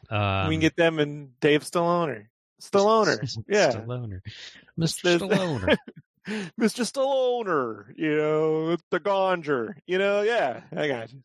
Um, 0.10 0.48
we 0.50 0.56
can 0.56 0.62
get 0.62 0.76
them 0.76 1.00
and 1.00 1.40
Dave 1.40 1.64
Stallone. 1.64 2.28
Stallone. 2.62 3.44
Yeah. 3.48 3.72
Stalloner. 3.72 4.22
Mr. 4.80 5.20
Stalloner. 5.20 5.78
Mr. 6.60 6.84
Stallone, 6.92 7.94
you 7.98 8.18
know, 8.18 8.78
the 8.90 9.00
Gonger, 9.00 9.76
you 9.86 10.00
know, 10.00 10.24
yeah, 10.24 10.62
I 10.76 10.88
got 10.88 11.14
you. 11.14 11.20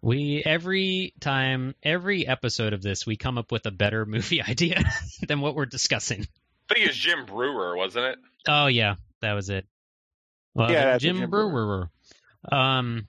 We 0.00 0.42
every 0.44 1.14
time, 1.20 1.74
every 1.82 2.26
episode 2.26 2.74
of 2.74 2.82
this, 2.82 3.06
we 3.06 3.16
come 3.16 3.38
up 3.38 3.50
with 3.50 3.66
a 3.66 3.70
better 3.72 4.06
movie 4.06 4.42
idea 4.42 4.82
than 5.26 5.40
what 5.40 5.56
we're 5.56 5.66
discussing. 5.66 6.26
I 6.72 6.74
think 6.74 6.86
it 6.86 6.90
was 6.90 6.96
Jim 6.96 7.26
Breuer, 7.26 7.76
wasn't 7.76 8.06
it? 8.06 8.18
Oh 8.48 8.66
yeah, 8.66 8.94
that 9.20 9.34
was 9.34 9.50
it. 9.50 9.66
Well, 10.54 10.70
Yeah, 10.70 10.98
Jim, 10.98 11.16
Jim 11.18 11.30
Breuer. 11.30 11.90
Um, 12.50 13.06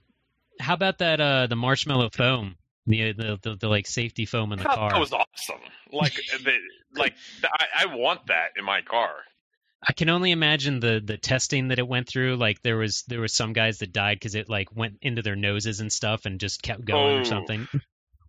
how 0.60 0.74
about 0.74 0.98
that? 0.98 1.20
Uh, 1.20 1.46
the 1.46 1.56
marshmallow 1.56 2.10
foam, 2.10 2.56
the 2.86 3.12
the, 3.12 3.38
the, 3.42 3.56
the 3.56 3.68
like 3.68 3.86
safety 3.86 4.26
foam 4.26 4.52
in 4.52 4.58
the 4.58 4.64
That 4.64 4.74
car. 4.76 5.00
was 5.00 5.12
awesome. 5.12 5.60
Like, 5.92 6.14
the, 6.44 6.52
like 6.96 7.14
I, 7.44 7.84
I 7.84 7.94
want 7.94 8.26
that 8.26 8.50
in 8.58 8.64
my 8.64 8.82
car. 8.82 9.10
I 9.86 9.92
can 9.92 10.08
only 10.08 10.30
imagine 10.30 10.80
the 10.80 11.00
the 11.04 11.16
testing 11.18 11.68
that 11.68 11.78
it 11.78 11.86
went 11.86 12.08
through. 12.08 12.36
Like 12.36 12.62
there 12.62 12.76
was 12.76 13.02
there 13.08 13.20
was 13.20 13.32
some 13.34 13.52
guys 13.52 13.78
that 13.78 13.92
died 13.92 14.16
because 14.16 14.34
it 14.34 14.48
like 14.48 14.74
went 14.74 14.98
into 15.02 15.22
their 15.22 15.36
noses 15.36 15.80
and 15.80 15.92
stuff 15.92 16.24
and 16.26 16.40
just 16.40 16.62
kept 16.62 16.84
going 16.84 17.18
or 17.18 17.20
Oh. 17.20 17.24
something. 17.24 17.68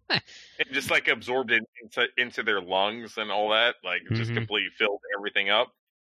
It 0.10 0.72
just 0.72 0.92
like 0.92 1.08
absorbed 1.08 1.52
it 1.52 1.64
into 1.82 2.08
into 2.18 2.44
their 2.44 2.62
lungs 2.62 3.18
and 3.18 3.32
all 3.32 3.50
that. 3.50 3.76
Like, 3.84 4.02
it 4.10 4.14
just 4.14 4.34
completely 4.34 4.70
filled 4.78 5.02
everything 5.18 5.50
up. 5.50 5.74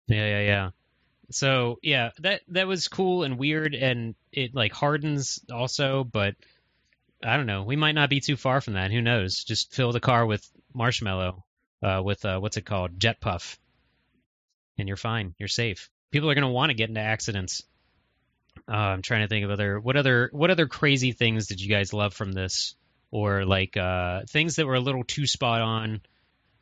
Yeah, 0.08 0.26
yeah, 0.26 0.42
yeah. 0.42 0.70
So 1.30 1.80
yeah, 1.82 2.12
that 2.20 2.42
that 2.50 2.68
was 2.68 2.88
cool 2.88 3.24
and 3.24 3.38
weird, 3.38 3.76
and 3.76 4.16
it 4.32 4.56
like 4.56 4.72
hardens 4.72 5.40
also. 5.52 6.04
But 6.04 6.36
I 7.24 7.36
don't 7.36 7.46
know. 7.48 7.64
We 7.64 7.76
might 7.76 7.96
not 7.96 8.10
be 8.10 8.20
too 8.20 8.38
far 8.38 8.62
from 8.62 8.74
that. 8.74 8.92
Who 8.92 9.02
knows? 9.02 9.44
Just 9.44 9.74
fill 9.74 9.92
the 9.92 10.00
car 10.00 10.26
with 10.26 10.48
marshmallow, 10.74 11.44
uh, 11.84 12.02
with 12.04 12.24
uh, 12.24 12.40
what's 12.40 12.58
it 12.58 12.66
called, 12.66 13.00
jet 13.00 13.20
puff, 13.20 13.60
and 14.78 14.88
you're 14.88 14.98
fine. 14.98 15.34
You're 15.38 15.50
safe. 15.50 15.90
People 16.12 16.30
are 16.30 16.36
gonna 16.36 16.52
want 16.52 16.70
to 16.70 16.76
get 16.76 16.90
into 16.90 17.02
accidents. 17.02 17.64
Uh, 18.70 18.76
I'm 18.76 19.02
trying 19.02 19.22
to 19.22 19.28
think 19.28 19.44
of 19.46 19.52
other 19.52 19.80
what 19.80 19.98
other 19.98 20.30
what 20.32 20.50
other 20.50 20.68
crazy 20.68 21.12
things 21.12 21.48
did 21.48 21.62
you 21.62 21.70
guys 21.70 21.94
love 21.94 22.14
from 22.14 22.32
this, 22.32 22.76
or 23.12 23.46
like 23.46 23.78
uh, 23.78 24.22
things 24.30 24.56
that 24.56 24.66
were 24.66 24.76
a 24.76 24.80
little 24.80 25.04
too 25.04 25.28
spot 25.28 25.62
on, 25.62 26.02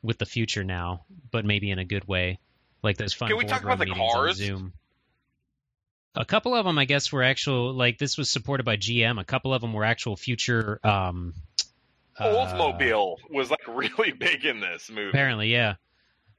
with 0.06 0.20
the 0.20 0.26
future 0.26 0.64
now, 0.64 1.06
but 1.32 1.44
maybe 1.44 1.72
in 1.72 1.80
a 1.80 1.86
good 1.86 2.08
way, 2.08 2.40
like 2.84 2.98
those 2.98 3.14
fun. 3.14 3.30
Can 3.30 3.38
we 3.38 3.46
talk 3.46 3.64
about 3.64 3.80
the 3.80 3.88
cars? 3.88 4.38
Zoom. 4.38 4.74
A 6.16 6.24
couple 6.24 6.56
of 6.56 6.64
them, 6.64 6.78
I 6.78 6.86
guess, 6.86 7.12
were 7.12 7.24
actual. 7.24 7.74
Like 7.74 7.98
this 7.98 8.18
was 8.18 8.30
supported 8.30 8.64
by 8.64 8.78
GM. 8.78 9.20
A 9.20 9.26
couple 9.26 9.54
of 9.54 9.62
them 9.62 9.74
were 9.74 9.84
actual 9.84 10.16
future. 10.16 10.80
Um, 10.84 11.34
uh, 12.18 12.28
Oldsmobile 12.28 13.18
was 13.30 13.50
like 13.50 13.68
really 13.68 14.12
big 14.12 14.46
in 14.46 14.62
this 14.62 14.90
movie. 14.90 15.10
apparently, 15.10 15.52
yeah. 15.52 15.76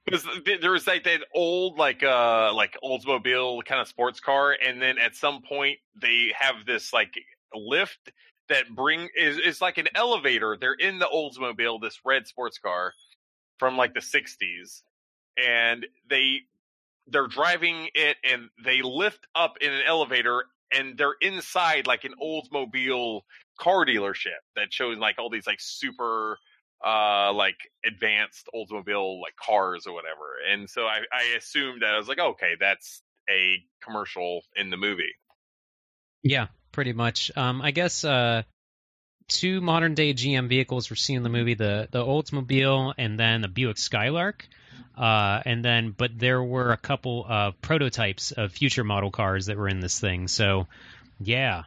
Because 0.07 0.25
there 0.63 0.71
was 0.71 0.87
like 0.87 1.03
that 1.05 1.23
old 1.35 1.79
like 1.79 2.05
uh 2.05 2.55
like 2.55 2.79
Oldsmobile 2.83 3.65
kind 3.65 3.81
of 3.81 3.89
sports 3.89 4.21
car, 4.21 4.53
and 4.53 4.81
then 4.81 4.99
at 4.99 5.17
some 5.17 5.43
point 5.43 5.79
they 6.01 6.33
have 6.39 6.65
this 6.65 6.93
like 6.93 7.15
lift 7.53 8.13
that 8.49 8.75
bring 8.75 9.09
is 9.17 9.39
is 9.39 9.61
like 9.61 9.79
an 9.79 9.89
elevator. 9.95 10.57
They're 10.61 10.75
in 10.75 10.99
the 10.99 11.07
Oldsmobile, 11.07 11.81
this 11.81 12.01
red 12.05 12.27
sports 12.27 12.59
car 12.59 12.93
from 13.59 13.77
like 13.77 13.95
the 13.95 14.01
'60s, 14.01 14.83
and 15.37 15.87
they 16.09 16.43
they're 17.09 17.29
driving 17.29 17.89
it, 17.95 18.17
and 18.25 18.49
they 18.65 18.83
lift 18.83 19.27
up 19.35 19.57
in 19.61 19.73
an 19.73 19.83
elevator, 19.87 20.45
and 20.73 20.97
they're 20.99 21.15
inside 21.21 21.87
like 21.87 22.05
an 22.05 22.15
Oldsmobile 22.23 23.23
car 23.59 23.87
dealership 23.87 24.43
that 24.55 24.73
shows 24.73 24.99
like 24.99 25.19
all 25.19 25.31
these 25.31 25.47
like 25.47 25.61
super 25.61 26.39
uh 26.85 27.33
like 27.33 27.57
advanced 27.87 28.49
Oldsmobile 28.55 29.21
like 29.21 29.35
cars 29.37 29.87
or 29.87 29.95
whatever. 29.95 30.37
And 30.51 30.69
so 30.69 30.83
I, 30.87 31.01
I 31.13 31.37
assumed 31.37 31.83
that 31.83 31.95
I 31.95 31.99
was 31.99 32.09
like, 32.09 32.19
okay, 32.19 32.55
that's 32.61 33.03
a 33.31 33.63
commercial 33.83 34.43
in 34.57 34.71
the 34.71 34.77
movie. 34.77 35.15
Yeah, 36.23 36.49
pretty 36.77 36.93
much. 36.93 37.33
Um, 37.35 37.63
I 37.63 37.71
guess 37.71 38.05
uh, 38.05 38.43
two 39.29 39.63
modern 39.63 39.95
day 39.95 40.13
GM 40.13 40.47
vehicles 40.47 40.91
were 40.91 40.97
seen 40.97 41.17
in 41.17 41.23
the 41.23 41.31
movie: 41.31 41.55
the 41.55 41.89
the 41.91 42.05
Oldsmobile 42.05 42.93
and 42.99 43.19
then 43.19 43.41
the 43.41 43.49
Buick 43.49 43.79
Skylark. 43.79 44.47
Uh, 44.97 45.43
and 45.45 45.65
then, 45.65 45.95
but 45.97 46.19
there 46.19 46.43
were 46.43 46.73
a 46.73 46.77
couple 46.77 47.25
of 47.27 47.61
prototypes 47.63 48.33
of 48.33 48.53
future 48.53 48.85
model 48.85 49.11
cars 49.11 49.47
that 49.47 49.57
were 49.57 49.69
in 49.69 49.81
this 49.81 49.99
thing. 49.99 50.29
So, 50.29 50.69
yeah. 51.19 51.65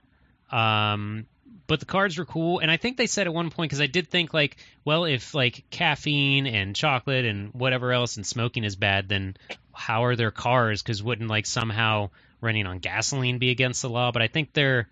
Um, 0.52 1.26
but 1.68 1.80
the 1.80 1.86
cards 1.86 2.18
were 2.18 2.26
cool, 2.26 2.60
and 2.60 2.72
I 2.72 2.78
think 2.78 2.98
they 2.98 3.06
said 3.08 3.28
at 3.28 3.34
one 3.34 3.50
point 3.50 3.70
because 3.70 3.82
I 3.82 3.88
did 3.88 4.10
think 4.10 4.34
like, 4.34 4.58
well, 4.86 5.06
if 5.06 5.34
like 5.34 5.64
caffeine 5.72 6.46
and 6.46 6.76
chocolate 6.76 7.26
and 7.26 7.52
whatever 7.54 7.92
else 7.92 8.18
and 8.18 8.26
smoking 8.26 8.64
is 8.64 8.76
bad, 8.76 9.10
then 9.10 9.38
how 9.74 10.06
are 10.06 10.16
their 10.16 10.32
cars? 10.32 10.84
Because 10.84 11.02
wouldn't 11.02 11.30
like 11.30 11.46
somehow 11.48 12.10
running 12.42 12.66
on 12.66 12.80
gasoline 12.80 13.38
be 13.38 13.52
against 13.52 13.82
the 13.82 13.90
law? 13.90 14.12
But 14.12 14.22
I 14.24 14.28
think 14.28 14.54
they're 14.54 14.88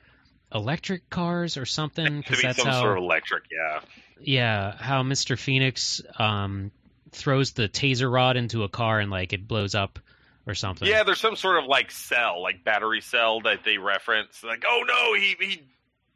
electric 0.54 1.10
cars 1.10 1.58
or 1.58 1.66
something 1.66 2.18
because 2.22 2.42
that's 2.42 2.58
some 2.58 2.68
how 2.68 2.82
sort 2.82 2.98
of 2.98 3.04
electric, 3.04 3.44
yeah. 3.52 3.80
yeah 4.20 4.76
how 4.78 5.04
Mr. 5.04 5.38
Phoenix 5.38 6.02
um 6.18 6.72
throws 7.12 7.54
the 7.54 7.70
taser 7.70 8.12
rod 8.12 8.38
into 8.38 8.64
a 8.64 8.70
car 8.70 9.00
and 9.00 9.10
like 9.10 9.34
it 9.34 9.48
blows 9.48 9.76
up 9.76 10.00
or 10.46 10.56
something. 10.56 10.88
Yeah, 10.88 11.04
there's 11.04 11.20
some 11.20 11.36
sort 11.36 11.58
of 11.58 11.66
like 11.66 11.92
cell, 11.92 12.42
like 12.42 12.64
battery 12.64 13.02
cell 13.02 13.42
that 13.42 13.64
they 13.66 13.78
reference. 13.78 14.44
Like, 14.44 14.64
oh 14.68 14.84
no, 14.88 15.14
he 15.20 15.36
he 15.40 15.64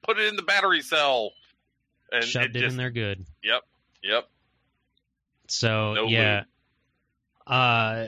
put 0.04 0.18
it 0.18 0.28
in 0.28 0.36
the 0.36 0.44
battery 0.44 0.82
cell. 0.82 1.34
And 2.12 2.24
shoved 2.24 2.56
it, 2.56 2.62
just, 2.62 2.72
in 2.72 2.78
there 2.78 2.90
good. 2.90 3.26
Yep. 3.44 3.62
Yep. 4.04 4.30
So 5.48 5.94
No 5.94 6.06
yeah. 6.08 6.44
Uh, 7.48 8.08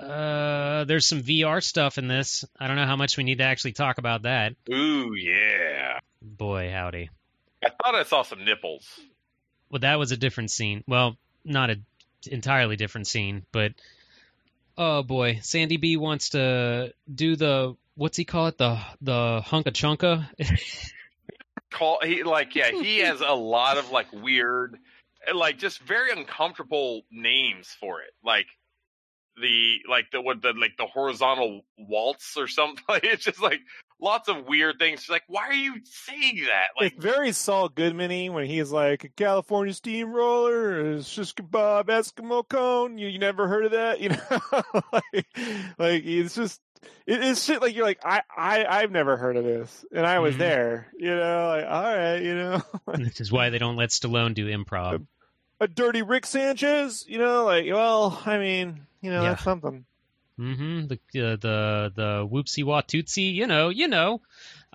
uh, 0.00 0.84
there's 0.84 1.06
some 1.06 1.22
VR 1.22 1.62
stuff 1.62 1.98
in 1.98 2.08
this. 2.08 2.44
I 2.58 2.66
don't 2.66 2.76
know 2.76 2.86
how 2.86 2.96
much 2.96 3.16
we 3.16 3.24
need 3.24 3.38
to 3.38 3.44
actually 3.44 3.72
talk 3.72 3.98
about 3.98 4.22
that. 4.22 4.54
Ooh, 4.70 5.14
yeah. 5.14 5.98
Boy, 6.20 6.70
howdy. 6.70 7.10
I 7.64 7.70
thought 7.70 7.94
I 7.94 8.02
saw 8.02 8.22
some 8.22 8.44
nipples. 8.44 8.86
Well, 9.70 9.80
that 9.80 9.98
was 9.98 10.12
a 10.12 10.16
different 10.16 10.50
scene. 10.50 10.84
Well, 10.86 11.16
not 11.44 11.70
a 11.70 11.80
entirely 12.26 12.76
different 12.76 13.06
scene, 13.06 13.44
but 13.52 13.72
oh 14.76 15.02
boy, 15.02 15.40
Sandy 15.42 15.76
B 15.76 15.96
wants 15.96 16.30
to 16.30 16.92
do 17.12 17.36
the 17.36 17.76
what's 17.94 18.16
he 18.16 18.24
call 18.24 18.48
it 18.48 18.58
the 18.58 18.78
the 19.00 19.42
hunka 19.44 19.72
chunka. 19.72 20.26
Call 21.70 21.98
he 22.04 22.22
like 22.22 22.54
yeah, 22.54 22.70
he 22.70 22.98
has 22.98 23.20
a 23.20 23.32
lot 23.32 23.78
of 23.78 23.90
like 23.90 24.06
weird 24.12 24.78
like 25.34 25.58
just 25.58 25.80
very 25.80 26.12
uncomfortable 26.12 27.02
names 27.10 27.76
for 27.80 28.00
it. 28.00 28.12
Like 28.24 28.46
the 29.40 29.76
like 29.88 30.06
the 30.12 30.20
what 30.20 30.42
the 30.42 30.52
like 30.52 30.76
the 30.78 30.86
horizontal 30.86 31.64
waltz 31.78 32.36
or 32.36 32.46
something. 32.48 32.84
It's 33.02 33.24
just 33.24 33.42
like 33.42 33.60
lots 34.00 34.28
of 34.28 34.46
weird 34.46 34.78
things. 34.78 35.00
She's 35.02 35.10
like, 35.10 35.24
why 35.28 35.48
are 35.48 35.52
you 35.54 35.76
saying 35.84 36.44
that? 36.46 36.68
Like 36.80 36.92
it's 36.94 37.02
very 37.02 37.32
Saul 37.32 37.68
Goodman 37.68 38.32
when 38.32 38.46
he's 38.46 38.70
like 38.70 39.04
a 39.04 39.08
California 39.08 39.74
steamroller, 39.74 40.94
is 40.94 41.08
just 41.10 41.36
kebab, 41.36 41.84
Eskimo 41.86 42.46
cone. 42.48 42.98
You, 42.98 43.08
you 43.08 43.18
never 43.18 43.48
heard 43.48 43.64
of 43.66 43.72
that, 43.72 44.00
you 44.00 44.10
know? 44.10 44.82
like, 44.92 45.26
like 45.78 46.02
it's 46.04 46.34
just 46.34 46.60
it 47.06 47.22
is 47.24 47.42
shit. 47.42 47.60
Like 47.62 47.74
you're 47.74 47.86
like 47.86 48.00
I 48.04 48.22
I 48.36 48.64
I've 48.66 48.90
never 48.90 49.16
heard 49.16 49.36
of 49.36 49.44
this, 49.44 49.84
and 49.92 50.06
I 50.06 50.18
was 50.20 50.34
Mhm. 50.36 50.38
there. 50.38 50.92
You 50.98 51.14
know, 51.16 51.46
like 51.48 51.64
all 51.64 51.82
right, 51.96 52.18
you 52.22 52.34
know, 52.34 52.62
this 52.94 53.20
is 53.20 53.32
why 53.32 53.50
they 53.50 53.58
don't 53.58 53.76
let 53.76 53.90
Stallone 53.90 54.34
do 54.34 54.46
improv. 54.46 55.06
A 55.60 55.68
dirty 55.68 56.02
Rick 56.02 56.26
Sanchez. 56.26 57.04
You 57.08 57.18
know, 57.18 57.44
like 57.44 57.66
well, 57.66 58.20
I 58.26 58.38
mean, 58.38 58.80
you 59.00 59.10
know, 59.10 59.22
Yeah. 59.22 59.30
that's 59.30 59.44
something. 59.44 59.84
Mm-hmm. 60.38 60.86
The 60.88 60.94
uh, 60.94 61.36
the 61.36 61.92
the 61.94 62.28
whoopsie 62.30 62.64
watootsie, 62.64 63.32
you 63.34 63.46
know, 63.46 63.68
you 63.68 63.88
know. 63.88 64.20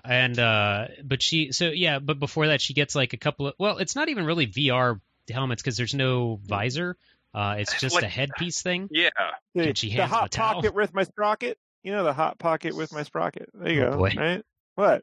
And 0.02 0.38
uh 0.38 0.86
but 1.04 1.20
she 1.22 1.52
so 1.52 1.66
yeah, 1.66 1.98
but 1.98 2.18
before 2.18 2.46
that 2.46 2.62
she 2.62 2.72
gets 2.72 2.94
like 2.94 3.12
a 3.12 3.18
couple 3.18 3.48
of 3.48 3.54
well, 3.58 3.76
it's 3.78 3.94
not 3.94 4.08
even 4.08 4.24
really 4.24 4.46
VR 4.46 4.98
helmets 5.30 5.60
because 5.62 5.76
there's 5.76 5.94
no 5.94 6.40
visor. 6.42 6.96
Uh 7.34 7.56
it's 7.58 7.78
just 7.78 7.94
Like- 7.96 8.04
a 8.04 8.08
headpiece 8.08 8.62
thing. 8.62 8.88
yeah. 8.90 9.10
The, 9.54 9.68
And 9.68 9.76
she 9.78 9.88
the 9.88 9.96
hands 9.96 10.10
him 10.10 10.14
a 10.16 10.20
hot 10.20 10.30
towel. 10.30 10.54
pocket 10.54 10.74
with 10.74 10.94
my 10.94 11.02
sprocket. 11.04 11.58
You 11.82 11.92
know, 11.92 12.04
the 12.04 12.14
hot 12.14 12.38
pocket 12.38 12.74
with 12.74 12.92
my 12.92 13.02
sprocket. 13.02 13.50
There 13.52 13.72
you 13.72 13.84
Oh, 13.84 13.90
go. 13.92 13.96
boy. 13.98 14.12
Right? 14.16 14.44
What? 14.76 15.02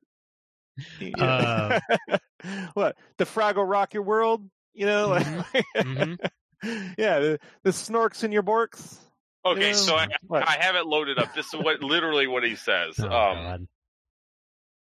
Uh, 1.20 1.80
what? 2.74 2.96
The 3.18 3.26
Fraggle 3.26 3.68
Rock 3.70 3.94
your 3.94 4.04
world? 4.04 4.48
You 4.78 4.86
know, 4.86 5.08
like, 5.10 5.26
Mhm. 5.76 6.18
yeah, 6.98 7.20
the, 7.20 7.40
the 7.64 7.72
snorks 7.72 8.24
in 8.24 8.32
your 8.32 8.44
borks. 8.44 8.98
Okay, 9.44 9.70
Yeah. 9.70 9.74
so 9.74 9.96
I, 9.96 10.08
I 10.32 10.58
have 10.62 10.76
it 10.76 10.86
loaded 10.86 11.18
up. 11.18 11.34
This 11.34 11.48
is 11.48 11.54
what 11.56 11.82
literally 11.82 12.28
what 12.28 12.44
he 12.44 12.56
says. 12.56 12.96
Oh, 13.00 13.06
um 13.06 13.10
God. 13.44 13.68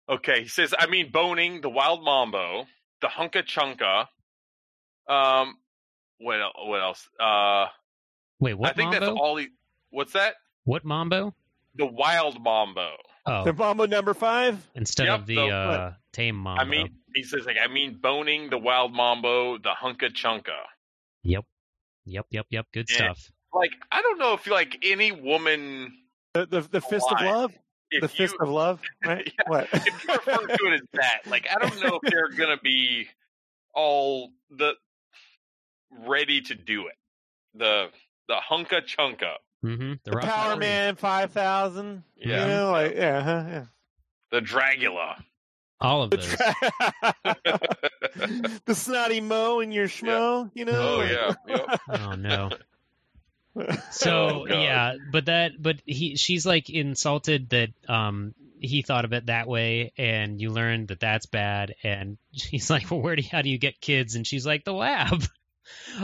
Okay, 0.08 0.42
he 0.42 0.48
says, 0.48 0.74
I 0.78 0.86
mean, 0.86 1.10
boning, 1.12 1.60
the 1.60 1.68
wild 1.70 2.02
mambo, 2.04 2.66
the 3.00 3.08
hunka 3.08 3.42
chunka. 3.44 4.06
Um, 5.12 5.56
what 6.18 6.40
else? 6.40 6.52
What 6.64 6.80
else? 6.82 7.08
Uh, 7.20 7.66
Wait, 8.40 8.54
what 8.54 8.70
I 8.70 8.72
think 8.74 8.90
mambo? 8.92 9.06
that's 9.06 9.18
all 9.20 9.36
he. 9.36 9.48
What's 9.90 10.12
that? 10.14 10.34
What 10.64 10.84
mambo? 10.84 11.34
The 11.76 11.86
wild 11.86 12.40
mambo. 12.42 12.90
Oh, 13.28 13.44
The 13.44 13.52
Mambo 13.52 13.86
number 13.86 14.14
five. 14.14 14.64
instead 14.76 15.06
Yep, 15.08 15.20
of 15.20 15.26
the 15.26 15.34
the- 15.34 15.48
uh, 15.48 15.92
tame 16.16 16.36
mambo. 16.36 16.62
I 16.62 16.64
mean, 16.64 16.88
he 17.14 17.22
says 17.22 17.44
like, 17.46 17.56
I 17.62 17.68
mean, 17.72 17.98
boning, 18.00 18.50
the 18.50 18.58
wild 18.58 18.92
mambo, 18.92 19.58
the 19.58 19.70
hunka 19.82 20.10
chunka. 20.12 20.56
yep, 21.22 21.44
yep, 22.04 22.26
yep, 22.30 22.46
yep. 22.50 22.66
Good 22.72 22.86
Yeah. 22.90 22.96
stuff. 22.96 23.30
Like, 23.52 23.72
I 23.92 24.02
don't 24.02 24.18
know 24.18 24.34
if 24.34 24.46
like 24.46 24.78
any 24.82 25.12
woman, 25.12 25.92
The 26.34 26.46
the, 26.46 26.60
the 26.62 26.80
fist 26.80 27.06
of 27.10 27.20
love. 27.20 27.52
if 27.90 28.00
The 28.02 28.06
you 28.06 28.28
fist 28.28 28.36
of 28.40 28.48
love. 28.48 28.80
Right? 29.04 29.26
Yeah. 29.38 29.44
What? 29.48 29.68
if 29.72 30.04
you 30.04 30.14
refer 30.14 30.46
to 30.46 30.64
it 30.66 30.74
as 30.74 30.80
that, 30.94 31.20
like, 31.26 31.46
I 31.50 31.58
don't 31.58 31.80
know 31.82 31.98
if 32.02 32.10
they're 32.12 32.28
gonna 32.30 32.58
be 32.62 33.08
all 33.74 34.30
the 34.50 34.74
ready 35.90 36.40
to 36.42 36.54
do 36.54 36.86
it. 36.88 36.94
The 37.54 37.88
the 38.28 38.36
hunka 38.50 38.82
chunka. 38.86 39.34
Mm-hmm. 39.64 39.92
The, 40.04 40.10
the 40.10 40.16
Power 40.18 40.56
Man 40.56 40.96
five 40.96 41.32
thousand. 41.32 42.02
Yeah. 42.16 42.42
You 42.42 42.48
know, 42.48 42.70
like 42.72 42.94
yeah, 42.94 43.22
huh, 43.22 43.44
yeah. 43.48 43.64
The 44.32 44.40
Dragula. 44.40 45.22
All 45.80 46.02
of 46.02 46.10
The, 46.10 46.16
those. 46.16 46.26
tra- 47.34 48.58
the 48.64 48.74
snotty 48.74 49.20
mo 49.20 49.60
in 49.60 49.72
your 49.72 49.88
schmo. 49.88 50.50
You 50.54 50.64
know. 50.64 50.94
oh 50.94 50.96
like- 50.98 51.10
yeah. 51.10 51.34
Yep. 51.48 51.80
Oh 51.88 52.12
no. 52.14 52.50
So 53.90 54.44
Oh, 54.44 54.46
yeah, 54.46 54.96
but 55.10 55.26
that 55.26 55.52
but 55.58 55.76
he 55.86 56.16
she's 56.16 56.44
like 56.44 56.68
insulted 56.68 57.48
that 57.50 57.70
um 57.88 58.34
he 58.60 58.82
thought 58.82 59.04
of 59.06 59.12
it 59.14 59.26
that 59.26 59.48
way 59.48 59.92
and 59.96 60.38
you 60.40 60.50
learn 60.50 60.86
that 60.86 61.00
that's 61.00 61.24
bad 61.26 61.74
and 61.82 62.18
she's 62.32 62.68
like 62.70 62.90
well 62.90 63.00
where 63.00 63.16
do 63.16 63.22
you, 63.22 63.28
how 63.32 63.40
do 63.42 63.48
you 63.48 63.56
get 63.58 63.80
kids 63.80 64.14
and 64.14 64.26
she's 64.26 64.46
like 64.46 64.64
the 64.64 64.72
lab 64.74 65.24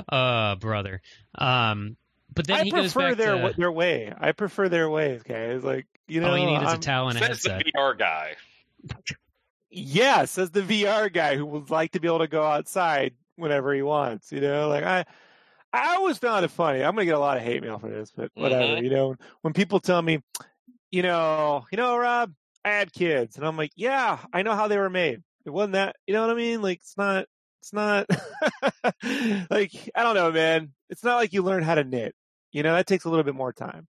uh 0.09 0.55
brother 0.57 1.03
um 1.37 1.97
but 2.35 2.47
then 2.47 2.61
I 2.61 2.65
he 2.65 2.71
goes 2.71 2.93
prefer 2.95 3.11
back 3.11 3.19
their 3.19 3.49
to 3.51 3.55
their 3.59 3.73
way. 3.73 4.11
I 4.19 4.33
prefer 4.33 4.71
their 4.71 4.89
ways, 4.89 5.23
guys. 5.23 5.63
Like 5.63 5.87
you 6.09 6.23
know, 6.23 6.31
all 6.31 6.39
you 6.39 6.47
need 6.47 6.57
is 6.57 6.63
a 6.63 6.67
I'm- 6.69 6.81
towel 6.81 7.09
and 7.11 7.19
a 7.19 7.21
Says 7.27 7.43
the 7.43 7.51
headset 7.53 7.73
VR 7.77 7.99
guy. 7.99 8.37
Yeah, 9.75 10.27
says 10.27 10.51
the 10.51 10.61
VR 10.61 11.11
guy 11.13 11.37
who 11.37 11.47
would 11.47 11.71
like 11.71 11.93
to 11.93 12.01
be 12.01 12.07
able 12.07 12.19
to 12.21 12.29
go 12.29 12.43
outside 12.45 13.15
whenever 13.37 13.73
he 13.75 13.81
wants. 13.83 14.31
You 14.31 14.41
know, 14.43 14.69
like 14.69 14.85
I, 14.85 15.05
I 15.73 15.97
always 15.97 16.19
found 16.19 16.45
it 16.45 16.51
funny. 16.51 16.85
I'm 16.85 16.95
gonna 16.95 17.07
get 17.07 17.15
a 17.15 17.19
lot 17.19 17.39
of 17.39 17.43
hate 17.43 17.63
mail 17.63 17.79
for 17.79 17.89
this, 17.89 18.13
but 18.15 18.31
whatever. 18.35 18.63
Mhm. 18.77 18.83
You 18.85 18.91
know, 18.91 19.17
when 19.41 19.55
people 19.55 19.81
tell 19.81 20.03
me, 20.03 20.21
you 20.91 21.03
know, 21.03 21.65
you 21.73 21.77
know, 21.79 21.97
Rob, 21.97 22.33
I 22.65 22.71
had 22.71 22.93
kids, 22.93 23.37
and 23.37 23.47
I'm 23.47 23.57
like, 23.57 23.73
yeah, 23.75 24.19
I 24.33 24.43
know 24.43 24.55
how 24.55 24.69
they 24.69 24.77
were 24.79 24.91
made. 24.91 25.23
It 25.47 25.51
wasn't 25.51 25.73
that. 25.73 25.97
You 26.07 26.13
know 26.15 26.21
what 26.21 26.31
I 26.31 26.35
mean? 26.35 26.61
Like 26.63 26.79
it's 26.79 26.97
not. 26.99 27.27
It's 27.63 27.73
not 27.73 28.07
like 29.51 29.91
I 29.95 30.03
don't 30.03 30.15
know, 30.15 30.33
man. 30.33 30.73
it's 30.91 31.05
not 31.05 31.17
like 31.17 31.33
you 31.33 31.43
learn 31.43 31.63
how 31.63 31.77
to 31.77 31.85
knit. 31.85 32.15
You 32.53 32.63
know, 32.63 32.75
that 32.75 32.87
takes 32.87 33.05
a 33.05 33.09
little 33.09 33.25
bit 33.25 33.35
more 33.35 33.53
time. 33.53 33.87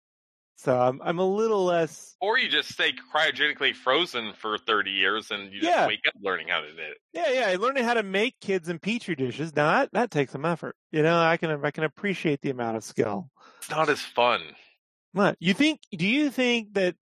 So 0.63 0.79
I'm 0.79 1.01
I'm 1.03 1.19
a 1.19 1.25
little 1.27 1.65
less. 1.65 2.17
Or 2.21 2.37
you 2.37 2.47
just 2.51 2.71
stay 2.71 2.93
cryogenically 3.15 3.75
frozen 3.75 4.35
for 4.35 4.59
30 4.59 4.91
years 4.91 5.31
and 5.31 5.45
you 5.51 5.61
just 5.61 5.71
Yeah. 5.73 5.87
wake 5.87 6.01
up 6.07 6.13
learning 6.21 6.49
how 6.49 6.61
to 6.61 6.67
knit. 6.75 6.99
Yeah, 7.15 7.31
yeah. 7.31 7.57
Learning 7.59 7.83
how 7.83 7.95
to 7.95 8.03
make 8.03 8.39
kids 8.41 8.69
in 8.69 8.79
petri 8.79 9.15
dishes 9.17 9.57
now 9.57 9.71
that 9.71 9.89
that 9.93 10.11
takes 10.11 10.33
some 10.33 10.45
effort. 10.45 10.77
You 10.93 11.03
know, 11.03 11.19
I 11.19 11.39
can 11.39 11.65
I 11.65 11.71
can 11.71 11.85
appreciate 11.85 12.43
the 12.43 12.51
amount 12.51 12.77
of 12.77 12.85
skill. 12.85 13.31
It's 13.59 13.71
not 13.71 13.89
as 13.89 14.03
fun. 14.03 14.43
What 15.13 15.37
you 15.41 15.55
think? 15.55 15.81
Do 15.97 16.07
you 16.07 16.29
think 16.31 16.75
that? 16.75 16.95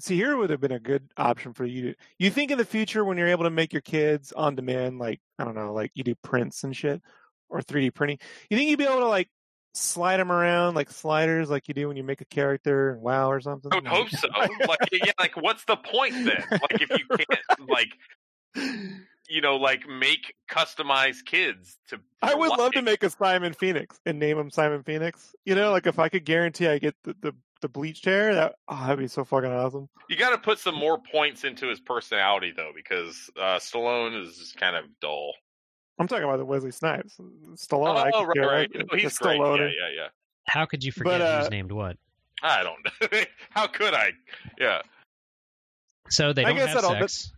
See, 0.00 0.14
here 0.14 0.36
would 0.36 0.48
have 0.50 0.60
been 0.60 0.70
a 0.72 0.78
good 0.80 1.10
option 1.16 1.52
for 1.52 1.66
you. 1.66 1.90
to 1.92 1.94
You 2.20 2.30
think 2.30 2.52
in 2.52 2.58
the 2.58 2.64
future 2.64 3.04
when 3.04 3.18
you're 3.18 3.26
able 3.26 3.44
to 3.44 3.50
make 3.50 3.72
your 3.72 3.82
kids 3.82 4.32
on 4.32 4.54
demand, 4.54 5.00
like 5.00 5.20
I 5.36 5.44
don't 5.44 5.56
know, 5.56 5.72
like 5.74 5.90
you 5.94 6.04
do 6.04 6.14
prints 6.22 6.62
and 6.62 6.74
shit, 6.76 7.02
or 7.48 7.60
3D 7.60 7.92
printing, 7.92 8.18
you 8.48 8.56
think 8.56 8.70
you'd 8.70 8.78
be 8.78 8.84
able 8.84 9.00
to 9.00 9.08
like 9.08 9.28
slide 9.74 10.18
them 10.18 10.32
around 10.32 10.74
like 10.74 10.90
sliders, 10.90 11.50
like 11.50 11.68
you 11.68 11.74
do 11.74 11.88
when 11.88 11.96
you 11.96 12.04
make 12.04 12.20
a 12.20 12.26
character 12.26 12.94
in 12.94 13.00
WoW 13.00 13.30
or 13.30 13.40
something? 13.40 13.70
I 13.72 13.76
would 13.76 13.86
hope 13.86 14.10
so. 14.10 14.28
like, 14.38 14.78
yeah, 14.92 15.12
like 15.18 15.36
what's 15.36 15.64
the 15.64 15.76
point 15.76 16.14
then? 16.14 16.44
Like, 16.50 16.80
if 16.80 16.90
you 16.90 17.06
can't, 17.08 17.68
like, 17.68 17.88
you 19.28 19.40
know, 19.40 19.56
like 19.56 19.88
make 19.88 20.34
customized 20.50 21.24
kids 21.24 21.78
to. 21.88 22.00
I 22.22 22.34
would 22.34 22.50
love 22.50 22.72
to 22.72 22.82
make 22.82 23.02
a 23.02 23.10
Simon 23.10 23.52
Phoenix 23.52 23.98
and 24.04 24.18
name 24.18 24.38
him 24.38 24.50
Simon 24.50 24.82
Phoenix. 24.82 25.34
You 25.44 25.54
know, 25.54 25.70
like 25.70 25.86
if 25.86 25.98
I 25.98 26.08
could 26.08 26.24
guarantee 26.24 26.66
I 26.66 26.78
get 26.78 26.94
the 27.04 27.14
the, 27.20 27.34
the 27.62 27.68
bleached 27.68 28.04
hair, 28.04 28.34
that 28.34 28.54
oh, 28.68 28.80
that'd 28.82 28.98
be 28.98 29.06
so 29.06 29.24
fucking 29.24 29.50
awesome. 29.50 29.88
You 30.08 30.16
got 30.16 30.30
to 30.30 30.38
put 30.38 30.58
some 30.58 30.74
more 30.74 30.98
points 30.98 31.44
into 31.44 31.68
his 31.68 31.80
personality 31.80 32.52
though, 32.54 32.72
because 32.74 33.30
uh, 33.38 33.58
Stallone 33.58 34.20
is 34.20 34.36
just 34.36 34.56
kind 34.56 34.76
of 34.76 34.84
dull. 35.00 35.34
I'm 36.00 36.08
talking 36.08 36.24
about 36.24 36.38
the 36.38 36.46
Wesley 36.46 36.70
Snipes, 36.70 37.16
Stallone. 37.56 37.96
I 37.96 38.10
oh, 38.14 38.20
could 38.20 38.28
right, 38.28 38.34
care 38.34 38.46
right. 38.46 38.74
less. 38.74 38.84
No, 38.90 38.96
he's 38.96 39.06
It's 39.08 39.18
great. 39.18 39.38
Stallone. 39.38 39.58
Yeah, 39.58 39.64
yeah, 39.66 39.94
yeah. 39.96 40.08
How 40.46 40.64
could 40.64 40.82
you 40.82 40.92
forget 40.92 41.18
But, 41.18 41.20
uh, 41.20 41.40
who's 41.42 41.50
named 41.50 41.72
what? 41.72 41.96
I 42.42 42.62
don't 42.62 43.12
know. 43.12 43.20
How 43.50 43.66
could 43.66 43.92
I? 43.92 44.12
Yeah. 44.58 44.80
So 46.08 46.32
they 46.32 46.42
I 46.44 46.48
don't 46.48 46.56
guess 46.56 46.68
have 46.72 46.82
that'll- 46.82 46.98
sex. 47.00 47.32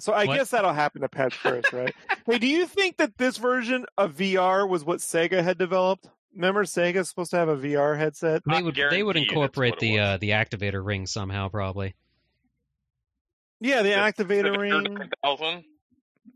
So 0.00 0.12
I 0.12 0.24
What? 0.24 0.36
guess 0.36 0.50
that'll 0.50 0.72
happen 0.72 1.02
to 1.02 1.08
Patch 1.08 1.34
first, 1.36 1.72
right? 1.72 1.94
hey, 2.26 2.38
do 2.38 2.48
you 2.48 2.66
think 2.66 2.96
that 2.96 3.16
this 3.18 3.36
version 3.36 3.86
of 3.96 4.16
VR 4.16 4.68
was 4.68 4.84
what 4.84 4.98
Sega 4.98 5.44
had 5.44 5.58
developed? 5.58 6.08
Remember, 6.34 6.64
Sega's 6.64 7.08
supposed 7.08 7.30
to 7.32 7.36
have 7.36 7.48
a 7.48 7.56
VR 7.56 7.96
headset. 7.96 8.42
They 8.46 8.62
would 8.62 8.74
they 8.74 9.02
would 9.02 9.16
incorporate 9.16 9.78
the 9.78 9.98
uh, 9.98 10.16
the 10.16 10.30
activator 10.30 10.84
ring 10.84 11.06
somehow 11.06 11.50
probably. 11.50 11.94
Yeah, 13.60 13.82
the 13.82 13.90
The 13.90 13.94
activator 13.94 14.44
Civic 14.54 14.60
ring. 14.60 14.94
9000? 15.24 15.64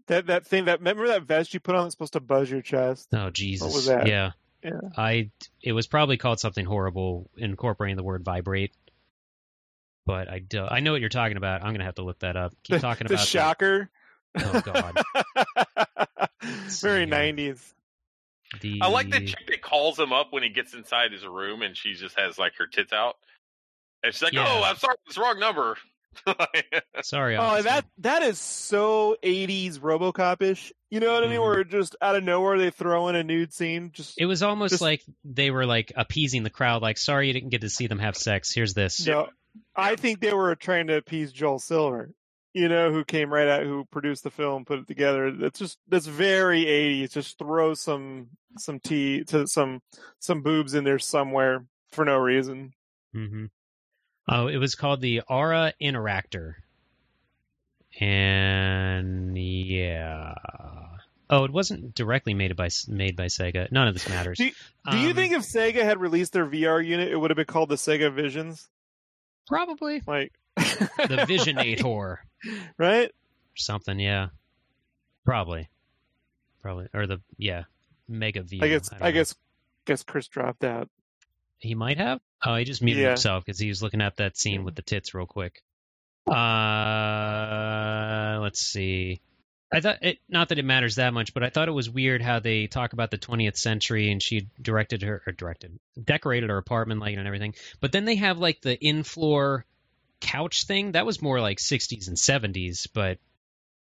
That 0.08 0.26
that 0.26 0.46
thing. 0.46 0.66
That 0.66 0.78
remember 0.80 1.08
that 1.08 1.22
vest 1.22 1.54
you 1.54 1.60
put 1.60 1.74
on 1.74 1.84
that's 1.84 1.94
supposed 1.94 2.12
to 2.14 2.20
buzz 2.20 2.50
your 2.50 2.62
chest. 2.62 3.08
Oh 3.12 3.30
Jesus! 3.30 3.72
was 3.72 3.86
that? 3.86 4.06
Yeah, 4.06 4.32
Yeah. 4.62 4.80
I 4.96 5.30
it 5.62 5.72
was 5.72 5.86
probably 5.86 6.16
called 6.16 6.40
something 6.40 6.64
horrible, 6.64 7.30
incorporating 7.36 7.96
the 7.96 8.02
word 8.02 8.24
vibrate. 8.24 8.72
But 10.06 10.28
I 10.30 10.38
do, 10.38 10.64
I 10.64 10.78
know 10.80 10.92
what 10.92 11.00
you're 11.00 11.10
talking 11.10 11.36
about. 11.36 11.62
I'm 11.62 11.72
gonna 11.72 11.84
have 11.84 11.96
to 11.96 12.02
look 12.04 12.20
that 12.20 12.36
up. 12.36 12.54
Keep 12.62 12.80
talking 12.80 13.06
the 13.08 13.14
about 13.14 13.26
shocker. 13.26 13.90
Oh, 14.38 14.60
God. 14.60 15.00
Very 16.80 17.06
nineties. 17.06 17.74
the. 18.60 18.80
I 18.82 18.88
like 18.88 19.10
the 19.10 19.24
chick 19.24 19.46
that 19.48 19.62
calls 19.62 19.98
him 19.98 20.12
up 20.12 20.28
when 20.32 20.42
he 20.42 20.48
gets 20.50 20.74
inside 20.74 21.10
his 21.12 21.24
room 21.26 21.62
and 21.62 21.76
she 21.76 21.94
just 21.94 22.18
has 22.18 22.38
like 22.38 22.54
her 22.58 22.66
tits 22.66 22.92
out. 22.92 23.16
And 24.04 24.12
she's 24.12 24.22
like, 24.22 24.32
Yeah. 24.34 24.46
"Oh, 24.46 24.62
I'm 24.62 24.76
sorry, 24.76 24.94
it's 25.06 25.16
the 25.16 25.22
wrong 25.22 25.40
number." 25.40 25.76
Sorry, 27.02 27.36
Oh, 27.36 27.40
officer. 27.42 27.62
that 27.64 27.84
that 27.98 28.22
is 28.22 28.38
so 28.38 29.16
eighties 29.22 29.78
RoboCop 29.78 30.42
ish. 30.42 30.72
You 30.90 31.00
know 31.00 31.12
what 31.12 31.24
I 31.24 31.26
mean? 31.28 31.38
Mhm. 31.38 31.44
Where 31.44 31.64
just 31.64 31.96
out 32.00 32.16
of 32.16 32.24
nowhere 32.24 32.58
they 32.58 32.70
throw 32.70 33.08
in 33.08 33.16
a 33.16 33.24
nude 33.24 33.52
scene. 33.52 33.90
Just 33.92 34.20
It 34.20 34.26
was 34.26 34.42
almost 34.42 34.70
Just- 34.72 34.82
like 34.82 35.02
they 35.24 35.50
were 35.50 35.66
like 35.66 35.92
appeasing 35.96 36.42
the 36.42 36.50
crowd, 36.50 36.82
like, 36.82 36.98
"Sorry, 36.98 37.26
you 37.26 37.32
didn't 37.32 37.50
get 37.50 37.60
to 37.62 37.68
see 37.70 37.86
them 37.86 37.98
have 37.98 38.16
sex. 38.16 38.52
Here's 38.52 38.74
this." 38.74 39.06
no. 39.06 39.28
I 39.74 39.96
think 39.96 40.20
they 40.20 40.34
were 40.34 40.54
trying 40.54 40.88
to 40.88 40.96
appease 40.96 41.32
Joel 41.32 41.58
Silver. 41.58 42.10
You 42.52 42.68
know, 42.68 42.90
who 42.90 43.04
came 43.04 43.30
right 43.32 43.48
out, 43.48 43.62
who 43.64 43.84
produced 43.90 44.22
the 44.24 44.30
film, 44.30 44.64
put 44.64 44.78
it 44.78 44.86
together. 44.86 45.30
That's 45.30 45.58
just 45.58 45.78
that's 45.88 46.06
very 46.06 46.66
eighties. 46.66 47.12
Just 47.12 47.38
throw 47.38 47.74
some 47.74 48.28
some 48.58 48.80
tea 48.80 49.24
to 49.24 49.46
some 49.46 49.80
some 50.20 50.42
boobs 50.42 50.74
in 50.74 50.84
there 50.84 50.98
somewhere 50.98 51.64
for 51.92 52.04
no 52.04 52.16
reason. 52.18 52.72
hmm 53.12 53.46
Oh, 54.28 54.48
it 54.48 54.56
was 54.56 54.74
called 54.74 55.00
the 55.00 55.20
Aura 55.28 55.72
Interactor, 55.80 56.54
and 58.00 59.36
yeah. 59.38 60.34
Oh, 61.28 61.44
it 61.44 61.50
wasn't 61.50 61.94
directly 61.94 62.34
made 62.34 62.54
by 62.56 62.68
made 62.88 63.16
by 63.16 63.26
Sega. 63.26 63.70
None 63.72 63.88
of 63.88 63.94
this 63.94 64.08
matters. 64.08 64.38
Do, 64.38 64.50
Do 64.90 64.98
you 64.98 65.10
Um, 65.10 65.14
think 65.16 65.32
if 65.32 65.42
Sega 65.42 65.82
had 65.82 66.00
released 66.00 66.32
their 66.32 66.46
VR 66.46 66.84
unit, 66.84 67.10
it 67.10 67.16
would 67.16 67.30
have 67.30 67.36
been 67.36 67.46
called 67.46 67.68
the 67.68 67.74
Sega 67.76 68.12
Visions? 68.12 68.68
probably 69.46 70.02
Like 70.06 70.32
the 70.56 71.24
Visionator? 71.28 72.16
right? 72.78 73.12
something, 73.54 73.98
yeah. 73.98 74.28
Probably. 75.24 75.68
Probably. 76.62 76.88
Or 76.94 77.06
the 77.06 77.20
yeah. 77.38 77.64
Mega 78.08 78.42
V. 78.42 78.60
I 78.62 78.68
guess 78.68 78.88
don't 78.88 79.02
I 79.02 79.10
guess 79.12 79.34
guess 79.84 80.02
Chris 80.04 80.28
dropped 80.28 80.62
out. 80.64 80.88
He 81.58 81.74
might 81.74 81.98
have. 81.98 82.20
Oh, 82.44 82.56
he 82.56 82.64
just 82.64 82.82
muted 82.82 83.02
Yeah. 83.02 83.08
himself 83.10 83.44
because 83.44 83.58
he 83.58 83.68
was 83.68 83.82
looking 83.82 84.00
at 84.00 84.16
that 84.16 84.36
scene 84.36 84.64
with 84.64 84.74
the 84.74 84.82
tits 84.82 85.14
real 85.14 85.26
quick. 85.26 85.62
Uh 87.06 88.38
let's 88.40 88.60
see. 88.60 89.20
I 89.72 89.80
thought 89.80 89.98
it 90.02 90.18
not 90.28 90.50
that 90.50 90.58
it 90.58 90.64
matters 90.64 90.96
that 90.96 91.12
much, 91.12 91.34
but 91.34 91.42
I 91.42 91.50
thought 91.50 91.68
it 91.68 91.72
was 91.72 91.90
weird 91.90 92.22
how 92.22 92.38
they 92.40 92.66
talk 92.66 92.92
about 92.92 93.10
the 93.10 93.18
20th 93.18 93.56
century 93.56 94.10
and 94.10 94.22
she 94.22 94.48
directed 94.60 95.02
her 95.02 95.22
or 95.26 95.32
directed 95.32 95.78
decorated 96.02 96.50
her 96.50 96.58
apartment 96.58 97.00
like 97.00 97.16
and 97.16 97.26
everything. 97.26 97.54
But 97.80 97.92
then 97.92 98.04
they 98.04 98.16
have 98.16 98.38
like 98.38 98.60
the 98.60 98.78
in-floor 98.78 99.64
couch 100.20 100.64
thing. 100.64 100.92
That 100.92 101.06
was 101.06 101.20
more 101.20 101.40
like 101.40 101.58
60s 101.58 102.08
and 102.08 102.16
70s, 102.16 102.86
but 102.92 103.18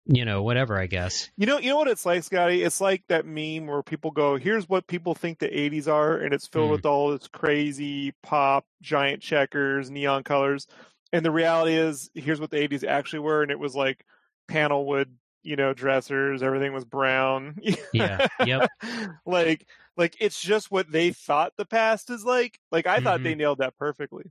you 0.07 0.25
know, 0.25 0.43
whatever, 0.43 0.79
I 0.79 0.87
guess. 0.87 1.31
You 1.37 1.47
know, 1.47 1.59
you 1.59 1.71
know 1.71 1.77
what 1.77 1.89
it's 1.89 2.07
like, 2.07 2.23
Scotty. 2.25 2.63
It's 2.63 2.81
like 2.81 3.03
that 3.09 3.27
meme 3.27 3.67
where 3.67 3.83
people 3.83 4.11
go, 4.11 4.37
"Here's 4.37 4.69
what 4.69 4.87
people 4.87 5.15
think 5.15 5.39
the 5.39 5.49
'80s 5.49 5.89
are," 5.89 6.17
and 6.17 6.33
it's 6.33 6.47
filled 6.47 6.67
Hmm. 6.69 6.73
with 6.73 6.87
all 6.87 7.11
this 7.11 7.29
crazy 7.29 8.13
pop, 8.23 8.65
giant 8.83 9.23
checkers, 9.23 9.91
neon 9.91 10.23
colors. 10.23 10.67
And 11.13 11.25
the 11.25 11.31
reality 11.31 11.75
is, 11.75 12.11
here's 12.15 12.41
what 12.41 12.51
the 12.51 12.59
'80s 12.59 12.85
actually 12.85 13.21
were, 13.21 13.43
and 13.43 13.51
it 13.51 13.59
was 13.59 13.75
like 13.75 14.05
panel 14.49 14.87
wood, 14.87 15.17
you 15.43 15.57
know, 15.57 15.73
dressers. 15.75 16.43
Everything 16.43 16.73
was 16.73 16.85
brown. 16.85 17.57
Yeah. 17.93 18.27
Yep. 18.45 18.69
like, 19.27 19.67
like 19.97 20.17
it's 20.21 20.41
just 20.41 20.71
what 20.71 20.91
they 20.91 21.11
thought 21.13 21.53
the 21.57 21.65
past 21.67 22.11
is 22.11 22.25
like. 22.25 22.59
Like 22.71 22.87
I 22.87 23.01
thought 23.01 23.21
Mhm. 23.21 23.25
they 23.25 23.35
nailed 23.35 23.59
that 23.59 23.77
perfectly. 23.77 24.25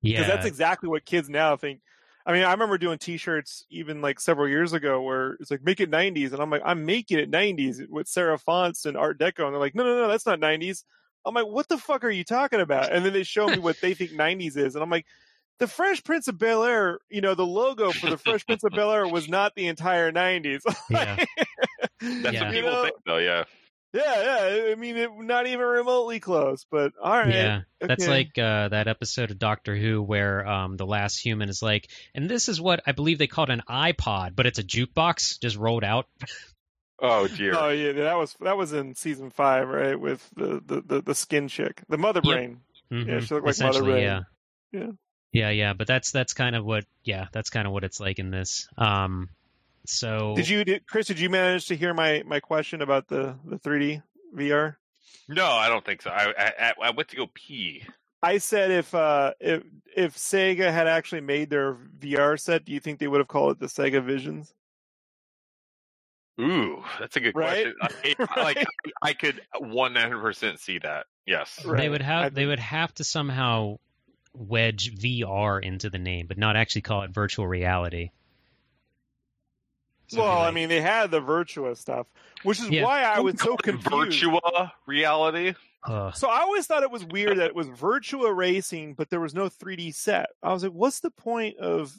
Yeah. 0.00 0.18
because 0.20 0.32
that's 0.32 0.46
exactly 0.46 0.88
what 0.88 1.04
kids 1.04 1.28
now 1.28 1.56
think. 1.56 1.80
I 2.28 2.32
mean, 2.32 2.44
I 2.44 2.50
remember 2.52 2.76
doing 2.76 2.98
T-shirts 2.98 3.64
even 3.70 4.02
like 4.02 4.20
several 4.20 4.46
years 4.48 4.74
ago 4.74 5.00
where 5.00 5.32
it's 5.40 5.50
like 5.50 5.64
make 5.64 5.80
it 5.80 5.90
'90s, 5.90 6.32
and 6.32 6.42
I'm 6.42 6.50
like, 6.50 6.60
I'm 6.62 6.84
making 6.84 7.18
it 7.18 7.30
'90s 7.30 7.88
with 7.88 8.06
serif 8.06 8.42
fonts 8.42 8.84
and 8.84 8.98
Art 8.98 9.18
Deco, 9.18 9.44
and 9.46 9.54
they're 9.54 9.58
like, 9.58 9.74
no, 9.74 9.82
no, 9.82 9.96
no, 10.02 10.08
that's 10.08 10.26
not 10.26 10.38
'90s. 10.38 10.84
I'm 11.24 11.34
like, 11.34 11.46
what 11.46 11.68
the 11.68 11.78
fuck 11.78 12.04
are 12.04 12.10
you 12.10 12.24
talking 12.24 12.60
about? 12.60 12.92
And 12.92 13.02
then 13.04 13.14
they 13.14 13.22
show 13.22 13.48
me 13.48 13.58
what 13.58 13.80
they 13.80 13.94
think 13.94 14.10
'90s 14.12 14.58
is, 14.58 14.74
and 14.74 14.82
I'm 14.84 14.90
like, 14.90 15.06
the 15.58 15.66
Fresh 15.66 16.04
Prince 16.04 16.28
of 16.28 16.38
Bel 16.38 16.64
Air, 16.64 16.98
you 17.08 17.22
know, 17.22 17.34
the 17.34 17.46
logo 17.46 17.92
for 17.92 18.10
the 18.10 18.18
Fresh 18.18 18.44
Prince 18.46 18.62
of 18.62 18.72
Bel 18.72 18.92
Air 18.92 19.08
was 19.08 19.26
not 19.26 19.54
the 19.54 19.66
entire 19.66 20.12
'90s. 20.12 20.60
Yeah. 20.90 21.24
That's 22.00 22.34
Yeah. 22.34 22.44
what 22.44 22.54
You 22.54 22.62
people 22.62 22.70
know? 22.72 22.82
think, 22.82 22.96
though. 23.06 23.16
Yeah. 23.18 23.44
Yeah, 23.92 24.02
yeah. 24.02 24.72
I 24.72 24.74
mean, 24.74 24.96
it, 24.96 25.10
not 25.18 25.46
even 25.46 25.64
remotely 25.64 26.20
close, 26.20 26.66
but 26.70 26.92
all 27.02 27.10
right. 27.10 27.32
Yeah, 27.34 27.60
that's 27.80 28.06
like 28.06 28.36
uh, 28.38 28.68
that 28.68 28.86
episode 28.86 29.30
of 29.30 29.38
Doctor 29.38 29.74
Who 29.74 30.02
where 30.02 30.46
um, 30.46 30.76
the 30.76 30.86
last 30.86 31.18
human 31.18 31.48
is 31.48 31.62
like, 31.62 31.88
and 32.14 32.28
this 32.28 32.48
is 32.48 32.60
what 32.60 32.82
I 32.86 32.92
believe 32.92 33.18
they 33.18 33.26
called 33.26 33.50
an 33.50 33.62
iPod, 33.68 34.36
but 34.36 34.46
it's 34.46 34.58
a 34.58 34.64
jukebox 34.64 35.40
just 35.40 35.56
rolled 35.56 35.84
out. 35.84 36.06
Oh 37.00 37.28
dear. 37.28 37.54
Oh 37.56 37.68
yeah, 37.70 37.92
that 37.92 38.18
was 38.18 38.36
that 38.40 38.56
was 38.56 38.72
in 38.72 38.94
season 38.94 39.30
five, 39.30 39.68
right? 39.68 39.98
With 39.98 40.28
the 40.36 40.60
the 40.64 40.82
the, 40.84 41.02
the 41.02 41.14
skin 41.14 41.48
chick, 41.48 41.82
the 41.88 41.96
mother 41.98 42.20
Yep. 42.22 42.34
brain. 42.34 42.60
Mhm. 42.90 43.06
Yeah, 43.06 43.20
she 43.20 43.34
looked 43.34 43.46
like 43.46 43.60
Mother 43.60 43.82
brain. 43.84 44.02
Yeah. 44.02 44.20
Yeah. 44.72 44.90
yeah, 45.32 45.50
yeah. 45.50 45.72
But 45.74 45.86
that's 45.86 46.10
that's 46.10 46.32
kind 46.32 46.56
of 46.56 46.64
what, 46.64 46.84
yeah, 47.04 47.26
that's 47.32 47.50
kind 47.50 47.66
of 47.66 47.72
what 47.72 47.84
it's 47.84 48.00
like 48.00 48.18
in 48.18 48.30
this. 48.30 48.68
Um, 48.76 49.28
so 49.88 50.34
Did 50.36 50.48
you, 50.48 50.64
did, 50.64 50.86
Chris? 50.86 51.06
Did 51.06 51.18
you 51.20 51.30
manage 51.30 51.66
to 51.66 51.76
hear 51.76 51.94
my 51.94 52.22
my 52.26 52.40
question 52.40 52.82
about 52.82 53.08
the 53.08 53.36
the 53.44 53.56
3D 53.58 54.02
VR? 54.34 54.76
no, 55.28 55.46
I 55.46 55.68
don't 55.68 55.84
think 55.84 56.02
so. 56.02 56.10
I, 56.10 56.32
I 56.38 56.72
I 56.82 56.90
went 56.90 57.08
to 57.10 57.16
go 57.16 57.26
pee. 57.34 57.84
I 58.22 58.38
said 58.38 58.70
if 58.70 58.94
uh 58.94 59.32
if 59.40 59.62
if 59.96 60.16
Sega 60.16 60.72
had 60.72 60.86
actually 60.88 61.20
made 61.20 61.50
their 61.50 61.74
VR 61.98 62.38
set, 62.38 62.64
do 62.64 62.72
you 62.72 62.80
think 62.80 62.98
they 62.98 63.08
would 63.08 63.20
have 63.20 63.28
called 63.28 63.52
it 63.52 63.60
the 63.60 63.66
Sega 63.66 64.02
Visions? 64.04 64.54
Ooh, 66.40 66.84
that's 67.00 67.16
a 67.16 67.20
good 67.20 67.34
Right? 67.34 67.66
question. 67.80 68.16
I, 68.30 68.42
like 68.42 68.66
I 69.02 69.12
could 69.12 69.40
one 69.58 69.94
hundred 69.94 70.20
percent 70.20 70.60
see 70.60 70.78
that. 70.80 71.06
Yes. 71.26 71.64
Right. 71.64 71.80
they 71.80 71.88
would 71.88 72.02
have 72.02 72.24
I 72.24 72.28
they 72.28 72.46
would 72.46 72.60
have 72.60 72.94
to 72.94 73.04
somehow 73.04 73.78
wedge 74.34 74.94
VR 74.96 75.62
into 75.62 75.90
the 75.90 75.98
name, 75.98 76.26
but 76.26 76.38
not 76.38 76.54
actually 76.56 76.82
call 76.82 77.02
it 77.02 77.10
virtual 77.10 77.46
reality. 77.46 78.10
Well, 80.16 80.38
I 80.40 80.50
mean, 80.50 80.68
they 80.68 80.80
had 80.80 81.10
the 81.10 81.20
Virtua 81.20 81.76
stuff, 81.76 82.06
which 82.42 82.60
is 82.60 82.68
Yeah. 82.70 82.84
why 82.84 83.02
I 83.02 83.20
was 83.20 83.40
so 83.40 83.56
confused. 83.56 84.22
Virtua 84.22 84.72
reality. 84.86 85.54
Ugh. 85.84 86.14
So 86.14 86.28
I 86.28 86.40
always 86.40 86.66
thought 86.66 86.82
it 86.82 86.90
was 86.90 87.04
weird 87.04 87.38
that 87.38 87.46
it 87.48 87.54
was 87.54 87.68
Virtua 87.68 88.34
Racing, 88.34 88.94
but 88.94 89.10
there 89.10 89.20
was 89.20 89.34
no 89.34 89.48
3D 89.48 89.92
set. 89.94 90.26
I 90.42 90.52
was 90.52 90.62
like, 90.64 90.72
what's 90.72 91.00
the 91.00 91.10
point 91.10 91.56
of, 91.58 91.92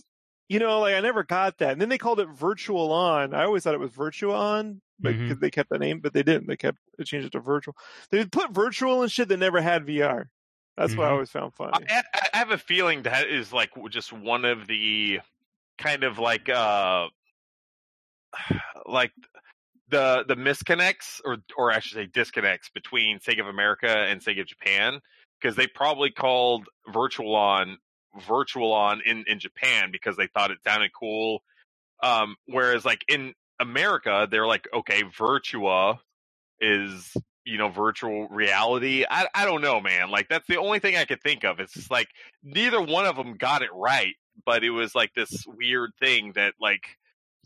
you 0.50 0.60
know, 0.60 0.80
like 0.80 0.96
I 0.96 1.00
never 1.02 1.24
got 1.24 1.58
that. 1.60 1.72
And 1.74 1.82
then 1.82 1.90
they 1.90 1.98
called 1.98 2.20
it 2.20 2.28
Virtual 2.30 2.92
On. 2.92 3.34
I 3.34 3.44
always 3.46 3.64
thought 3.64 3.74
it 3.74 3.80
was 3.80 3.92
Virtua 3.92 4.34
On, 4.36 4.82
but 5.00 5.14
Mhm. 5.16 5.30
'cause 5.30 5.40
they 5.40 5.50
kept 5.52 5.70
the 5.70 5.80
name, 5.80 6.00
but 6.00 6.14
they 6.14 6.24
didn't. 6.24 6.48
They 6.48 6.58
kept 6.58 6.78
they 6.98 7.04
changed 7.06 7.28
it 7.28 7.32
to 7.34 7.40
Virtual. 7.40 7.76
They 8.12 8.26
put 8.26 8.52
Virtual 8.52 9.02
and 9.02 9.12
shit 9.12 9.30
that 9.30 9.38
never 9.38 9.62
had 9.62 9.86
VR. 9.86 10.26
That's 10.76 10.96
what 10.96 11.08
I 11.08 11.10
Mhm. 11.10 11.14
always 11.14 11.30
found 11.32 11.54
funny. 11.56 11.86
I, 11.90 12.04
I 12.34 12.38
have 12.38 12.52
a 12.52 12.58
feeling 12.58 13.04
that 13.04 13.28
is 13.28 13.54
like 13.54 13.72
just 13.90 14.12
one 14.14 14.44
of 14.46 14.68
the 14.68 15.20
kind 15.78 16.04
of 16.04 16.20
like 16.20 16.50
uh 16.50 17.08
like 18.86 19.12
the 19.90 20.24
the 20.28 20.36
misconnects 20.36 21.20
or 21.26 21.38
or 21.58 21.72
I 21.72 21.80
should 21.80 21.96
say 21.96 22.06
disconnects 22.06 22.70
between 22.70 23.20
Sega 23.20 23.42
of 23.42 23.48
America 23.48 23.90
and 23.90 24.22
Sega 24.22 24.42
of 24.42 24.48
Japan 24.48 25.02
because 25.42 25.56
they 25.56 25.68
probably 25.68 26.12
called 26.12 26.68
Virtual 26.92 27.36
On 27.36 27.78
Virtual 28.28 28.72
On 28.74 29.02
in 29.06 29.24
in 29.28 29.40
Japan 29.40 29.90
because 29.92 30.16
they 30.18 30.28
thought 30.28 30.52
it 30.52 30.60
sounded 30.64 30.92
cool 30.98 31.42
um 32.04 32.36
whereas 32.46 32.86
like 32.86 33.04
in 33.08 33.34
America 33.60 34.28
they're 34.30 34.48
like 34.48 34.68
okay 34.74 35.04
Virtua 35.04 36.00
is 36.62 37.16
you 37.46 37.58
know 37.58 37.70
virtual 37.70 38.28
reality. 38.28 39.06
I 39.10 39.28
I 39.34 39.46
don't 39.46 39.62
know 39.62 39.82
man 39.82 40.12
like 40.12 40.30
that's 40.30 40.48
the 40.48 40.58
only 40.58 40.80
thing 40.80 40.96
I 40.96 41.06
could 41.06 41.22
think 41.22 41.44
of. 41.44 41.60
It's 41.60 41.74
just 41.74 41.92
like 41.92 42.10
neither 42.44 42.82
one 42.82 43.06
of 43.06 43.16
them 43.16 43.38
got 43.38 43.64
it 43.64 43.74
right 43.74 44.16
but 44.46 44.64
it 44.64 44.70
was 44.70 44.96
like 44.96 45.14
this 45.14 45.46
weird 45.48 45.92
thing 46.00 46.34
that 46.34 46.54
like 46.60 46.84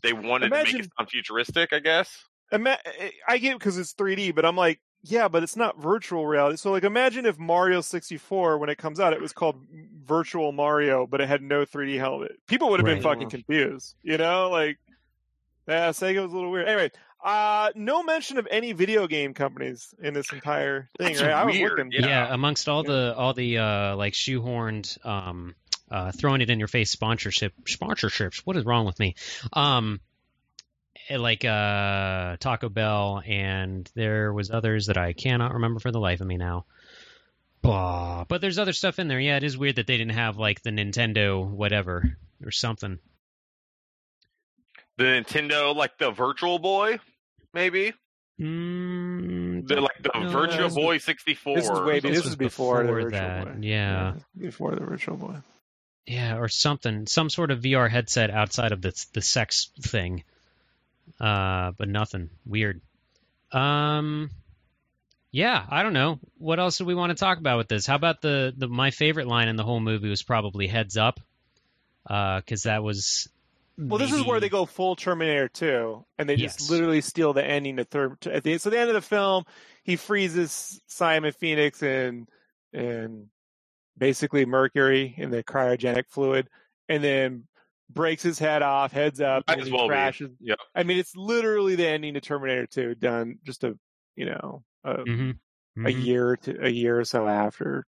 they 0.04 0.12
wanted 0.12 0.50
to 0.50 0.54
make 0.62 0.72
it 0.74 0.88
sound 0.96 1.10
futuristic 1.10 1.72
I 1.72 1.80
guess 1.80 2.16
Ima- 2.52 2.78
I 3.26 3.38
get 3.38 3.52
it 3.52 3.58
because 3.58 3.78
it's 3.78 3.94
3D, 3.94 4.32
but 4.34 4.44
I'm 4.44 4.54
like, 4.54 4.78
yeah, 5.02 5.26
but 5.28 5.42
it's 5.42 5.56
not 5.56 5.80
virtual 5.82 6.26
reality. 6.26 6.56
So, 6.56 6.70
like, 6.70 6.84
imagine 6.84 7.26
if 7.26 7.38
Mario 7.38 7.80
64, 7.80 8.58
when 8.58 8.68
it 8.68 8.78
comes 8.78 9.00
out, 9.00 9.12
it 9.12 9.20
was 9.20 9.32
called 9.32 9.56
Virtual 10.04 10.52
Mario, 10.52 11.06
but 11.06 11.20
it 11.20 11.28
had 11.28 11.42
no 11.42 11.64
3D 11.64 11.98
helmet. 11.98 12.32
People 12.46 12.68
would 12.70 12.78
have 12.80 12.86
been 12.86 13.02
fucking 13.02 13.30
confused, 13.30 13.96
you 14.02 14.18
know? 14.18 14.50
Like, 14.50 14.78
yeah, 15.66 15.88
Sega 15.90 16.22
was 16.22 16.32
a 16.32 16.34
little 16.34 16.50
weird. 16.50 16.68
Anyway, 16.68 16.90
uh, 17.24 17.70
no 17.74 18.02
mention 18.02 18.36
of 18.38 18.46
any 18.50 18.72
video 18.72 19.06
game 19.06 19.32
companies 19.34 19.94
in 20.02 20.12
this 20.14 20.30
entire 20.32 20.88
thing, 20.98 21.08
That's 21.14 21.22
right? 21.22 21.32
I 21.32 21.44
was 21.46 21.54
weird, 21.56 21.78
looking. 21.78 21.92
Yeah. 21.92 22.06
yeah. 22.06 22.34
amongst 22.34 22.68
all 22.68 22.84
Yeah. 22.84 22.92
the 22.92 23.14
all 23.16 23.32
the 23.32 23.58
uh 23.58 23.96
like 23.96 24.12
shoehorned 24.12 25.04
um 25.06 25.54
uh 25.90 26.12
throwing 26.12 26.40
it 26.40 26.50
in 26.50 26.58
your 26.58 26.68
face 26.68 26.90
sponsorship 26.90 27.52
sponsorships 27.64 28.38
what 28.44 28.56
is 28.56 28.64
wrong 28.64 28.86
with 28.86 28.98
me 28.98 29.14
um 29.52 30.00
eh, 31.08 31.16
like 31.18 31.44
uh 31.44 32.36
taco 32.38 32.68
bell 32.68 33.22
and 33.26 33.90
there 33.94 34.32
was 34.32 34.50
others 34.50 34.86
that 34.86 34.96
i 34.96 35.12
cannot 35.12 35.54
remember 35.54 35.80
for 35.80 35.90
the 35.92 36.00
life 36.00 36.20
of 36.20 36.26
me 36.26 36.36
now 36.36 36.64
Blah. 37.62 38.24
but 38.28 38.40
there's 38.40 38.58
other 38.58 38.72
stuff 38.74 38.98
in 38.98 39.08
there 39.08 39.20
yeah 39.20 39.36
it 39.36 39.42
is 39.44 39.56
weird 39.56 39.76
that 39.76 39.86
they 39.86 39.96
didn't 39.96 40.14
have 40.14 40.36
like 40.36 40.62
the 40.62 40.70
nintendo 40.70 41.46
whatever 41.48 42.16
or 42.44 42.50
something 42.50 42.98
the 44.96 45.04
Nintendo 45.04 45.74
like 45.74 45.98
the 45.98 46.10
Virtual 46.12 46.58
Boy 46.60 47.00
maybe 47.52 47.92
mm, 48.40 49.66
the 49.66 49.80
like 49.80 50.00
the 50.02 50.10
No, 50.20 50.28
Virtual 50.28 50.68
Boy 50.70 50.98
64 50.98 51.56
This 51.56 51.64
is 51.68 51.80
way. 51.80 52.00
This 52.00 52.10
This, 52.12 52.22
was 52.22 52.26
is 52.32 52.36
before, 52.36 52.84
the 52.84 52.92
Virtual 52.92 53.10
that, 53.10 53.44
Boy. 53.44 53.58
yeah. 53.62 54.14
before 54.38 54.74
the 54.76 54.84
Virtual 54.84 55.16
Boy. 55.16 55.36
Yeah, 56.06 56.36
or 56.38 56.48
something, 56.48 57.06
some 57.06 57.30
sort 57.30 57.50
of 57.50 57.60
VR 57.60 57.90
headset 57.90 58.30
outside 58.30 58.72
of 58.72 58.82
the 58.82 58.92
the 59.12 59.22
sex 59.22 59.70
thing. 59.80 60.24
Uh, 61.20 61.72
but 61.76 61.88
nothing 61.88 62.30
weird. 62.46 62.80
Um, 63.52 64.30
yeah, 65.30 65.64
I 65.68 65.82
don't 65.82 65.92
know. 65.92 66.18
What 66.38 66.58
else 66.58 66.78
do 66.78 66.84
we 66.84 66.94
want 66.94 67.10
to 67.10 67.14
talk 67.16 67.38
about 67.38 67.58
with 67.58 67.68
this? 67.68 67.86
How 67.86 67.94
about 67.94 68.20
the 68.20 68.52
the 68.56 68.68
my 68.68 68.90
favorite 68.90 69.26
line 69.26 69.48
in 69.48 69.56
the 69.56 69.64
whole 69.64 69.80
movie 69.80 70.08
was 70.08 70.22
probably 70.22 70.66
"heads 70.66 70.96
up," 70.96 71.20
because 72.04 72.62
that 72.64 72.82
was. 72.82 73.28
Well, 73.76 73.98
this 73.98 74.12
is 74.12 74.24
where 74.24 74.38
they 74.38 74.48
go 74.48 74.66
full 74.66 74.94
Terminator 74.94 75.48
2, 75.48 76.04
and 76.18 76.28
they 76.28 76.36
just 76.36 76.60
Yes. 76.60 76.70
literally 76.70 77.00
steal 77.00 77.32
the 77.32 77.44
ending 77.44 77.78
to 77.78 77.84
third. 77.84 78.20
To, 78.20 78.32
at 78.32 78.44
the 78.44 78.56
so 78.58 78.70
the 78.70 78.78
end 78.78 78.88
of 78.88 78.94
the 78.94 79.00
film, 79.02 79.44
he 79.82 79.96
freezes 79.96 80.80
Simon 80.86 81.32
Phoenix 81.32 81.82
and 81.82 82.28
and 82.72 83.28
basically 83.96 84.44
Mercury 84.46 85.14
in 85.16 85.30
the 85.30 85.42
cryogenic 85.44 86.04
fluid, 86.10 86.48
and 86.88 87.02
then 87.02 87.46
breaks 87.90 88.22
his 88.22 88.38
head 88.38 88.62
off, 88.62 88.92
heads 88.92 89.20
up, 89.20 89.44
Might 89.48 89.60
and 89.60 89.72
well 89.72 89.84
be. 89.88 89.88
crashes. 89.88 90.30
Yep. 90.40 90.58
I 90.74 90.82
mean, 90.82 90.98
it's 90.98 91.14
literally 91.16 91.74
the 91.76 91.86
ending 91.86 92.14
to 92.14 92.20
Terminator 92.20 92.66
2 92.66 92.94
done 92.94 93.38
just 93.44 93.64
a 93.64 93.78
you 94.16 94.26
know 94.26 94.64
a, 94.84 94.98
Mhm. 95.04 95.38
a 95.78 95.80
Mhm. 95.80 96.04
year 96.04 96.36
to 96.38 96.64
a 96.66 96.68
year 96.70 96.98
or 97.00 97.04
so 97.04 97.26
after. 97.28 97.86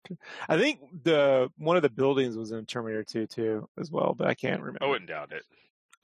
I 0.48 0.58
think 0.58 0.80
the 1.04 1.50
one 1.56 1.76
of 1.76 1.82
the 1.82 1.90
buildings 1.90 2.36
was 2.36 2.52
in 2.52 2.66
Terminator 2.66 3.04
2 3.04 3.26
too 3.26 3.68
as 3.78 3.90
well, 3.90 4.14
but 4.16 4.26
I 4.28 4.34
can't 4.34 4.60
remember. 4.60 4.84
I 4.84 4.88
wouldn't 4.88 5.08
doubt 5.08 5.32
it 5.32 5.44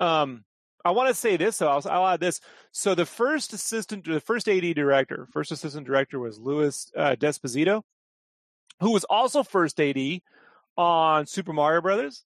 Um, 0.00 0.44
I 0.84 0.90
want 0.90 1.08
to 1.08 1.14
say 1.14 1.36
this 1.36 1.58
though. 1.58 1.68
I'll, 1.68 1.82
I'll 1.88 2.08
add 2.08 2.20
this. 2.20 2.40
So 2.72 2.94
the 2.94 3.06
first 3.06 3.52
assistant, 3.52 4.04
the 4.04 4.20
first 4.20 4.48
AD 4.48 4.74
director, 4.74 5.26
first 5.32 5.52
assistant 5.52 5.86
director 5.86 6.18
was 6.18 6.38
Louis 6.38 6.90
uh, 6.96 7.14
D'Esposito, 7.14 7.82
who 8.82 8.90
was 8.92 9.04
also 9.04 9.42
first 9.42 9.80
AD 9.80 10.20
on 10.76 11.26
Super 11.26 11.52
Mario 11.52 11.80
Brothers. 11.80 12.24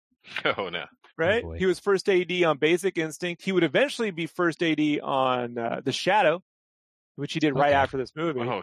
oh 0.56 0.68
no 0.68 0.84
Right? 1.16 1.42
boy. 1.42 1.58
he 1.58 1.66
was 1.66 1.78
first 1.78 2.08
AD 2.08 2.30
on 2.44 2.56
Basic 2.58 2.96
Instinct. 2.96 3.42
He 3.42 3.52
would 3.52 3.64
eventually 3.64 4.10
be 4.10 4.26
first 4.26 4.62
AD 4.62 4.80
on 5.02 5.58
uh, 5.58 5.80
The 5.84 5.92
Shadow, 5.92 6.42
which 7.16 7.34
he 7.34 7.40
did 7.40 7.54
right 7.54 7.72
after 7.74 7.98
this 7.98 8.12
movie. 8.16 8.40
oh 8.40 8.62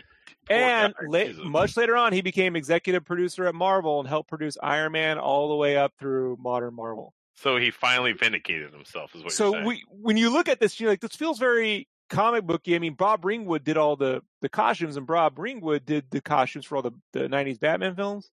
and 0.49 0.93
la- 1.07 1.31
much 1.49 1.77
later 1.77 1.95
on, 1.95 2.13
he 2.13 2.21
became 2.21 2.55
executive 2.55 3.05
producer 3.05 3.45
at 3.47 3.53
Marvel 3.55 3.99
and 3.99 4.09
helped 4.09 4.29
produce 4.29 4.57
Iron 4.63 4.91
Man 4.93 5.19
all 5.19 5.49
the 5.49 5.55
way 5.55 5.77
up 5.77 5.93
through 5.99 6.37
modern 6.39 6.73
Marvel. 6.73 7.13
so 7.35 7.57
he 7.57 7.69
finally 7.69 8.13
vindicated 8.13 8.73
himself 8.73 9.13
is 9.15 9.23
what 9.23 9.31
so 9.33 9.45
you're 9.45 9.53
saying 9.53 9.65
we 9.67 9.83
when 9.89 10.17
you 10.17 10.31
look 10.31 10.49
at 10.49 10.59
this 10.59 10.79
you're 10.79 10.89
like 10.89 10.99
this 11.01 11.15
feels 11.15 11.37
very 11.37 11.87
comic 12.09 12.43
booky 12.45 12.75
i 12.75 12.79
mean 12.79 12.93
bob 12.93 13.25
ringwood 13.25 13.63
did 13.63 13.77
all 13.77 13.95
the 13.95 14.21
the 14.41 14.49
costumes 14.49 14.97
and 14.97 15.07
bob 15.07 15.37
ringwood 15.37 15.85
did 15.85 16.05
the 16.11 16.21
costumes 16.21 16.65
for 16.65 16.77
all 16.77 16.81
the 16.81 16.91
the 17.13 17.27
90s 17.27 17.59
batman 17.59 17.95
films 17.95 18.29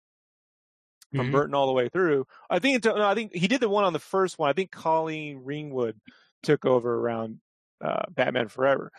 from 1.15 1.29
Mhm. 1.29 1.33
burton 1.33 1.55
all 1.55 1.67
the 1.67 1.73
way 1.73 1.89
through 1.89 2.27
i 2.49 2.59
think 2.59 2.85
no, 2.85 3.07
i 3.07 3.15
think 3.15 3.35
he 3.35 3.49
did 3.49 3.61
the 3.61 3.69
one 3.69 3.85
on 3.85 3.93
the 3.93 3.99
first 3.99 4.39
one 4.39 4.49
i 4.51 4.53
think 4.53 4.71
colleen 4.71 5.41
ringwood 5.45 5.99
took 6.43 6.65
over 6.65 6.95
around 6.97 7.41
uh, 7.81 8.03
batman 8.11 8.49
forever 8.49 8.91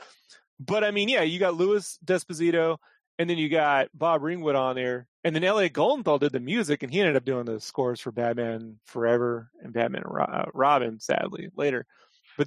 but 0.60 0.84
i 0.84 0.92
mean 0.92 1.10
yeah 1.10 1.22
you 1.22 1.40
got 1.40 1.56
louis 1.56 1.98
D'Esposito 2.04 2.78
and 3.20 3.30
then 3.30 3.38
you 3.38 3.50
got 3.50 3.90
bob 3.94 4.22
ringwood 4.24 4.56
on 4.56 4.76
there 4.76 5.08
and 5.24 5.36
then 5.36 5.44
Elliot 5.44 5.74
Goldenthal 5.74 6.20
did 6.20 6.32
the 6.32 6.40
music, 6.40 6.82
and 6.82 6.92
he 6.92 7.00
ended 7.00 7.16
up 7.16 7.26
doing 7.26 7.46
the 7.46 7.60
scores 7.60 8.00
for 8.00 8.12
Batman 8.12 8.80
Forever 8.86 9.52
and 9.62 9.72
Batman 9.72 10.04
uh, 10.04 10.46
Robin. 10.54 11.00
Sadly, 11.00 11.50
later. 11.56 11.86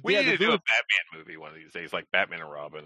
But 0.01 0.03
we 0.03 0.13
yeah, 0.13 0.21
need 0.21 0.31
to 0.31 0.37
do 0.37 0.51
a 0.51 0.59
Batman 0.59 1.17
movie 1.17 1.37
one 1.37 1.51
of 1.51 1.55
these 1.55 1.71
days 1.71 1.93
like 1.93 2.05
Batman 2.11 2.41
and 2.41 2.51
Robin 2.51 2.85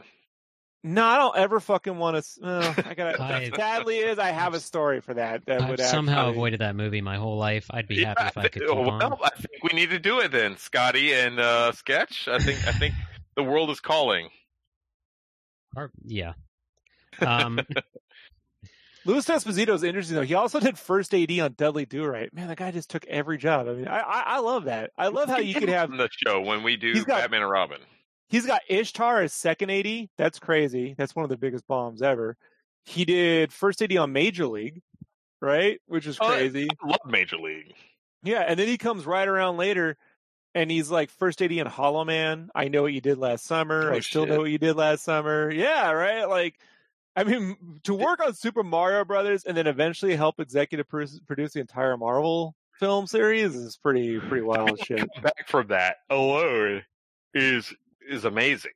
No, 0.84 1.03
I 1.03 1.18
don't 1.18 1.36
ever 1.38 1.60
fucking 1.60 1.98
want 1.98 2.23
to. 2.23 2.45
Uh, 2.45 2.73
I 2.86 2.94
gotta. 2.94 3.22
I- 3.22 3.49
sadly, 3.56 3.98
is 3.98 4.19
I 4.19 4.30
have 4.31 4.53
a 4.53 4.60
story 4.60 5.02
for 5.02 5.14
that. 5.15 5.45
That 5.45 5.61
I've 5.64 5.69
would 5.69 5.80
somehow 5.80 6.27
actually, 6.27 6.31
avoided 6.31 6.60
that 6.61 6.76
movie 6.76 7.02
my 7.02 7.18
whole 7.18 7.38
life. 7.38 7.65
I'd 7.72 7.88
be 7.88 8.03
happy 8.06 8.23
if 8.26 8.38
I 8.38 8.48
could 8.48 8.64
well, 8.68 8.90
on. 8.90 9.18
I 9.23 9.30
think 9.30 9.64
we 9.64 9.77
need 9.77 9.90
to 9.90 9.99
do 9.99 10.19
it 10.19 10.31
then, 10.31 10.57
Scotty 10.57 11.14
and 11.14 11.40
uh, 11.40 11.72
Sketch. 11.72 12.27
I 12.27 12.40
think 12.40 12.65
I 12.68 12.72
think 12.72 12.94
the 13.36 13.44
world 13.44 13.69
is 13.72 13.80
calling. 13.80 14.30
Or- 15.76 15.91
yeah. 16.03 16.34
Um, 17.19 17.60
Louis 19.05 19.26
D'Esposito 19.26 19.73
is 19.73 19.84
interesting 19.84 20.15
though. 20.15 20.23
He 20.23 20.34
also 20.34 20.59
did 20.59 20.77
first 20.77 21.13
AD 21.13 21.31
on 21.39 21.53
Dudley 21.57 21.85
Do 21.85 22.05
Right. 22.05 22.34
Man, 22.34 22.47
the 22.47 22.55
guy 22.55 22.71
just 22.71 22.89
took 22.89 23.05
every 23.07 23.38
job. 23.38 23.67
I 23.67 23.73
mean, 23.73 23.88
I 23.88 23.99
I, 23.99 24.23
I 24.27 24.39
love 24.39 24.65
that. 24.65 24.91
I 24.97 25.07
love 25.07 25.30
how 25.30 25.39
you 25.39 25.55
could 25.55 25.69
have. 25.69 25.91
the 25.91 26.09
show 26.26 26.41
when 26.41 26.63
we 26.63 26.76
do 26.76 26.93
got- 27.05 27.21
Batman 27.21 27.41
and 27.43 27.51
Robin. 27.51 27.80
He's 28.27 28.45
got 28.45 28.61
Ishtar 28.69 29.23
as 29.23 29.34
second 29.34 29.71
AD. 29.71 30.09
That's 30.17 30.38
crazy. 30.38 30.93
That's 30.97 31.15
one 31.15 31.23
of 31.23 31.30
the 31.30 31.38
biggest 31.38 31.65
bombs 31.67 32.01
ever. 32.03 32.38
He 32.85 33.03
did 33.03 33.51
first 33.51 33.81
AD 33.81 33.95
on 33.97 34.13
Major 34.13 34.45
League, 34.45 34.81
right? 35.41 35.80
Which 35.88 36.05
is 36.05 36.17
Oh, 36.21 36.27
crazy. 36.27 36.67
I 36.84 36.88
love 36.88 36.99
Major 37.07 37.38
League. 37.38 37.73
Yeah, 38.23 38.41
and 38.41 38.59
then 38.59 38.67
he 38.67 38.77
comes 38.77 39.05
right 39.07 39.27
around 39.27 39.57
later 39.57 39.97
and 40.53 40.69
he's 40.69 40.91
like 40.91 41.09
first 41.09 41.41
AD 41.41 41.51
in 41.51 41.65
Hollow 41.65 42.03
Man. 42.05 42.49
I 42.53 42.67
know 42.67 42.84
what 42.84 42.93
you 42.93 43.01
did 43.01 43.17
last 43.17 43.45
summer. 43.45 43.91
Oh, 43.91 43.95
I 43.95 43.99
still 44.01 44.26
shit. 44.26 44.30
know 44.34 44.39
what 44.41 44.51
you 44.51 44.57
did 44.59 44.76
last 44.76 45.03
summer. 45.03 45.49
Yeah, 45.51 45.89
right? 45.91 46.26
Like 46.26 46.59
I 47.15 47.23
mean, 47.23 47.80
to 47.84 47.94
work 47.94 48.22
on 48.26 48.34
Super 48.34 48.64
Mario 48.64 49.03
Brothers 49.03 49.44
and 49.44 49.56
then 49.57 49.68
eventually 49.68 50.15
help 50.15 50.40
executive 50.40 50.88
produce, 50.88 51.19
produce 51.22 51.53
the 51.53 51.60
entire 51.60 51.98
Marvel 51.98 52.56
film 52.80 53.07
series 53.07 53.56
is 53.56 53.76
pretty 53.77 54.19
pretty 54.19 54.41
wild 54.44 54.80
shit. 54.86 55.07
Back 55.22 55.48
from 55.49 55.68
that 55.68 55.98
alone 56.10 56.84
is 57.34 57.73
is 58.07 58.26
amazing. 58.26 58.72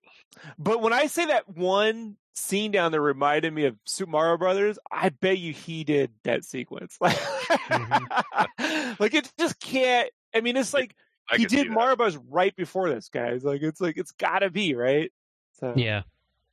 But 0.59 0.81
when 0.81 0.91
I 0.93 1.07
say 1.07 1.25
that 1.27 1.47
one 1.47 2.17
scene 2.33 2.71
down 2.71 2.91
there 2.91 2.99
reminded 3.01 3.53
me 3.53 3.65
of 3.65 3.77
Super 3.85 4.09
Mario 4.11 4.37
Brothers, 4.37 4.77
I 4.91 5.09
bet 5.09 5.37
you 5.37 5.53
he 5.53 5.83
did 5.83 6.11
that 6.23 6.43
sequence. 6.43 6.97
Like, 6.99 7.15
Mhm. 7.17 8.99
like 8.99 9.13
it 9.13 9.31
just 9.39 9.59
can't. 9.59 10.09
I 10.35 10.41
mean, 10.41 10.57
it's 10.57 10.73
like 10.73 10.95
I 11.31 11.37
he 11.37 11.45
did 11.45 11.67
that. 11.67 11.73
Mario 11.73 11.95
Bros 11.95 12.17
right 12.17 12.55
before 12.55 12.89
this, 12.89 13.09
guys. 13.09 13.43
Like 13.43 13.61
it's 13.61 13.79
like 13.79 13.97
it's 13.97 14.11
gotta 14.11 14.49
be 14.49 14.75
right. 14.75 15.11
So 15.59 15.73
Yeah. 15.77 16.01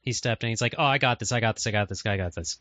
He 0.02 0.12
stepped 0.12 0.42
in. 0.44 0.50
He's 0.50 0.60
like, 0.60 0.74
"Oh, 0.78 0.84
I 0.84 0.98
got 0.98 1.18
this. 1.18 1.32
I 1.32 1.40
got 1.40 1.56
this. 1.56 1.66
I 1.66 1.70
got 1.70 1.88
this. 1.88 2.04
I 2.06 2.16
got 2.16 2.34
this." 2.34 2.58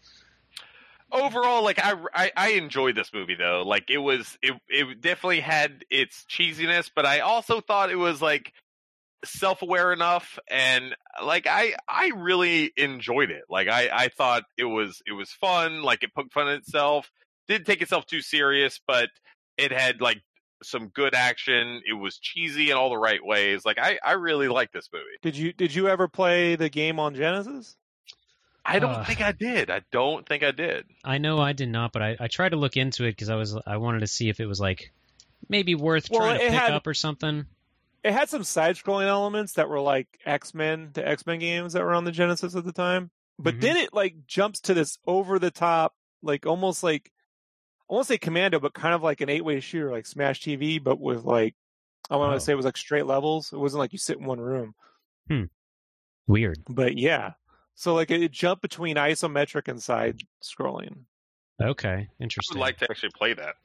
overall 1.12 1.64
like 1.64 1.80
I, 1.80 1.94
I 2.14 2.32
i 2.38 2.50
enjoyed 2.52 2.96
this 2.96 3.12
movie 3.14 3.36
though 3.36 3.64
like 3.66 3.90
it 3.90 3.98
was 3.98 4.38
it 4.42 4.54
it 4.68 5.02
definitely 5.02 5.40
had 5.40 5.84
its 5.90 6.26
cheesiness 6.30 6.90
but 6.94 7.06
i 7.06 7.22
also 7.22 7.62
thought 7.62 7.90
it 7.90 7.96
was 7.96 8.22
like 8.22 8.54
self-aware 9.26 9.92
enough 9.92 10.38
and 10.50 10.96
like 11.24 11.48
i 11.48 11.74
i 11.88 12.12
really 12.16 12.72
enjoyed 12.78 13.32
it 13.32 13.44
like 13.50 13.68
i 13.68 13.90
i 13.92 14.08
thought 14.10 14.44
it 14.58 14.66
was 14.66 15.02
it 15.08 15.14
was 15.14 15.32
fun 15.32 15.82
like 15.82 16.04
it 16.04 16.14
poked 16.14 16.32
fun 16.32 16.48
at 16.48 16.60
itself 16.60 17.10
didn't 17.48 17.66
take 17.66 17.82
itself 17.82 18.06
too 18.06 18.22
serious 18.22 18.80
but 18.88 19.10
it 19.58 19.72
had 19.72 20.02
like 20.02 20.22
some 20.64 20.88
good 20.90 21.16
action 21.16 21.82
it 21.86 21.94
was 21.94 22.18
cheesy 22.18 22.70
in 22.72 22.78
all 22.78 22.90
the 22.90 22.98
right 22.98 23.24
ways 23.26 23.64
like 23.66 23.80
i 23.80 23.98
i 24.04 24.12
really 24.14 24.48
like 24.48 24.72
this 24.72 24.90
movie 24.92 25.06
Did 25.22 25.36
you 25.38 25.54
did 25.54 25.74
you 25.74 25.88
ever 25.88 26.08
play 26.08 26.56
the 26.56 26.70
game 26.70 27.00
on 27.00 27.16
Genesis? 27.16 27.76
i 28.66 28.78
don't 28.80 28.92
Uh. 28.96 29.04
think 29.06 29.22
i 29.22 29.32
did 29.32 29.70
i 29.70 29.82
don't 29.92 30.28
think 30.28 30.44
i 30.44 30.52
did 30.52 30.86
I 31.04 31.18
know 31.18 31.40
I 31.40 31.54
did 31.54 31.70
not, 31.70 31.94
but 31.94 32.02
I, 32.02 32.18
I 32.20 32.28
tried 32.28 32.50
to 32.50 32.58
look 32.58 32.76
into 32.78 33.06
it 33.06 33.12
because 33.12 33.30
I 33.30 33.36
was 33.36 33.56
I 33.66 33.78
wanted 33.78 34.02
to 34.02 34.08
see 34.08 34.28
if 34.30 34.40
it 34.42 34.46
was 34.48 34.60
like 34.60 34.92
maybe 35.48 35.74
worth 35.76 36.10
Well, 36.12 36.20
trying 36.20 36.40
to 36.40 36.46
pick 36.46 36.54
had- 36.54 36.72
up 36.74 36.86
or 36.88 36.94
something. 36.94 37.46
It 38.04 38.12
had 38.14 38.30
some 38.30 38.44
side 38.44 38.76
scrolling 38.76 39.08
elements 39.08 39.54
that 39.54 39.68
were 39.70 39.80
like 39.80 40.08
X 40.26 40.54
Men, 40.54 40.90
the 40.94 41.08
X 41.08 41.26
Men 41.26 41.40
games 41.40 41.74
that 41.74 41.84
were 41.84 41.94
on 41.94 42.04
the 42.04 42.12
Genesis 42.12 42.56
at 42.56 42.64
the 42.66 42.72
time. 42.74 43.10
But 43.40 43.56
Mhm. 43.56 43.62
then 43.62 43.78
it 43.78 43.94
like 43.94 44.28
jumps 44.28 44.60
to 44.62 44.74
this 44.74 44.98
over 45.08 45.40
the 45.40 45.52
top, 45.52 45.96
like 46.22 46.46
almost 46.46 46.84
like 46.84 47.12
I 47.90 47.94
won't 47.94 48.06
say 48.08 48.18
commando, 48.18 48.60
but 48.60 48.74
kind 48.74 48.94
of 48.94 49.02
like 49.02 49.22
an 49.22 49.30
eight 49.30 49.44
way 49.44 49.60
shooter, 49.60 49.92
like 49.92 50.06
Smash 50.06 50.42
TV, 50.42 50.82
but 50.84 51.00
with 51.00 51.24
like 51.24 51.56
I 52.10 52.16
want 52.18 52.32
to 52.32 52.36
Oh. 52.36 52.40
say 52.40 52.54
it 52.54 52.56
was 52.56 52.66
like 52.66 52.78
straight 52.78 53.06
levels. 53.06 53.52
It 53.54 53.58
wasn't 53.58 53.80
like 53.80 53.94
you 53.94 54.00
sit 54.00 54.18
in 54.18 54.26
one 54.26 54.40
room. 54.40 54.74
Hmm. 55.28 55.44
Weird. 56.28 56.60
But 56.70 56.98
yeah. 56.98 57.34
So 57.76 57.94
like 57.96 58.12
it 58.12 58.32
jumped 58.32 58.62
between 58.62 58.96
isometric 58.98 59.68
and 59.68 59.82
side 59.82 60.20
scrolling. 60.44 61.04
Okay, 61.62 62.08
interesting. 62.20 62.56
i 62.56 62.60
would 62.60 62.62
like 62.66 62.78
to 62.78 62.88
actually 62.90 63.12
play 63.18 63.34
that 63.34 63.56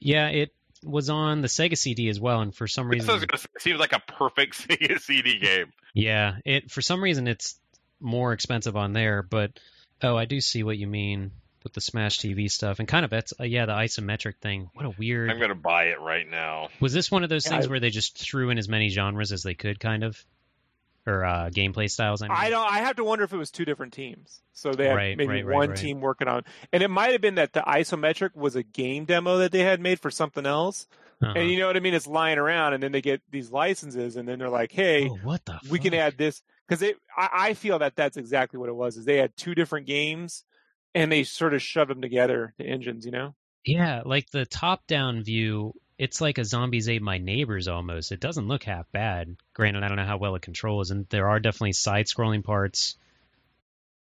yeah, 0.00 0.28
it 0.28 0.54
was 0.84 1.08
on 1.08 1.40
the 1.40 1.48
Sega 1.48 1.78
CD 1.78 2.08
as 2.10 2.20
well, 2.20 2.42
and 2.42 2.54
for 2.54 2.66
some 2.66 2.88
reason, 2.88 3.08
say, 3.20 3.24
it 3.24 3.48
seems 3.62 3.80
like 3.80 3.92
a 3.94 4.00
perfect 4.00 4.54
Sega 4.68 5.00
CD 5.00 5.38
game. 5.38 5.72
yeah, 5.94 6.36
it 6.44 6.70
for 6.70 6.82
some 6.82 7.02
reason 7.02 7.26
it's 7.26 7.58
more 8.00 8.32
expensive 8.34 8.76
on 8.76 8.92
there. 8.92 9.22
But 9.22 9.58
oh, 10.02 10.14
I 10.16 10.26
do 10.26 10.40
see 10.42 10.62
what 10.62 10.76
you 10.76 10.86
mean 10.86 11.30
with 11.64 11.72
the 11.72 11.80
Smash 11.80 12.20
TV 12.20 12.48
stuff, 12.50 12.78
and 12.78 12.86
kind 12.86 13.04
of 13.04 13.10
that's 13.10 13.32
uh, 13.40 13.44
yeah, 13.44 13.66
the 13.66 13.72
isometric 13.72 14.36
thing. 14.40 14.70
What 14.74 14.84
a 14.86 14.90
weird. 14.90 15.30
I'm 15.30 15.40
gonna 15.40 15.54
buy 15.54 15.84
it 15.86 16.00
right 16.00 16.28
now. 16.30 16.68
Was 16.80 16.92
this 16.92 17.10
one 17.10 17.24
of 17.24 17.30
those 17.30 17.44
Yeah, 17.46 17.52
things 17.52 17.66
I- 17.66 17.70
where 17.70 17.80
they 17.80 17.90
just 17.90 18.16
threw 18.18 18.50
in 18.50 18.58
as 18.58 18.68
many 18.68 18.90
genres 18.90 19.32
as 19.32 19.42
they 19.42 19.54
could, 19.54 19.80
kind 19.80 20.04
of, 20.04 20.22
or 21.06 21.24
uh, 21.24 21.50
gameplay 21.50 21.90
styles? 21.90 22.22
I, 22.22 22.28
mean? 22.28 22.36
I 22.36 22.50
don't. 22.50 22.70
I 22.70 22.78
have 22.78 22.96
to 22.96 23.04
wonder 23.04 23.24
if 23.24 23.32
it 23.32 23.36
was 23.38 23.50
two 23.50 23.64
different 23.64 23.92
teams. 23.94 24.42
So 24.52 24.72
they 24.72 24.86
had 24.86 24.94
Right, 24.94 25.16
maybe 25.16 25.28
right, 25.28 25.46
right, 25.46 25.54
one 25.54 25.68
right. 25.70 25.78
team 25.78 26.00
working 26.00 26.28
on, 26.28 26.44
and 26.72 26.82
it 26.82 26.88
might 26.88 27.12
have 27.12 27.20
been 27.20 27.36
that 27.36 27.52
the 27.54 27.60
isometric 27.60 28.36
was 28.36 28.54
a 28.56 28.62
game 28.62 29.04
demo 29.06 29.38
that 29.38 29.50
they 29.50 29.60
had 29.64 29.80
made 29.80 29.98
for 30.00 30.10
something 30.10 30.46
else. 30.46 30.86
Uh-huh. 31.22 31.32
And 31.36 31.48
you 31.50 31.58
know 31.58 31.68
what 31.68 31.76
I 31.76 31.80
mean? 31.80 31.94
It's 31.94 32.06
lying 32.08 32.38
around, 32.38 32.74
and 32.74 32.82
then 32.82 32.92
they 32.92 33.00
get 33.00 33.22
these 33.30 33.50
licenses, 33.50 34.16
and 34.16 34.28
then 34.28 34.38
they're 34.38 34.50
like, 34.50 34.72
"Hey, 34.72 35.08
oh, 35.08 35.14
what 35.22 35.44
the? 35.46 35.58
we 35.70 35.78
can 35.78 35.94
add 35.94 36.18
this," 36.18 36.42
because 36.68 36.82
I, 37.16 37.28
I 37.32 37.54
feel 37.54 37.78
that 37.78 37.96
that's 37.96 38.16
exactly 38.16 38.58
what 38.58 38.68
it 38.68 38.74
was. 38.74 38.96
Is 38.96 39.04
they 39.06 39.16
had 39.16 39.34
two 39.36 39.54
different 39.54 39.86
games, 39.86 40.44
and 40.94 41.10
they 41.10 41.24
sort 41.24 41.54
of 41.54 41.62
shoved 41.62 41.90
them 41.90 42.02
together, 42.02 42.54
the 42.58 42.64
engines. 42.64 43.04
You 43.04 43.12
know? 43.12 43.34
Yeah, 43.64 44.02
like 44.04 44.30
the 44.30 44.44
top-down 44.44 45.22
view, 45.22 45.74
it's 45.98 46.20
like 46.20 46.38
a 46.38 46.44
zombies 46.44 46.88
ate 46.88 47.02
my 47.02 47.18
neighbors 47.18 47.68
almost. 47.68 48.12
It 48.12 48.20
doesn't 48.20 48.48
look 48.48 48.64
half 48.64 48.90
bad. 48.92 49.36
Granted, 49.54 49.82
I 49.82 49.88
don't 49.88 49.96
know 49.96 50.04
how 50.04 50.18
well 50.18 50.34
it 50.34 50.42
controls, 50.42 50.90
and 50.90 51.06
there 51.08 51.28
are 51.28 51.40
definitely 51.40 51.72
side-scrolling 51.72 52.44
parts. 52.44 52.96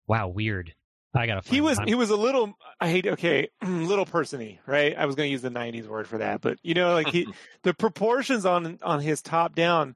Wow, 0.07 0.29
weird. 0.29 0.75
I 1.15 1.27
gotta. 1.27 1.43
Find 1.43 1.55
He 1.55 1.61
was 1.61 1.79
he 1.87 1.95
was 1.95 2.11
a 2.11 2.17
little 2.17 2.55
I 2.81 2.89
hate 2.89 3.07
okay 3.07 3.49
little 3.63 4.07
persony 4.07 4.61
right 4.67 4.97
I 4.97 5.07
was 5.07 5.15
going 5.15 5.29
to 5.29 5.31
use 5.31 5.43
the 5.43 5.51
90s 5.51 5.87
word 5.87 6.09
for 6.09 6.19
that 6.19 6.41
but 6.41 6.59
you 6.63 6.75
know 6.75 6.95
like 6.95 7.09
he 7.09 7.27
the 7.63 7.75
proportions 7.75 8.47
on 8.47 8.79
on 8.83 9.01
his 9.01 9.21
top 9.21 9.55
down 9.55 9.95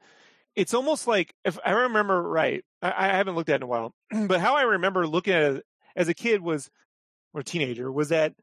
it's 0.54 0.74
almost 0.74 1.06
like 1.06 1.34
if 1.44 1.58
I 1.64 1.72
remember 1.72 2.22
right 2.22 2.64
I, 2.82 2.92
I 2.96 3.16
haven't 3.16 3.34
looked 3.34 3.48
at 3.48 3.54
it 3.54 3.56
in 3.56 3.62
a 3.62 3.66
while 3.66 3.94
but 4.26 4.40
how 4.40 4.56
I 4.56 4.62
remember 4.62 5.06
looking 5.06 5.32
at 5.32 5.42
it 5.54 5.66
as 5.94 6.08
a 6.08 6.14
kid 6.14 6.42
was 6.42 6.70
or 7.36 7.42
teenager 7.44 7.92
was 7.92 8.08
that 8.08 8.34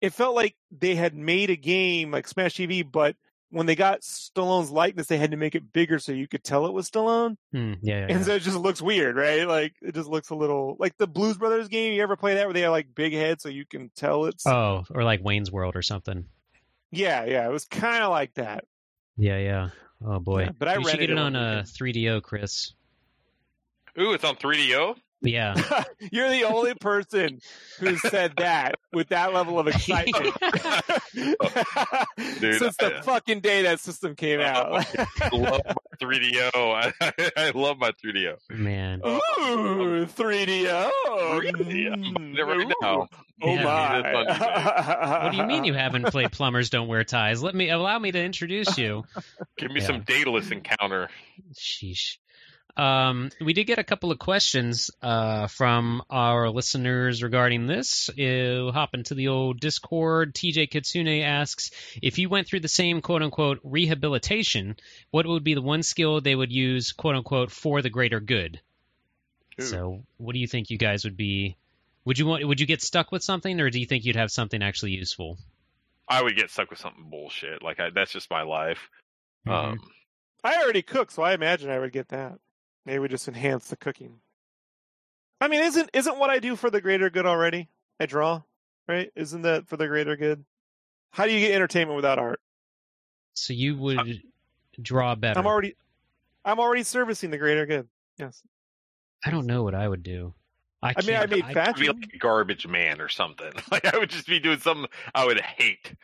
it 0.00 0.12
felt 0.14 0.34
like 0.34 0.56
they 0.70 0.94
had 0.94 1.14
made 1.14 1.50
a 1.50 1.56
game 1.56 2.10
like 2.10 2.26
Smash 2.28 2.54
TV 2.54 2.82
but 2.90 3.16
when 3.50 3.66
they 3.66 3.74
got 3.76 4.00
Stallone's 4.00 4.70
likeness 4.70 5.06
they 5.06 5.18
had 5.18 5.30
to 5.32 5.36
make 5.36 5.54
it 5.54 5.72
bigger 5.72 5.98
so 5.98 6.12
you 6.12 6.26
could 6.28 6.42
tell 6.44 6.66
it 6.66 6.72
was 6.72 6.90
Stallone 6.90 7.36
Hmm, 7.52 7.74
yeah, 7.82 7.98
yeah, 8.00 8.06
and 8.08 8.10
yeah. 8.20 8.22
so 8.22 8.34
it 8.34 8.40
just 8.42 8.56
looks 8.56 8.80
weird, 8.82 9.16
right? 9.16 9.46
Like 9.46 9.74
it 9.82 9.94
just 9.94 10.08
looks 10.08 10.30
a 10.30 10.34
little 10.34 10.76
like 10.78 10.96
the 10.96 11.06
Blues 11.06 11.36
Brothers 11.38 11.68
game. 11.68 11.92
You 11.92 12.02
ever 12.02 12.16
play 12.16 12.34
that 12.34 12.46
where 12.46 12.54
they 12.54 12.60
have 12.62 12.72
like 12.72 12.94
big 12.94 13.12
heads 13.12 13.42
so 13.42 13.48
you 13.48 13.64
can 13.66 13.90
tell 13.96 14.24
it's 14.26 14.46
Oh, 14.46 14.84
or 14.90 15.04
like 15.04 15.22
Wayne's 15.24 15.50
World 15.52 15.76
or 15.76 15.82
something. 15.82 16.24
yeah, 16.90 17.24
yeah. 17.24 17.46
It 17.46 17.52
was 17.52 17.64
kind 17.66 18.02
of 18.02 18.10
like 18.10 18.34
that. 18.34 18.64
Yeah, 19.16 19.38
yeah. 19.38 19.68
Oh 20.04 20.18
boy. 20.18 20.42
Yeah, 20.42 20.50
but 20.58 20.68
I 20.68 20.76
you 20.76 20.84
should 20.88 21.00
get 21.00 21.10
it 21.10 21.10
it 21.10 21.18
on 21.18 21.34
a 21.36 21.38
uh, 21.38 21.62
3DO, 21.62 22.22
Chris. 22.22 22.72
Ooh, 23.98 24.12
it's 24.12 24.24
on 24.24 24.36
3DO. 24.36 24.96
Yeah. 25.22 25.54
You're 26.12 26.28
the 26.30 26.44
only 26.44 26.74
person 26.74 27.40
who 27.80 27.96
said 27.96 28.34
that 28.36 28.74
with 28.92 29.08
that 29.08 29.32
level 29.32 29.58
of 29.58 29.66
excitement 29.66 30.34
Dude, 31.14 32.58
since 32.58 32.76
the 32.76 32.92
I- 32.94 32.98
uh, 32.98 33.02
fucking 33.02 33.40
day 33.40 33.62
that 33.62 33.80
system 33.80 34.14
came 34.14 34.40
out. 34.40 34.86
I 35.20 35.28
love 35.32 35.60
my 35.66 35.74
3DO. 36.00 36.50
I, 36.54 36.92
I 37.36 37.50
love 37.54 37.78
my 37.78 37.92
3DO. 37.92 38.36
Man. 38.50 39.00
Ooh, 39.06 40.06
3DO. 40.06 40.90
Really? 41.40 41.86
I'm 41.88 42.34
right 42.34 42.72
now. 42.82 43.08
Oh 43.42 43.54
Yeah, 43.54 43.64
my! 43.64 44.02
dude, 44.02 44.28
What 45.24 45.30
do 45.32 45.36
you 45.38 45.44
mean 45.44 45.64
you 45.64 45.74
haven't 45.74 46.04
played 46.06 46.32
Plumbers 46.32 46.70
Don't 46.70 46.88
Wear 46.88 47.04
Ties? 47.04 47.42
Let 47.42 47.54
me 47.54 47.68
allow 47.70 47.98
me 47.98 48.10
to 48.12 48.22
introduce 48.22 48.78
you. 48.78 49.04
Give 49.58 49.70
me 49.70 49.80
Yeah. 49.80 49.86
some 49.86 50.00
Daedalus 50.02 50.50
encounter. 50.50 51.08
Sheesh. 51.54 52.16
Um, 52.76 53.30
we 53.40 53.54
did 53.54 53.64
get 53.64 53.78
a 53.78 53.84
couple 53.84 54.10
of 54.10 54.18
questions 54.18 54.90
uh, 55.00 55.46
from 55.46 56.02
our 56.10 56.50
listeners 56.50 57.22
regarding 57.22 57.66
this. 57.66 58.10
Uh, 58.10 58.70
hop 58.72 58.92
into 58.92 59.14
the 59.14 59.28
old 59.28 59.60
Discord. 59.60 60.34
TJ 60.34 60.70
Kitsune 60.70 61.22
asks 61.22 61.70
if 62.02 62.18
you 62.18 62.28
went 62.28 62.46
through 62.46 62.60
the 62.60 62.68
same 62.68 63.00
quote 63.00 63.22
unquote 63.22 63.60
rehabilitation, 63.62 64.76
what 65.10 65.26
would 65.26 65.42
be 65.44 65.54
the 65.54 65.62
one 65.62 65.82
skill 65.82 66.20
they 66.20 66.34
would 66.34 66.52
use 66.52 66.92
quote 66.92 67.16
unquote 67.16 67.50
for 67.50 67.80
the 67.80 67.90
greater 67.90 68.20
good? 68.20 68.60
Ooh. 69.58 69.64
So, 69.64 70.02
what 70.18 70.34
do 70.34 70.38
you 70.38 70.46
think 70.46 70.68
you 70.68 70.76
guys 70.76 71.04
would 71.04 71.16
be? 71.16 71.56
Would 72.04 72.18
you 72.18 72.26
want? 72.26 72.46
Would 72.46 72.60
you 72.60 72.66
get 72.66 72.82
stuck 72.82 73.10
with 73.10 73.22
something, 73.22 73.58
or 73.60 73.70
do 73.70 73.80
you 73.80 73.86
think 73.86 74.04
you'd 74.04 74.16
have 74.16 74.30
something 74.30 74.62
actually 74.62 74.92
useful? 74.92 75.38
I 76.08 76.22
would 76.22 76.36
get 76.36 76.50
stuck 76.50 76.70
with 76.70 76.78
something 76.78 77.08
bullshit. 77.10 77.62
Like 77.62 77.80
I, 77.80 77.88
that's 77.90 78.12
just 78.12 78.30
my 78.30 78.42
life. 78.42 78.90
Mhm. 79.46 79.52
Um, 79.52 79.80
I 80.44 80.62
already 80.62 80.82
cook, 80.82 81.10
so 81.10 81.22
I 81.22 81.32
imagine 81.32 81.70
I 81.70 81.78
would 81.78 81.92
get 81.92 82.08
that. 82.10 82.38
Maybe 82.86 83.00
we 83.00 83.08
just 83.08 83.28
enhance 83.28 83.68
the 83.68 83.76
cooking. 83.76 84.20
I 85.40 85.48
mean, 85.48 85.62
isn't 85.62 85.90
isn't 85.92 86.18
what 86.18 86.30
I 86.30 86.38
do 86.38 86.56
for 86.56 86.70
the 86.70 86.80
greater 86.80 87.10
good 87.10 87.26
already? 87.26 87.68
I 88.00 88.06
draw, 88.06 88.42
right? 88.88 89.10
Isn't 89.16 89.42
that 89.42 89.66
for 89.68 89.76
the 89.76 89.86
greater 89.88 90.16
good? 90.16 90.44
How 91.10 91.26
do 91.26 91.32
you 91.32 91.40
get 91.40 91.54
entertainment 91.54 91.96
without 91.96 92.18
art? 92.18 92.40
So 93.34 93.52
you 93.52 93.76
would 93.76 94.22
draw 94.80 95.14
better. 95.14 95.38
I'm 95.38 95.46
already, 95.46 95.74
I'm 96.44 96.58
already 96.60 96.84
servicing 96.84 97.30
the 97.30 97.38
greater 97.38 97.66
good. 97.66 97.88
Yes. 98.18 98.42
I 99.24 99.30
don't 99.30 99.46
know 99.46 99.62
what 99.62 99.74
I 99.74 99.86
would 99.88 100.02
do. 100.02 100.32
I, 100.82 100.94
I 100.96 101.02
mean, 101.02 101.16
I 101.16 101.18
can't- 101.26 101.30
made 101.30 101.42
I'd 101.42 101.48
be 101.48 101.54
fashion. 101.54 101.86
like 102.00 102.10
a 102.14 102.18
garbage 102.18 102.66
man 102.66 103.00
or 103.00 103.08
something. 103.08 103.52
Like 103.70 103.92
I 103.92 103.98
would 103.98 104.10
just 104.10 104.26
be 104.26 104.38
doing 104.40 104.58
something 104.60 104.88
I 105.14 105.26
would 105.26 105.40
hate. 105.40 105.94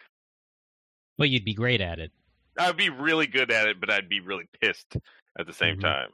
Well, 1.19 1.27
you'd 1.29 1.45
be 1.45 1.55
great 1.55 1.81
at 1.81 1.99
it. 2.01 2.11
I'd 2.59 2.77
be 2.77 2.91
really 2.91 3.27
good 3.27 3.51
at 3.51 3.69
it, 3.69 3.81
but 3.81 3.91
I'd 3.91 4.09
be 4.09 4.21
really 4.21 4.49
pissed 4.61 4.97
at 5.39 5.47
the 5.47 5.53
same 5.53 5.77
Mhm. 5.79 5.83
time. 5.83 6.09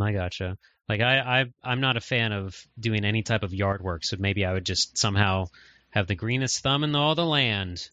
I 0.00 0.12
gotcha. 0.12 0.58
Like 0.88 1.00
I, 1.00 1.18
I, 1.18 1.44
I'm 1.62 1.80
not 1.80 1.96
a 1.96 2.00
fan 2.00 2.32
of 2.32 2.56
doing 2.78 3.04
any 3.04 3.22
type 3.22 3.42
of 3.42 3.54
yard 3.54 3.82
work, 3.82 4.04
so 4.04 4.16
maybe 4.18 4.44
I 4.44 4.52
would 4.52 4.66
just 4.66 4.98
somehow 4.98 5.46
have 5.90 6.06
the 6.06 6.14
greenest 6.14 6.62
thumb 6.62 6.84
in 6.84 6.94
all 6.94 7.14
the 7.14 7.24
land. 7.24 7.88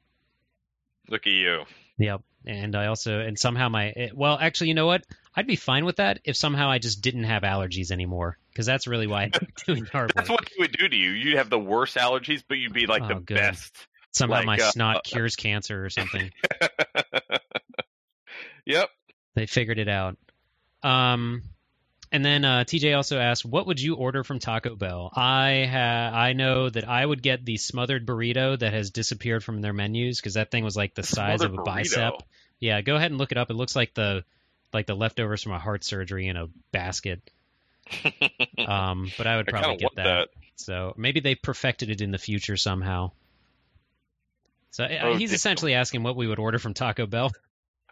Look 1.10 1.28
at 1.28 1.34
you. 1.34 1.64
Yep. 1.98 2.22
And 2.46 2.76
I 2.76 2.88
also, 2.88 3.20
and 3.20 3.38
somehow 3.38 3.70
my, 3.70 4.10
well, 4.16 4.38
actually, 4.42 4.70
you 4.70 4.74
know 4.74 4.88
what? 4.88 5.04
I'd 5.36 5.46
be 5.48 5.56
fine 5.56 5.86
with 5.86 5.98
that 5.98 6.20
if 6.26 6.36
somehow 6.36 6.70
I 6.72 6.80
just 6.80 7.02
didn't 7.02 7.26
have 7.26 7.44
allergies 7.44 7.92
anymore, 7.92 8.38
because 8.52 8.66
that's 8.66 8.88
really 8.88 9.06
why 9.08 9.30
I'm 9.34 9.48
doing 9.68 9.86
yard 9.94 10.12
That's 10.16 10.30
work. 10.30 10.40
what 10.42 10.48
it 10.52 10.60
would 10.60 10.72
do 10.78 10.90
to 10.90 10.96
you. 10.96 11.12
You'd 11.12 11.38
have 11.38 11.50
the 11.52 11.60
worst 11.60 11.96
allergies, 11.98 12.44
but 12.48 12.58
you'd 12.58 12.74
be 12.74 12.88
like 12.88 13.04
Oh, 13.04 13.08
the 13.10 13.16
good. 13.16 13.38
best. 13.38 13.88
Somehow 14.12 14.38
like, 14.38 14.46
my 14.48 14.56
uh, 14.56 14.72
snot 14.72 15.04
cures 15.06 15.36
cancer 15.36 15.86
or 15.86 15.90
something. 15.90 16.32
yep. 18.66 18.90
They 19.36 19.46
figured 19.46 19.80
it 19.80 19.88
out. 19.88 20.18
Um, 20.84 21.44
and 22.12 22.24
then 22.26 22.44
uh, 22.46 22.64
TJ 22.66 22.96
also 22.96 23.20
asked, 23.20 23.46
"What 23.46 23.68
would 23.68 23.80
you 23.80 23.96
order 23.96 24.24
from 24.24 24.40
Taco 24.40 24.76
Bell?" 24.76 25.12
I 25.16 25.66
ha- 25.72 26.12
I 26.14 26.34
know 26.34 26.70
that 26.70 26.88
I 26.88 27.06
would 27.06 27.22
get 27.22 27.46
the 27.46 27.58
smothered 27.58 28.06
burrito 28.06 28.58
that 28.60 28.74
has 28.74 28.92
disappeared 28.92 29.44
from 29.44 29.62
their 29.62 29.74
menus 29.74 30.20
because 30.20 30.34
that 30.36 30.52
thing 30.52 30.64
was 30.64 30.76
like 30.76 30.94
the 30.94 31.04
size 31.04 31.42
of 31.42 31.54
a 31.54 31.58
burrito. 31.58 31.66
bicep. 31.66 32.14
Yeah, 32.60 32.82
go 32.82 32.96
ahead 32.96 33.12
and 33.12 33.18
look 33.18 33.32
it 33.32 33.38
up. 33.38 33.50
It 33.50 33.56
looks 33.56 33.76
like 33.76 33.94
the 33.94 34.24
like 34.74 34.86
the 34.88 34.96
leftovers 34.96 35.44
from 35.44 35.54
a 35.54 35.60
heart 35.60 35.84
surgery 35.84 36.28
in 36.28 36.38
a 36.38 36.48
basket. 36.72 37.22
Um, 38.58 39.12
but 39.18 39.26
I 39.28 39.38
would 39.38 39.50
I 39.50 39.52
probably 39.52 39.78
get 39.78 39.84
want 39.84 39.96
that. 39.96 40.30
So 40.56 40.94
maybe 40.96 41.20
they 41.20 41.34
perfected 41.36 41.90
it 41.90 42.02
in 42.02 42.12
the 42.12 42.18
future 42.20 42.56
somehow. 42.56 43.12
So 44.70 44.86
Oh, 44.86 45.16
he's 45.16 45.34
essentially 45.34 45.74
asking 45.74 46.04
what 46.04 46.16
we 46.16 46.28
would 46.28 46.40
order 46.40 46.60
from 46.60 46.74
Taco 46.74 47.06
Bell. 47.08 47.32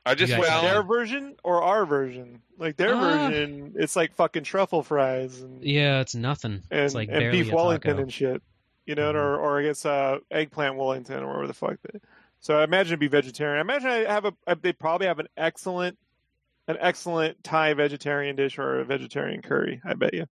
I 0.05 0.15
just 0.15 0.31
went 0.31 0.43
well, 0.43 0.61
their 0.61 0.83
version 0.83 1.35
or 1.43 1.61
our 1.61 1.85
version? 1.85 2.41
Like 2.57 2.77
their 2.77 2.95
Ah. 2.95 2.99
version, 3.29 3.73
it's 3.77 3.95
like 3.95 4.13
fucking 4.13 4.43
truffle 4.43 4.83
fries 4.83 5.41
and 5.41 5.63
Yeah, 5.63 5.99
it's 6.01 6.15
nothing. 6.15 6.63
and, 6.71 6.79
it's 6.81 6.95
like 6.95 7.09
and 7.11 7.31
beef 7.31 7.51
Wellington 7.51 7.99
and 7.99 8.11
shit. 8.13 8.41
You 8.85 8.95
know, 8.95 9.11
Mhm. 9.13 9.15
or 9.15 9.35
or 9.37 9.59
I 9.59 9.63
guess 9.63 9.85
uh, 9.85 10.19
eggplant 10.31 10.75
Wellington 10.75 11.21
or 11.23 11.27
whatever 11.27 11.47
the 11.47 11.53
fuck. 11.53 11.77
They, 11.83 11.99
so 12.39 12.57
I 12.59 12.63
imagine 12.63 12.91
it'd 12.93 12.99
be 12.99 13.07
vegetarian. 13.07 13.57
I 13.57 13.61
imagine 13.61 13.89
I 13.89 14.11
have 14.11 14.25
a. 14.25 14.33
They 14.61 14.73
probably 14.73 15.05
have 15.07 15.19
an 15.19 15.27
excellent, 15.37 15.97
an 16.67 16.77
excellent 16.79 17.43
Thai 17.43 17.73
vegetarian 17.75 18.35
dish 18.35 18.57
or 18.57 18.79
a 18.79 18.85
vegetarian 18.85 19.41
curry. 19.43 19.79
I 19.85 19.93
bet 19.93 20.13
you. 20.15 20.25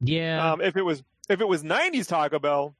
Yeah, 0.00 0.52
Um, 0.52 0.60
if 0.60 0.76
it 0.76 0.82
was 0.82 1.02
if 1.28 1.40
it 1.40 1.48
was 1.48 1.64
'90s 1.64 2.06
Taco 2.06 2.38
Bell, 2.38 2.76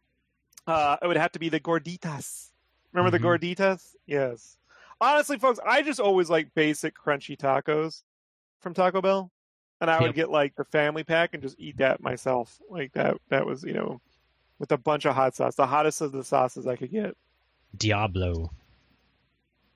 uh, 0.69 0.99
it 1.03 1.07
would 1.09 1.16
have 1.16 1.33
to 1.33 1.39
be 1.41 1.49
the 1.49 1.59
gorditas. 1.61 2.51
Remember 2.93 3.16
Mhm. 3.19 3.21
the 3.23 3.27
gorditas? 3.57 3.95
Yes. 4.07 4.57
Honestly, 5.05 5.39
folks, 5.39 5.60
I 5.66 5.82
just 5.82 6.01
always 6.01 6.31
like 6.31 6.55
basic 6.55 6.94
crunchy 6.97 7.36
tacos 7.36 8.02
from 8.62 8.72
Taco 8.72 9.02
Bell, 9.02 9.31
and 9.82 9.90
I 9.90 10.01
would 10.01 10.14
get 10.14 10.31
like 10.31 10.55
the 10.56 10.64
family 10.64 11.05
pack 11.05 11.35
and 11.35 11.43
just 11.43 11.60
eat 11.60 11.76
that 11.76 12.01
myself. 12.02 12.59
Like 12.70 12.94
that. 12.94 13.18
That 13.28 13.44
was 13.44 13.64
you 13.64 13.74
know, 13.74 14.01
with 14.59 14.72
a 14.72 14.78
bunch 14.78 15.05
of 15.05 15.14
hot 15.14 15.36
sauce, 15.36 15.56
the 15.56 15.66
hottest 15.66 16.01
of 16.01 16.12
the 16.12 16.24
sauces 16.24 16.66
I 16.66 16.76
could 16.76 16.90
get. 16.90 17.18
Diablo. 17.76 18.51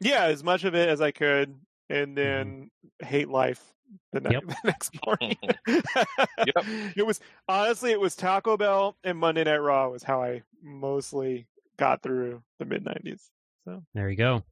Yeah, 0.00 0.24
as 0.24 0.42
much 0.42 0.64
of 0.64 0.74
it 0.74 0.88
as 0.88 1.02
I 1.02 1.10
could, 1.10 1.54
and 1.90 2.06
mm-hmm. 2.08 2.14
then 2.14 2.70
hate 3.00 3.28
life 3.28 3.74
the, 4.14 4.20
ne- 4.20 4.30
Yep. 4.30 4.42
the 4.46 4.56
next 4.64 4.94
morning. 5.04 5.36
yep. 5.66 6.96
It 6.96 7.06
was 7.06 7.20
honestly, 7.46 7.90
it 7.90 8.00
was 8.00 8.16
Taco 8.16 8.56
Bell 8.56 8.96
and 9.04 9.18
Monday 9.18 9.44
Night 9.44 9.58
Raw 9.58 9.90
was 9.90 10.02
how 10.02 10.22
I 10.22 10.42
mostly 10.62 11.48
got 11.76 12.02
through 12.02 12.42
the 12.58 12.64
mid 12.64 12.82
'90s. 12.82 13.28
So 13.66 13.82
There 13.92 14.08
you 14.08 14.16
go. 14.16 14.42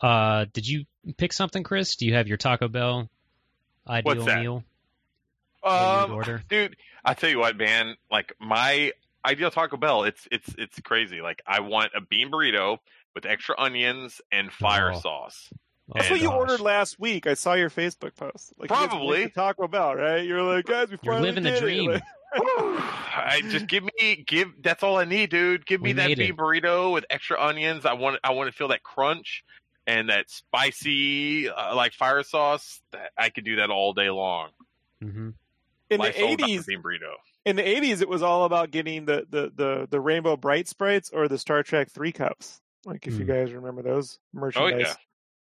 Uh, 0.00 0.46
did 0.52 0.66
you 0.66 0.84
pick 1.16 1.32
something, 1.32 1.62
Chris? 1.62 1.96
Do 1.96 2.06
you 2.06 2.14
have 2.14 2.26
your 2.28 2.36
Taco 2.38 2.68
Bell 2.68 3.08
ideal 3.86 4.14
What's 4.14 4.24
that? 4.26 4.40
meal? 4.42 4.64
What 5.60 5.72
you 5.72 5.78
would 5.98 6.04
um, 6.10 6.12
order? 6.12 6.42
dude, 6.48 6.76
I 7.04 7.14
tell 7.14 7.28
you 7.30 7.38
what, 7.38 7.56
man. 7.56 7.96
Like 8.10 8.32
my 8.40 8.92
ideal 9.24 9.50
Taco 9.50 9.76
Bell, 9.76 10.04
it's 10.04 10.26
it's 10.30 10.54
it's 10.56 10.80
crazy. 10.80 11.20
Like 11.20 11.42
I 11.46 11.60
want 11.60 11.92
a 11.94 12.00
bean 12.00 12.30
burrito 12.30 12.78
with 13.14 13.26
extra 13.26 13.54
onions 13.58 14.20
and 14.32 14.50
fire 14.52 14.92
Oh. 14.94 15.00
sauce. 15.00 15.50
That's 15.92 16.08
Oh, 16.08 16.12
what 16.12 16.20
you 16.22 16.30
ordered 16.30 16.60
last 16.60 17.00
week. 17.00 17.26
I 17.26 17.34
saw 17.34 17.54
your 17.54 17.68
Facebook 17.68 18.14
post. 18.16 18.52
Like 18.56 18.70
you 18.70 18.76
guys 18.76 18.88
Probably. 18.88 19.28
Taco 19.28 19.66
Bell, 19.68 19.96
right? 19.96 20.24
You're 20.24 20.42
like, 20.42 20.64
guys, 20.64 20.88
we 20.88 20.98
You're 21.02 21.14
finally 21.14 21.28
living 21.30 21.42
the 21.42 21.50
did 21.50 21.56
it." 21.58 21.60
dream. 21.62 21.90
Like, 21.90 22.02
I 22.32 23.40
just 23.50 23.66
give 23.66 23.82
me 24.00 24.24
give. 24.26 24.48
That's 24.62 24.82
all 24.84 24.96
I 24.98 25.04
need, 25.04 25.30
dude. 25.30 25.66
Give 25.66 25.80
me 25.82 25.88
We 25.90 25.92
that 25.94 26.16
bean 26.16 26.20
it. 26.30 26.36
burrito 26.36 26.92
with 26.92 27.04
extra 27.10 27.40
onions. 27.42 27.84
I 27.84 27.94
want 27.94 28.20
I 28.22 28.32
want 28.32 28.50
to 28.50 28.56
feel 28.56 28.68
that 28.68 28.82
crunch 28.84 29.42
and 29.98 30.08
that 30.08 30.30
spicy 30.30 31.48
uh, 31.48 31.74
like 31.74 31.92
fire 31.92 32.22
sauce. 32.22 32.80
That 32.92 33.10
I 33.18 33.30
could 33.30 33.44
do 33.44 33.56
that 33.56 33.70
all 33.70 33.92
day 33.92 34.10
long. 34.10 34.50
Mhm. 35.02 35.08
in 35.08 35.34
the 35.90 35.96
Life's 35.98 36.20
all 36.20 36.32
about 36.34 36.48
'80s, 36.48 36.66
burrito. 36.66 37.12
in 37.44 37.56
the 37.56 37.62
'80s, 37.62 38.00
it 38.02 38.08
was 38.08 38.22
all 38.22 38.44
about 38.44 38.70
getting 38.70 39.04
the 39.06 39.26
the 39.28 39.50
the, 39.54 39.88
the 39.90 40.00
Rainbow 40.00 40.36
Brite 40.36 40.68
sprites 40.68 41.10
or 41.10 41.26
the 41.28 41.38
Star 41.38 41.62
Trek 41.62 41.90
three 41.90 42.12
cups. 42.12 42.60
Like 42.86 43.06
if 43.06 43.14
you 43.14 43.24
Mm. 43.24 43.28
guys 43.28 43.52
remember 43.52 43.82
those 43.82 44.18
Oh 44.34 44.40
merchandise 44.40 44.80
yeah. 44.86 44.94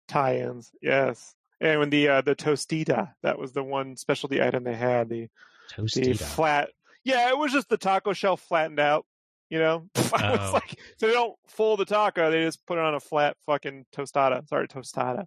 tie-ins, 0.09 0.71
yes. 0.83 1.35
And 1.61 1.81
when 1.81 1.91
the 1.91 2.09
uh, 2.09 2.21
the 2.21 2.35
Tostita, 2.37 3.15
that 3.23 3.39
was 3.39 3.53
the 3.53 3.63
one 3.63 3.97
specialty 3.97 4.43
item 4.43 4.65
they 4.65 4.75
had. 4.75 5.09
The 5.09 5.29
the 5.77 5.83
Tostita. 5.83 6.23
flat. 6.23 6.71
Yeah, 7.05 7.29
it 7.29 7.39
was 7.39 7.53
just 7.53 7.69
the 7.69 7.77
taco 7.77 8.13
shell 8.13 8.37
flattened 8.37 8.81
out. 8.81 9.07
You 9.51 9.59
know, 9.59 9.89
I 10.15 10.31
was 10.33 10.41
Oh. 10.41 10.53
like, 10.55 10.79
so 10.99 11.07
they 11.07 11.13
don't 11.13 11.37
fold 11.49 11.79
the 11.81 11.85
taco; 11.85 12.31
they 12.31 12.43
just 12.43 12.65
put 12.67 12.79
it 12.79 12.85
on 12.85 12.95
a 12.95 13.01
flat 13.01 13.37
fucking 13.47 13.87
tostada. 13.95 14.49
Sorry, 14.49 14.67
tostada. 14.69 15.27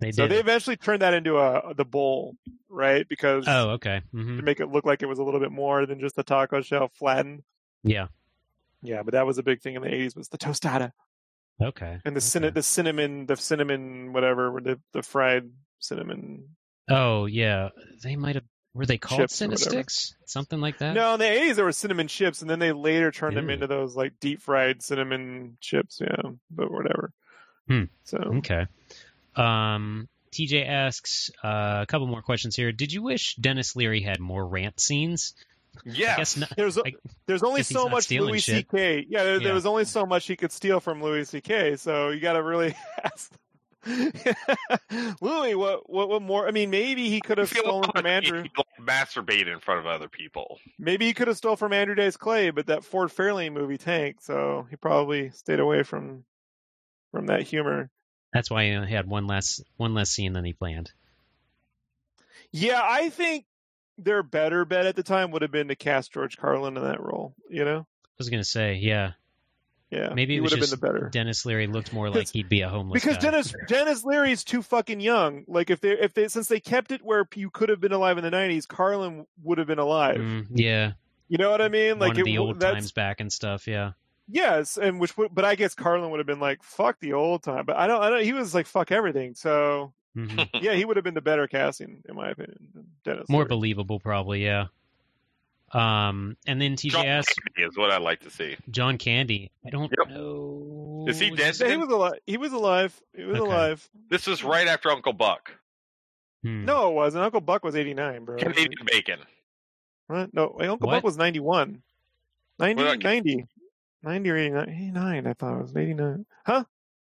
They 0.00 0.10
So 0.10 0.26
they 0.26 0.38
eventually 0.40 0.76
turned 0.76 1.02
that 1.02 1.14
into 1.14 1.38
a 1.38 1.72
the 1.76 1.84
bowl, 1.84 2.34
right? 2.68 3.06
Because 3.08 3.44
Oh, 3.46 3.70
okay. 3.70 4.02
hmm 4.10 4.36
to 4.38 4.42
make 4.42 4.58
it 4.60 4.68
look 4.68 4.84
like 4.84 5.02
it 5.02 5.06
was 5.06 5.20
a 5.20 5.22
little 5.24 5.38
bit 5.40 5.52
more 5.52 5.86
than 5.86 6.00
just 6.00 6.16
the 6.16 6.24
taco 6.24 6.60
shell 6.60 6.90
flattened. 6.98 7.42
Yeah. 7.84 8.08
Yeah, 8.82 9.02
but 9.04 9.12
that 9.12 9.26
was 9.26 9.38
a 9.38 9.44
big 9.44 9.60
thing 9.62 9.76
in 9.76 9.82
the 9.82 9.88
'80s 9.88 10.16
was 10.16 10.28
the 10.28 10.38
tostada 10.38 10.90
Okay. 11.62 11.98
and 12.04 12.16
the 12.16 12.18
okay. 12.18 12.20
cinna- 12.20 12.50
the 12.50 12.62
cinnamon, 12.64 13.26
the 13.26 13.36
cinnamon 13.36 14.12
whatever, 14.12 14.60
the 14.60 14.80
the 14.92 15.02
fried 15.04 15.44
cinnamon. 15.78 16.48
Oh 16.90 17.26
yeah, 17.26 17.68
they 18.02 18.16
might 18.16 18.34
have. 18.34 18.44
Were 18.74 18.86
they 18.86 18.96
called 18.98 19.20
Chips 19.20 19.34
or. 19.34 19.36
Cinnasticks? 19.48 20.14
Something 20.24 20.60
like 20.60 20.78
that. 20.78 20.94
No, 20.94 21.14
in 21.14 21.20
the 21.20 21.26
'80s 21.26 21.56
there 21.56 21.64
were 21.64 21.72
cinnamon 21.72 22.08
chips, 22.08 22.40
and 22.40 22.48
then 22.50 22.58
they 22.58 22.72
later 22.72 23.10
turned 23.10 23.36
them 23.36 23.50
into 23.50 23.66
those 23.66 23.94
like 23.94 24.18
deep 24.20 24.40
fried 24.40 24.82
cinnamon 24.82 25.56
chips. 25.60 25.98
Yeah, 26.00 26.30
but 26.50 26.70
whatever. 26.70 27.12
Hmm. 27.68 27.84
So 28.04 28.16
Okay. 28.18 28.66
Um, 29.36 30.08
TJ 30.32 30.66
asks 30.66 31.30
uh, 31.44 31.80
a 31.82 31.86
couple 31.86 32.06
more 32.06 32.22
questions 32.22 32.56
here. 32.56 32.72
Did 32.72 32.92
you 32.92 33.02
wish 33.02 33.34
Denis 33.36 33.76
Leary 33.76 34.00
had 34.02 34.20
more 34.20 34.46
rant 34.46 34.80
scenes? 34.80 35.34
Yeah. 35.84 36.22
Not. 36.36 36.50
there's 36.56 36.78
I- 36.78 36.94
there's 37.26 37.42
only 37.42 37.62
so 37.62 37.88
much 37.88 38.04
stealing 38.04 38.30
Louis 38.32 38.40
shit. 38.40 38.66
C.K. 38.70 39.06
Yeah, 39.08 39.24
there, 39.24 39.34
Yeah. 39.38 39.44
there 39.44 39.54
was 39.54 39.64
only 39.66 39.84
so 39.84 40.04
much 40.06 40.26
he 40.26 40.36
could 40.36 40.52
steal 40.52 40.80
from 40.80 41.02
Louis 41.02 41.28
C.K. 41.28 41.76
So 41.76 42.10
you 42.10 42.20
got 42.20 42.34
to 42.34 42.42
really 42.42 42.74
ask. 43.04 43.32
Louis, 45.20 45.54
what, 45.54 45.90
what, 45.90 46.08
what 46.08 46.22
more? 46.22 46.46
I 46.46 46.52
mean, 46.52 46.70
maybe 46.70 47.08
he 47.08 47.20
could 47.20 47.38
have 47.38 47.48
stolen 47.48 47.90
from 47.90 48.06
Andrew. 48.06 48.42
he, 48.42 48.50
like, 48.56 48.66
masturbate 48.80 49.52
in 49.52 49.58
front 49.58 49.80
of 49.80 49.86
other 49.86 50.08
people. 50.08 50.58
Maybe 50.78 51.06
he 51.06 51.14
could 51.14 51.28
have 51.28 51.36
stole 51.36 51.56
from 51.56 51.72
Andrew 51.72 51.94
Dice 51.94 52.16
Clay, 52.16 52.50
but 52.50 52.66
that 52.66 52.84
Ford 52.84 53.10
Fairlane 53.10 53.52
movie 53.52 53.78
tanked, 53.78 54.22
so 54.24 54.66
he 54.70 54.76
probably 54.76 55.30
stayed 55.30 55.60
away 55.60 55.82
from 55.82 56.24
from 57.10 57.26
that 57.26 57.42
humor. 57.42 57.90
That's 58.32 58.50
why 58.50 58.64
he 58.64 58.70
had 58.70 59.06
one 59.06 59.26
less 59.26 59.60
one 59.76 59.94
less 59.94 60.10
scene 60.10 60.32
than 60.32 60.44
he 60.44 60.52
planned. 60.52 60.92
Yeah, 62.52 62.80
I 62.82 63.10
think 63.10 63.46
their 63.98 64.22
better 64.22 64.64
bet 64.64 64.86
at 64.86 64.96
the 64.96 65.02
time 65.02 65.30
would 65.30 65.42
have 65.42 65.50
been 65.50 65.68
to 65.68 65.76
cast 65.76 66.12
George 66.12 66.36
Carlin 66.36 66.76
in 66.76 66.82
that 66.82 67.00
role. 67.00 67.34
You 67.50 67.64
know, 67.64 67.78
I 67.80 68.14
was 68.18 68.30
gonna 68.30 68.44
say, 68.44 68.74
yeah, 68.74 69.12
yeah, 69.92 70.14
maybe 70.14 70.32
he 70.32 70.38
it 70.38 70.40
was 70.40 70.52
would 70.52 70.60
have 70.60 70.68
just 70.68 70.80
been 70.80 70.88
the 70.88 70.94
better. 70.94 71.10
Denis 71.10 71.44
Leary 71.44 71.66
looked 71.66 71.92
more 71.92 72.08
like 72.08 72.30
he'd 72.32 72.48
be 72.48 72.62
a 72.62 72.68
homeless 72.70 73.02
because 73.02 73.18
guy. 73.18 73.30
Denis 73.30 73.54
Denis 73.68 74.04
Leary's 74.04 74.42
too 74.42 74.62
fucking 74.62 75.00
young. 75.00 75.44
Like 75.46 75.68
if 75.68 75.80
they 75.80 75.90
if 75.90 76.14
they 76.14 76.28
since 76.28 76.48
they 76.48 76.60
kept 76.60 76.92
it 76.92 77.04
where 77.04 77.28
you 77.34 77.50
could 77.50 77.68
have 77.68 77.78
been 77.78 77.92
alive 77.92 78.16
in 78.16 78.24
the 78.24 78.30
'90s, 78.30 78.66
Carlin 78.66 79.26
would 79.42 79.58
have 79.58 79.66
been 79.66 79.78
alive. 79.78 80.16
Mm, 80.16 80.46
yeah, 80.50 80.92
You 81.28 81.36
know 81.36 81.50
what 81.50 81.60
I 81.60 81.68
mean? 81.68 81.98
Like 81.98 82.08
one 82.08 82.16
of 82.16 82.18
it, 82.20 82.24
the 82.24 82.38
old 82.38 82.58
that's, 82.58 82.72
times 82.72 82.92
back 82.92 83.20
and 83.20 83.30
stuff. 83.30 83.68
Yeah. 83.68 83.92
Yes, 84.28 84.78
and 84.78 84.98
which 84.98 85.14
would, 85.18 85.34
but 85.34 85.44
I 85.44 85.56
guess 85.56 85.74
Carlin 85.74 86.10
would 86.10 86.20
have 86.20 86.26
been 86.26 86.40
like 86.40 86.62
fuck 86.62 86.98
the 87.00 87.12
old 87.12 87.42
time. 87.42 87.66
But 87.66 87.76
I 87.76 87.86
don't. 87.86 88.02
I 88.02 88.08
don't. 88.08 88.24
He 88.24 88.32
was 88.32 88.54
like 88.54 88.66
fuck 88.66 88.90
everything. 88.90 89.34
So 89.34 89.92
hmm 90.14 90.40
yeah, 90.62 90.72
he 90.72 90.86
would 90.86 90.96
have 90.96 91.04
been 91.04 91.12
the 91.12 91.20
better 91.20 91.46
casting 91.46 92.02
in 92.08 92.16
my 92.16 92.30
opinion. 92.30 92.68
Than 92.74 92.86
Denis 93.04 93.28
More 93.28 93.40
Leary. 93.40 93.48
believable, 93.48 94.00
probably. 94.00 94.42
Yeah. 94.42 94.68
Um, 95.72 96.36
and 96.46 96.60
then 96.60 96.76
TJ 96.76 96.90
John 96.90 97.02
Candy 97.04 97.22
is 97.68 97.76
what 97.78 97.90
I 97.90 97.98
like 97.98 98.20
to 98.20 98.30
see. 98.30 98.56
John 98.70 98.98
Candy. 98.98 99.50
I 99.66 99.70
don't 99.70 99.90
Yep. 99.98 100.08
know. 100.10 101.06
Is 101.08 101.18
he 101.18 101.30
this- 101.30 101.58
dead? 101.58 101.66
Yeah, 101.68 101.72
he 101.74 101.78
was 101.78 101.88
alive. 101.88 102.12
He 102.26 102.36
was 102.36 102.52
alive. 102.52 103.00
He 103.16 103.22
was 103.24 103.38
Okay. 103.40 103.48
alive. 103.50 103.90
This 104.10 104.26
was 104.26 104.44
right 104.44 104.68
after 104.68 104.90
Uncle 104.90 105.12
Buck. 105.14 105.54
Hmm. 106.42 106.64
No, 106.66 106.90
it 106.90 106.94
wasn't. 106.94 107.24
Uncle 107.24 107.40
Buck 107.40 107.64
was 107.64 107.74
eighty 107.76 107.94
nine, 107.94 108.24
bro. 108.24 108.36
Canadian 108.36 108.84
bacon. 108.84 109.20
What? 110.08 110.34
No, 110.34 110.54
wait, 110.58 110.68
Uncle 110.68 110.88
What? 110.88 110.96
Buck 110.96 111.04
was 111.04 111.16
91. 111.16 111.82
90, 112.58 112.82
about, 112.82 112.98
90. 113.02 113.46
90 114.02 114.30
or 114.30 114.36
89. 114.36 114.68
89, 114.68 115.26
I 115.26 115.32
thought 115.32 115.58
it 115.58 115.62
was 115.62 115.76
89. 115.76 116.26
Huh? 116.44 116.64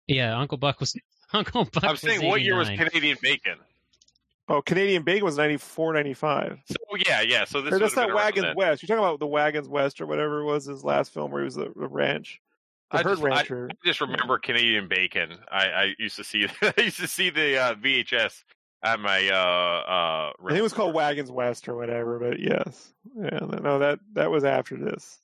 Yeah, 0.09 0.37
Uncle 0.37 0.59
Buck 0.59 0.81
was 0.81 0.97
Uncle 1.33 1.65
Buck. 1.67 1.85
I'm 1.85 1.91
was 1.93 2.01
saying, 2.01 2.27
what 2.27 2.41
year 2.43 2.57
was 2.57 2.69
Canadian 2.69 3.19
bacon? 3.23 3.59
Oh, 4.49 4.63
Canadian 4.63 5.03
Bacon 5.03 5.25
was 5.25 5.37
94, 5.37 5.93
95. 5.95 6.61
So 6.67 6.77
yeah, 7.07 7.21
yeah. 7.23 7.45
So 7.45 7.63
this 7.63 7.75
Or 7.75 7.79
that's 7.81 7.95
been 7.95 8.15
Wagons. 8.15 8.55
West. 8.57 8.83
You're 8.83 8.87
talking 8.97 9.05
about 9.09 9.19
the 9.19 9.27
Wagons 9.27 9.69
West 9.69 10.01
or 10.01 10.07
whatever 10.07 10.41
it 10.41 10.45
was 10.45 10.65
his 10.67 10.85
last 10.85 11.13
film 11.13 11.33
where 11.33 11.43
he 11.43 11.47
was 11.47 11.57
the, 11.57 11.67
a 11.67 11.89
ranch. 11.89 12.41
The 12.93 12.99
I 12.99 13.03
herd 13.03 13.11
just- 13.15 13.23
rancher. 13.23 13.69
I 13.71 13.75
just 13.85 14.01
remember 14.01 14.39
Canadian 14.39 14.87
bacon. 14.87 15.37
I, 15.51 15.67
I 15.69 15.95
used 15.99 16.17
to 16.17 16.25
see 16.25 16.47
I 16.63 16.75
used 16.79 16.99
to 17.01 17.09
see 17.09 17.31
the 17.31 17.59
uh, 17.61 17.75
VHS 17.75 18.45
at 18.85 19.01
my 19.01 19.29
uh 19.29 19.33
uh. 19.35 20.33
I 20.45 20.47
think 20.49 20.59
it 20.59 20.63
was 20.63 20.73
called 20.73 20.95
Wagons 20.95 21.31
West 21.33 21.69
or 21.69 21.75
whatever, 21.75 22.21
but 22.21 22.39
yes. 22.39 22.93
Yeah, 23.17 23.41
no, 23.63 23.81
that 23.81 23.99
that 24.13 24.31
was 24.31 24.45
after 24.45 24.77
this. 24.77 25.21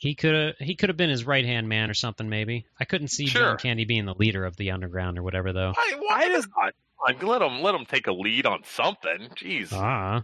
He 0.00 0.14
could 0.14 0.34
have 0.34 0.54
he 0.58 0.76
could 0.76 0.88
have 0.88 0.96
been 0.96 1.10
his 1.10 1.26
right 1.26 1.44
hand 1.44 1.68
man 1.68 1.90
or 1.90 1.94
something. 1.94 2.26
Maybe 2.30 2.64
I 2.80 2.86
couldn't 2.86 3.08
see 3.08 3.26
Sure. 3.26 3.42
John 3.42 3.58
Candy 3.58 3.84
being 3.84 4.06
the 4.06 4.14
leader 4.14 4.46
of 4.46 4.56
the 4.56 4.70
underground 4.70 5.18
or 5.18 5.22
whatever 5.22 5.52
though. 5.52 5.72
Why, 5.76 5.92
why 5.98 6.16
I 6.22 6.28
just- 6.28 6.48
not? 6.56 6.72
Like, 7.06 7.22
let 7.22 7.42
him 7.42 7.60
let 7.60 7.74
him 7.74 7.84
take 7.84 8.06
a 8.06 8.12
lead 8.12 8.46
on 8.46 8.62
something. 8.64 9.28
Jeez. 9.36 9.72
Ah, 9.74 10.22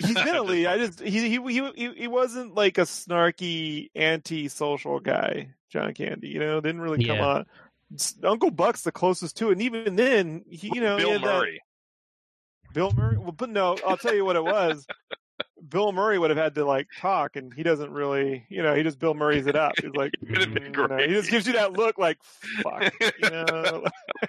He's 0.00 0.14
been 0.14 0.34
a 0.36 0.42
lead. 0.42 0.66
I 0.66 0.78
just 0.86 1.00
he 1.00 1.10
he 1.10 1.38
he 1.52 1.70
he, 1.74 1.92
he 1.94 2.06
wasn't 2.08 2.54
like 2.54 2.78
a 2.78 2.82
snarky 2.82 3.90
anti-social 3.96 5.00
guy, 5.00 5.48
John 5.68 5.94
Candy. 5.94 6.28
You 6.28 6.38
know, 6.38 6.60
didn't 6.60 6.80
really 6.80 7.04
come 7.04 7.16
Yeah. 7.18 7.26
on. 7.26 7.46
Uncle 8.24 8.50
Buck's 8.52 8.82
the 8.82 8.92
closest 8.92 9.36
to 9.38 9.48
it, 9.50 9.52
and 9.52 9.62
even 9.62 9.96
then, 9.96 10.44
he, 10.48 10.70
you 10.74 10.80
know, 10.80 10.96
he 10.96 11.02
Bill 11.02 11.12
had 11.12 11.22
that- 11.22 11.26
Murray. 11.38 11.62
Bill 12.72 12.92
Murray. 12.92 13.18
Well, 13.18 13.32
but 13.32 13.50
no, 13.50 13.76
I'll 13.86 13.96
tell 13.98 14.14
you 14.14 14.24
what 14.24 14.36
it 14.36 14.44
was. 14.44 14.86
Bill 15.68 15.92
Murray 15.92 16.18
would 16.18 16.30
have 16.30 16.38
had 16.38 16.54
to 16.56 16.64
like 16.64 16.88
talk, 17.00 17.36
and 17.36 17.52
he 17.54 17.62
doesn't 17.62 17.90
really, 17.90 18.46
you 18.48 18.62
know, 18.62 18.74
he 18.74 18.82
just 18.82 18.98
Bill 18.98 19.14
Murray's 19.14 19.46
it 19.46 19.56
up. 19.56 19.72
He's 19.80 19.92
like, 19.94 20.12
It 20.22 20.28
been 20.28 20.50
"Mm," 20.54 20.64
you 20.64 20.70
know, 20.70 20.86
great. 20.88 21.08
he 21.08 21.14
just 21.14 21.30
gives 21.30 21.46
you 21.46 21.52
that 21.54 21.72
look, 21.74 21.98
like, 21.98 22.18
fuck, 22.62 22.92
you 23.00 23.30
know. 23.30 23.84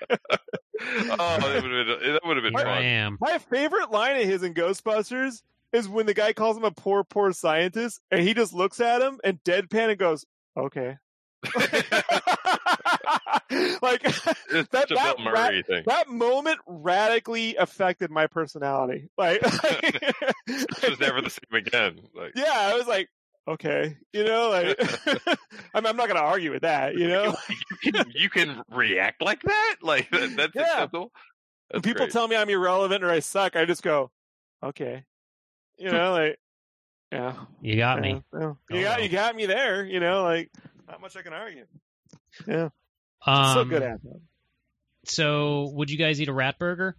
oh, 0.09 1.17
that 1.17 1.39
would 1.43 1.53
have 1.53 1.63
been, 1.63 2.13
that 2.13 2.21
would 2.25 2.37
have 2.37 2.43
been 2.43 2.53
Here 2.57 2.67
I 2.67 2.75
fun. 2.75 2.83
am. 2.83 3.17
My 3.21 3.37
favorite 3.37 3.91
line 3.91 4.17
of 4.21 4.23
his 4.27 4.43
in 4.43 4.53
Ghostbusters 4.53 5.41
is 5.71 5.89
when 5.89 6.05
the 6.05 6.13
guy 6.13 6.33
calls 6.33 6.55
him 6.57 6.63
a 6.63 6.71
poor, 6.71 7.03
poor 7.03 7.31
scientist, 7.33 8.01
and 8.11 8.21
he 8.21 8.33
just 8.33 8.53
looks 8.53 8.79
at 8.79 9.01
him 9.01 9.19
and 9.23 9.43
deadpan 9.43 9.89
and 9.89 9.97
goes, 9.97 10.25
"Okay." 10.55 10.97
like 13.81 14.01
That- 14.51 14.67
that 14.71 14.89
Bill 14.89 15.15
Murray 15.19 15.63
thing. 15.63 15.83
that 15.87 16.09
moment 16.09 16.59
radically 16.67 17.55
affected 17.55 18.11
my 18.11 18.27
personality. 18.27 19.09
Like, 19.17 19.39
It 19.43 20.89
was 20.89 20.99
never 20.99 21.21
the 21.21 21.29
same 21.29 21.53
again. 21.65 21.99
Like, 22.15 22.33
yeah, 22.35 22.51
I 22.53 22.75
was 22.75 22.87
like, 22.87 23.09
okay, 23.47 23.97
you 24.13 24.23
know, 24.23 24.49
like, 24.49 24.79
I 25.73 25.79
mean, 25.81 25.87
I'm 25.87 25.97
not 25.97 26.07
going 26.07 26.15
to 26.15 26.21
argue 26.21 26.51
with 26.51 26.61
that, 26.63 26.95
you 26.95 27.07
know. 27.07 27.35
you 27.83 27.91
can 27.91 28.11
you 28.15 28.29
can 28.29 28.61
react 28.71 29.21
like 29.21 29.41
that. 29.43 29.75
Like 29.81 30.09
that, 30.11 30.35
that's 30.35 30.55
Yeah. 30.55 30.61
acceptable. 30.63 31.11
When 31.71 31.81
That's 31.81 31.85
people 31.85 32.05
great. 32.05 32.11
tell 32.13 32.27
me 32.27 32.35
I'm 32.35 32.49
irrelevant 32.49 33.03
or 33.03 33.09
I 33.09 33.19
suck, 33.19 33.55
I 33.55 33.65
just 33.65 33.81
go, 33.83 34.11
okay, 34.63 35.03
you 35.77 35.91
know, 35.91 36.11
like, 36.13 36.37
yeah, 37.11 37.33
You 37.61 37.75
got 37.77 37.99
me. 38.01 38.09
yeah, 38.09 38.19
well, 38.31 38.57
Oh, 38.71 38.75
you 38.75 38.83
got 38.83 38.97
well. 38.97 39.03
you 39.05 39.09
got 39.09 39.35
me 39.35 39.45
there, 39.45 39.83
you 39.85 39.99
know, 39.99 40.23
like, 40.23 40.49
not 40.87 41.01
much 41.01 41.15
I 41.17 41.21
can 41.21 41.33
argue. 41.33 41.65
Yeah, 42.47 42.69
Um, 43.25 43.53
so 43.53 43.65
good 43.65 43.81
at 43.81 44.03
that. 44.03 44.21
So, 45.05 45.69
would 45.73 45.89
you 45.89 45.97
guys 45.97 46.21
eat 46.21 46.29
a 46.29 46.33
rat 46.33 46.57
burger? 46.57 46.95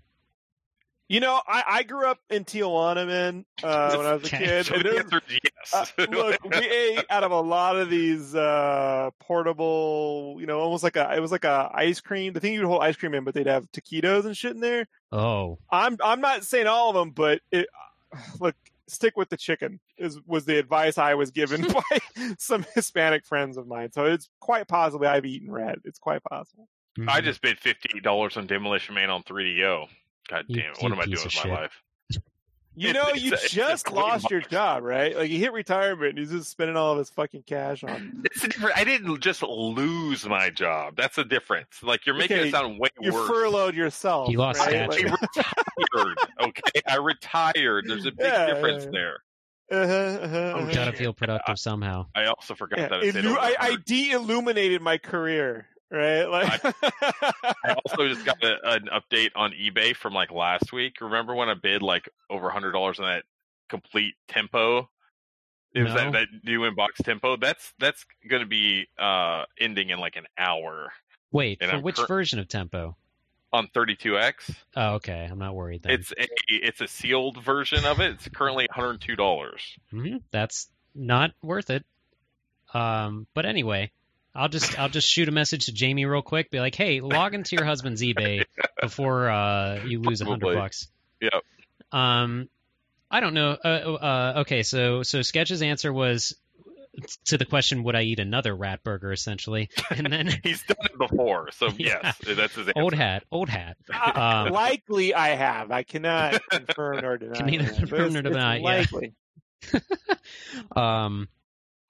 You 1.08 1.20
know, 1.20 1.40
I, 1.46 1.62
I 1.68 1.82
grew 1.82 2.06
up 2.06 2.18
in 2.30 2.44
Tijuana, 2.44 3.06
man, 3.06 3.44
uh, 3.62 3.94
when 3.96 4.06
I 4.06 4.14
was 4.14 4.24
a 4.24 4.36
kid. 4.36 4.66
So 4.66 4.74
and 4.74 4.84
the 4.84 4.98
answer 4.98 5.22
is 5.28 5.40
Uh, 5.72 5.86
look, 6.10 6.42
we 6.44 6.56
ate 6.56 7.04
out 7.10 7.24
of 7.24 7.30
a 7.30 7.40
lot 7.40 7.76
of 7.76 7.90
these 7.90 8.34
uh 8.34 9.10
portable, 9.20 10.36
you 10.40 10.46
know, 10.46 10.60
almost 10.60 10.82
like 10.82 10.96
a 10.96 11.14
it 11.14 11.20
was 11.20 11.30
like 11.30 11.44
a 11.44 11.70
ice 11.74 12.00
cream. 12.00 12.32
The 12.32 12.40
thing 12.40 12.54
you'd 12.54 12.64
hold 12.64 12.82
ice 12.82 12.96
cream 12.96 13.14
in, 13.14 13.24
but 13.24 13.34
they'd 13.34 13.46
have 13.46 13.70
taquitos 13.72 14.24
and 14.24 14.36
shit 14.36 14.52
in 14.52 14.60
there. 14.60 14.86
Oh, 15.12 15.58
I'm 15.70 15.98
I'm 16.02 16.20
not 16.20 16.44
saying 16.44 16.66
all 16.66 16.90
of 16.90 16.94
them, 16.94 17.10
but 17.10 17.40
it 17.52 17.68
look 18.40 18.56
stick 18.88 19.16
with 19.16 19.28
the 19.30 19.36
chicken 19.36 19.80
is 19.98 20.20
was 20.26 20.44
the 20.44 20.58
advice 20.58 20.98
I 20.98 21.14
was 21.14 21.30
given 21.30 21.62
by 21.72 21.98
some 22.38 22.64
Hispanic 22.74 23.24
friends 23.26 23.56
of 23.56 23.66
mine. 23.66 23.90
So 23.92 24.04
it's 24.06 24.28
quite 24.40 24.68
possibly 24.68 25.06
I've 25.08 25.24
eaten 25.24 25.50
rat. 25.50 25.78
It's 25.84 25.98
quite 25.98 26.22
possible. 26.24 26.68
I 27.08 27.20
Mhm. 27.20 27.24
just 27.24 27.42
bid 27.42 27.58
fifty 27.58 28.00
dollars 28.00 28.36
on 28.36 28.46
Demolition 28.46 28.94
Man 28.94 29.10
on 29.10 29.22
3DO. 29.24 29.86
God 30.28 30.44
damn 30.48 30.58
it! 30.72 30.78
What 30.80 30.92
am 30.92 31.00
I 31.00 31.04
doing 31.06 31.18
of 31.18 31.24
with 31.24 31.34
my 31.36 31.42
shit. 31.42 31.50
life? 31.50 31.82
You 32.76 32.92
know, 32.92 33.08
it's 33.08 33.22
you 33.22 33.32
it's 33.32 33.50
just 33.50 33.86
great 33.86 33.96
lost 33.96 34.30
your 34.30 34.40
job, 34.40 34.82
right? 34.82 35.16
Like 35.16 35.30
you 35.30 35.38
hit 35.38 35.52
retirement 35.52 36.10
and 36.10 36.18
he's 36.18 36.30
just 36.30 36.50
spending 36.50 36.76
all 36.76 36.92
of 36.92 36.98
his 36.98 37.10
fucking 37.10 37.44
cash 37.44 37.84
on. 37.84 38.24
It's 38.24 38.42
a 38.44 38.48
different. 38.48 38.76
I 38.76 38.84
didn't 38.84 39.20
just 39.20 39.42
lose 39.42 40.26
my 40.26 40.50
job. 40.50 40.96
That's 40.96 41.16
the 41.16 41.24
difference. 41.24 41.82
Like 41.82 42.06
you're 42.06 42.16
making 42.16 42.36
Okay, 42.38 42.48
it 42.48 42.52
sound 42.52 42.78
way 42.80 42.88
You 43.00 43.12
worse. 43.12 43.28
You 43.28 43.34
furloughed 43.34 43.74
yourself. 43.74 44.30
You 44.30 44.38
lost 44.38 44.60
right? 44.60 44.74
I 44.76 44.86
stature. 44.86 45.16
retired. 45.36 46.18
Okay, 46.40 46.80
I 46.88 46.96
retired. 46.96 47.84
There's 47.88 48.06
a 48.06 48.10
big 48.12 48.32
Yeah, 48.32 48.46
difference 48.46 48.84
yeah. 48.84 48.90
there. 48.92 49.16
Uh-huh, 49.70 49.92
uh-huh, 49.92 50.36
Oh, 50.36 50.60
uh-huh. 50.60 50.74
gotta 50.74 50.92
feel 50.92 51.12
productive 51.12 51.58
somehow. 51.58 52.06
I 52.14 52.26
also 52.26 52.54
forgot 52.54 52.78
Yeah, 52.78 52.88
that 52.88 53.02
illu- 53.02 53.38
I, 53.38 53.56
I 53.58 53.76
de-illuminated 53.86 54.82
my 54.82 54.98
career, 54.98 55.66
right? 55.94 56.24
Like, 56.24 56.64
I 57.64 57.74
also 57.86 58.08
just 58.08 58.24
got 58.24 58.42
a, 58.42 58.56
an 58.72 58.88
update 58.92 59.30
on 59.36 59.52
eBay 59.52 59.94
from 59.96 60.12
like 60.12 60.30
last 60.30 60.72
week. 60.72 61.00
Remember 61.00 61.34
when 61.34 61.48
I 61.48 61.54
bid 61.54 61.82
like 61.82 62.08
over 62.28 62.48
a 62.48 62.52
hundred 62.52 62.72
dollars 62.72 62.98
on 62.98 63.06
that 63.06 63.24
complete 63.68 64.14
tempo? 64.28 64.88
It 65.74 65.82
was 65.82 65.94
No. 65.94 66.10
that, 66.10 66.12
that 66.12 66.26
new 66.44 66.60
inbox 66.60 67.02
tempo. 67.02 67.36
That's 67.36 67.72
that's 67.78 68.04
going 68.28 68.42
to 68.42 68.48
be 68.48 68.86
uh 68.98 69.44
ending 69.58 69.90
in 69.90 69.98
like 69.98 70.16
an 70.16 70.26
hour 70.38 70.92
Wait, 71.32 71.58
And 71.60 71.70
for 71.70 71.76
I'm 71.78 71.82
which 71.82 71.96
cur- 71.96 72.06
version 72.06 72.38
of 72.38 72.46
Tempo? 72.48 72.96
on 73.52 73.68
32x. 73.68 74.54
Oh, 74.76 74.94
okay. 74.94 75.28
I'm 75.30 75.38
not 75.38 75.54
worried 75.54 75.82
then. 75.82 75.92
It's 75.92 76.12
a 76.12 76.26
it's 76.48 76.80
a 76.80 76.88
sealed 76.88 77.42
version 77.42 77.84
of 77.84 78.00
it. 78.00 78.12
It's 78.12 78.28
currently 78.28 78.66
102 78.68 79.16
dollars. 79.16 79.62
Mhm, 79.92 80.22
That's 80.30 80.68
not 80.94 81.32
worth 81.42 81.70
it. 81.70 81.84
Um, 82.72 83.26
but 83.34 83.46
anyway, 83.46 83.90
I'll 84.34 84.48
just 84.48 84.78
I'll 84.78 84.88
just 84.88 85.08
shoot 85.08 85.28
a 85.28 85.32
message 85.32 85.66
to 85.66 85.72
Jamie 85.72 86.06
real 86.06 86.22
quick. 86.22 86.50
Be 86.50 86.58
like, 86.60 86.74
hey, 86.74 87.00
log 87.00 87.34
into 87.34 87.54
your 87.56 87.64
husband's 87.64 88.02
eBay 88.02 88.44
before 88.80 89.30
uh, 89.30 89.84
you 89.84 90.00
lose 90.00 90.20
a 90.20 90.24
hundred 90.24 90.54
bucks. 90.56 90.88
Yep. 91.20 91.32
Um, 91.92 92.48
I 93.10 93.20
don't 93.20 93.34
know. 93.34 93.52
Uh, 93.64 93.68
uh, 93.68 94.32
okay, 94.38 94.62
so 94.64 95.02
so 95.04 95.22
Sketch's 95.22 95.62
answer 95.62 95.92
was 95.92 96.34
to 97.26 97.38
the 97.38 97.44
question, 97.44 97.82
would 97.84 97.94
I 97.96 98.02
eat 98.02 98.18
another 98.18 98.54
rat 98.54 98.82
burger? 98.82 99.12
Essentially, 99.12 99.68
and 99.90 100.12
then 100.12 100.26
He's 100.42 100.62
done 100.64 100.76
it 100.84 100.98
before, 100.98 101.50
so 101.52 101.68
Yeah. 101.78 102.00
yes, 102.02 102.18
that's 102.36 102.54
his 102.56 102.66
answer. 102.68 102.72
old 102.80 102.94
hat, 102.94 103.22
old 103.30 103.48
hat. 103.48 103.76
Uh, 103.92 104.12
Um, 104.46 104.52
likely 104.52 105.14
I 105.14 105.28
have. 105.30 105.70
I 105.70 105.84
cannot 105.84 106.40
confirm 106.50 107.00
nor 107.02 107.18
deny. 107.18 107.34
Can 107.36 107.46
neither 107.46 107.64
that, 107.64 107.70
but 107.72 107.78
confirm 107.78 107.98
it's- 108.00 108.12
nor 108.14 108.20
it's 108.20 108.30
deny, 108.30 108.56
yeah. 108.56 108.64
Likely. 108.64 109.14
um, 110.76 111.28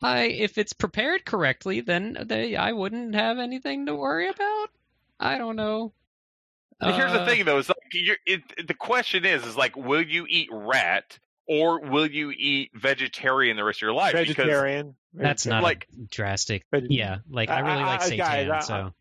I 0.05 0.25
if 0.25 0.59
it's 0.59 0.73
prepared 0.73 1.25
correctly, 1.25 1.81
then 1.81 2.17
they, 2.27 2.57
I 2.57 2.73
wouldn't 2.73 3.15
have 3.15 3.39
anything 3.39 3.87
to 3.87 3.95
worry 3.95 4.29
about. 4.29 4.69
I 5.19 5.39
don't 5.39 5.57
know. 5.57 5.93
But 6.81 6.95
here's 6.97 7.13
the 7.13 7.23
Uh, 7.23 7.27
thing, 7.27 7.45
though: 7.45 7.59
is 7.59 7.69
like 7.69 7.77
you're, 7.93 8.17
it, 8.27 8.67
the 8.67 8.75
question 8.75 9.25
is, 9.25 9.47
is 9.47 9.57
like, 9.57 9.77
will 9.77 10.03
you 10.03 10.27
eat 10.29 10.49
rat 10.53 11.19
or 11.47 11.81
will 11.81 12.07
you 12.11 12.33
eat 12.37 12.71
vegetarian 12.75 13.57
the 13.57 13.65
rest 13.65 13.79
of 13.79 13.83
your 13.83 13.93
life? 13.93 14.13
Vegetarian. 14.13 14.95
That's 15.15 15.47
not 15.47 15.63
Like- 15.63 15.87
a 15.93 16.07
drastic. 16.11 16.65
Veg- 16.73 16.87
Yeah, 16.91 17.19
like 17.31 17.49
I 17.49 17.61
really 17.61 17.83
I- 17.83 17.87
like 17.87 18.03
I- 18.03 18.11
seitan, 18.11 18.19
guys, 18.19 18.49
I- 18.51 18.59
so 18.61 18.95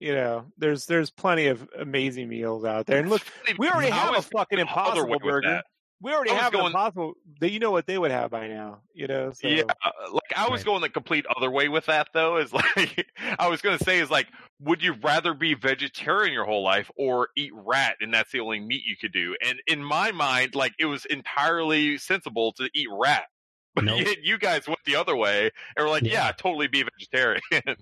You 0.00 0.12
know, 0.14 0.44
there's 0.58 0.84
there's 0.86 1.10
plenty 1.10 1.46
of 1.46 1.66
amazing 1.78 2.28
meals 2.28 2.64
out 2.66 2.84
there. 2.86 2.98
And 2.98 3.08
look, 3.08 3.22
we 3.58 3.68
already 3.70 3.90
have 3.90 4.14
a 4.16 4.20
fucking 4.22 4.56
going 4.56 4.68
impossible 4.68 5.18
burger. 5.18 5.48
that. 5.48 5.64
We 6.02 6.12
already 6.12 6.30
I 6.30 6.34
was 6.34 6.42
have 6.42 6.52
an 6.52 6.58
going- 6.60 6.72
impossible. 6.72 7.14
That 7.40 7.50
you 7.52 7.58
know 7.60 7.70
what 7.70 7.86
they 7.86 7.96
would 7.96 8.10
have 8.10 8.30
by 8.30 8.48
now. 8.48 8.80
You 8.92 9.06
know. 9.06 9.30
So. 9.32 9.48
Yeah, 9.48 9.62
uh, 9.82 9.90
like 10.12 10.23
I 10.36 10.48
was 10.48 10.60
Right. 10.60 10.64
going 10.66 10.80
the 10.82 10.88
complete 10.88 11.24
other 11.34 11.50
way 11.50 11.68
with 11.68 11.86
that 11.86 12.08
though. 12.12 12.36
Is 12.38 12.52
like 12.52 13.06
I 13.38 13.48
was 13.48 13.62
going 13.62 13.78
to 13.78 13.84
say 13.84 13.98
is 14.00 14.10
like, 14.10 14.26
would 14.60 14.82
you 14.82 14.94
rather 15.02 15.34
be 15.34 15.54
vegetarian 15.54 16.32
your 16.32 16.44
whole 16.44 16.62
life 16.62 16.90
or 16.96 17.28
eat 17.36 17.52
rat 17.54 17.96
and 18.00 18.12
that's 18.12 18.30
the 18.32 18.40
only 18.40 18.60
meat 18.60 18.82
you 18.86 18.96
could 19.00 19.12
do? 19.12 19.36
And 19.44 19.60
in 19.66 19.82
my 19.84 20.12
mind, 20.12 20.54
like 20.54 20.72
it 20.78 20.86
was 20.86 21.04
entirely 21.06 21.98
sensible 21.98 22.52
to 22.54 22.68
eat 22.74 22.88
rat. 22.90 23.24
But 23.76 23.84
Nope. 23.86 24.02
yet 24.06 24.18
you 24.22 24.38
guys 24.38 24.68
went 24.68 24.78
the 24.86 24.94
other 24.94 25.16
way 25.16 25.50
and 25.76 25.84
were 25.84 25.90
like, 25.90 26.04
Yeah. 26.04 26.26
yeah, 26.26 26.32
totally 26.32 26.68
be 26.68 26.84
vegetarian. 26.84 27.40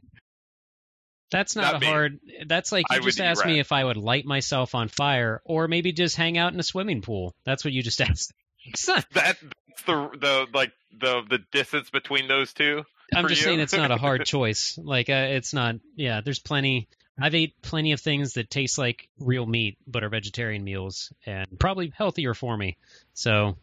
that's 1.30 1.56
not, 1.56 1.74
Not 1.74 1.82
a 1.82 1.86
hard. 1.86 2.18
That's 2.46 2.72
like 2.72 2.86
you 2.90 2.96
I 2.96 3.00
just 3.00 3.20
asked 3.20 3.44
me 3.46 3.58
if 3.58 3.72
I 3.72 3.84
would 3.84 3.96
light 3.96 4.24
myself 4.26 4.74
on 4.74 4.88
fire 4.88 5.40
or 5.44 5.68
maybe 5.68 5.92
just 5.92 6.16
hang 6.16 6.36
out 6.38 6.52
in 6.54 6.60
a 6.60 6.62
swimming 6.62 7.00
pool. 7.02 7.34
That's 7.44 7.64
what 7.64 7.72
you 7.72 7.82
just 7.82 8.00
asked. 8.00 8.32
It's 8.66 8.86
not- 8.88 9.08
that 9.14 9.36
that's 9.40 9.82
the 9.86 10.08
the 10.20 10.46
like 10.54 10.72
the 10.98 11.22
the 11.28 11.38
distance 11.50 11.90
between 11.90 12.28
those 12.28 12.52
two. 12.52 12.84
I'm 13.14 13.28
just 13.28 13.40
you? 13.42 13.46
saying 13.46 13.60
it's 13.60 13.74
not 13.74 13.90
a 13.90 13.96
hard 13.96 14.24
choice. 14.26 14.78
Like 14.82 15.08
uh, 15.10 15.26
it's 15.30 15.52
not. 15.52 15.76
Yeah, 15.96 16.20
there's 16.22 16.38
plenty. 16.38 16.88
I've 17.20 17.34
ate 17.34 17.60
plenty 17.60 17.92
of 17.92 18.00
things 18.00 18.34
that 18.34 18.48
taste 18.50 18.78
like 18.78 19.08
real 19.18 19.44
meat 19.46 19.76
but 19.86 20.02
are 20.02 20.08
vegetarian 20.08 20.64
meals 20.64 21.12
and 21.26 21.46
probably 21.58 21.92
healthier 21.94 22.32
for 22.34 22.56
me. 22.56 22.78
So 23.12 23.56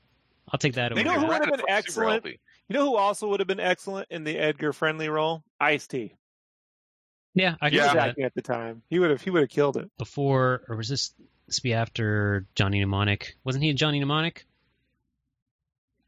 I'll 0.52 0.60
take 0.60 0.74
that 0.76 0.96
You 0.96 1.04
know 1.04 1.20
who 1.20 1.26
would've 1.28 1.50
been 1.50 1.62
excellent? 1.68 2.26
You 2.26 2.38
know 2.70 2.86
who 2.92 2.96
also 2.96 3.28
would 3.30 3.40
have 3.40 3.48
been 3.48 3.60
excellent 3.60 4.08
in 4.12 4.24
the 4.24 4.38
Edgar 4.38 4.72
Friendly 4.72 5.10
role? 5.10 5.44
Ice 5.60 5.88
T. 5.88 6.14
yeah, 7.34 7.56
I 7.60 7.70
He 7.70 7.78
can 7.78 7.86
was 7.86 7.94
that. 7.96 8.10
acting 8.10 8.24
at 8.26 8.36
the 8.36 8.42
time. 8.44 8.84
He 8.90 9.00
would 9.00 9.10
have. 9.10 9.22
He 9.22 9.32
would 9.32 9.42
have 9.42 9.50
killed 9.50 9.78
it. 9.78 9.90
before, 9.98 10.62
or 10.70 10.76
was 10.76 10.88
this 10.90 11.12
this 11.48 11.60
be 11.60 11.74
after 11.74 12.46
Johnny 12.54 12.80
Mnemonic? 12.80 13.36
Wasn't 13.44 13.64
he 13.64 13.72
a 13.72 13.74
Johnny 13.74 14.00
Mnemonic? 14.00 14.46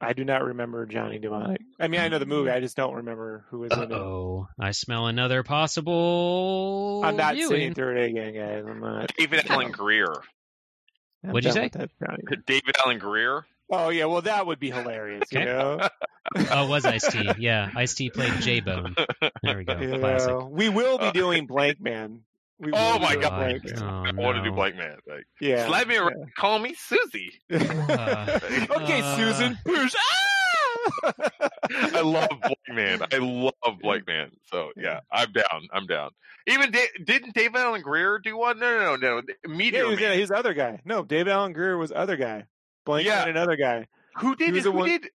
I 0.03 0.13
do 0.13 0.23
not 0.25 0.43
remember 0.43 0.85
Johnny 0.87 1.19
Mnemonic. 1.19 1.61
I 1.79 1.87
mean, 1.87 2.01
I 2.01 2.07
know 2.07 2.17
the 2.19 2.25
movie. 2.25 2.49
I 2.49 2.59
just 2.59 2.75
don't 2.75 2.95
remember 2.95 3.45
who 3.49 3.59
was 3.59 3.71
in 3.71 3.79
it. 3.83 3.91
Oh, 3.91 4.47
I 4.59 4.71
smell 4.71 5.05
another 5.07 5.43
possible. 5.43 7.01
I'm 7.05 7.15
not 7.15 7.35
viewing. 7.35 7.49
saying 7.51 7.73
third 7.75 7.97
A 7.97 8.01
again, 8.05 8.33
guys. 8.33 8.63
I'm 8.67 8.79
not. 8.79 9.11
David 9.17 9.49
Alan 9.49 9.71
Grier. 9.71 10.07
I'm 11.23 11.31
What'd 11.31 11.45
you 11.45 11.53
done 11.53 11.71
say? 11.71 11.79
with 11.79 11.89
that, 11.99 12.07
Johnny. 12.27 12.41
David 12.47 12.75
Alan 12.83 12.97
Grier. 12.97 13.45
Oh 13.69 13.89
yeah, 13.89 14.05
well 14.05 14.21
that 14.23 14.45
would 14.47 14.59
be 14.59 14.71
hilarious. 14.71 15.31
You 15.31 15.45
know. 15.45 15.87
Oh, 16.51 16.67
was 16.67 16.85
Ice 16.85 17.11
T. 17.11 17.29
Yeah, 17.39 17.69
Ice 17.75 17.93
T 17.95 18.09
played 18.09 18.31
J 18.41 18.59
Bone. 18.61 18.95
There 19.43 19.57
we 19.57 19.65
go. 19.65 19.75
You 19.81 19.97
Classic. 19.99 20.29
know, 20.29 20.49
we 20.51 20.69
will 20.69 20.97
be 20.97 21.05
Uh, 21.05 21.11
doing 21.11 21.45
Blank 21.45 21.81
Man. 21.81 22.21
We 22.61 22.71
Oh 22.73 22.93
will 22.93 22.99
my 22.99 23.15
God. 23.15 23.37
Blank 23.61 23.63
Man. 23.65 23.83
Oh, 23.83 24.03
I 24.05 24.11
want 24.23 24.37
to 24.37 24.43
do 24.43 24.49
no. 24.51 24.55
Black 24.55 24.75
Man. 24.75 24.97
Like, 25.07 25.25
Yeah. 25.39 25.65
slap 25.67 25.87
me 25.87 25.97
around, 25.97 26.33
call 26.37 26.59
me 26.59 26.73
Susie. 26.75 27.31
Uh, 27.51 28.39
okay, 28.77 29.01
Uh, 29.01 29.15
Susan. 29.15 29.57
Bruce. 29.65 29.95
Ah! 29.97 31.11
I 31.71 32.01
love 32.01 32.29
Blight 32.41 32.57
Man. 32.69 33.01
I 33.11 33.17
love 33.17 33.79
Blight 33.81 34.05
Man. 34.07 34.31
So 34.51 34.71
yeah, 34.77 34.99
I'm 35.11 35.31
down. 35.31 35.67
I'm 35.73 35.85
down. 35.87 36.11
Even 36.47 36.71
da- 36.71 36.89
didn't 37.05 37.33
David 37.35 37.57
Alan 37.57 37.81
Grier 37.81 38.19
do 38.19 38.37
one? 38.37 38.59
No, 38.59 38.77
no, 38.79 38.95
no, 38.95 39.19
no. 39.19 39.21
yeah, 39.27 39.55
Meteor 39.55 39.83
he 39.85 39.89
was, 39.91 39.99
yeah, 39.99 40.09
Man. 40.09 40.17
he's 40.19 40.29
the 40.29 40.37
other 40.37 40.53
guy. 40.53 40.79
No, 40.85 41.03
David 41.03 41.31
Alan 41.31 41.53
Grier 41.53 41.77
was 41.77 41.91
other 41.91 42.15
guy. 42.17 42.45
Blank 42.85 43.05
Yeah. 43.07 43.23
yeah. 43.25 43.29
another 43.29 43.55
guy. 43.55 43.87
Who 44.17 44.35
did 44.35 44.47
he 44.47 44.51
was 44.53 44.63
Who 44.65 44.71
one- 44.71 44.89
did 44.89 45.09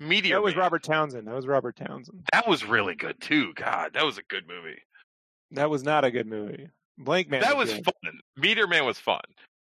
Meteor? 0.00 0.36
That 0.36 0.42
was 0.42 0.54
Man? 0.54 0.62
Robert 0.62 0.82
Townsend. 0.82 1.26
That 1.28 1.34
was 1.34 1.46
Robert 1.46 1.76
Townsend. 1.76 2.26
That 2.32 2.48
was 2.48 2.64
really 2.64 2.94
good 2.96 3.20
too. 3.20 3.52
God, 3.54 3.92
that 3.94 4.04
was 4.04 4.18
a 4.18 4.22
good 4.28 4.44
movie. 4.48 4.78
That 5.52 5.70
was 5.70 5.82
not 5.84 6.04
a 6.04 6.10
good 6.10 6.26
movie. 6.26 6.68
Blank 6.98 7.30
Man. 7.30 7.40
that 7.40 7.56
was 7.56 7.72
good. 7.72 7.84
fun. 7.84 8.20
Meteor 8.36 8.66
Man 8.66 8.84
was 8.84 8.98
fun. 8.98 9.20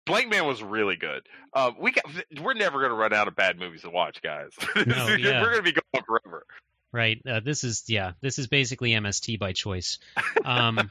Blank 0.06 0.30
Man 0.30 0.46
was 0.48 0.62
really 0.64 0.96
good. 0.96 1.28
Uh, 1.54 1.72
we 1.80 1.92
got, 1.92 2.04
we're 2.42 2.54
never 2.56 2.80
going 2.80 2.90
to 2.90 2.96
run 2.96 3.14
out 3.14 3.28
of 3.28 3.36
bad 3.36 3.60
movies 3.60 3.82
to 3.82 3.90
watch, 3.90 4.22
guys. 4.22 4.50
No, 4.76 5.08
yeah. 5.08 5.42
We're 5.42 5.52
going 5.52 5.64
to 5.64 5.72
be 5.74 5.74
going 5.74 6.04
forever. 6.06 6.46
right? 6.92 7.22
Uh, 7.26 7.40
this 7.40 7.64
is 7.64 7.84
yeah, 7.88 8.14
this 8.22 8.40
is 8.40 8.48
basically 8.48 8.92
MST 8.92 9.38
by 9.40 9.54
choice. 9.54 10.00
Um, 10.44 10.90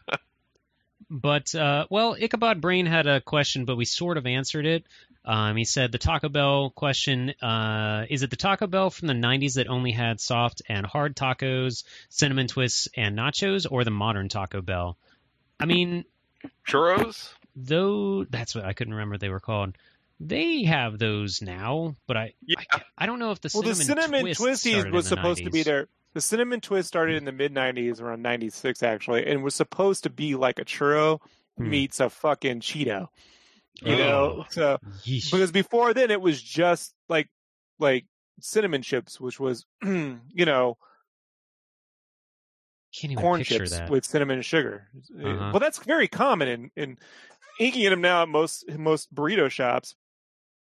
but 1.11 1.55
uh, 1.55 1.87
well, 1.91 2.15
Ichabod 2.19 2.61
Brain 2.61 2.87
had 2.87 3.07
a 3.09 3.21
question, 3.21 3.65
but 3.65 3.77
we 3.77 3.85
sort 3.85 4.17
of 4.17 4.27
answered 4.27 4.65
it. 4.67 4.85
Um, 5.25 5.57
he 5.57 5.65
said 5.65 5.93
the 5.93 5.99
Taco 5.99 6.29
Bell 6.29 6.71
question: 6.71 7.31
uh, 7.43 8.07
Is 8.09 8.23
it 8.23 8.31
the 8.31 8.37
Taco 8.37 8.67
Bell 8.69 8.91
from 8.91 9.09
the 9.09 9.15
'90s 9.15 9.55
that 9.55 9.69
only 9.69 9.91
had 9.91 10.21
soft 10.21 10.63
and 10.69 10.87
hard 10.87 11.15
tacos, 11.17 11.85
cinnamon 12.09 12.47
twists, 12.47 12.89
and 12.97 13.19
nachos, 13.19 13.67
or 13.71 13.85
the 13.85 13.91
modern 13.91 14.29
Taco 14.29 14.63
Bell? 14.63 14.97
I 15.59 15.67
mean, 15.67 16.05
Churros. 16.67 17.33
though 17.57 18.25
that's 18.25 18.55
what 18.55 18.65
I 18.65 18.73
couldn't 18.73 18.95
remember 18.95 19.19
they 19.19 19.29
were 19.29 19.41
called. 19.41 19.77
They 20.23 20.65
have 20.65 20.99
those 20.99 21.41
now, 21.41 21.97
but 22.07 22.17
I 22.17 22.35
Yeah. 22.47 22.57
I, 22.73 22.83
I 22.99 23.07
don't 23.07 23.19
know 23.19 23.31
if 23.31 23.41
the 23.41 23.51
well, 23.55 23.63
the 23.63 23.75
cinnamon, 23.75 24.11
cinnamon 24.11 24.35
twist 24.35 24.65
twisties 24.65 24.91
was 24.93 25.07
in 25.07 25.17
the 25.17 25.17
supposed 25.23 25.45
to 25.45 25.51
be 25.51 25.63
there. 25.63 25.89
The 26.13 26.21
cinnamon 26.21 26.61
twist 26.61 26.89
started 26.89 27.17
in 27.17 27.25
the 27.25 27.33
mid 27.33 27.55
'90s, 27.55 28.01
around 28.03 28.21
'96 28.23 28.83
actually, 28.83 29.27
and 29.27 29.43
was 29.43 29.55
supposed 29.55 30.03
to 30.05 30.11
be 30.11 30.35
like 30.35 30.59
a 30.59 30.65
churro 30.65 31.21
Hmm. 31.57 31.71
meets 31.71 32.01
a 32.01 32.09
fucking 32.11 32.61
Cheeto. 32.61 33.09
You 33.83 33.95
Oh. 33.95 33.97
know, 33.99 34.45
so 34.51 34.79
Yeesh. 35.07 35.31
because 35.31 35.53
before 35.53 35.95
then 35.95 36.11
it 36.11 36.21
was 36.21 36.41
just 36.43 36.95
like 37.09 37.29
like 37.79 38.05
cinnamon 38.41 38.83
chips, 38.83 39.19
which 39.21 39.41
was 39.41 39.65
you 39.83 40.19
know 40.45 40.77
Can't 42.95 43.13
even 43.13 43.23
corn 43.23 43.43
chips 43.45 43.71
that. 43.71 43.89
with 43.91 44.05
cinnamon 44.05 44.37
and 44.37 44.45
sugar. 44.45 44.89
Uh-huh. 45.19 45.51
Well, 45.53 45.61
that's 45.61 45.79
very 45.79 46.09
common 46.09 46.49
in 46.49 46.71
in 46.77 46.99
you 47.59 47.71
can 47.73 47.81
get 47.83 47.91
them 47.91 48.01
now 48.01 48.23
at 48.23 48.29
most 48.29 48.69
most 48.71 49.15
burrito 49.15 49.51
shops. 49.51 49.95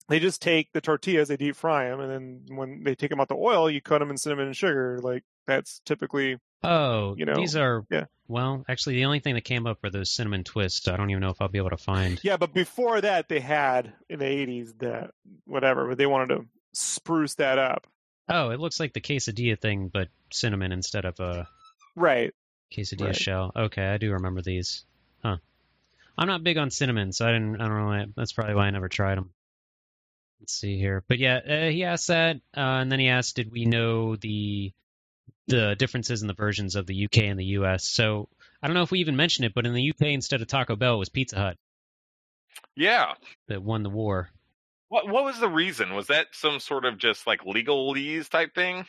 They 0.10 0.20
just 0.20 0.41
take 0.41 0.72
the 0.72 0.80
tortillas, 0.82 1.28
they 1.28 1.36
deep 1.38 1.56
fry 1.58 1.90
them, 1.90 1.99
and 1.99 2.12
then 2.48 2.58
when 2.58 2.84
they 2.84 2.95
take 2.95 3.10
them 3.10 3.20
out 3.20 3.28
the 3.28 3.36
oil, 3.36 3.70
you 3.70 3.82
cut 3.82 3.99
them 3.99 4.10
in 4.10 4.18
cinnamon 4.18 4.48
and 4.48 4.56
sugar. 4.56 4.99
Like 5.02 5.24
that's 5.45 5.80
typically 5.86 6.38
Oh, 6.64 7.14
you 7.18 7.26
know, 7.26 7.36
these 7.36 7.56
are 7.56 7.86
yeah. 7.91 8.06
well, 8.28 8.66
actually, 8.68 8.95
the 8.95 9.06
only 9.06 9.20
thing 9.20 9.36
that 9.36 9.44
came 9.44 9.68
up 9.68 9.78
were 9.84 9.90
those 9.91 10.10
cinnamon 10.10 10.44
twists. 10.44 10.88
I 10.88 10.98
don't 10.98 11.10
even 11.12 11.22
know 11.22 11.30
if 11.30 11.40
I'll 11.41 11.49
be 11.49 11.60
able 11.60 11.70
to 11.70 11.78
find. 11.78 12.20
yeah. 12.24 12.38
But 12.38 12.54
before 12.54 12.99
that, 13.02 13.30
they 13.30 13.40
had 13.40 13.94
in 14.10 14.20
the 14.20 14.26
eighties 14.26 14.74
that 14.80 15.12
whatever, 15.45 15.88
but 15.88 15.98
they 15.98 16.08
wanted 16.08 16.36
to 16.36 16.45
spruce 16.74 17.36
that 17.36 17.58
up, 17.60 17.86
Oh, 18.30 18.49
it 18.49 18.60
looks 18.60 18.80
like 18.80 18.94
the 18.94 19.02
quesadilla 19.02 19.60
thing, 19.60 19.90
but 19.94 20.10
cinnamon 20.32 20.72
instead 20.72 21.06
of 21.06 21.20
a 21.20 21.48
right? 21.98 22.34
quesadilla 22.74 23.07
Right. 23.07 23.15
shell. 23.15 23.52
Okay, 23.56 23.86
I 23.86 23.98
do 23.98 24.11
remember 24.14 24.41
these. 24.41 24.86
Huh. 25.22 25.38
I'm 26.18 26.28
not 26.28 26.44
big 26.44 26.57
on 26.57 26.72
cinnamon, 26.72 27.11
so 27.11 27.28
I 27.28 27.32
didn't. 27.32 27.61
I 27.61 27.68
don't 27.68 27.78
know. 27.78 27.86
Why, 27.88 28.06
that's 28.15 28.34
probably 28.34 28.56
why 28.56 28.68
I 28.68 28.72
never 28.72 28.90
tried 28.90 29.18
them. 29.18 29.32
Let's 30.40 30.53
see 30.53 30.78
here, 30.78 31.03
but 31.07 31.18
yeah, 31.18 31.38
uh, 31.38 31.69
he 31.69 31.84
asked 31.84 32.07
that, 32.10 32.38
uh, 32.56 32.60
and 32.60 32.91
then 32.91 32.99
he 32.99 33.07
asked, 33.10 33.36
"Did 33.36 33.52
we 33.52 33.65
know 33.65 34.15
the 34.15 34.72
the 35.48 35.76
differences 35.76 36.22
in 36.22 36.28
the 36.28 36.34
versions 36.34 36.76
of 36.76 36.86
the 36.86 37.06
UK 37.06 37.19
and 37.19 37.40
the 37.40 37.45
US?" 37.60 37.88
So 37.88 38.30
I 38.61 38.68
don't 38.68 38.76
know 38.76 38.84
if 38.84 38.91
we 38.91 38.99
even 38.99 39.15
mentioned 39.15 39.45
it, 39.45 39.53
but 39.56 39.65
in 39.65 39.74
the 39.74 39.90
UK, 39.91 40.14
instead 40.14 40.41
of 40.41 40.48
Taco 40.48 40.76
Bell, 40.76 40.95
it 40.95 40.99
was 40.99 41.10
Pizza 41.10 41.38
Hut 41.38 41.57
Yeah. 42.76 43.15
that 43.48 43.64
won 43.64 43.84
the 43.84 43.90
war. 43.90 44.30
What 44.90 45.07
What 45.07 45.24
was 45.24 45.40
the 45.40 45.49
reason? 45.49 45.95
Was 45.95 46.07
that 46.07 46.28
some 46.34 46.60
sort 46.60 46.86
of 46.86 46.98
just 46.98 47.26
like 47.28 47.41
legalese 47.41 48.30
type 48.30 48.53
thing? 48.53 48.86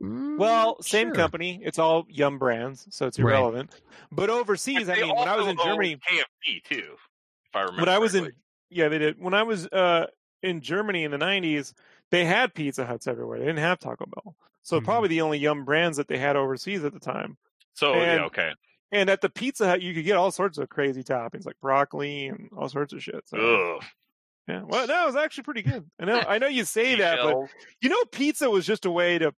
Well, 0.00 0.76
Mm, 0.76 0.84
same 0.84 1.08
sure. 1.08 1.14
company. 1.14 1.60
It's 1.62 1.78
all 1.78 2.04
Yum 2.08 2.38
brands, 2.38 2.86
so 2.90 3.06
it's 3.06 3.18
Right. 3.18 3.30
irrelevant. 3.32 3.80
But 4.10 4.28
overseas, 4.30 4.88
I 4.88 4.96
mean, 4.96 5.14
when 5.14 5.28
I 5.28 5.36
was 5.36 5.46
in 5.46 5.56
Germany, 5.56 5.96
KFC 5.96 6.60
too. 6.64 6.94
If 6.96 7.56
I 7.56 7.60
remember. 7.62 7.82
when 7.82 7.88
I 7.88 7.98
was 7.98 8.14
in 8.14 8.32
yeah, 8.70 8.88
they 8.88 8.98
did. 8.98 9.20
When 9.20 9.34
I 9.34 9.44
was 9.44 9.66
uh 9.68 10.06
in 10.42 10.60
Germany 10.60 11.04
in 11.04 11.10
the 11.12 11.18
'90s, 11.18 11.74
they 12.10 12.24
had 12.24 12.54
Pizza 12.54 12.84
Huts 12.84 13.06
everywhere. 13.06 13.38
They 13.38 13.46
didn't 13.46 13.60
have 13.60 13.78
Taco 13.78 14.06
Bell, 14.06 14.36
so 14.62 14.80
Mhm. 14.80 14.84
probably 14.84 15.08
the 15.08 15.20
only 15.20 15.38
Yum 15.38 15.64
brands 15.64 15.96
that 15.96 16.08
they 16.08 16.18
had 16.18 16.36
overseas 16.36 16.84
at 16.84 16.92
the 16.92 17.00
time. 17.00 17.36
so 17.72 17.94
and- 17.94 18.20
yeah, 18.20 18.26
okay. 18.26 18.52
And 18.92 19.08
at 19.10 19.20
the 19.20 19.28
Pizza 19.30 19.66
Hut, 19.66 19.82
you 19.82 19.92
could 19.94 20.04
get 20.04 20.16
all 20.16 20.30
sorts 20.30 20.56
of 20.58 20.68
crazy 20.68 21.02
toppings 21.02 21.46
like 21.46 21.58
broccoli 21.60 22.26
and 22.28 22.48
all 22.56 22.68
sorts 22.68 22.92
of 22.92 23.02
shit. 23.02 23.26
So 23.28 23.38
Ugh. 23.78 23.84
yeah, 24.48 24.62
well, 24.64 24.86
that 24.86 25.04
was 25.06 25.16
actually 25.16 25.42
pretty 25.44 25.62
good. 25.62 25.90
I 26.00 26.04
know, 26.04 26.20
I 26.20 26.38
know 26.38 26.46
you 26.46 26.64
say 26.64 26.94
that, 26.96 27.18
but 27.22 27.36
you 27.80 27.88
know, 27.88 28.04
pizza 28.12 28.48
was 28.50 28.64
just 28.66 28.84
a 28.84 28.90
way 28.90 29.18
to 29.18 29.34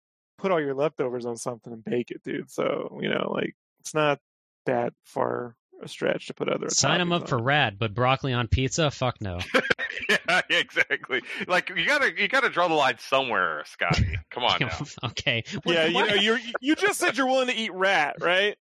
put 0.45 0.53
all 0.53 0.61
your 0.61 0.75
leftovers 0.75 1.25
on 1.25 1.39
something 1.39 1.73
and 1.73 1.83
bake 1.83 2.11
it, 2.11 2.23
dude. 2.23 2.51
So 2.51 2.99
you 3.01 3.09
know, 3.09 3.33
like 3.35 3.55
it's 3.81 3.95
not 3.95 4.19
that 4.67 4.93
far 5.05 5.57
a 5.83 5.89
stretch 5.89 6.27
to 6.29 6.35
put 6.35 6.49
other. 6.49 6.69
Sign 6.69 6.99
them 6.99 7.13
up 7.13 7.23
on 7.23 7.29
for 7.29 7.39
it. 7.39 7.43
rad, 7.43 7.79
but 7.79 7.95
broccoli 7.95 8.33
on 8.35 8.47
pizza? 8.47 8.91
Fuck 8.91 9.21
no. 9.21 9.41
yeah, 10.09 10.41
exactly. 10.51 11.23
Like 11.49 11.71
you 11.75 11.85
gotta 11.87 12.13
you 12.17 12.29
gotta 12.29 12.49
draw 12.51 12.69
the 12.69 12.75
line 12.75 12.97
somewhere, 12.99 13.63
Scotty. 13.67 14.17
Come 14.31 14.45
on 14.45 14.59
now. 14.61 14.79
okay. 15.05 15.43
Yeah, 15.67 15.91
What- 15.91 16.11
you 16.11 16.15
know, 16.15 16.15
you 16.15 16.39
you 16.61 16.75
just 16.77 16.99
said 17.01 17.17
you're 17.17 17.27
willing 17.27 17.49
to 17.49 17.55
eat 17.57 17.73
rat, 17.73 18.17
right? 18.21 18.57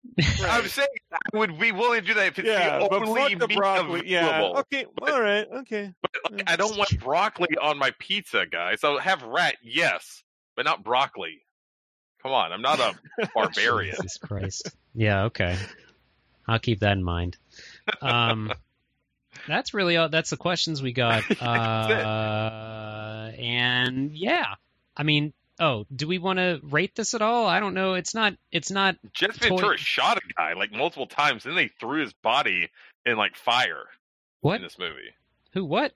I'm 0.44 0.68
saying 0.68 0.88
I 1.12 1.38
would 1.38 1.58
be 1.60 1.72
willing 1.72 2.02
to 2.02 2.08
do 2.08 2.14
that 2.16 2.28
if 2.28 2.40
it's 2.40 2.48
Yeah, 2.48 2.80
the 2.80 2.88
but 2.90 3.02
only 3.08 3.36
fuck 3.36 3.40
the 3.50 3.56
broccoli. 3.56 4.02
Yeah, 4.06 4.28
available. 4.28 4.60
okay, 4.60 4.86
all 5.02 5.22
right, 5.22 5.48
okay. 5.62 5.94
Like, 6.32 6.44
I 6.50 6.56
don't 6.58 6.78
want 6.78 7.00
broccoli 7.00 7.58
on 7.62 7.78
my 7.80 7.92
pizza, 8.00 8.46
guys. 8.50 8.84
I'll 8.84 9.00
have 9.00 9.24
rat, 9.24 9.56
yes, 9.64 10.24
but 10.56 10.66
not 10.66 10.84
broccoli. 10.84 11.42
Come 12.22 12.32
on, 12.34 12.52
I'm 12.52 12.62
not 12.62 12.80
a 12.80 12.96
barbarian. 13.36 13.96
Jesus 13.96 14.18
Christ. 14.18 14.72
Yeah, 14.94 15.26
okay. 15.26 15.58
I'll 16.48 16.60
keep 16.60 16.80
that 16.80 16.94
in 16.94 17.04
mind. 17.04 17.38
Um, 18.02 18.52
that's 19.48 19.74
really 19.74 19.98
all. 19.98 20.10
That's 20.10 20.30
the 20.30 20.38
questions 20.38 20.82
we 20.82 20.94
got. 20.94 21.24
Uh, 21.42 23.32
and 23.38 24.18
yeah, 24.18 24.56
I 24.98 25.04
mean, 25.04 25.34
oh, 25.60 25.86
do 25.96 26.08
we 26.08 26.18
want 26.18 26.40
to 26.40 26.60
rate 26.64 26.96
this 26.96 27.14
at 27.14 27.22
all? 27.22 27.46
I 27.46 27.60
don't 27.60 27.74
know. 27.74 27.94
It's 27.94 28.14
not. 28.14 28.34
It's 28.52 28.72
not. 28.72 28.96
Jesse 29.14 29.40
Toy- 29.40 29.50
Ventura 29.50 29.78
shot 29.78 30.18
a 30.18 30.22
guy 30.36 30.54
like 30.54 30.72
multiple 30.72 31.08
times, 31.08 31.44
then 31.44 31.56
they 31.56 31.68
threw 31.68 32.02
his 32.02 32.14
body 32.14 32.70
in 33.06 33.18
like 33.18 33.36
fire 33.36 33.86
What? 34.42 34.58
in 34.58 34.64
this 34.64 34.80
movie. 34.80 35.14
Who? 35.54 35.66
What? 35.66 35.94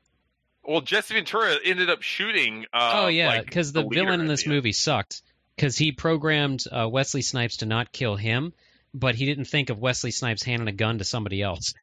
Well, 0.63 0.81
Jesse 0.81 1.13
Ventura 1.13 1.55
ended 1.63 1.89
up 1.89 2.01
shooting. 2.01 2.65
Uh, 2.73 3.03
oh 3.03 3.07
yeah, 3.07 3.27
like, 3.27 3.45
because 3.45 3.73
the, 3.73 3.83
villain 3.83 4.21
in 4.21 4.27
this 4.27 4.43
the 4.43 4.47
end. 4.49 4.55
movie 4.55 4.71
sucked. 4.71 5.21
Because 5.55 5.77
he 5.77 5.91
programmed 5.91 6.63
uh, 6.71 6.87
Wesley 6.89 7.21
Snipes 7.21 7.57
to 7.57 7.65
not 7.65 7.91
kill 7.91 8.15
him, 8.15 8.53
but 8.93 9.15
he 9.15 9.25
didn't 9.25 9.45
think 9.45 9.69
of 9.69 9.79
Wesley 9.79 10.11
Snipes 10.11 10.43
handing 10.43 10.67
a 10.67 10.71
gun 10.71 10.97
to 10.97 11.03
somebody 11.03 11.41
else. 11.41 11.73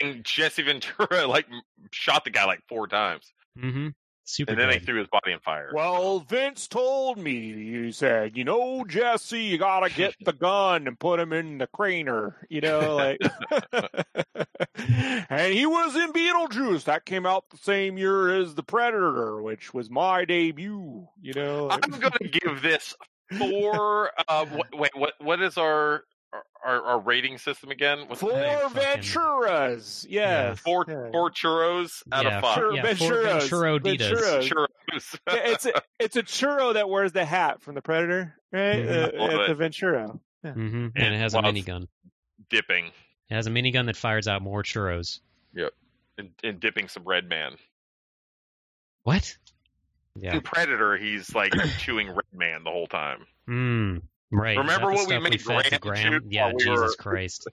and 0.00 0.24
Jesse 0.24 0.62
Ventura 0.62 1.26
like 1.28 1.46
shot 1.92 2.24
the 2.24 2.30
guy 2.30 2.44
like 2.44 2.60
four 2.68 2.86
times, 2.86 3.32
Mm-hmm. 3.58 3.88
Super. 4.26 4.52
and 4.52 4.60
then 4.60 4.68
they 4.70 4.78
threw 4.78 4.98
his 4.98 5.08
body 5.08 5.32
in 5.32 5.38
fire. 5.40 5.70
Well, 5.74 6.20
Vince 6.20 6.66
told 6.66 7.18
me, 7.18 7.52
he 7.82 7.92
said, 7.92 8.36
you 8.36 8.44
know, 8.44 8.84
Jesse, 8.84 9.42
you 9.42 9.58
gotta 9.58 9.90
get 9.92 10.14
the 10.24 10.32
gun 10.32 10.86
and 10.86 10.98
put 10.98 11.20
him 11.20 11.32
in 11.32 11.58
the 11.58 11.66
craner, 11.66 12.34
you 12.48 12.60
know, 12.62 12.96
like. 12.96 13.18
and 15.28 15.52
he 15.52 15.66
was 15.66 15.94
in 15.96 16.12
Beetlejuice. 16.12 16.84
That 16.84 17.04
came 17.04 17.26
out 17.26 17.50
the 17.50 17.58
same 17.58 17.98
year 17.98 18.40
as 18.40 18.54
The 18.54 18.62
Predator, 18.62 19.42
which 19.42 19.74
was 19.74 19.90
my 19.90 20.24
debut, 20.24 21.06
you 21.20 21.32
know. 21.34 21.66
like- 21.66 21.84
I'm 21.84 22.00
gonna 22.00 22.18
give 22.30 22.62
this 22.62 22.94
four. 23.38 24.10
Uh, 24.28 24.46
wh- 24.46 24.78
wait, 24.78 24.90
what? 24.96 25.14
What 25.20 25.42
is 25.42 25.58
our 25.58 26.04
our, 26.64 26.82
our 26.82 27.00
rating 27.00 27.38
system 27.38 27.70
again? 27.70 28.04
What's 28.06 28.20
the 28.20 28.28
Four 28.28 28.38
name? 28.38 28.58
fucking- 28.70 29.02
Venturas, 29.02 30.06
yes. 30.08 30.58
Four 30.60 30.84
yeah. 30.88 31.10
four 31.12 31.30
churros 31.30 32.02
out 32.12 32.24
Yeah, 32.24 32.36
of 32.36 32.42
five. 32.42 32.54
Sure, 32.56 32.74
Yeah, 32.74 32.94
four 32.94 33.08
Venturas, 33.08 33.48
Venturoditas. 33.48 33.98
Venturas. 33.98 34.48
Churros. 34.48 35.18
Yeah, 35.28 35.34
it's 35.52 35.66
a 35.66 35.72
it's 35.98 36.16
a 36.16 36.22
churro 36.22 36.74
that 36.74 36.88
wears 36.88 37.12
the 37.12 37.24
hat 37.24 37.62
from 37.62 37.74
the 37.74 37.82
Predator, 37.82 38.34
right? 38.52 38.76
Mhm. 38.76 39.14
Uh, 39.14 39.18
Love 39.22 39.30
at 39.32 39.46
the 39.46 39.52
it. 39.52 39.54
Ventura. 39.56 40.08
hmm 40.42 40.86
Yeah, 40.96 41.04
And 41.04 41.14
it 41.14 41.18
has 41.18 41.34
a 41.34 41.40
well, 41.40 41.52
minigun. 41.52 41.88
dipping 42.50 42.86
It 42.86 43.34
has 43.34 43.46
a 43.46 43.50
minigun 43.50 43.86
that 43.86 43.96
fires 43.96 44.28
out 44.28 44.42
more 44.42 44.62
churros. 44.62 45.20
Yep. 45.54 45.72
and, 46.18 46.30
and 46.42 46.60
dipping 46.60 46.88
some 46.88 47.04
red 47.04 47.28
man. 47.28 47.56
What? 49.02 49.36
Yeah. 50.16 50.34
In 50.36 50.40
Predator, 50.42 50.96
he's 50.96 51.34
like 51.34 51.52
chewing 51.78 52.08
red 52.08 52.24
man 52.32 52.64
the 52.64 52.70
whole 52.70 52.86
time. 52.86 53.26
Mm, 53.48 54.02
right. 54.36 54.56
Remember 54.58 54.72
that 54.72 54.80
the 54.80 54.86
what 54.86 54.98
we 54.98 55.04
stuff 55.04 55.22
made 55.22 55.42
fed 55.42 55.64
to 55.72 55.78
Graham 55.78 56.08
Graham? 56.10 56.26
Yeah, 56.30 56.52
we 56.52 56.64
Jesus 56.64 56.78
were- 56.78 56.94
Christ. 56.98 57.48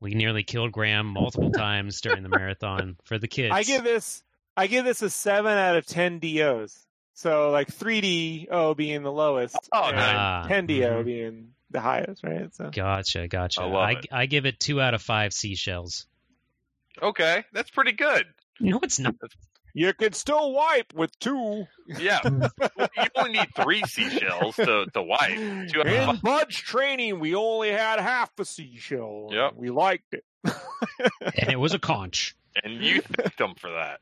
we 0.00 0.14
nearly 0.14 0.42
killed 0.42 0.72
Graham 0.72 1.06
multiple 1.06 1.50
times 1.56 2.00
during 2.00 2.22
the 2.22 2.28
marathon 2.28 2.96
for 3.04 3.18
the 3.18 3.28
kids. 3.28 3.52
I 3.54 3.62
give 3.62 3.84
this 3.84 4.22
I 4.56 4.66
give 4.66 4.84
this 4.84 5.02
a 5.02 5.10
seven 5.10 5.56
out 5.56 5.76
of 5.76 5.86
ten 5.86 6.18
DOs. 6.18 6.78
So 7.14 7.50
like 7.50 7.68
3DO 7.68 8.74
being 8.76 9.02
the 9.02 9.12
lowest, 9.12 9.56
Oh, 9.72 9.84
and 9.88 9.96
nice. 9.96 10.14
Ah, 10.16 10.46
10DO 10.48 11.02
mhm. 11.02 11.04
being 11.04 11.48
the 11.70 11.80
highest, 11.80 12.24
right? 12.24 12.52
So 12.54 12.70
Gotcha, 12.72 13.28
gotcha. 13.28 13.60
I 13.60 13.64
love 13.66 13.74
I, 13.76 13.90
it. 13.92 14.06
I 14.10 14.26
give 14.26 14.46
it 14.46 14.58
two 14.58 14.80
out 14.80 14.94
of 14.94 15.02
five 15.02 15.32
seashells. 15.34 16.06
Okay, 17.00 17.44
that's 17.52 17.70
pretty 17.70 17.92
good. 17.92 18.26
No, 18.60 18.80
it's 18.82 18.98
not. 18.98 19.14
You 19.74 19.92
could 19.94 20.14
still 20.14 20.52
wipe 20.52 20.92
with 20.94 21.18
two. 21.18 21.66
Yeah, 21.86 22.20
you 22.26 23.06
only 23.16 23.32
need 23.32 23.48
three 23.54 23.82
seashells 23.84 24.56
to 24.56 24.86
to 24.92 25.02
wipe. 25.02 25.36
Two 25.70 25.80
In 25.82 26.06
five. 26.06 26.22
Budge 26.22 26.62
training, 26.62 27.20
we 27.20 27.34
only 27.34 27.70
had 27.70 27.98
half 28.00 28.30
a 28.38 28.44
seashell. 28.44 29.26
and 29.30 29.36
Yep. 29.36 29.52
we 29.56 29.70
liked 29.70 30.14
it. 30.14 30.24
and 30.44 31.50
it 31.52 31.58
was 31.58 31.72
a 31.74 31.78
conch. 31.78 32.36
and 32.62 32.82
you 32.82 33.00
thanked 33.00 33.38
them 33.38 33.54
for 33.56 33.70
that. 33.72 34.00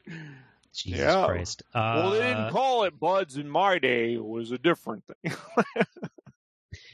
Jesus 0.74 1.00
Yeah. 1.00 1.26
Christ. 1.26 1.62
well, 1.74 2.10
they 2.10 2.20
Uh, 2.22 2.34
didn't 2.36 2.50
call 2.52 2.84
it 2.84 2.98
buds 2.98 3.36
in 3.36 3.48
my 3.48 3.78
day. 3.78 4.14
It 4.14 4.24
was 4.24 4.50
a 4.52 4.58
different 4.58 5.04
thing. 5.22 5.34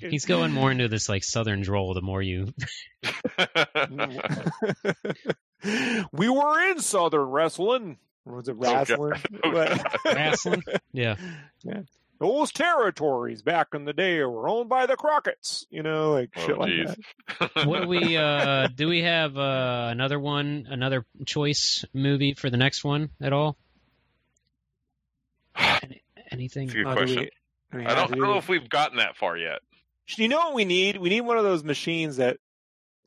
he's 0.10 0.24
going 0.26 0.52
more 0.52 0.70
into 0.70 0.88
this 0.88 1.08
like 1.08 1.24
southern 1.24 1.60
drawl 1.62 1.94
the 1.94 2.00
more 2.02 2.20
you 2.22 2.52
we 6.12 6.28
were 6.28 6.70
in 6.70 6.80
Southern 6.80 7.28
wrestling. 7.28 7.98
Or 8.26 8.36
was 8.36 8.48
it 8.48 8.56
wrestling? 8.56 9.12
Oh, 9.44 9.52
But- 9.52 10.04
wrestling. 10.04 10.62
Yeah. 10.92 11.14
Those 12.18 12.50
territories 12.50 13.42
back 13.42 13.68
in 13.74 13.84
the 13.84 13.92
day 13.92 14.22
were 14.24 14.48
owned 14.48 14.68
by 14.70 14.86
the 14.86 14.96
Crockett's. 14.96 15.66
You 15.70 15.82
know, 15.82 16.12
like 16.12 16.30
Oh, 16.36 16.46
shit 16.46 16.58
like 16.58 16.72
that. 17.38 17.66
What 17.66 17.82
do 17.82 17.88
we 17.88 18.16
uh 18.16 18.68
do 18.74 18.88
we 18.88 19.02
have 19.02 19.36
uh 19.36 19.88
another 19.90 20.18
one 20.18 20.66
another 20.68 21.04
choice 21.26 21.84
movie 21.92 22.34
for 22.34 22.48
the 22.50 22.56
next 22.56 22.82
one 22.84 23.10
at 23.20 23.32
all? 23.32 23.56
Any, 25.56 26.02
anything? 26.30 26.68
That's 26.68 26.74
a 26.78 26.82
good 26.82 26.86
Oh, 26.86 26.94
do 26.94 27.00
we- 27.00 27.06
question. 27.14 27.30
do 27.72 27.78
we 27.78 27.86
I 27.86 27.94
don't, 27.94 28.12
I 28.12 28.16
don't 28.16 28.20
know 28.20 28.38
if 28.38 28.48
we've 28.48 28.68
gotten 28.68 28.98
that 28.98 29.16
far 29.16 29.36
yet. 29.36 29.60
You 30.16 30.28
know 30.28 30.38
what 30.38 30.54
we 30.54 30.64
need? 30.64 30.98
We 30.98 31.08
need 31.10 31.22
one 31.22 31.36
of 31.38 31.44
those 31.44 31.64
machines 31.64 32.16
that 32.18 32.38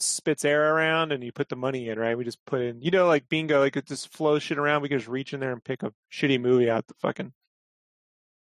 spits 0.01 0.45
air 0.45 0.73
around 0.76 1.11
and 1.11 1.23
you 1.23 1.31
put 1.31 1.49
the 1.49 1.55
money 1.55 1.89
in, 1.89 1.99
right? 1.99 2.17
We 2.17 2.23
just 2.23 2.43
put 2.45 2.61
in, 2.61 2.81
you 2.81 2.91
know, 2.91 3.07
like 3.07 3.30
bingo, 3.30 3.59
like 3.59 3.76
it 3.77 3.85
just 3.85 4.11
flows 4.13 4.43
shit 4.43 4.57
around. 4.57 4.81
We 4.81 4.89
can 4.89 4.97
just 4.99 5.09
reach 5.09 5.34
in 5.34 5.39
there 5.39 5.51
and 5.51 5.63
pick 5.63 5.84
a 5.84 5.93
shitty 6.11 6.39
movie 6.41 6.69
out 6.69 6.88
the 6.88 6.93
fucking. 7.01 7.34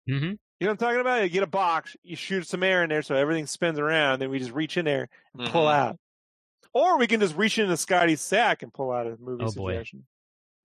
hmm 0.06 0.12
You 0.14 0.18
know 0.28 0.36
what 0.60 0.70
I'm 0.70 0.76
talking 0.76 1.00
about? 1.00 1.22
You 1.22 1.28
get 1.28 1.42
a 1.42 1.46
box, 1.48 1.96
you 2.02 2.16
shoot 2.16 2.46
some 2.46 2.62
air 2.62 2.82
in 2.82 2.88
there 2.90 3.02
so 3.02 3.14
everything 3.14 3.46
spins 3.46 3.78
around, 3.78 4.20
then 4.20 4.30
we 4.30 4.38
just 4.38 4.52
reach 4.52 4.76
in 4.76 4.84
there 4.84 5.08
and 5.34 5.50
pull 5.50 5.66
Mhm. 5.66 5.72
out. 5.74 5.98
Or 6.74 6.98
we 6.98 7.06
can 7.06 7.20
just 7.20 7.36
reach 7.36 7.58
into 7.58 7.76
Scotty's 7.76 8.20
sack 8.20 8.62
and 8.62 8.72
pull 8.72 8.92
out 8.92 9.06
a 9.06 9.16
movie 9.18 9.44
Oh, 9.44 9.52
boy. 9.52 9.84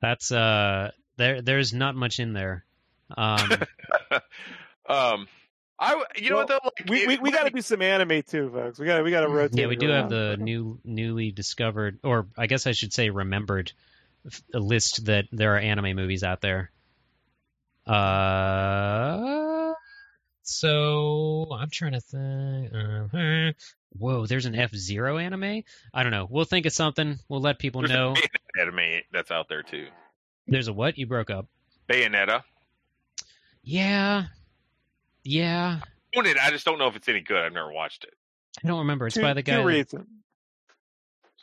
That's 0.01 0.31
uh 0.31 0.91
there 1.17 1.41
there's 1.41 1.73
not 1.73 1.95
much 1.95 2.19
in 2.19 2.33
there. 2.33 2.65
Um 3.17 3.49
um, 4.87 5.27
I 5.79 5.89
w- 5.89 6.05
you 6.17 6.29
know 6.29 6.37
what 6.37 6.47
though, 6.47 6.59
like, 6.63 6.85
We 6.89 7.07
we, 7.07 7.17
we 7.17 7.31
got 7.31 7.43
to 7.45 7.49
do 7.49 7.61
some 7.61 7.81
anime 7.81 8.21
too, 8.23 8.49
folks. 8.51 8.79
We 8.79 8.85
got 8.85 8.97
to 8.97 9.03
we 9.03 9.11
got 9.11 9.21
to 9.21 9.27
rotate. 9.27 9.57
yeah, 9.59 9.67
we 9.67 9.73
it 9.75 9.79
do 9.79 9.89
have 9.89 10.09
the 10.09 10.37
new 10.39 10.79
newly 10.83 11.31
discovered 11.31 11.99
or 12.03 12.27
I 12.37 12.47
guess 12.47 12.67
I 12.67 12.71
should 12.73 12.93
say 12.93 13.09
remembered 13.09 13.71
f- 14.25 14.41
a 14.53 14.59
list 14.59 15.05
that 15.05 15.25
there 15.31 15.55
are 15.55 15.59
anime 15.59 15.95
movies 15.95 16.23
out 16.23 16.41
there. 16.41 16.71
Uh 17.87 19.73
so 20.45 21.47
I'm 21.53 21.69
trying 21.69 21.93
to 21.93 22.01
think. 22.01 22.73
Uh, 22.73 23.53
whoa, 23.97 24.25
there's 24.25 24.45
an 24.45 24.55
F 24.55 24.75
Zero 24.75 25.17
anime. 25.17 25.63
I 25.93 26.03
don't 26.03 26.11
know. 26.11 26.27
We'll 26.29 26.43
think 26.45 26.65
of 26.65 26.73
something. 26.73 27.17
We'll 27.29 27.39
let 27.41 27.59
people 27.59 27.81
There's 27.81 27.91
know. 27.91 28.13
a 28.13 28.61
anime 28.61 29.01
that's 29.11 29.31
out 29.31 29.47
there 29.47 29.63
too. 29.63 29.87
There's 30.47 30.67
a 30.67 30.73
what? 30.73 30.97
You 30.97 31.07
broke 31.07 31.29
up. 31.29 31.47
Bayonetta. 31.89 32.43
Yeah, 33.63 34.25
yeah. 35.23 35.79
Own 36.15 36.25
it, 36.27 36.37
I 36.37 36.51
just 36.51 36.65
don't 36.65 36.77
know 36.77 36.87
if 36.87 36.95
it's 36.95 37.07
any 37.09 37.21
good. 37.21 37.37
I've 37.43 37.53
never 37.53 37.71
watched 37.71 38.03
it. 38.03 38.13
I 38.63 38.67
don't 38.67 38.79
remember. 38.79 39.07
It's 39.07 39.15
Two- 39.15 39.21
by 39.21 39.33
the 39.33 39.41
guy. 39.41 39.53
Two 39.53 39.57
that- 39.59 39.65
reasons. 39.65 40.07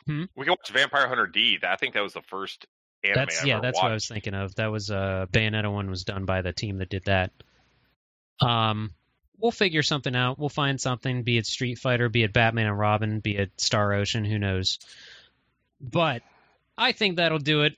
We 0.07 0.27
can 0.45 0.49
watch 0.51 0.69
Vampire 0.71 1.07
Hunter 1.07 1.27
D. 1.27 1.59
I 1.63 1.75
think 1.75 1.93
that 1.93 2.01
was 2.03 2.13
the 2.13 2.21
first 2.23 2.65
anime 3.03 3.15
That's 3.15 3.43
I 3.43 3.47
yeah. 3.47 3.53
ever 3.55 3.61
That's 3.61 3.75
watched. 3.75 3.83
what 3.83 3.91
I 3.91 3.93
was 3.93 4.07
thinking 4.07 4.33
of. 4.33 4.55
That 4.55 4.67
was 4.71 4.89
uh 4.91 5.25
Bayonetta 5.31 5.71
one 5.71 5.89
was 5.89 6.03
done 6.03 6.25
by 6.25 6.41
the 6.41 6.51
team 6.51 6.79
that 6.79 6.89
did 6.89 7.05
that. 7.05 7.31
Um, 8.41 8.91
we'll 9.37 9.51
figure 9.51 9.83
something 9.83 10.15
out. 10.15 10.39
We'll 10.39 10.49
find 10.49 10.81
something. 10.81 11.23
Be 11.23 11.37
it 11.37 11.45
Street 11.45 11.77
Fighter, 11.79 12.09
be 12.09 12.23
it 12.23 12.33
Batman 12.33 12.65
and 12.67 12.77
Robin, 12.79 13.19
be 13.19 13.37
it 13.37 13.51
Star 13.61 13.93
Ocean. 13.93 14.25
Who 14.25 14.39
knows? 14.39 14.79
But 15.79 16.23
I 16.77 16.91
think 16.91 17.17
that'll 17.17 17.37
do 17.39 17.61
it 17.61 17.77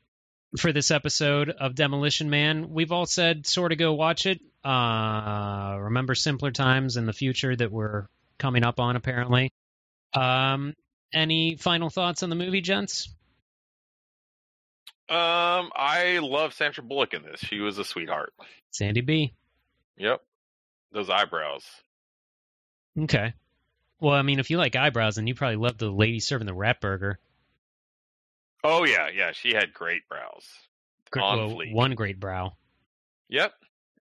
for 0.57 0.71
this 0.71 0.91
episode 0.91 1.49
of 1.49 1.75
Demolition 1.75 2.29
Man. 2.29 2.71
We've 2.71 2.91
all 2.91 3.05
said 3.05 3.47
sort 3.47 3.71
of 3.71 3.77
go 3.77 3.93
watch 3.93 4.25
it. 4.25 4.39
Uh, 4.63 5.77
remember 5.79 6.15
simpler 6.15 6.51
times 6.51 6.97
in 6.97 7.05
the 7.05 7.13
future 7.13 7.55
that 7.55 7.71
we're 7.71 8.07
coming 8.37 8.63
up 8.63 8.79
on 8.79 8.95
apparently. 8.95 9.51
Um, 10.13 10.75
any 11.13 11.55
final 11.55 11.89
thoughts 11.89 12.23
on 12.23 12.29
the 12.29 12.35
movie, 12.35 12.61
gents? 12.61 13.09
Um, 15.09 15.71
I 15.75 16.19
love 16.21 16.53
Sandra 16.53 16.83
Bullock 16.83 17.13
in 17.13 17.23
this. 17.23 17.41
She 17.41 17.59
was 17.59 17.77
a 17.77 17.83
sweetheart. 17.83 18.33
Sandy 18.71 19.01
B. 19.01 19.33
Yep. 19.97 20.21
Those 20.91 21.09
eyebrows. 21.09 21.63
Okay. 22.97 23.33
Well, 23.99 24.13
I 24.13 24.21
mean, 24.21 24.39
if 24.39 24.49
you 24.49 24.57
like 24.57 24.75
eyebrows, 24.75 25.15
then 25.15 25.27
you 25.27 25.35
probably 25.35 25.57
love 25.57 25.77
the 25.77 25.89
lady 25.89 26.19
serving 26.19 26.47
the 26.47 26.53
rat 26.53 26.81
burger. 26.81 27.19
Oh 28.63 28.85
yeah, 28.85 29.09
yeah. 29.13 29.31
She 29.33 29.53
had 29.53 29.73
great 29.73 30.07
brows. 30.07 30.45
Gr- 31.11 31.19
On 31.21 31.37
well, 31.37 31.49
fleek. 31.57 31.73
one 31.73 31.95
great 31.95 32.19
brow. 32.19 32.53
Yep. 33.29 33.53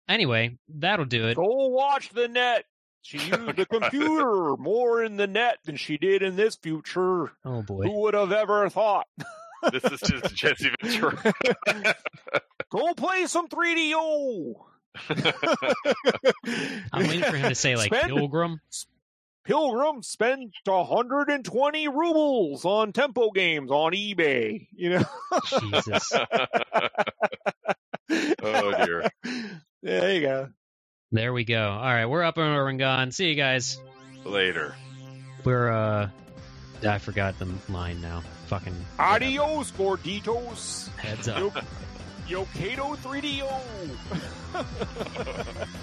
Anyway, 0.09 0.59
that'll 0.69 1.07
do 1.07 1.29
it. 1.29 1.35
Go 1.37 1.69
watch 1.69 2.11
the 2.11 2.29
net. 2.29 2.65
She 3.03 3.19
oh, 3.33 3.37
used 3.47 3.57
the 3.57 3.67
computer 3.67 4.57
more 4.57 5.03
in 5.03 5.17
the 5.17 5.27
net 5.27 5.59
than 5.65 5.77
she 5.77 5.99
did 5.99 6.23
in 6.23 6.37
this 6.37 6.57
future. 6.57 7.33
Oh 7.45 7.63
boy. 7.63 7.85
Who 7.85 8.01
would 8.03 8.15
have 8.15 8.33
ever 8.33 8.69
thought? 8.71 9.07
This 9.73 9.85
is 9.85 10.01
just 10.09 10.35
Jesse 10.35 10.71
Ventura. 10.81 11.35
Go 12.71 12.95
play 12.95 13.27
some 13.27 13.49
3DO. 13.49 14.55
I'm 16.93 17.07
waiting 17.07 17.23
for 17.25 17.37
him 17.37 17.49
to 17.49 17.55
say 17.55 17.77
like 17.77 17.95
Spend- 17.95 18.13
Pilgrim. 18.15 18.61
Pilgrim 19.45 20.03
spent 20.03 20.55
120 20.65 21.89
rubles 21.89 22.65
on 22.65 22.93
tempo 22.93 23.31
games 23.31 23.71
on 23.71 23.93
eBay. 23.93 24.67
You 24.75 24.91
know. 24.91 25.05
Jesus. 25.61 26.11
oh 28.43 28.85
dear. 28.85 29.11
There 29.83 30.15
you 30.15 30.21
go. 30.23 30.49
There 31.13 31.33
we 31.35 31.45
go. 31.45 31.71
All 31.71 31.83
right, 31.83 32.07
we're 32.07 32.23
up 32.23 32.39
and 32.39 32.47
over 32.47 32.69
and 32.69 32.79
gone. 32.79 33.13
See 33.13 33.29
you 33.29 33.35
guys. 33.35 33.79
Later. 34.25 34.75
We're 35.45 35.71
uh, 35.71 36.09
I 36.87 36.99
forgot 36.99 37.39
the 37.39 37.49
line 37.69 38.01
now. 38.01 38.23
Fucking 38.47 38.75
whatever. 38.97 39.25
Adios, 39.25 39.73
gorditos. 39.73 40.89
Heads 40.97 41.29
up. 41.29 41.39
Yo, 42.27 42.45
Yokato 42.47 42.97
3DO. 42.97 43.51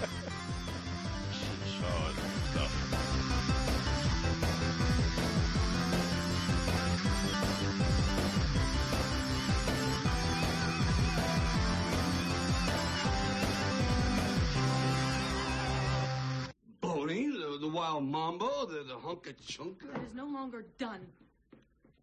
Oh, 1.84 2.21
Boney, 16.94 17.26
the, 17.30 17.56
the 17.58 17.68
wild 17.68 18.04
mambo, 18.04 18.66
the, 18.66 18.82
the 18.84 18.94
hunka 18.94 19.32
chunka. 19.46 19.96
It 19.96 20.08
is 20.08 20.14
no 20.14 20.26
longer 20.26 20.66
done. 20.78 21.06